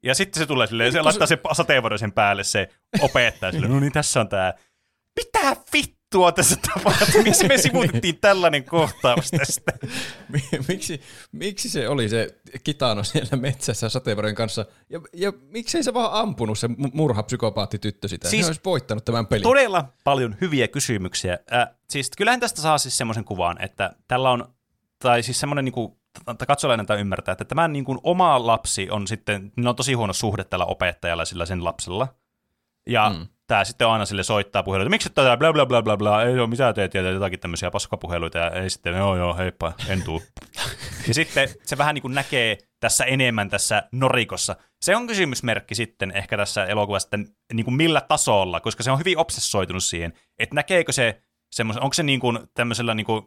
[0.03, 2.69] Ja sitten se tulee silleen, se laittaa se sateenvarjon sen päälle, se
[3.01, 4.53] opettaja silleen, no niin, tässä on tää.
[5.15, 5.55] Mitä
[6.07, 7.23] vittua tässä tapahtuu?
[7.23, 9.71] Miksi me sivuutettiin tällainen kohtaus tästä?
[10.67, 11.01] miksi,
[11.31, 14.65] miksi se oli se kitano siellä metsässä sateenvarjon kanssa?
[14.89, 18.29] Ja, ja miksei se vaan ampunut se mu- murhapsykopaattityttö sitä?
[18.29, 19.43] Siis- se olisi voittanut tämän pelin.
[19.43, 21.39] Todella paljon hyviä kysymyksiä.
[21.53, 24.53] Äh, siis kyllähän tästä saa siis semmoisen kuvan, että tällä on,
[24.99, 29.51] tai siis semmoinen niinku, että katsolainen tai ymmärtää, että tämä niinku oma lapsi on sitten,
[29.55, 32.07] niillä on tosi huono suhde tällä opettajalla sillä sen lapsella.
[32.89, 33.27] Ja mm.
[33.47, 36.47] Tämä sitten aina sille soittaa puheluita, miksi tätä bla bla bla bla bla, ei ole
[36.47, 40.23] mitään teet ja jotakin tämmöisiä paskapuheluita ja ei sitten, joo joo, heippa, en tuu.
[41.07, 44.55] ja sitten se vähän niin kuin näkee tässä enemmän tässä Norikossa.
[44.81, 48.99] Se on kysymysmerkki sitten ehkä tässä elokuvassa, että niin kuin millä tasolla, koska se on
[48.99, 51.21] hyvin obsessoitunut siihen, että näkeekö se
[51.51, 53.25] semmoisen, onko se niin kuin tämmöisellä niin kuin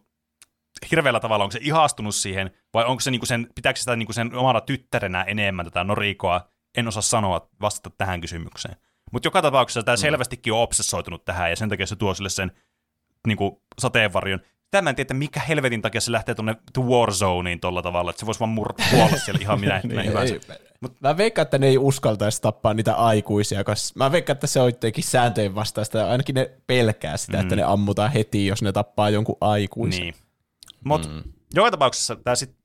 [0.90, 4.34] hirveällä tavalla, onko se ihastunut siihen, vai onko se niinku sen, pitääkö sitä niinku sen
[4.34, 8.76] omana tyttärenä enemmän tätä Norikoa, en osaa sanoa vastata tähän kysymykseen.
[9.10, 10.00] Mutta joka tapauksessa tämä mm.
[10.00, 12.52] selvästikin on obsessoitunut tähän, ja sen takia se tuo sille sen
[13.26, 14.40] niinku, sateenvarjon.
[14.70, 18.26] Tämä en tiedä, että mikä helvetin takia se lähtee tuonne Warzoneen tuolla tavalla, että se
[18.26, 20.34] voisi vaan mur- kuolla siellä ihan minä, minä hyvänsä.
[20.34, 24.46] Ei, Mut mä veikkaan, että ne ei uskaltaisi tappaa niitä aikuisia, koska mä veikkaan, että
[24.46, 27.42] se on jotenkin sääntöjen vastaista, ja ainakin ne pelkää sitä, mm.
[27.42, 30.00] että ne ammutaan heti, jos ne tappaa jonkun aikuisen.
[30.00, 30.14] Niin.
[30.84, 31.22] Mutta mm.
[31.54, 32.56] joka tapauksessa tämä sit,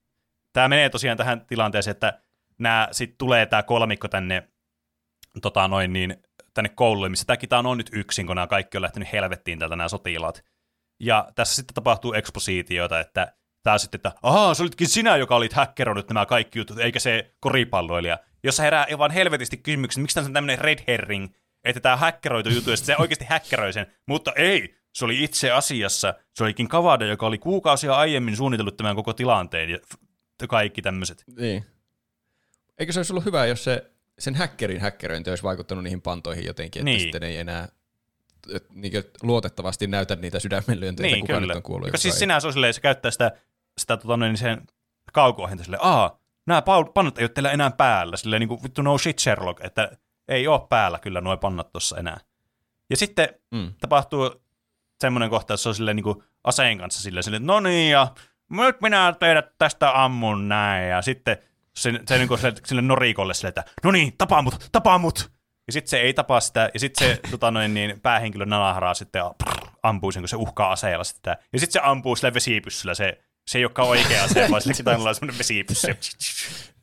[0.53, 2.21] tää menee tosiaan tähän tilanteeseen, että
[2.59, 4.47] nää sit tulee tämä kolmikko tänne,
[5.41, 6.17] tota noin niin,
[6.55, 9.89] tänne koululle, missä tämä on nyt yksin, kun nämä kaikki on lähtenyt helvettiin täältä nämä
[9.89, 10.43] sotilaat.
[10.99, 13.33] Ja tässä sitten tapahtuu ekspositiota, että
[13.63, 17.35] tämä sitten, että ahaa, se olitkin sinä, joka olit häkkeroinut nämä kaikki jutut, eikä se
[17.39, 18.19] koripalloilija.
[18.43, 21.33] Jossa herää vaan helvetisti kysymyksen, miksi tämä on tämmöinen red herring,
[21.63, 26.13] että tämä häkkeroitu juttu, ja se oikeasti häkkeröi sen, mutta ei, se oli itse asiassa,
[26.33, 29.79] se olikin Kavada, joka oli kuukausia aiemmin suunnitellut tämän koko tilanteen ja
[30.49, 31.23] kaikki tämmöiset.
[31.37, 31.65] Niin.
[32.77, 36.79] Eikö se olisi ollut hyvä, jos se, sen häkkerin häkkeröinti olisi vaikuttanut niihin pantoihin jotenkin,
[36.79, 36.99] että Niin.
[36.99, 37.67] sitten ei enää
[38.53, 38.93] et, niin
[39.23, 41.47] luotettavasti näytä niitä sydämenlyöntejä, Niin, kuka kyllä.
[41.47, 41.87] nyt on kuollut.
[41.87, 42.19] kuka siis ei.
[42.19, 43.31] sinä se on silleen, se käyttää sitä,
[43.77, 44.61] sitä tota, noin, sen
[45.13, 46.61] kauko silleen, aa, nämä
[46.93, 49.97] pannat ei ole teillä enää päällä, silleen niin kuin vittu no shit Sherlock, että
[50.27, 52.17] ei ole päällä kyllä nuo pannat tuossa enää.
[52.89, 53.73] Ja sitten Mm.
[53.81, 54.43] tapahtuu
[55.01, 57.91] semmoinen kohta, että se on silleen niin kuin aseen kanssa silleen, silleen että no niin,
[57.91, 58.07] ja
[58.49, 61.37] nyt minä teidät tästä ammun näin, ja sitten
[61.77, 65.31] se, se niin kuin sille, sille norikolle silleen, että no niin, tapaa mut, tapaa mut.
[65.67, 69.19] Ja sitten se ei tapaa sitä, ja sitten se tota noin, niin, päähenkilö nalahraa sitten
[69.19, 71.37] ja prr, ampuu sen, kun se uhkaa aseella sitä.
[71.53, 75.01] Ja sitten se ampuu sille vesipyssyllä se se ei olekaan oikea ase, vaan sille taitaa
[75.01, 75.87] olla semmoinen vesipyssy.
[75.87, 75.95] Ja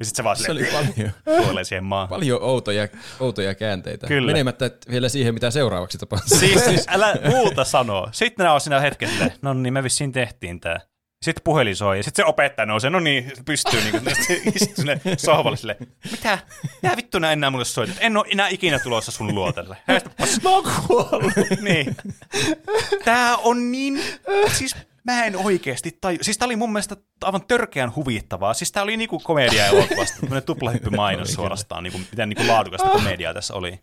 [0.05, 1.13] sitten se vaan Se oli sille paljon,
[1.45, 2.09] kuolee siihen maahan.
[2.09, 2.89] paljon outoja,
[3.21, 4.07] outoja käänteitä.
[4.07, 4.33] Kyllä.
[4.33, 6.39] Menemättä vielä siihen, mitä seuraavaksi tapahtuu.
[6.39, 8.09] Siis, siis älä muuta sanoa.
[8.13, 10.81] Sitten nämä on siinä hetkessä, no niin, me vissiin tehtiin tämä.
[11.23, 14.17] Sitten puhelin soi, ja sitten se opettaja nousee, no niin, pystyy niin kuin,
[14.55, 15.77] istuu sinne sohvalle sille,
[16.11, 16.39] mitä?
[16.83, 17.97] Mitä vittu nää enää mulle soitat?
[18.01, 19.77] En ole enää ikinä tulossa sun luo tälle.
[20.43, 21.33] Mä oon kuollut.
[21.61, 21.97] niin.
[23.05, 24.01] Tää on niin,
[24.53, 26.19] siis mä en oikeesti taju.
[26.21, 28.55] Siis tää oli mun mielestä aivan törkeän huvittavaa.
[28.55, 33.55] Siis tää oli niinku komedia elokuvasta, tämmönen tuplahyppy-mainos suorastaan, niinku, miten niinku laadukasta komediaa tässä
[33.55, 33.81] oli.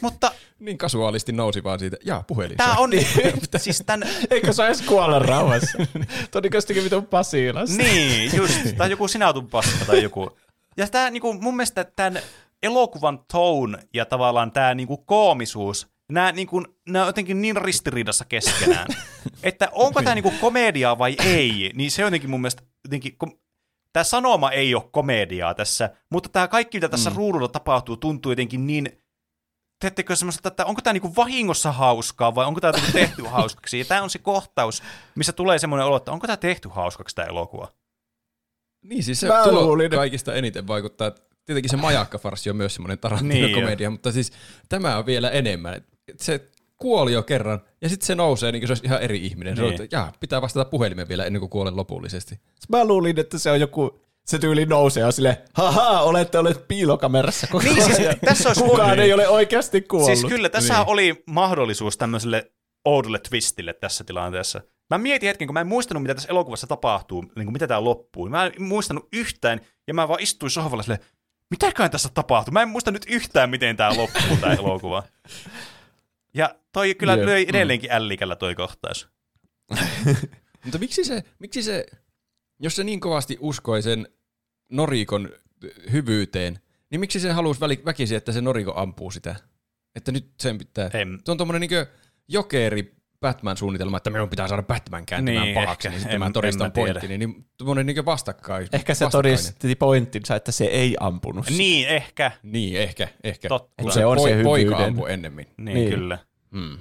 [0.00, 2.56] Mutta niin kasuaalisti nousi vaan siitä, jaa, puhelin.
[2.56, 2.90] tää on,
[3.56, 5.78] siis tän, Eikö sä edes kuolla rauhassa?
[6.30, 7.76] Todennäköisesti vitun Pasilasta.
[7.76, 8.54] Niin, just.
[8.76, 10.38] Tai joku sinäutun paska tai joku.
[10.76, 12.22] Ja tää niinku, mun mielestä tämän
[12.62, 18.86] elokuvan tone ja tavallaan tämä niinku koomisuus, nämä niinku, nää on jotenkin niin ristiriidassa keskenään,
[19.42, 23.16] että onko tämä niinku komediaa vai ei, niin se on jotenkin mun mielestä jotenkin,
[23.92, 27.16] tämä sanoma ei ole komediaa tässä, mutta tämä kaikki, mitä tässä mm.
[27.16, 29.00] ruudulla tapahtuu, tuntuu jotenkin niin
[29.80, 33.78] teettekö semmoista, että onko tämä niinku vahingossa hauskaa vai onko tämä tehty hauskaksi?
[33.78, 34.82] Ja tämä on se kohtaus,
[35.14, 37.68] missä tulee semmoinen olo, että onko tämä tehty hauskaksi tämä elokuva.
[38.84, 41.06] Niin, siis se Mä tulo luulin- kaikista eniten vaikuttaa.
[41.08, 44.32] että Tietenkin se majakkafarsi on myös semmoinen Niin Tarantino-komedia, mutta siis
[44.68, 45.84] tämä on vielä enemmän.
[46.16, 49.56] Se kuoli jo kerran, ja sitten se nousee niin kuin se olisi ihan eri ihminen.
[49.56, 49.88] Se on, Niin.
[49.92, 52.40] jaa, pitää vastata puhelimeen vielä ennen kuin kuolen lopullisesti.
[52.68, 57.46] Mä luulin, että se on joku, se tyyli nousee ja sille, haha, olette olleet piilokamerassa
[57.46, 60.06] koko Niin, siis tässä olisi Kukaan voinut- ei ole oikeasti kuollut.
[60.18, 60.88] Siis kyllä, tässä niin.
[60.88, 62.50] oli mahdollisuus tämmöiselle
[62.84, 64.60] oudolle twistille tässä tilanteessa.
[64.90, 67.84] Mä mietin hetken, kun mä en muistanut, mitä tässä elokuvassa tapahtuu, niin kuin mitä tämä
[67.84, 68.28] loppuu.
[68.28, 71.00] Mä en muistanut yhtään, ja mä vaan istuin sohvalla silleen,
[71.50, 72.52] mitäköhän tässä tapahtuu?
[72.52, 75.02] Mä en muista nyt yhtään, miten tämä loppuu, tämä elokuva.
[76.34, 77.24] Ja toi kyllä Jep.
[77.26, 79.08] löi edelleenkin ällikällä toi kohtaus.
[80.64, 81.86] Mutta miksi se, miksi se,
[82.60, 84.08] jos se niin kovasti uskoi sen
[84.70, 85.30] Norikon
[85.92, 86.58] hyvyyteen,
[86.90, 89.36] niin miksi se halusi väkisin, että se Noriko ampuu sitä?
[89.94, 90.90] Että nyt sen pitää.
[90.94, 91.86] En- Se on tommonen niin
[92.28, 95.90] jokeri Batman-suunnitelma, että minun pitää saada Batman kääntymään Niin, pahaksi, ehkä.
[95.90, 96.86] niin sitten En- mä en todistan mä tiedä.
[96.92, 97.18] pointtini.
[97.18, 98.68] Niin tommonen niin vastakkain.
[98.72, 101.58] Ehkä se todisti pointtinsa, että se ei ampunut sitä.
[101.58, 102.30] Niin, ehkä.
[102.42, 103.48] Niin, ehkä, ehkä.
[103.48, 103.82] Totta.
[103.82, 104.86] Kun Se on se poika hyvyyden.
[104.88, 105.46] ampui ennemmin.
[105.56, 105.90] Niin, Niin.
[105.90, 106.18] kyllä.
[106.52, 106.78] Hmm.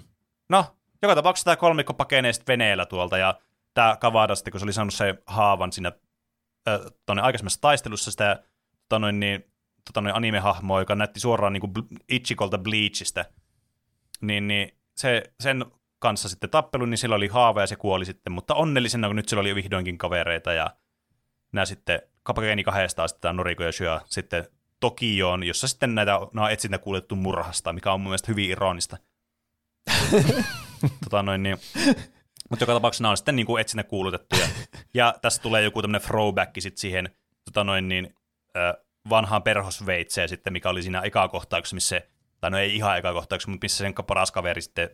[0.50, 0.66] No,
[1.02, 3.40] joka tapauksessa tämä kolmikko pakenee sitten veneellä tuolta, ja
[3.74, 5.92] tämä Kavada sitten, kun se oli saanut sen haavan siinä
[6.68, 8.44] äh, tuonne aikaisemmassa taistelussa sitä
[8.90, 9.44] tota noin, niin,
[9.88, 11.74] tota noin anime-hahmoa, joka näytti suoraan niin kuin
[12.10, 13.26] Ichikolta Bleachistä,
[14.22, 15.66] niin, niin se, sen
[16.00, 19.30] kanssa sitten tappelu, niin sillä oli haava ja se kuoli sitten, mutta onnellisena, kun nyt
[19.30, 20.70] sillä oli vihdoinkin kavereita, ja
[21.52, 24.48] nämä sitten kapakeni kahdestaan sitten tämä Noriko ja Shua sitten
[24.80, 28.98] Tokioon, jossa sitten näitä, nämä on etsintä kuulettu murhasta, mikä on mun mielestä hyvin ironista
[31.04, 31.58] tota noin, niin,
[32.50, 34.48] mutta joka tapauksessa nämä on sitten niin kuin etsinä kuulutettuja.
[34.94, 37.10] Ja tässä tulee joku tämmöinen throwback sitten siihen
[37.46, 38.16] tota noin, niin,
[39.10, 42.02] vanhaan perhosveitseen sitten, mikä oli siinä ekaa kohtauksessa, missä
[42.42, 44.90] tai no ei ihan ekaa kohtauksessa, mutta missä sen paras kaveri sitten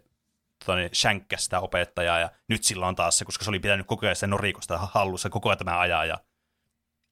[0.60, 3.88] tota niin, shankkäsi sitä opettajaa, ja nyt sillä on taas se, koska se oli pitänyt
[3.88, 6.18] koko ajan sitä norikosta hallussa koko ajan tämä ajaa, ja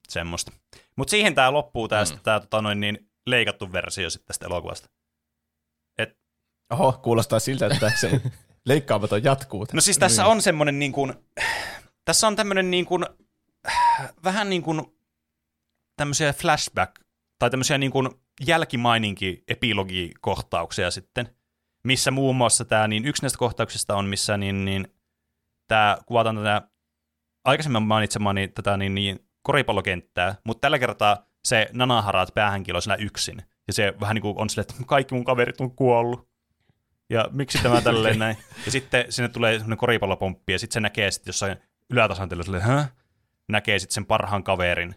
[0.09, 0.51] semmoista.
[0.95, 2.19] Mutta siihen tämä loppuu, tämä, mm.
[2.23, 4.89] tämä tota noin, niin, leikattu versio sitten tästä elokuvasta.
[6.73, 8.21] Oho, kuulostaa siltä, että se
[8.65, 9.67] leikkaamaton jatkuu.
[9.73, 11.13] No siis tässä on semmoinen niin kuin,
[12.05, 13.05] tässä on tämmöinen niin kuin,
[14.23, 14.81] vähän niin kuin
[15.97, 16.95] tämmöisiä flashback
[17.39, 18.09] tai tämmöisiä niin kuin
[18.47, 21.35] jälkimaininki epilogikohtauksia sitten,
[21.83, 24.87] missä muun muassa tämä, niin yksi näistä kohtauksista on, missä niin, niin
[25.67, 26.61] tämä kuvataan tätä
[27.45, 33.43] aikaisemmin mainitsemani tätä niin, niin koripallokenttää, mutta tällä kertaa se Nanaharat päähänkin on yksin.
[33.67, 36.29] Ja se vähän niin kuin on silleen, että kaikki mun kaverit on kuollut.
[37.09, 38.37] Ja miksi tämä tälleen näin?
[38.65, 41.57] Ja sitten sinne tulee semmoinen koripallopomppi, ja sitten se näkee sitten jossain
[41.89, 42.87] ylätasanteella silleen, Hä?
[43.49, 44.95] näkee sitten sen parhaan kaverin.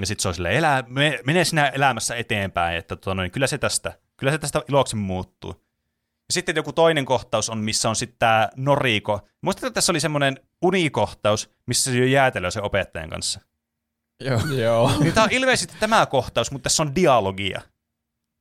[0.00, 3.46] Ja sitten se on silleen, elä, me, mene sinä elämässä eteenpäin, että tota noin, kyllä
[3.46, 5.65] se tästä, kyllä se tästä iloksi muuttuu.
[6.28, 9.20] Ja sitten joku toinen kohtaus on, missä on sitten tämä Noriko.
[9.42, 13.40] Muistatko, että tässä oli semmoinen unikohtaus, missä se jo jäätelöä sen opettajan kanssa.
[14.24, 14.40] Joo.
[14.56, 14.92] Joo.
[15.00, 17.60] Niin tämä on ilmeisesti tämä kohtaus, mutta tässä on dialogia.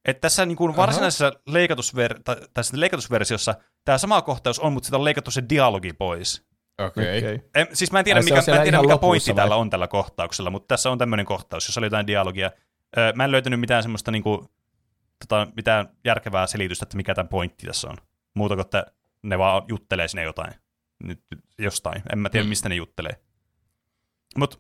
[0.06, 3.56] Että tässä niin kuin varsinaisessa leikatusver- tai, tai leikatusversiossa
[3.86, 6.46] tämä sama kohtaus on, mutta sitä on leikattu se dialogi pois.
[6.82, 7.18] Okei.
[7.18, 7.36] Okay.
[7.36, 7.50] Okay.
[7.56, 9.36] En, siis mä en tiedä, Ai, mikä, on mä en tiedä, mikä pointti vai?
[9.36, 12.52] täällä on tällä kohtauksella, mutta tässä on tämmöinen kohtaus, jossa oli jotain dialogia.
[12.98, 14.50] Öö, mä en löytänyt mitään semmoista niinku,
[15.20, 17.98] tota, mitään järkevää selitystä, että mikä tämä pointti tässä on.
[18.34, 18.86] Muuta kuin, että
[19.24, 20.54] ne vaan juttelee sinne jotain.
[21.04, 21.20] Nyt
[21.60, 22.02] jostain.
[22.14, 22.50] En mä tiedä, Hmm.
[22.50, 23.20] mistä ne juttelee.
[24.38, 24.58] Mutta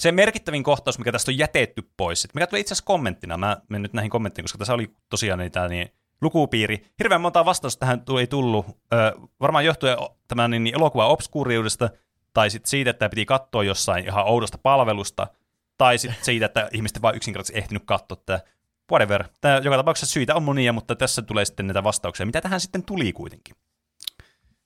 [0.00, 3.56] se merkittävin kohtaus, mikä tästä on jätetty pois, että mikä tuli itse asiassa kommenttina, mä
[3.68, 5.92] menen nyt näihin kommenttiin, koska tässä oli tosiaan niitä niin
[6.22, 6.86] lukupiiri.
[6.98, 9.96] Hirveän monta vastausta tähän ei tullut, ö, varmaan johtuen
[10.28, 11.90] tämän niin, elokuvan obskuuriudesta,
[12.32, 15.26] tai sitten siitä, että piti katsoa jossain ihan oudosta palvelusta,
[15.78, 18.44] tai sitten siitä, että ihmiset vaan yksinkertaisesti ehtinyt katsoa tätä.
[18.92, 19.24] Whatever.
[19.40, 22.26] Tämä, joka tapauksessa syitä on monia, mutta tässä tulee sitten näitä vastauksia.
[22.26, 23.56] Mitä tähän sitten tuli kuitenkin?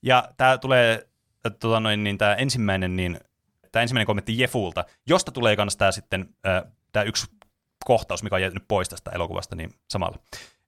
[0.03, 1.09] Ja tämä tulee,
[1.47, 3.21] äh, tota noin, niin tämä ensimmäinen, niin,
[3.73, 7.27] tämä ensimmäinen kommentti Jefulta, josta tulee myös tämä sitten, äh, tämä yksi
[7.85, 10.19] kohtaus, mikä on jäänyt pois tästä elokuvasta, niin samalla.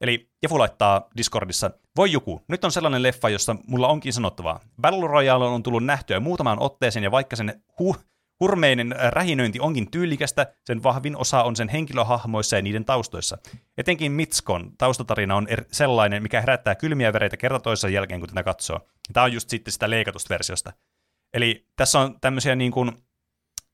[0.01, 4.61] Eli Jefu laittaa Discordissa, voi joku, nyt on sellainen leffa, jossa mulla onkin sanottavaa.
[4.81, 8.01] Battle Royale on tullut nähtyä muutamaan otteeseen, ja vaikka sen hu-
[8.43, 13.39] hurmeinen äh, rähinöinti onkin tyylikästä, sen vahvin osa on sen henkilöhahmoissa ja niiden taustoissa.
[13.79, 18.43] Etenkin Mitskon taustatarina on er- sellainen, mikä herättää kylmiä vereitä kerta toisensa jälkeen, kun tätä
[18.43, 18.81] katsoo.
[19.13, 20.73] Tämä on just sitten sitä leikatusta versiosta.
[21.35, 22.93] Eli tässä on tämmöisiä niin kuin,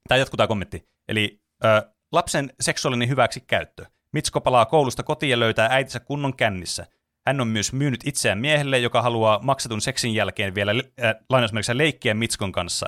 [0.08, 1.68] tämä jatkuu tämä kommentti, eli ö,
[2.12, 3.86] lapsen seksuaalinen hyväksikäyttö.
[4.12, 6.86] Mitsko palaa koulusta kotiin ja löytää äitinsä kunnon kännissä.
[7.26, 12.14] Hän on myös myynyt itseään miehelle, joka haluaa maksetun seksin jälkeen vielä äh, lainausmerkissä leikkiä
[12.14, 12.86] Mitskon kanssa.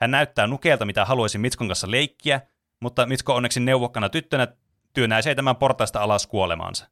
[0.00, 2.40] Hän näyttää nukeelta, mitä haluaisi Mitskon kanssa leikkiä,
[2.80, 4.48] mutta Mitsko onneksi neuvokkana tyttönä
[4.94, 6.88] työnäisee tämän portaista alas kuolemaansa.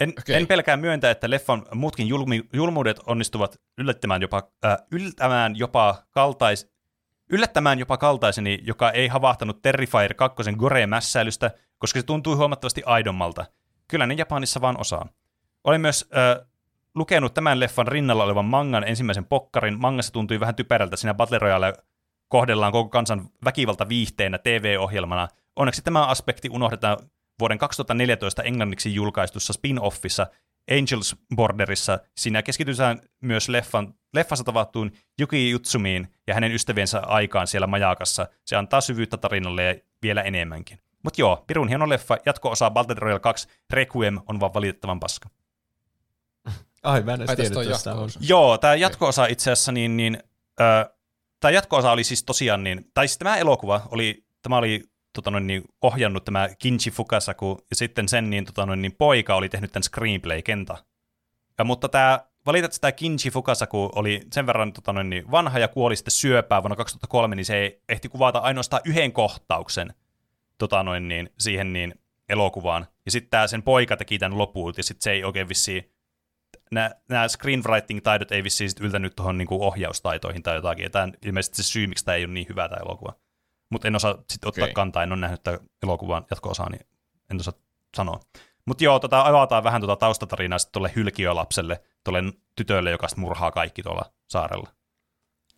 [0.00, 0.36] En, okay.
[0.36, 6.72] en pelkää myöntää, että leffan muutkin julmi, julmuudet onnistuvat yllättämään jopa, äh, yllättämään jopa kaltais,
[7.30, 13.44] yllättämään jopa kaltaiseni, joka ei havahtanut Terrifier 2 gore-mässäilystä, koska se tuntui huomattavasti aidommalta.
[13.88, 15.08] Kyllä ne Japanissa vaan osaa.
[15.64, 16.46] Olen myös äh,
[16.94, 19.80] lukenut tämän leffan rinnalla olevan mangan ensimmäisen pokkarin.
[19.80, 21.72] Mangassa tuntui vähän typerältä, siinä Battle Royale
[22.28, 25.28] kohdellaan koko kansan väkivalta viihteenä TV-ohjelmana.
[25.56, 26.98] Onneksi tämä aspekti unohdetaan
[27.40, 30.26] vuoden 2014 englanniksi julkaistussa spin-offissa
[30.70, 31.98] Angels Borderissa.
[32.16, 38.26] Siinä keskitytään myös leffan, leffassa tavattuun Yuki Jutsumiin ja hänen ystäviensä aikaan siellä majakassa.
[38.46, 40.78] Se antaa syvyyttä tarinalle ja vielä enemmänkin.
[41.04, 45.28] Mutta joo, pirun hieno leffa, jatko-osa Battle Royale 2, Requiem on vaan valitettavan paska.
[46.84, 48.10] Ai, mä en edes Ai, tästä tiedä, on.
[48.20, 50.18] Joo, tämä jatko-osa itse asiassa, niin, niin
[50.60, 50.94] ö,
[51.40, 54.82] tämä jatko-osa oli siis tosiaan, niin, tai siis tämä elokuva oli, tämä oli
[55.12, 59.34] tota noin, niin, ohjannut tämä Kinchi Fukasaku, ja sitten sen niin, tota noin, niin, poika
[59.34, 60.76] oli tehnyt tämän screenplay-kenta.
[61.58, 65.68] Ja, mutta tämä, valitettavasti tämä Kinchi Fukasaku oli sen verran tota noin, niin, vanha ja
[65.68, 69.94] kuoli sitten syöpää vuonna 2003, niin se ei ehti kuvata ainoastaan yhden kohtauksen
[70.58, 71.94] tota noin, niin, siihen niin,
[72.28, 72.86] elokuvaan.
[73.04, 75.93] Ja sitten tämä sen poika teki tämän lopulta, ja sitten se ei oikein vissiin
[76.70, 80.90] nämä screenwriting-taidot ei vissiin sit yltänyt tuohon niinku ohjaustaitoihin tai jotakin.
[80.90, 83.12] Tämä on ilmeisesti se syy, miksi tämä ei ole niin hyvä tämä elokuva.
[83.70, 84.74] Mutta en osaa sitten ottaa Okei.
[84.74, 86.86] kantaa, en ole nähnyt tätä elokuvan jatko-osaa, niin
[87.30, 87.54] en osaa
[87.96, 88.20] sanoa.
[88.66, 92.22] Mutta joo, tota, avataan vähän tuota taustatarinaa sitten tuolle hylkiölapselle, tuolle
[92.56, 94.68] tytölle, joka murhaa kaikki tuolla saarella.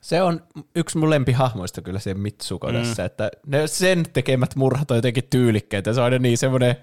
[0.00, 0.40] Se on
[0.76, 2.72] yksi mun lempihahmoista kyllä se Mitsuko Mm.
[2.72, 5.92] tässä, että ne sen tekemät murhat on jotenkin tyylikkäitä.
[5.92, 6.76] Se on aina niin semmoinen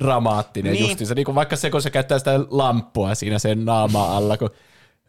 [0.00, 0.84] dramaattinen Niin.
[0.88, 1.14] justiinsa.
[1.14, 4.50] Niin kuin vaikka se, kun se käyttää sitä lamppua siinä sen naama alla, kun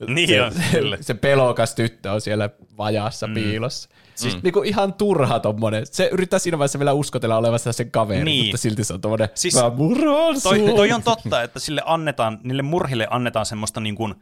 [0.08, 3.34] Niin se, on, se, se pelokas tyttö on siellä vajaassa mm.
[3.34, 3.90] piilossa.
[4.16, 4.42] Siis mm.
[4.44, 5.86] niin ihan turha tommonen.
[5.86, 8.46] Se yrittää siinä vaiheessa vielä uskotella olevansa sen kaveri, Niin.
[8.46, 12.40] mutta silti se on tommonen, Siis mä murhaan Toi, toi on totta, että sille annetaan,
[12.44, 14.16] niille murhille annetaan semmoista niin kuin,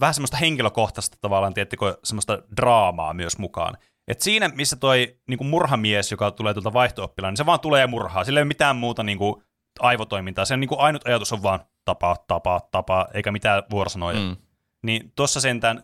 [0.00, 3.76] vähän semmoista henkilökohtaista tavallaan, tiettikö, semmoista draamaa myös mukaan.
[4.08, 7.80] Et siinä, missä toi niin kuin murhamies, joka tulee tuolta vaihto niin se vaan tulee
[7.80, 8.24] ja murhaa.
[8.24, 9.42] Sillä ei ole mitään muuta niin kuin,
[9.78, 10.44] aivotoimintaa.
[10.44, 14.18] Sen niin kuin ainut ajatus on vaan tapa, tapa, tapa, eikä mitään vuorosanoja.
[14.20, 14.26] Mm.
[14.26, 14.36] Mm.
[14.82, 15.82] Niin tuossa sentään,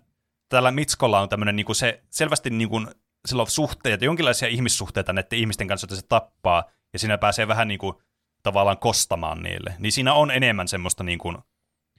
[0.49, 2.89] tällä Mitskolla on tämmöinen niin kuin se selvästi niin kuin,
[3.27, 7.69] sillä on suhteita, jonkinlaisia ihmissuhteita näiden ihmisten kanssa, joita se tappaa, ja siinä pääsee vähän
[7.69, 7.97] niin kuin,
[8.43, 9.75] tavallaan kostamaan niille.
[9.79, 11.39] Niin siinä on enemmän semmoista niin kuin,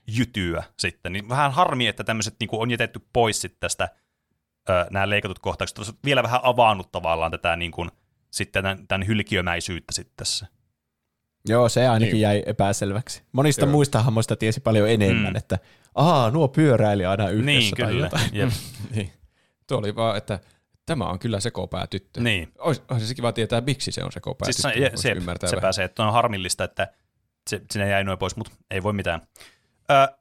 [0.06, 1.12] jytyä sitten.
[1.12, 3.88] Niin vähän harmi, että tämmöiset niin kuin, on jätetty pois sitten tästä
[4.68, 5.78] ö, nämä leikatut kohtaukset.
[5.78, 7.90] Olisi vielä vähän avannut tavallaan tätä niin kuin,
[8.30, 10.46] sitten tämän, tämän hylkiömäisyyttä sitten tässä.
[11.48, 12.12] Joo, se ainakin Niin.
[12.12, 12.20] niin.
[12.22, 13.22] jäi epäselväksi.
[13.32, 13.72] Monista Joo.
[13.72, 15.30] Muista hahmoista tiesi paljon enemmän, Mm.
[15.30, 15.36] mm.
[15.36, 15.58] että
[15.94, 18.06] aa, nuo pyöräili aina yhdessä Niin, tai kyllä.
[18.06, 18.30] jotain.
[18.32, 18.50] Jep.
[18.94, 19.12] Niin.
[19.66, 20.38] Tuo oli vaan, että
[20.86, 22.20] tämä on kyllä sekopää tyttö.
[22.20, 22.52] Niin.
[22.58, 25.56] Olisi, olisi se kiva tietää, miksi se on sekopää Siis se, je, se, ymmärtää se
[25.56, 25.62] vähän.
[25.62, 26.88] pääsee, että on harmillista, että
[27.50, 29.20] se, sinne jäi noin pois, mutta ei voi mitään.
[29.90, 30.16] Ö,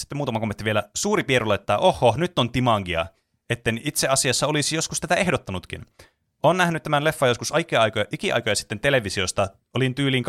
[0.00, 0.82] sitten muutama kommentti vielä.
[0.96, 3.06] Suuri Pieru laittaa, oho, nyt on Timangia.
[3.50, 5.86] Etten itse asiassa olisi joskus tätä ehdottanutkin.
[6.42, 9.48] Olen nähnyt tämän leffan joskus aikoja, ikiaikoja sitten televisiosta.
[9.74, 10.24] Olin tyyliin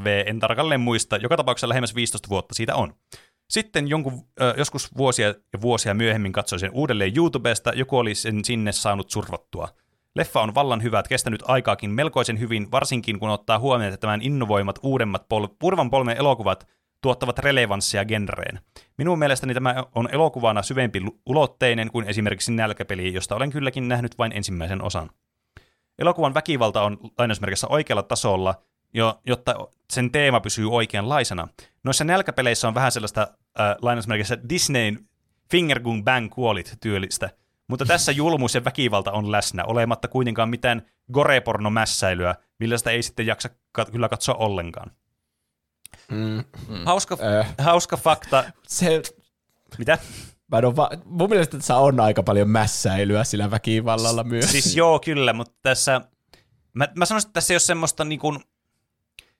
[0.00, 1.16] 12-14 V, en tarkalleen muista.
[1.16, 2.94] Joka tapauksessa lähemmäs 15 vuotta siitä on.
[3.50, 8.44] Sitten jonkun, ö, joskus vuosia ja vuosia myöhemmin katsoin sen uudelleen YouTubesta, joku oli sen
[8.44, 9.68] sinne saanut survottua.
[10.16, 14.78] Leffa on vallan hyvät, kestänyt aikaakin melkoisen hyvin, varsinkin kun ottaa huomioon, että tämän innovoimat
[14.82, 16.66] uudemmat pol- uudemman polven elokuvat
[17.00, 18.60] tuottavat relevanssia genreen.
[18.98, 24.32] Minun mielestäni tämä on elokuvana syvempi ulotteinen kuin esimerkiksi nälkäpeli, josta olen kylläkin nähnyt vain
[24.32, 25.10] ensimmäisen osan.
[25.98, 28.54] Elokuvan väkivalta on lainausmerkissä oikealla tasolla,
[28.94, 31.48] jo, jotta sen teema pysyy oikeanlaisena.
[31.84, 35.08] Noissa nälkäpeleissä on vähän sellaista äh, lainausmerkissä Disneyn
[35.50, 37.30] Finger Gun Bang kuolit tyylistä,
[37.68, 40.82] mutta tässä julmuus ja väkivalta on läsnä, olematta kuitenkaan mitään
[41.12, 43.48] gorepornomässäilyä, millä sitä ei sitten jaksa
[43.78, 44.90] kat- kyllä katsoa ollenkaan.
[46.10, 46.44] Mm.
[46.84, 47.54] Hauska, Äh.
[47.58, 48.44] hauska fakta.
[48.68, 49.02] Se,
[49.78, 49.98] Mitä?
[50.52, 54.50] mä en va- mun mielestä tässä on aika paljon mässäilyä sillä väkivallalla myös.
[54.50, 56.00] Siis joo, kyllä, mutta tässä,
[56.72, 58.38] mä, mä sanoisin, että tässä ei ole semmoista niin kuin,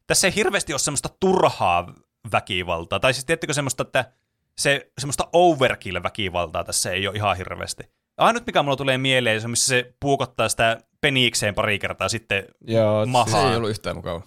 [0.07, 1.95] tässä ei hirveästi ole semmoista turhaa
[2.33, 4.13] väkivaltaa, tai siis tiedättekö semmoista, että
[4.59, 7.83] se semmoista overkill-väkivaltaa tässä ei ole ihan hirveästi.
[8.17, 12.45] Ainut, mikä mulla tulee mieleen, se on missä se puukottaa sitä peniikseen pari kertaa sitten
[12.67, 14.23] Joo, maha- Se ei ollut yhtään mukava.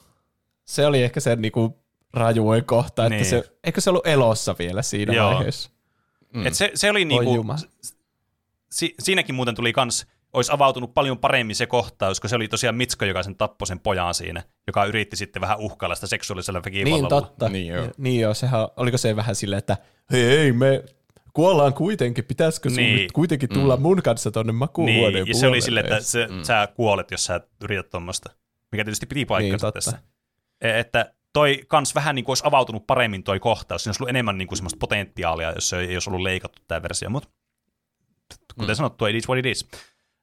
[0.65, 1.82] se oli ehkä se niinku
[2.13, 3.25] rajuin kohta, että Niin.
[3.25, 5.33] se, eikö se ollut elossa vielä siinä Joo.
[5.35, 5.69] vaiheessa?
[6.33, 6.47] Mm.
[6.47, 7.45] Et se, se oli niinku,
[8.71, 12.75] si, siinäkin muuten tuli kans, olisi avautunut paljon paremmin se kohtaus, koska se oli tosiaan
[12.75, 17.01] Mitsko, joka sen tappoi sen pojan siinä, joka yritti sitten vähän uhkailla sitä seksuaalisella väkivallalla.
[17.01, 17.49] Niin totta.
[17.49, 17.87] Niin joo.
[17.97, 19.77] niin joo, sehän, oliko se vähän silleen, että
[20.11, 20.83] hei, hei me
[21.33, 22.95] kuollaan kuitenkin, pitäisikö sun Niin.
[22.97, 25.61] nyt kuitenkin tulla mun kanssa tonne makuuhuoneen Niin, ja se oli puolelle?
[25.61, 26.43] sille, että se, mm.
[26.43, 28.29] sä kuolet, jos sä yrität tuommoista.
[28.71, 29.91] Mikä tietysti piti paikkansa Niin, totta.
[29.91, 29.99] tässä.
[30.61, 33.83] E- Että toi kans vähän niin kuin olisi avautunut paremmin toi kohtaus.
[33.83, 36.81] Siinä olisi ollut enemmän niin kuin semmoista potentiaalia, jos se ei olisi ollut leikattu tämä
[36.81, 37.09] versio.
[37.09, 37.29] Mutta
[38.55, 38.75] kuten mm.
[38.75, 39.67] sanottu, it is what it is.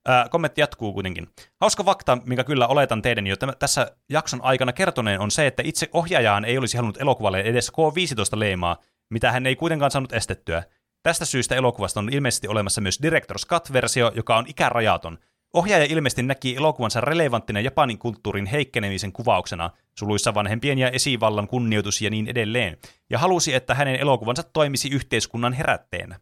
[0.06, 1.28] Ää, kommentti jatkuu kuitenkin.
[1.60, 5.62] Hauska fakta, minkä kyllä oletan teidän jo tämän- tässä jakson aikana kertoneen, on se, että
[5.66, 8.76] itse ohjaajaan ei olisi halunnut elokuvalle edes K-15-leimaa,
[9.10, 10.62] mitä hän ei kuitenkaan saanut estettyä.
[11.02, 15.18] Tästä syystä elokuvasta on ilmeisesti olemassa myös Director's Cut-versio, joka on ikärajaton.
[15.52, 22.10] Ohjaaja ilmeisesti näki elokuvansa relevanttina Japanin kulttuurin heikkenemisen kuvauksena, suluissa vanhempien ja esivallan kunnioitus ja
[22.10, 22.78] niin edelleen,
[23.10, 26.20] ja halusi, että hänen elokuvansa toimisi yhteiskunnan herätteenä.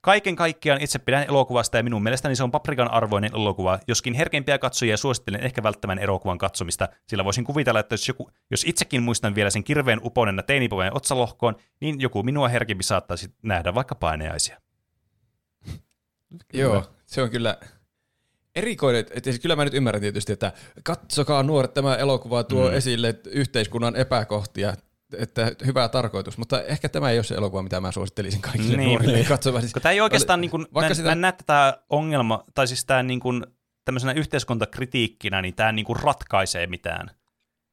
[0.00, 4.58] Kaiken kaikkiaan itse pidän elokuvasta ja minun mielestäni se on paprikan arvoinen elokuva, joskin herkempiä
[4.58, 9.34] katsojia suosittelen ehkä välttämään elokuvan katsomista, sillä voisin kuvitella, että jos, joku, jos itsekin muistan
[9.34, 14.60] vielä sen kirveen uponena teinipoven otsalohkoon, niin joku minua herkempi saattaisi nähdä vaikka paineaisia.
[16.52, 17.58] Joo, se on kyllä
[18.58, 19.06] erikoinen.
[19.10, 20.52] Et, siis kyllä mä nyt ymmärrän tietysti, että
[20.82, 22.76] katsokaa nuoret, tämä elokuva tuo mm.
[22.76, 24.74] esille yhteiskunnan epäkohtia,
[25.18, 28.88] että hyvä tarkoitus, mutta ehkä tämä ei ole se elokuva, mitä mä suosittelisin kaikille Niin.
[28.88, 29.62] nuorille katsomaan.
[29.62, 32.84] Siis, tämä ei oikeastaan, niin kuin, mä, sitä- mä en näe tätä ongelma, tai siis
[32.84, 33.46] tämä niin kuin,
[33.84, 37.10] tämmöisenä yhteiskuntakritiikkinä, niin tämä niin kuin ratkaisee mitään.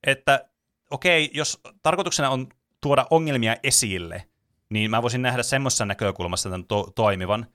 [0.08, 0.46] Että
[0.92, 2.48] okei, jos tarkoituksena on
[2.82, 4.28] tuoda ongelmia esille,
[4.70, 7.46] niin mä voisin nähdä semmoisessa näkökulmassa tämän to- toimivan,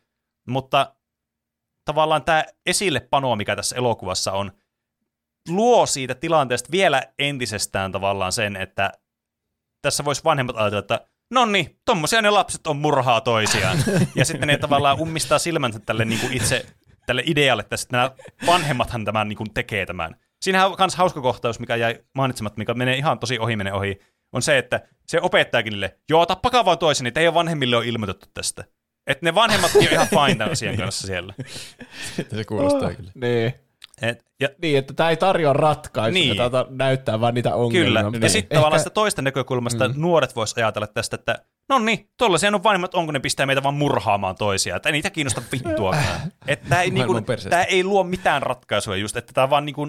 [0.48, 0.94] mutta
[1.84, 4.52] tavallaan tämä esillepano, mikä tässä elokuvassa on,
[5.48, 8.92] luo siitä tilanteesta vielä entisestään tavallaan sen, että
[9.82, 13.78] tässä voisi vanhemmat ajatella, että no niin, tommosia ne lapset on murhaa toisiaan.
[14.16, 16.66] ja sitten ne tavallaan ummistaa silmänsä tälle niin kuin itse
[17.06, 18.10] tälle idealle, että sitten nämä
[18.46, 20.16] vanhemmathan tämän niin kuin tekee tämän.
[20.42, 24.00] Siinähän on myös hauska kohtaus, mikä jäi mainitsematta, mikä menee ihan tosi ohi menee ohi,
[24.32, 28.26] on se, että se opettajakin niille, joo, tappakaa vaan toisen, että teidän vanhemmille on ilmoitettu
[28.34, 28.64] tästä.
[29.10, 31.34] Että ne vanhemmat on ihan fine tämän asian kanssa siellä.
[32.36, 33.10] se kuulostaa kyllä.
[33.14, 33.54] Niin.
[34.02, 36.36] Et, ja Niin, että tämä ei tarjoa ratkaisuja, Niin.
[36.36, 37.84] tämä näyttää vaan niitä ongelmia.
[37.84, 38.10] Kyllä.
[38.10, 38.22] Niin.
[38.22, 39.94] Ja sitten tavallaan sitä toista näkökulmasta mm.
[39.96, 43.74] nuoret vois ajatella tästä, että no niin, tollaisia on vanhemmat, onko ne pistää meitä vaan
[43.74, 46.32] murhaamaan toisia, että ei niitä kiinnosta vittuakaan.
[46.48, 47.14] että tämä ei, niinku,
[47.68, 49.88] ei luo mitään ratkaisuja just, että tämä vaan niinku,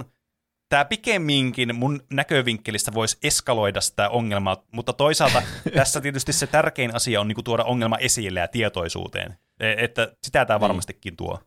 [0.71, 5.41] tämä pikemminkin mun näkövinkkelistä voisi eskaloida sitä ongelmaa, mutta toisaalta
[5.75, 9.37] tässä tietysti se tärkein asia on niinku tuoda ongelma esille ja tietoisuuteen.
[9.59, 11.39] E- Että sitä tämä varmastikin tuo.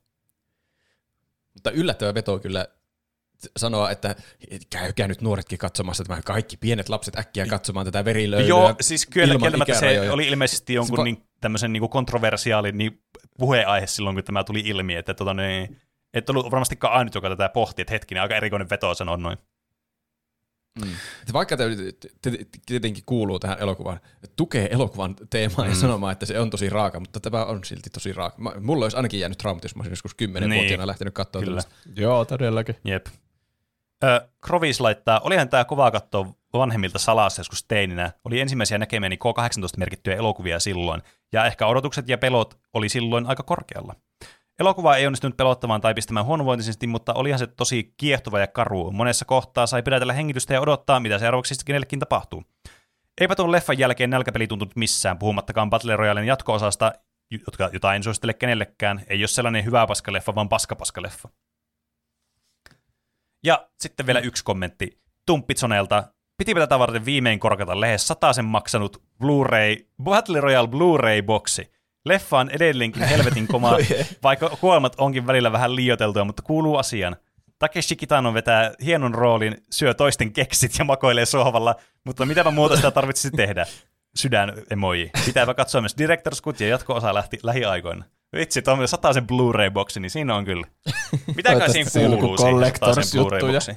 [1.55, 2.67] Mutta yllättävä veto kyllä
[3.57, 4.15] sanoa, että
[4.71, 8.49] käykää nyt nuoretkin katsomassa tämä kaikki pienet lapset äkkiä katsomaan tätä verilöylyä.
[8.49, 12.73] Joo, siis kyllä ilman kieltämättä se oli ilmeisesti jonkun Se va- niin, tämmöisen niin kontroversiaali
[12.73, 13.03] niin
[13.39, 15.81] puheenaihe silloin, kun tämä tuli ilmi, että tota, niin,
[16.15, 19.39] et ollut varmastikaan ainut, joka tätä pohti, että hetkinen, aika erikoinen veto sanoa noin.
[20.85, 20.91] Mm.
[21.33, 21.71] Vaikka tämä
[22.67, 24.01] tietenkin kuuluu tähän elokuvaan,
[24.37, 25.75] tukee elokuvan teemaan mm.
[25.75, 28.37] ja sanomaan, että se on tosi raaka, mutta tämä on silti tosi raaka.
[28.61, 30.87] Mulla olisi ainakin jäänyt traumat, jos mä olisin joskus 10-vuotiaana Niin.
[30.87, 31.63] lähtenyt katsoa Kyllä.
[31.63, 32.01] tällaista.
[32.01, 32.77] Joo, todellakin.
[32.85, 33.07] Jep.
[34.05, 38.13] Ö, Krovis laittaa, olihan tämä kovaa katsoa vanhemmilta salassa joskus teininä.
[38.25, 41.03] Oli ensimmäisiä näkemäni K-18-merkittyjä elokuvia silloin,
[41.33, 43.95] ja ehkä odotukset ja pelot oli silloin aika korkealla.
[44.61, 48.91] Elokuva ei onnistunut pelottamaan tai pistämään huonovointisesti, mutta olihan se tosi kiehtova ja karu.
[48.91, 52.45] Monessa kohtaa sai pidätellä hengitystä ja odottaa, mitä seuraavaksi kenellekin tapahtuu.
[53.21, 56.93] Eipä tuon leffan jälkeen nälkäpeli tuntunut missään, puhumattakaan Battle Royalen jatko-osasta,
[57.47, 59.03] jotka, jota en suosittele kenellekään.
[59.07, 61.29] Ei ole sellainen hyvä paskaleffa, vaan paskapaskaleffa.
[63.45, 66.05] Ja sitten vielä yksi kommentti Tumppitsonelta.
[66.39, 71.74] Pitipä tätä varten viimein korkata lähes sen maksanut Blu-ray, Battle Royale Blu-ray-boksi.
[72.05, 73.77] Leffa on edelleenkin helvetin koma,
[74.23, 77.17] vaikka kuolemat onkin välillä vähän liioteltuja, mutta kuuluu asiaan.
[77.59, 81.75] Takeshi Kitano vetää hienon roolin, syö toisten keksit ja makoilee sohvalla,
[82.05, 83.67] mutta mitäpä muuta sitä tarvitsisi tehdä?
[84.17, 85.11] Sydän emoji.
[85.27, 88.05] Pitääpä katsoa myös Director's Cut ja jatko-osa lähti lähiaikoina.
[88.37, 90.67] Vitsi, tuommoinen sataisen Blu-ray-boksi, niin siinä on kyllä.
[91.73, 92.55] Siinä se on joku kuuluu siihen.
[93.25, 93.77] Blu-ray-boksiin?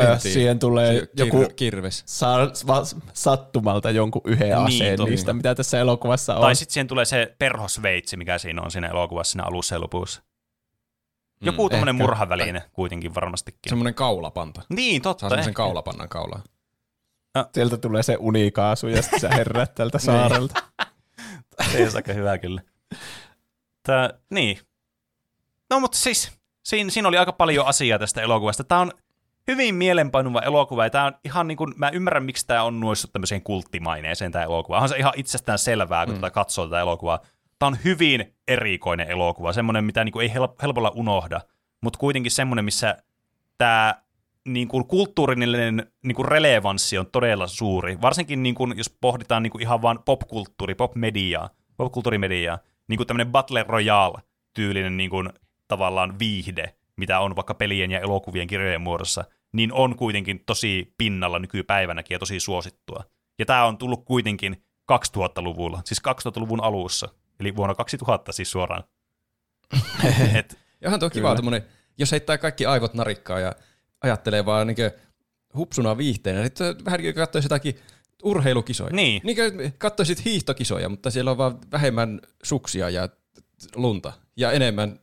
[0.00, 2.02] Ö, siihen tulee Kir- joku kirves.
[2.06, 5.10] saa va- sattumalta jonkun yhden Niin, aseen totta.
[5.10, 6.40] niistä, mitä tässä elokuvassa on.
[6.40, 10.22] Tai sitten siihen tulee se perhosveitsi, mikä siinä on siinä elokuvassa siinä alussa ja lopussa.
[11.40, 13.58] Joku mm, tuommoinen murhaväline kuitenkin varmastikin.
[13.68, 14.62] Semmoinen kaulapanta.
[14.68, 15.28] Niin, Saa totta.
[15.28, 15.56] semmoisen ehkä.
[15.56, 16.42] kaulapannan kaulaan.
[17.54, 20.62] Sieltä tulee se unikaasu ja sitten sä herrät tältä saarelta.
[21.72, 22.62] Se olisi aika hyvä kyllä.
[23.82, 24.58] Tää, niin.
[25.70, 26.32] No mutta siis,
[26.64, 28.64] siinä, siinä oli aika paljon asiaa tästä elokuvasta.
[28.64, 28.92] Tämä on
[29.50, 33.12] hyvin mielenpainuva elokuva, ja tämä on ihan niin kuin, mä ymmärrän, miksi tämä on noussut
[33.12, 34.76] tämmöiseen kulttimaineeseen tämä elokuva.
[34.76, 36.20] Onhan se ihan itsestään selvää, kun mm.
[36.20, 37.20] tätä katsoo tätä elokuvaa.
[37.58, 41.40] Tämä on hyvin erikoinen elokuva, semmoinen, mitä niin kuin ei help- helpolla unohda,
[41.82, 42.96] mutta kuitenkin semmoinen, missä
[43.58, 43.94] tämä
[44.44, 48.00] niin kuin kulttuurinen niin kuin relevanssi on todella suuri.
[48.00, 52.58] Varsinkin niin kuin, jos pohditaan niin kuin ihan vaan popkulttuuri, popmediaa, popkulttuurimediaa,
[52.88, 55.30] niin kuin tämmöinen Battle Royale-tyylinen niin kuin,
[55.68, 59.24] tavallaan viihde, mitä on vaikka pelien ja elokuvien kirjojen muodossa,
[59.56, 63.04] niin on kuitenkin tosi pinnalla nykypäivänäkin ja tosi suosittua.
[63.38, 67.08] Ja tämä on tullut kuitenkin 2000-luvulla, siis 2000-luvun alussa,
[67.40, 68.84] eli vuonna 2000 siis suoraan.
[70.38, 71.62] Et, Ja onhan tuo kiva tommonen,
[71.98, 73.52] jos heittää kaikki aivot narikkaa ja
[74.02, 74.90] ajattelee vaan niinkö
[75.54, 76.44] hupsuna viihteenä.
[76.44, 77.78] Sitten vähän niin kuin katsoisi jotakin
[78.22, 78.90] urheilukisoja.
[78.92, 79.20] Niin.
[79.24, 83.08] Niin kuin katsoisit hiihtokisoja, mutta siellä on vaan vähemmän suksia ja
[83.74, 85.00] lunta ja enemmän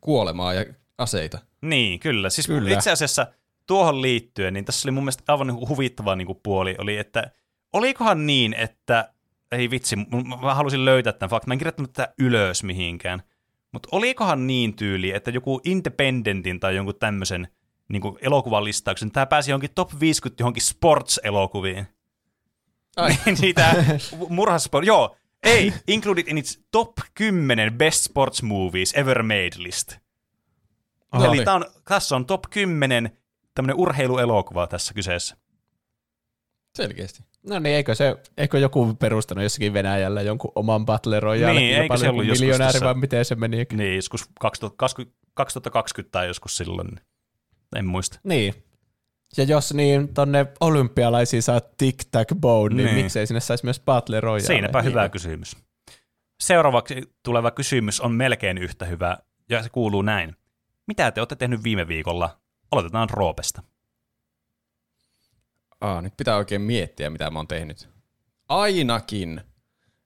[0.00, 0.64] kuolemaa ja
[0.98, 1.38] aseita.
[1.62, 2.30] Niin, kyllä.
[2.30, 2.60] Siis Kyllä.
[2.60, 2.74] kyllä.
[2.74, 3.26] itse asiassa
[3.70, 7.30] tuohon liittyen, niin tässä oli mun mielestä aivan niinku huvittava niinku puoli, oli, että
[7.72, 9.12] olikohan niin, että,
[9.52, 9.96] ei vitsi,
[10.42, 13.22] mä halusin löytää tämän faktan, mä en kirjoittanut tätä ylös mihinkään,
[13.72, 17.48] mutta olikohan niin tyyli, että joku Independentin tai jonkun tämmöisen
[17.88, 21.86] niin elokuvan listauksen, tämä pääsi johonkin top 50 johonkin sports-elokuviin.
[22.96, 23.16] Ai.
[23.40, 23.74] Niitä
[24.28, 29.96] murhasport, joo, ei, included in its top 10 best sports movies ever made list.
[31.12, 31.24] Aha.
[31.24, 31.44] Eli Niin.
[31.44, 33.19] tää on, tässä on top 10
[33.54, 35.36] tämmöinen urheiluelokuva tässä kyseessä.
[36.74, 37.22] Selkeästi.
[37.48, 41.60] No niin, eikö, se, eikö joku perustanut jossakin Venäjällä jonkun oman Battle Royale?
[41.60, 43.66] Niin, eikö se ollut miljonääri, tässä- vai miten se meni?
[43.72, 46.88] Niin, joskus 2020, 2020 tai joskus silloin.
[47.76, 48.20] En muista.
[48.24, 48.54] Niin.
[49.36, 52.94] Ja jos niin tonne olympialaisiin saa tic tac bone, niin, Niin.
[52.94, 54.40] niin miksei sinne saisi myös Battle Royale?
[54.46, 54.90] Siinäpä Niin.
[54.90, 55.56] hyvä kysymys.
[56.40, 60.36] Seuraavaksi tuleva kysymys on melkein yhtä hyvä, ja se kuuluu näin.
[60.86, 62.39] Mitä te olette tehnyt viime viikolla?
[62.70, 63.62] Aloitetaan Roopesta.
[65.80, 67.88] Aa, nyt pitää oikein miettiä, mitä mä oon tehnyt.
[68.48, 69.40] Ainakin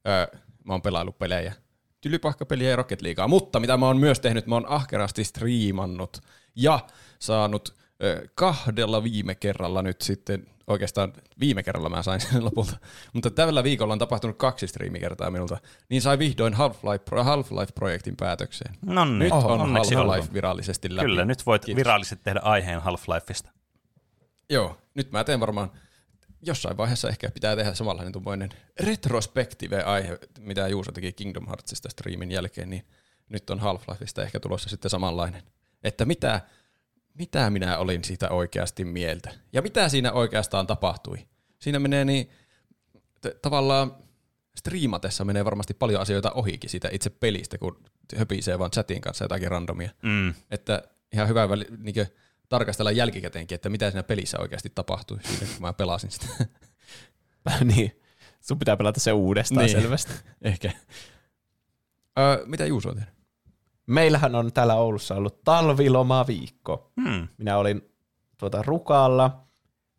[0.08, 1.52] öö, mä oon pelaillut pelejä.
[2.00, 3.28] Tylypahkapeliä ja Rocket Leaguea.
[3.28, 6.20] Mutta mitä mä oon myös tehnyt, mä oon ahkerasti striimannut
[6.56, 6.80] ja
[7.18, 12.76] saanut ö, kahdella viime kerralla nyt sitten, oikeastaan viime kerralla mä sain sen lopulta,
[13.12, 18.74] mutta tällä viikolla on tapahtunut kaksi striimikertaa minulta, niin sai vihdoin Half-Life, Half-Life-projektin päätökseen.
[18.82, 21.06] No niin, Nyt on onneksi Half-Life virallisesti läpi.
[21.06, 21.78] Kyllä, nyt voit Kiitos.
[21.78, 23.50] virallisesti tehdä aiheen Half-Lifeista.
[24.50, 25.70] Joo, nyt mä teen varmaan,
[26.42, 32.30] jossain vaiheessa ehkä pitää tehdä samanlainen tuommoinen retrospektive aihe, mitä Juuso teki Kingdom Heartsista streamin
[32.30, 32.86] jälkeen, niin
[33.28, 35.42] nyt on Half-Lifeista ehkä tulossa sitten samanlainen.
[35.84, 36.40] Että mitä,
[37.14, 41.18] mitä minä olin siitä oikeasti mieltä ja mitä siinä oikeastaan tapahtui.
[41.58, 42.30] Siinä menee niin,
[43.20, 43.96] t- tavallaan
[44.58, 47.82] striimatessa menee varmasti paljon asioita ohikin siitä itse pelistä, kun
[48.16, 49.90] höpisee vaan chatin kanssa jotakin randomia.
[50.02, 50.34] Mm.
[50.50, 51.94] Että ihan hyvä väli, niin
[52.48, 56.26] tarkastella jälkikäteenkin, että mitä siinä pelissä oikeasti tapahtui siinä, kun mä pelasin sitä.
[57.76, 58.00] niin.
[58.40, 59.74] Sun pitää pelata se uudestaan Niin.
[59.74, 59.82] niin.
[59.82, 60.12] selvästi.
[60.42, 60.72] Ehkä.
[62.18, 63.14] Öö, mitä Juuso on tehnyt?
[63.86, 66.92] Meillähän on täällä Oulussa ollut talvilomaviikko.
[67.02, 67.28] Hmm.
[67.38, 67.82] Minä olin
[68.38, 69.44] tuota Rukalla.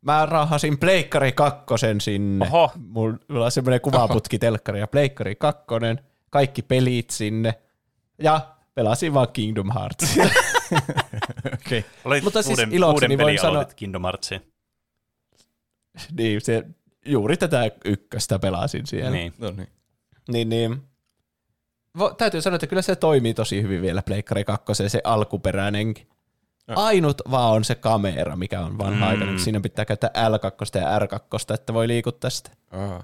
[0.02, 2.46] Mä raahasin Pleikkari kakkosen sinne.
[2.46, 2.72] Oho.
[2.88, 6.00] Mulla on semmoinen kuvaputki telkkari ja Pleikkari kakkonen.
[6.30, 7.54] Kaikki pelit sinne.
[8.22, 10.18] Ja pelasin vaan Kingdom Hearts.
[11.54, 11.80] Okei.
[11.80, 11.84] Okay.
[12.06, 14.42] Olit Mutta siis uuden, ilokseni uuden voin sanoa- Kingdom Heartsiin.
[16.18, 16.64] niin, se,
[17.06, 19.12] juuri tätä ykköstä pelasin siellä.
[19.12, 19.34] Niin.
[19.38, 19.70] No niin.
[20.32, 20.82] Niin, niin.
[22.18, 26.08] Täytyy sanoa, että kyllä se toimii tosi hyvin vielä Pleikkari 2, se alkuperäinenkin.
[26.68, 29.12] Ainut vaan on se kamera, mikä on vanha Mm.
[29.12, 29.38] aika.
[29.38, 32.52] Siinä pitää käyttää L2 ja R2, että voi liikuttaa sitä.
[32.72, 33.04] Aa.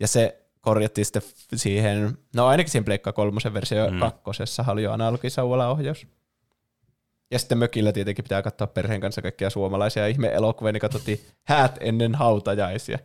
[0.00, 1.22] Ja se korjattiin sitten
[1.56, 3.98] siihen, no ainakin siihen Pleikka kolmosen versio Mm.
[3.98, 6.06] kakkosessa oli jo analogisauvala ohjaus.
[7.30, 12.14] Ja sitten mökillä tietenkin pitää katsoa perheen kanssa kaikkia suomalaisia ihme-elokuvia, niin katsottiin häät ennen
[12.14, 12.98] hautajaisia.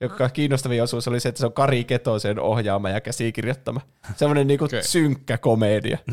[0.00, 3.80] Joka kiinnostavin osuus oli se, että se on Kari Ketosen ohjaama ja käsikirjoittama.
[4.16, 4.82] Semmoinen niinku okay.
[4.82, 5.98] synkkä komedia.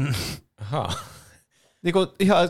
[1.84, 2.50] Niinku ihan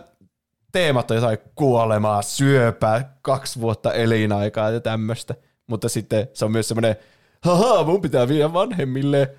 [0.72, 5.36] teemat on jotain kuolemaa, syöpää, kaksi vuotta elinaikaa ja tämmöistä.
[5.68, 6.96] Mutta sitten se on myös semmoinen,
[7.42, 9.36] haha, mun pitää viedä vanhemmille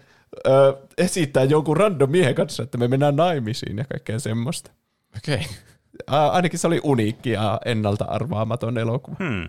[0.46, 4.70] ö, esittää jonkun random miehen kanssa, että me mennään naimisiin ja kaikkea semmoista.
[5.16, 5.34] Okei.
[5.34, 6.30] Okay.
[6.30, 9.16] Ainakin se oli uniikki ja ennalta arvaamaton elokuva.
[9.18, 9.48] Hmm.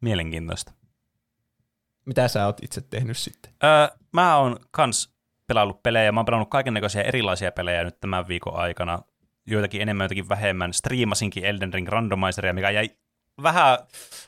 [0.00, 0.72] Mielenkiintoista.
[2.06, 3.52] Mitä sä oot itse tehnyt sitten?
[3.64, 5.14] Öö, mä oon kans
[5.46, 6.12] pelaillut pelejä.
[6.12, 8.98] Mä oon pelannut kaikennäköisiä erilaisia pelejä nyt tämän viikon aikana.
[9.46, 10.72] Joitakin enemmän, joitakin vähemmän.
[10.72, 12.90] Striimasinkin Elden Ring Randomizeria, mikä jäi
[13.42, 13.78] vähän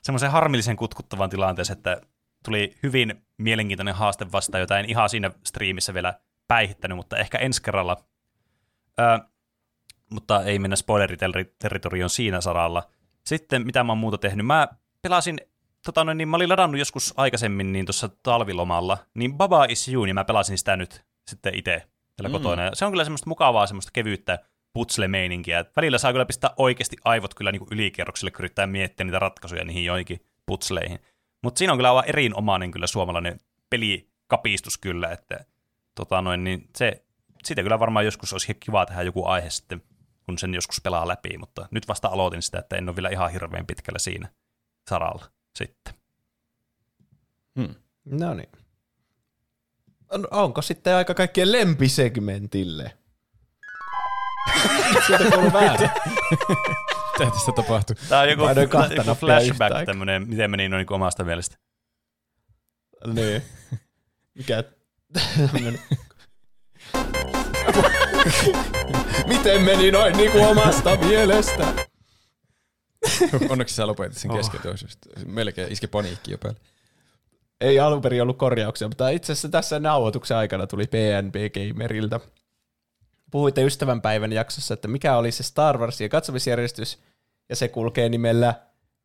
[0.03, 2.01] semmoisen harmillisen kutkuttavan tilanteeseen, että
[2.45, 6.15] tuli hyvin mielenkiintoinen haaste vastaan, jota en ihan siinä striimissä vielä
[6.49, 7.97] päihittänyt, mutta ehkä ensi kerralla.
[9.01, 9.19] Öö,
[10.11, 12.91] mutta ei mennä spoileriterritorioon siinä saralla.
[13.25, 14.47] Sitten mitä mä oon muuta tehnyt?
[14.47, 14.69] Mä
[15.03, 15.41] pelasin
[15.87, 20.05] tota noin, niin mä olin ladannut joskus aikaisemmin niin tuossa talvilomalla, niin Baba is You,
[20.05, 21.83] niin mä pelasin sitä nyt sitten itse
[22.17, 22.33] tällä mm.
[22.33, 22.63] kotona.
[22.63, 24.39] Ja se on kyllä semmoista mukavaa, semmoista kevyyttä
[24.73, 25.65] putsle-meininkiä.
[25.77, 29.65] Välillä saa kyllä pistää oikeasti aivot kyllä niin kuin ylikierrokselle, kun yrittää miettiä niitä ratkaisuja
[29.65, 30.99] niihin joihinkin putsleihin.
[31.43, 33.41] Mutta siinä on kyllä aivan erinomainen kyllä suomalainen
[33.71, 35.45] pelikapistus kyllä, että
[35.95, 37.05] tota noin, niin se,
[37.45, 39.83] siitä kyllä varmaan joskus olisi kiva tehdä joku aihe sitten,
[40.27, 43.33] kun sen joskus pelaa läpi, mutta nyt vasta aloitin sitä, että en ole vielä ihan
[43.33, 44.29] hirveän pitkällä siinä
[44.89, 45.95] saralla sitten.
[47.59, 47.75] Hmm.
[48.05, 48.49] No niin.
[50.11, 52.97] On, onko sitten aika kaikkien lempisegmentille?
[55.07, 55.91] Sieltä kuuluu väärin.
[57.19, 57.97] Mitä tässä tapahtuu?
[58.09, 58.43] Tämä on joku,
[58.97, 61.57] joku flashback tämmöinen, miten meni noin niin omasta mielestä.
[63.07, 63.43] niin.
[64.35, 64.65] Mikä?
[69.27, 71.87] Miten meni noin niin kuin omasta mielestä?
[73.51, 75.25] Onneksi sä lopetit sen kesken, oh.
[75.27, 76.61] melkein iski paniikki jo päälle.
[77.61, 82.21] Ei alun perin ollut korjauksia, mutta itse asiassa tässä nauhoituksen aikana tuli PNB Gamerilta.
[83.31, 86.99] Puhuitte ystävänpäivän jaksossa, että mikä oli se Star Warsin katsomisjärjestys,
[87.49, 88.55] ja se kulkee nimellä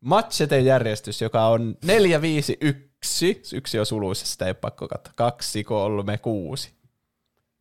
[0.00, 3.40] Machete-järjestys, joka on 4, 5, 1.
[3.54, 5.12] Yksi on suluissa, sitä ei ole pakko katsoa.
[5.16, 6.72] 2, 3, 6.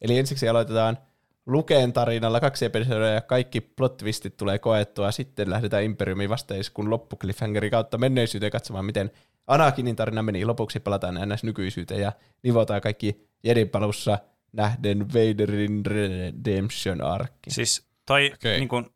[0.02, 0.98] Eli ensiksi aloitetaan
[1.46, 5.12] Luken tarinalla kaksi episodia ja kaikki plot twistit tulee koettua.
[5.12, 9.12] Sitten lähdetään Imperiumin vastaiskun loppukliffhangeri kautta menneisyyteen katsomaan, miten
[9.48, 10.46] Anakinin tarina meni.
[10.46, 11.44] Lopuksi palataan ns.
[11.44, 12.12] nykyisyyteen ja
[12.44, 14.20] nivotaan kaikki Jedin palussa
[14.54, 17.50] nähden Vaderin Redemption arkki.
[17.52, 18.58] Siis toi okay.
[18.58, 18.94] niin kun,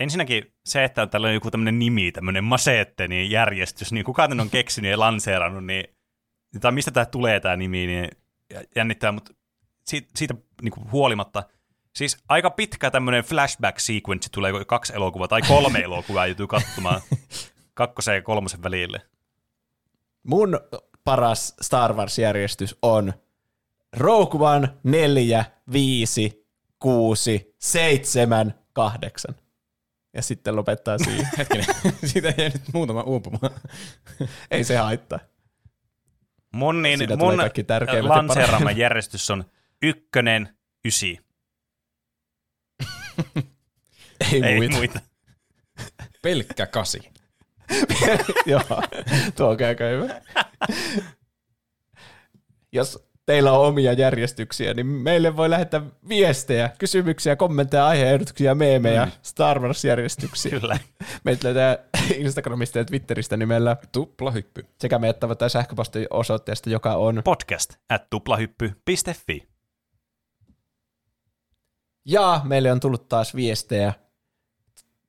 [0.00, 4.40] ensinnäkin se, että on tällainen joku tämmöinen nimi, tämmöinen maseette, niin järjestys, niin kuka tän
[4.40, 5.84] on keksinyt ja lanseerannut, niin,
[6.60, 8.08] tai mistä tämä tulee tämä nimi, niin
[8.76, 9.34] jännittää, mutta
[9.86, 11.42] siitä, siitä niin huolimatta,
[11.94, 17.00] siis aika pitkä tämmöinen flashback sequence tulee, kaksi elokuvaa tai kolme elokuvaa joutuu katsomaan
[17.74, 19.00] kakkosen ja kolmosen välille.
[20.22, 20.60] Mun
[21.04, 23.12] paras Star Wars-järjestys on
[23.96, 26.46] Rogue One 4, 5,
[26.78, 29.34] 6, 7, 8.
[30.14, 31.28] Ja sitten lopettaa siihen.
[31.38, 31.66] Hetkinen,
[32.12, 33.50] siitä jäi nyt muutama uupumaan.
[34.50, 35.18] Ei se haittaa.
[36.52, 37.36] Mun, niin, mun
[38.08, 39.44] lanseeraama järjestys on
[39.82, 40.48] ykkönen,
[40.84, 41.18] ysi.
[44.32, 44.76] Ei, Ei muita.
[44.76, 45.00] muita.
[46.22, 47.00] Pelkkä kasi.
[48.46, 48.82] Joo,
[49.36, 50.20] tuo aika hyvä.
[52.72, 59.12] Jos teillä on omia järjestyksiä, niin meille voi lähettää viestejä, kysymyksiä, kommentteja, aiheehdotuksia, meemejä, mm.
[59.22, 60.60] Star Wars-järjestyksiä.
[60.60, 60.78] Kyllä.
[61.24, 61.78] Meitä löytää
[62.16, 64.66] Instagramista ja Twitteristä nimellä Tuplahyppy.
[64.80, 69.51] sekä meidät tavoittaa sähköpostin osoitteesta, joka on Podcast at tuplahyppy.fi.
[72.04, 73.92] Ja meille on tullut taas viestejä.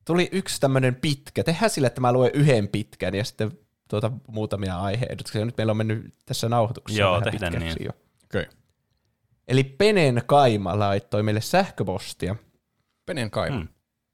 [0.04, 1.44] Tuli yksi tämmöinen pitkä.
[1.44, 3.58] Tehdään sille, että mä luen yhden pitkän ja sitten
[3.88, 5.44] tuota, muutamia aiheehdotuksia.
[5.44, 7.86] Nyt meillä on mennyt tässä nauhoituksessa Joo, vähän tehdään pitkäksi niin.
[7.86, 7.92] jo.
[8.24, 8.42] Okei.
[8.42, 8.54] Okay.
[9.48, 12.36] Eli Penen Kaima laittoi meille sähköpostia.
[13.06, 13.56] Penen kaima.
[13.56, 13.68] Hmm.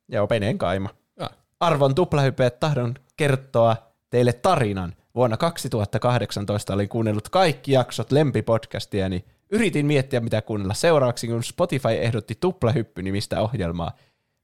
[0.09, 0.89] Joo, Penen Kaima.
[1.20, 1.31] Ah.
[1.60, 3.76] Arvon tuplahypeet, tahdon kertoa
[4.10, 4.94] teille tarinan.
[5.15, 9.25] Vuonna 2018 olin kuunnellut kaikki jaksot lempipodcastiani.
[9.51, 13.93] Yritin miettiä, mitä kuunnella seuraavaksi, kun Spotify ehdotti tuplahyppy-nimistä ohjelmaa.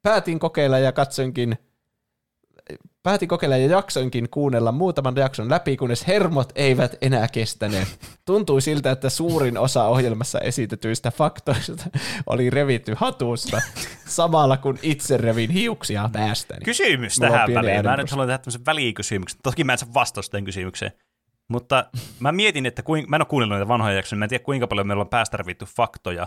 [0.02, 1.58] Päätin kokeilla ja katsoinkin
[3.02, 7.88] Päätin kokeilla ja jaksoinkin kuunnella muutaman jakson läpi, kunnes hermot eivät enää kestäneet.
[8.24, 11.84] Tuntui siltä, että suurin osa ohjelmassa esitetyistä faktoista
[12.26, 13.60] oli revitty hatusta,
[14.06, 16.64] samalla kun itse revin hiuksia päästäni.
[16.64, 17.84] Kysymys Mulla tähän väliin.
[17.84, 19.40] Mä nyt haluan tehdä tämmöisen välikysymyksen.
[19.42, 20.92] Toki mä en saa vastausta kysymykseen.
[21.48, 24.44] Mutta mä mietin, että kuin, mä en ole kuunnellut näitä vanhoja jaksoja, mä en tiedä
[24.44, 26.26] kuinka paljon meillä on päästä revitty faktoja,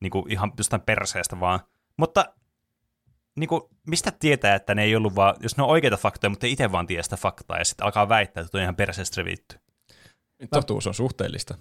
[0.00, 1.60] niin kuin ihan jostain perseestä vaan.
[1.96, 2.24] Mutta
[3.36, 6.46] niin kuin, mistä tietää, että ne ei ollut vaan, jos ne on oikeita faktoja, mutta
[6.46, 9.58] ei itse vaan tiedä sitä faktaa, ja sitten alkaa väittää, että on ihan perseestä revitty.
[10.50, 11.54] Totuus on suhteellista.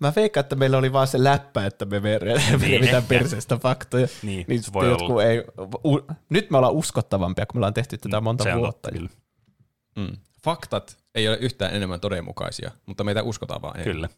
[0.00, 3.02] Mä veikkaan, että meillä oli vaan se läppä, että me revitään ehkä.
[3.08, 4.06] perseestä faktoja.
[4.22, 5.22] Niin, niin se voi olla.
[5.24, 5.44] ei,
[5.86, 8.72] u, nyt me ollaan uskottavampia, kun me ollaan tehty tätä monta Se on vuotta.
[8.82, 9.08] totta, kyllä.
[9.96, 10.16] Mm.
[10.44, 13.94] Faktat ei ole yhtään enemmän todenmukaisia, mutta meitä uskotaan vaan enemmän.
[13.94, 14.08] kyllä.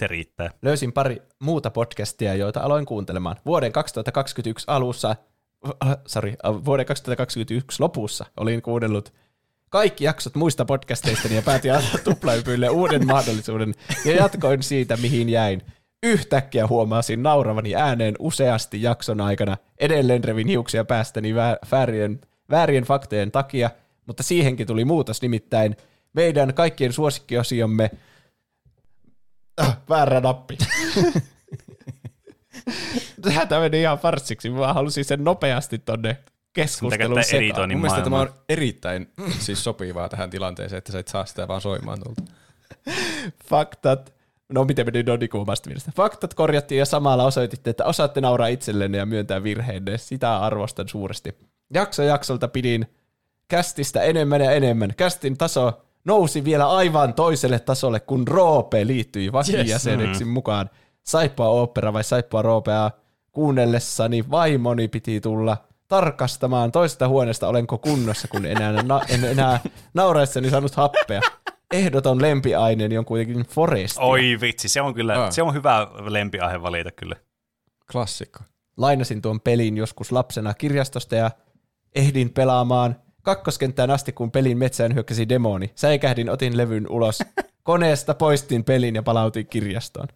[0.00, 0.50] Se riittää.
[0.62, 3.36] löysin pari muuta podcastia, joita aloin kuuntelemaan.
[3.46, 5.16] Vuoden 2021 alussa,
[5.84, 9.12] äh, sorry, äh, vuoden 2021 lopussa olin kuunnellut
[9.70, 15.62] kaikki jaksot muista podcasteista ja päätin antaa tuplahypyille uuden mahdollisuuden ja jatkoin siitä, mihin jäin.
[16.02, 19.56] Yhtäkkiä huomasin nauravani ääneen useasti jakson aikana.
[19.78, 23.70] Edelleen revin hiuksia päästäni vä- väärien, väärien faktojen takia,
[24.06, 25.76] mutta siihenkin tuli muutos nimittäin
[26.12, 27.90] meidän kaikkien suosikkiosiomme
[29.56, 30.58] Ah, väärä nappi.
[33.48, 34.50] Tämä meni ihan farssiksi.
[34.50, 36.16] Mä halusin sen nopeasti tonne
[36.52, 37.70] keskustelun sekaan.
[37.70, 41.60] Mun mielestä tämä on erittäin siis sopivaa tähän tilanteeseen, että sä et saa sitä vaan
[41.60, 42.22] soimaan tuolta.
[43.50, 44.14] Faktat.
[44.48, 45.92] No miten meni kuin omasta mielestä.
[45.96, 49.98] Faktat korjattiin ja samalla osoititte, että osaatte nauraa itsellenne ja myöntää virheenne.
[49.98, 51.34] Sitä arvostan suuresti.
[51.74, 52.86] Jakso jaksolta pidin
[53.48, 54.94] kästistä enemmän ja enemmän.
[54.96, 60.70] Kästin taso nousi vielä aivan toiselle tasolle, kun Roope liittyi vakijäseneksi mukaan.
[61.02, 62.90] Saippua opera vai saippua Roopea
[63.32, 65.56] kuunnellessani vaimoni piti tulla
[65.88, 69.60] tarkastamaan toisesta huoneesta, olenko kunnossa, kun enää, na, en enää
[69.94, 71.20] nauraessani saanut happea.
[71.72, 73.96] Ehdoton lempiaineeni on kuitenkin Forest.
[74.00, 77.16] Oi vitsi, se on kyllä, se on hyvä lempiaihe valita kyllä.
[77.92, 78.40] Klassikko.
[78.76, 81.30] Lainasin tuon pelin joskus lapsena kirjastosta ja
[81.94, 85.70] ehdin pelaamaan kakkoskenttään asti, kun pelin metsään hyökkäsi demoni.
[85.74, 87.18] Säikähdin, otin levyn ulos.
[87.62, 90.08] Koneesta poistin pelin ja palautin kirjastoon.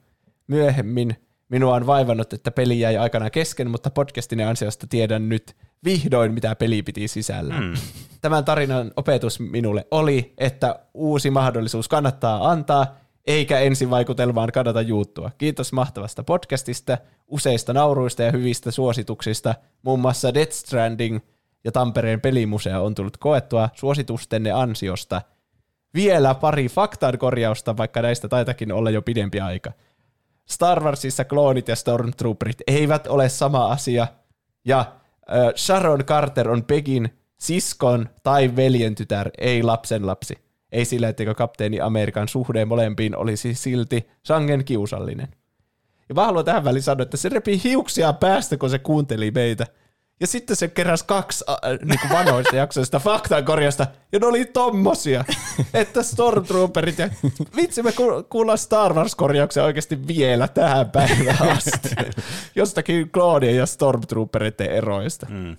[0.47, 1.17] Myöhemmin
[1.49, 6.55] minua on vaivannut, että peli jäi aikana kesken, mutta podcastin ansiosta tiedän nyt vihdoin, mitä
[6.55, 7.61] peli piti sisällä.
[7.61, 7.75] Mm.
[8.21, 15.31] Tämän tarinan opetus minulle oli, että uusi mahdollisuus kannattaa antaa, eikä ensivaikutelmaan kannata juuttua.
[15.39, 19.55] Kiitos mahtavasta podcastista, useista nauruista ja hyvistä suosituksista.
[19.83, 21.21] Muun muassa Death Stranding
[21.67, 25.23] ja Tampereen pelimuseo on tullut koettua suositustenne ansiosta.
[25.95, 29.73] Vielä pari faktan korjausta, vaikka näistä taitakin olla jo pidempi aika.
[30.49, 34.07] Star Warsissa kloonit ja Stormtrooperit eivät ole sama asia,
[34.65, 34.87] ja äh,
[35.57, 40.35] Sharon Carter on Pegin siskon tai veljen tytär, ei lapsen lapsi.
[40.73, 45.29] Ei sillä, etteikö kapteeni Amerikan suhde molempiin olisi silti sangen kiusallinen.
[46.09, 49.67] Ja mä haluan tähän väliin sanoa, että se repi hiuksia päästä, kun se kuunteli meitä.
[50.21, 54.45] Ja sitten se keräsi kaksi äh, niin kuin vanhoista jaksoista faktan korjasta, ja ne oli
[54.45, 55.25] tommosia,
[55.75, 57.09] että Stormtrooperit ja
[57.57, 61.89] vitsi me ku- kuullaan Star Wars-korjauksia oikeasti vielä tähän päivään asti.
[62.57, 65.27] Jostakin kloonien ja Stormtrooperitten eroista.
[65.31, 65.57] Mm.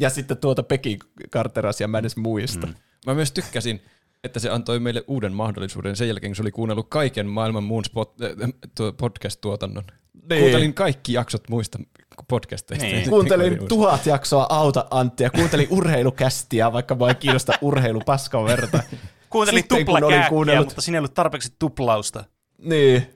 [0.00, 0.98] Ja sitten tuota Peki
[1.30, 2.66] Carterasia mä en edes muista.
[2.66, 2.74] Mm.
[3.06, 3.82] Mä myös tykkäsin,
[4.24, 7.84] että se antoi meille uuden mahdollisuuden sen jälkeen, kun se oli kuunnellut kaiken maailman muun
[7.84, 8.30] spot, äh,
[8.74, 9.84] tuo podcast-tuotannon.
[10.28, 10.40] Niin.
[10.40, 11.78] Kuuntelin kaikki jaksot muista
[12.28, 12.86] podcasteista.
[12.86, 13.10] Niin.
[13.10, 18.82] Kuuntelin tuhat jaksoa Auta Anttia, kuuntelin urheilukästiä, vaikka mua ei kiinnosta urheilu paskan verta.
[19.30, 19.86] Kuuntelin Sitten,
[20.28, 22.24] kuunnellut- mutta siinä ei ollut tarpeeksi tuplausta.
[22.58, 23.06] Niin.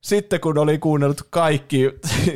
[0.00, 1.90] Sitten kun oli kuunnellut kaikki,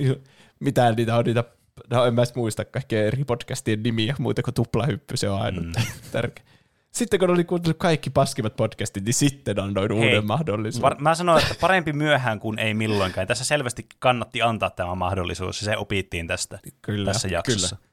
[0.61, 1.45] mitä niitä on niitä,
[1.91, 5.63] no en mä edes muista kaikkien eri podcastien nimiä, muuta kuin tuplahyppy, se on aina
[5.63, 5.73] mm.
[6.13, 6.45] tärkeä.
[6.93, 10.91] Sitten kun oli kuunnellut kaikki paskimmat podcastit, niin sitten annoin Hei, uuden mahdollisuuden.
[10.91, 13.27] Var- mä sanoin, että parempi myöhään kuin ei milloinkaan.
[13.27, 17.77] Tässä selvästi kannatti antaa tämä mahdollisuus, ja se opittiin tästä Kyllä, tässä jaksossa.
[17.77, 17.91] kyllä.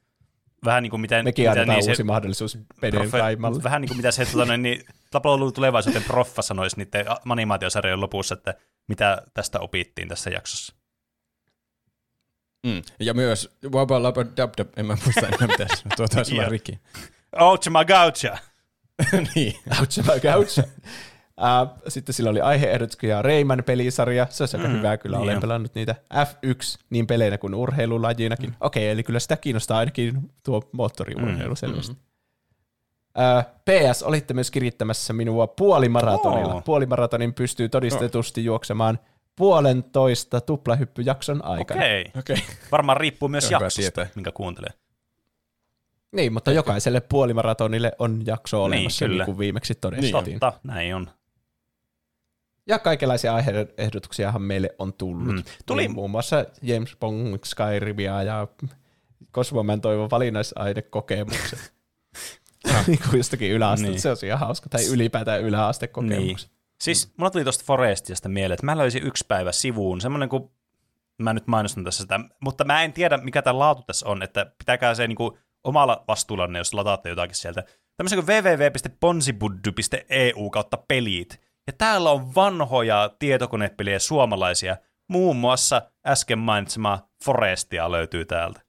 [0.65, 2.57] Vähän niin kuin miten, Mekin miten annetaan niin uusi se, mahdollisuus
[3.11, 3.63] Kaimalle.
[3.63, 8.53] vähän niin kuin mitä se noin, niin, Tapolun tulevaisuuden proffa sanoisi niiden animaatiosarjojen lopussa, että
[8.87, 10.73] mitä tästä opittiin tässä jaksossa.
[12.67, 12.81] Mm.
[12.99, 16.43] Ja myös Wabba Labba Dab Dab, en mä muista enää mitä se tuo taisi olla
[16.43, 16.49] Joo.
[16.51, 16.79] Riki.
[17.39, 18.37] Ouch my gaucha!
[19.35, 19.53] niin.
[19.79, 20.59] Ouch, mä ouch.
[20.59, 25.41] Uh, sitten sillä oli aiheehdotuksia Reiman pelisarja, se olisi aika Mm, hyvä, kyllä olen on.
[25.41, 28.49] pelannut niitä F1 niin peleinä kuin urheilulajinakin.
[28.49, 28.55] Mm.
[28.61, 31.91] Okei, eli kyllä sitä kiinnostaa ainakin tuo moottoriurheilu Mm, selvästi.
[33.17, 36.53] Uh, PS, olitte myös kirittämässä minua puolimaratonilla.
[36.53, 36.61] Oo.
[36.61, 38.99] Puolimaratonin pystyy todistetusti juoksemaan
[39.35, 41.79] puolentoista tuplahyppyjakson aikana.
[41.81, 42.05] Okei.
[42.19, 42.35] Okei.
[42.35, 42.55] Okay.
[42.71, 44.69] Varmaan riippuu myös jaksosta, minkä kuuntelee.
[46.11, 49.23] Niin, mutta jokaiselle puolimaratonille on jakso olemassa, niin, kyllä.
[49.23, 50.39] niin kuin viimeksi todistettiin.
[50.39, 51.09] Totta, näin on.
[52.67, 55.27] Ja kaikenlaisia aiheehdotuksiahan meille on tullut.
[55.27, 55.31] Mm.
[55.35, 55.43] Mm.
[55.43, 58.47] Tuli- Tuli muun muassa James Bond, Skyrimia ja
[59.33, 61.73] Cosmoman toivon valinnaisainekokemukset.
[62.87, 63.87] niin kuin jostakin yläasteelta.
[63.91, 63.91] Niin.
[63.93, 64.01] Niin.
[64.01, 64.69] Se on ihan hauska.
[64.69, 66.49] Tai ylipäätään yläastekokemukset.
[66.49, 66.57] Niin.
[66.81, 70.51] Siis mulla tuli tuosta Forestista mieleen, että mä löysin yksi päivä sivuun, semmoinen kuin,
[71.17, 74.51] mä nyt mainostan tässä sitä, mutta mä en tiedä, mikä tämä laatu tässä on, että
[74.57, 75.37] pitäkää se niinku
[75.67, 77.63] omalla vastuullanne, jos lataatte jotakin sieltä.
[77.97, 81.41] Tämmöisen kuin www.ponsibuddu.eu E kautta pelit.
[81.67, 88.61] Ja täällä on vanhoja tietokonepelejä suomalaisia, muun muassa äsken mainitsema Forestia löytyy täältä.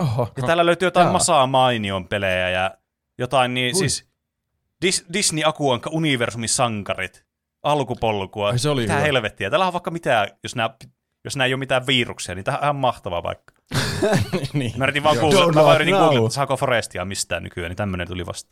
[0.00, 0.32] Oho.
[0.36, 1.12] Ja täällä löytyy jotain Jaa.
[1.12, 2.70] Masaa Mainion pelejä ja
[3.18, 3.78] jotain niin, Hui.
[3.88, 4.08] siis
[4.84, 7.26] Dis- Disney Akuanka Universumin sankarit.
[7.62, 8.48] alkupolkua.
[8.48, 9.04] Ai, se oli mitä hyvä.
[9.04, 9.50] helvettiä.
[9.50, 10.70] Täällä on vaikka mitään, jos nämä,
[11.24, 13.54] jos nämä ei ole mitään viruksia, niin tämä on ihan mahtava vaikka.
[14.52, 14.72] niin.
[14.76, 18.08] Mä yritin vaan googlata, mä vaan yritin googlata, että saako Forestia mistään nykyään, niin tämmöinen
[18.08, 18.50] tuli vasta.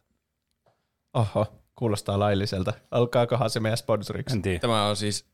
[1.15, 2.73] Oho, kuulostaa lailliselta.
[2.91, 4.37] Alkaakohan se meidän sponsoriksi?
[4.37, 4.59] En tiedä.
[4.59, 5.27] Tämä on siis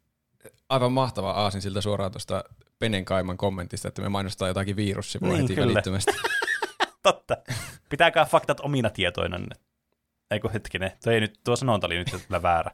[0.68, 2.44] aivan mahtava aasin siltä suoraan tuosta
[2.78, 5.68] Penenkaiman kommentista, että me mainostaa jotakin virussivua Niin, heti kyllä.
[5.68, 6.12] välittömästi.
[7.02, 7.36] Totta.
[7.88, 9.56] Pitääkää faktat omina tietoinanne.
[10.30, 12.70] Eikö hetkinen, toi ei nyt, tuo sanonta oli nyt kyllä väärä.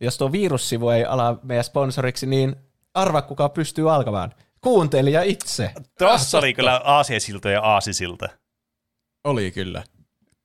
[0.00, 2.56] Jos tuo virussivu ei ala meidän sponsoriksi, niin
[2.94, 4.34] arva kuka pystyy alkamaan.
[4.60, 5.72] Kuuntelija itse.
[5.98, 8.28] Tuossa oli kyllä aasiasilta ja aasisilta.
[9.24, 9.84] Oli kyllä.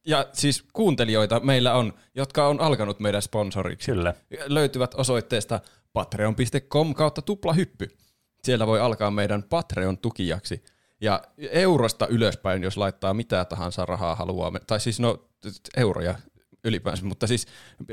[0.08, 3.92] Ja siis kuuntelijoita meillä on, jotka on alkanut meidän sponsoriksi.
[3.92, 4.14] Kyllä.
[4.46, 5.60] Löytyvät osoitteesta
[5.94, 7.88] patreon.com kautta tuplahyppy.
[8.44, 10.64] Siellä voi alkaa meidän Patreon-tukijaksi.
[11.02, 15.26] Ja eurosta ylöspäin, jos laittaa mitä tahansa rahaa haluaa, tai siis no
[15.78, 16.16] euroja
[16.64, 17.48] ylipäänsä, mutta siis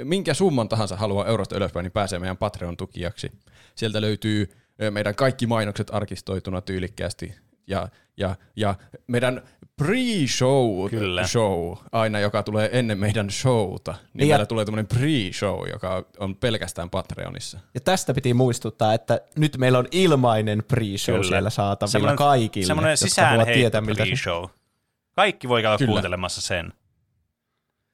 [0.04, 3.32] minkä summan tahansa haluaa eurosta ylöspäin, niin pääsee meidän Patreon-tukijaksi.
[3.74, 7.34] Sieltä löytyy meidän kaikki mainokset arkistoituna tyylikkäästi
[7.66, 8.74] ja, ja, ja
[9.06, 9.42] meidän
[9.82, 11.26] pre-show Kyllä.
[11.26, 16.04] show, aina joka tulee ennen meidän showta, niin Niin ja- meillä tulee tämmöinen pre-show, joka
[16.18, 17.58] on pelkästään Patreonissa.
[17.74, 21.28] Ja tästä piti muistuttaa, että nyt meillä on ilmainen pre-show Kyllä.
[21.28, 24.48] siellä saatavilla Semmoinen- kaikille, Semmoinen sisäänheitto se, pre-show.
[25.16, 25.90] Kaikki voi käydä Kyllä.
[25.90, 26.72] kuuntelemassa sen.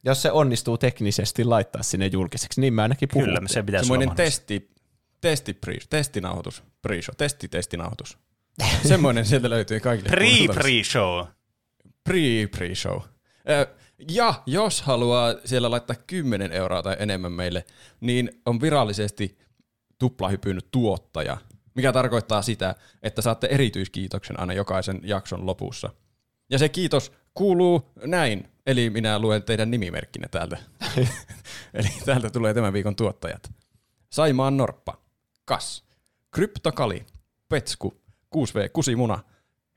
[0.05, 3.25] jos se onnistuu teknisesti laittaa sinne julkiseksi, niin mä ainakin puhun.
[3.29, 4.71] Kyllä, se pitäisi Semmoinen testi,
[5.21, 8.19] testi pre, testinauhoitus, pre-show, testi, testinauhoitus.
[8.89, 10.11] Semmoinen sieltä löytyy kaikille.
[10.11, 11.27] Pre-pre-show.
[12.09, 13.01] Pre-pre-show.
[14.09, 17.65] Ja jos haluaa siellä laittaa 10 euroa tai enemmän meille,
[18.01, 19.39] niin on virallisesti
[19.99, 21.37] tuplahypyn tuottaja,
[21.75, 25.91] mikä tarkoittaa sitä, että saatte erityiskiitoksen aina jokaisen jakson lopussa.
[26.51, 30.57] Ja se kiitos kuuluu näin, eli minä luen teidän nimimerkkinne täältä.
[31.75, 33.51] eli täältä tulee tämän viikon tuottajat.
[34.11, 34.99] Saimaan Norppa,
[35.49, 35.85] Kas,
[36.31, 37.07] Kryptokali,
[37.49, 38.01] Petsku,
[38.37, 39.19] 6V Kusimuna,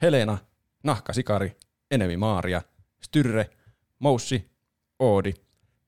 [0.02, 0.38] Helena,
[0.84, 1.56] Nahkasikari,
[1.92, 2.62] Enemi Maaria,
[3.04, 3.50] Styrre,
[4.00, 4.52] Moussi,
[5.00, 5.34] Oodi,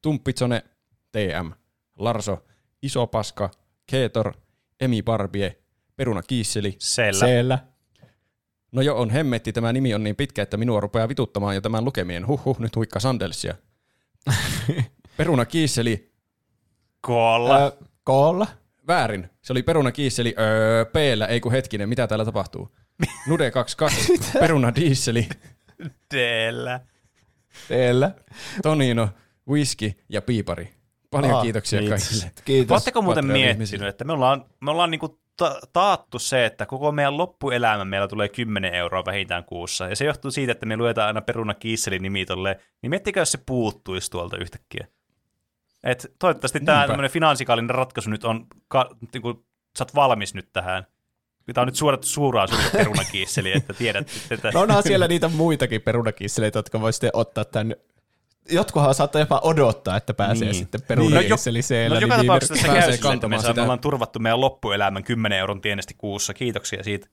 [0.01, 0.63] Tumppitsone,
[1.11, 1.51] TM,
[1.99, 2.45] Larso,
[2.81, 3.49] Iso Paska,
[3.85, 4.33] Keetor,
[4.79, 5.57] Emi Barbie,
[5.95, 6.75] Peruna Kiisseli.
[6.79, 7.59] Siellä.
[8.71, 11.85] No jo on hemmetti, tämä nimi on niin pitkä, että minua rupeaa vituttamaan jo tämän
[11.85, 12.27] lukemien.
[12.27, 13.55] Huhhuh, nyt huikka Sandelsia.
[15.17, 16.13] Peruna Kiisseli,
[17.01, 17.65] Koolla.
[17.65, 17.71] Ö,
[18.03, 18.47] koolla.
[18.87, 19.29] Väärin.
[19.41, 22.75] Se oli Peruna Kiisseli, öö, P-llä, ei kun hetkinen, mitä täällä tapahtuu?
[23.29, 25.27] Nude 22, Peruna Dieseli,
[26.09, 26.79] Teellä.
[27.67, 28.11] Siellä.
[28.63, 29.09] Tonino,
[29.49, 30.69] Whisky ja Piipari.
[31.11, 32.03] Paljon Ah, kiitoksia kiitos.
[32.09, 32.31] kaikille.
[32.45, 32.71] Kiitos.
[32.75, 37.17] Oletteko muuten miettinyt, että me ollaan, me ollaan niinku ta- taattu se, että koko meidän
[37.17, 39.87] loppuelämä meillä tulee 10 euroa vähintään kuussa.
[39.89, 42.59] Ja se johtuu siitä, että me luetaan aina peruna kiisselin nimi tolle.
[42.81, 44.87] Niin miettikää, jos se puuttuisi tuolta yhtäkkiä.
[45.83, 46.87] Et toivottavasti tämä Niinpä.
[46.87, 49.45] tämmöinen finanssikaalinen ratkaisu nyt on, ka- niinku,
[49.77, 50.83] sä oot valmis nyt tähän.
[51.53, 55.81] Tämä on nyt suodattu suoraan sulle perunakiisseli, että tiedät, että No onhan siellä niitä muitakin
[55.81, 57.75] perunakiisseleitä, jotka voi sitten ottaa tämän
[58.51, 60.55] Jotkuhan saattaa jopa odottaa, että pääsee Niin.
[60.55, 61.95] sitten No, perunakiisseli jo- siellä.
[61.95, 64.41] no joka niin tapauksessa tässä käy sille, että me, kantamaan saa, me ollaan turvattu meidän
[64.41, 66.33] loppuelämän 10 euron tienesti kuussa.
[66.33, 67.07] Kiitoksia siitä.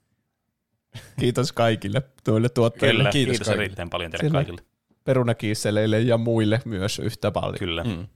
[1.20, 3.64] Kiitos kaikille tuille tuottajille, Kyllä, kiitos kiitos, kaikille.
[3.64, 4.60] erittäin paljon teille kaikille.
[5.04, 7.58] perunakiisseleille ja muille myös yhtä paljon.
[7.58, 7.84] Kyllä.
[7.84, 8.06] Mm.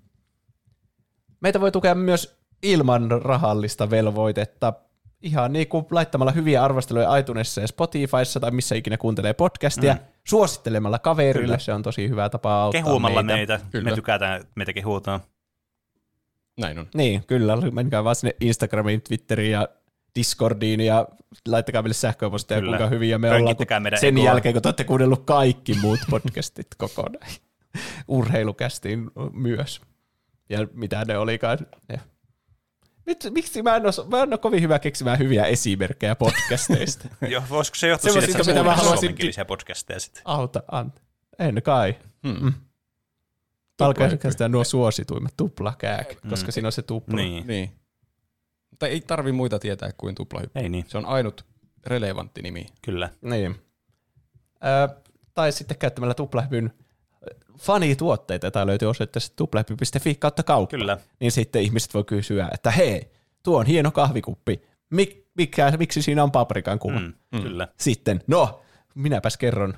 [1.44, 4.73] Meitä voi tukea myös ilman rahallista velvoitetta,
[5.23, 10.00] ihan niin kuin laittamalla hyviä arvosteluja iTunesissa ja Spotifyssa tai missä ikinä kuuntelee podcastia, mm.
[10.24, 11.58] suosittelemalla kaverille, Kyllä.
[11.58, 13.36] se on tosi hyvä tapa auttaa Kehuumalla meitä.
[13.36, 13.66] meitä.
[13.70, 13.90] Kyllä.
[13.90, 15.20] Me tykätään, että meitä kehutaan.
[16.60, 16.86] Näin on.
[16.94, 19.68] Niin, kyllä, menkää vaan sinne Instagramiin, Twitteriin ja
[20.14, 21.06] Discordiin ja
[21.48, 22.76] laittakaa meille sähköpostia, Kyllä.
[22.76, 23.66] kuinka hyviä me ollaan, kun
[24.00, 24.24] sen egoa.
[24.24, 27.31] jälkeen, kun te olette kuunnellut kaikki muut podcastit kokonaan.
[28.08, 29.81] Urheilukästiin myös.
[30.48, 31.58] Ja mitä ne olikaan.
[31.89, 31.98] Ja.
[33.06, 37.08] Mit, miksi mä en, ole, mä en ole kovin hyvä keksimään hyviä esimerkkejä podcasteista?
[37.28, 40.23] Jo, voisiko se johtua siitä, että sä mitä mä haluaisin- suomenkielisiä podcasteja sitten?
[40.24, 40.92] Auta, an.
[41.39, 41.94] En kai.
[42.26, 42.52] Hmm.
[43.81, 47.16] Alkaisiko sitä nuo suosituimmat tuplakääk, koska siinä on se tupla.
[47.16, 47.47] Niin.
[47.47, 47.70] Niin.
[48.70, 50.58] Mutta ei tarvi muita tietää kuin tuplahyppy.
[50.58, 51.47] Ei niin, Se on ainut
[51.86, 52.66] relevantti nimi.
[52.82, 53.10] kyllä.
[53.23, 53.56] Niin.
[54.64, 54.94] Ö,
[55.34, 56.73] tai sitten käyttämällä tuplahypyn
[57.58, 60.76] fanituotteita, joita löytyy osoitteessa tuplahypy.fi kautta kauppa.
[60.76, 60.99] Kyllä.
[61.20, 63.10] Niin sitten ihmiset voi kysyä, että hei,
[63.42, 64.62] tuo on hieno kahvikuppi.
[64.91, 66.99] Mik, mikä, miksi siinä on paprikan kuva?
[66.99, 67.68] Mm, Kyllä.
[67.76, 68.62] Sitten, no,
[68.94, 69.74] minäpäs kerron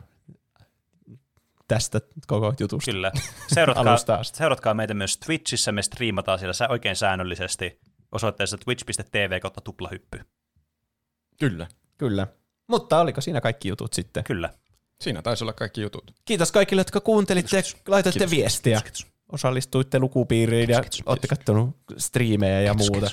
[1.69, 2.91] tästä koko jutusta.
[2.91, 3.13] Kyllä.
[3.55, 7.81] Seuratkaa, seuratkaa meitä myös Twitchissä, me striimataan siellä oikein säännöllisesti
[8.13, 10.21] osoitteessa twitch.tv kautta tuplahyppy.
[11.39, 11.67] Kyllä.
[11.99, 12.27] Kyllä.
[12.67, 14.25] Mutta oliko siinä kaikki jutut sitten?
[14.25, 14.51] Kyllä.
[15.01, 16.11] Siinä taisi olla kaikki jutut.
[16.25, 18.31] Kiitos kaikille, jotka kuuntelitte ja laitoitte Kiitos.
[18.37, 18.81] viestiä.
[18.81, 19.07] Kiitos.
[19.33, 23.11] osallistuitte lukupiiriin ja olette kattonut striimejä ja muuta.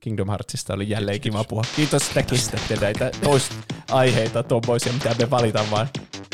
[0.00, 1.64] Kingdom Heartsista oli jälleen kiva puhua.
[1.76, 5.88] Kiitos, että kestätte näitä toisaiheita tuommoisia, mitä me valitaan vaan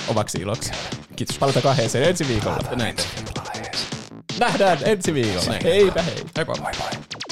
[0.09, 0.73] omaksi iloksi.
[1.17, 1.39] Kiitos.
[1.39, 2.77] Palataan kahdeen ensi viikolla.
[2.77, 2.97] Näin.
[4.39, 5.51] Nähdään ensi viikolla.
[5.51, 5.62] Näin.
[5.62, 6.15] Heipä hei.
[6.36, 6.55] Heippa.
[6.55, 7.28] Bye bye.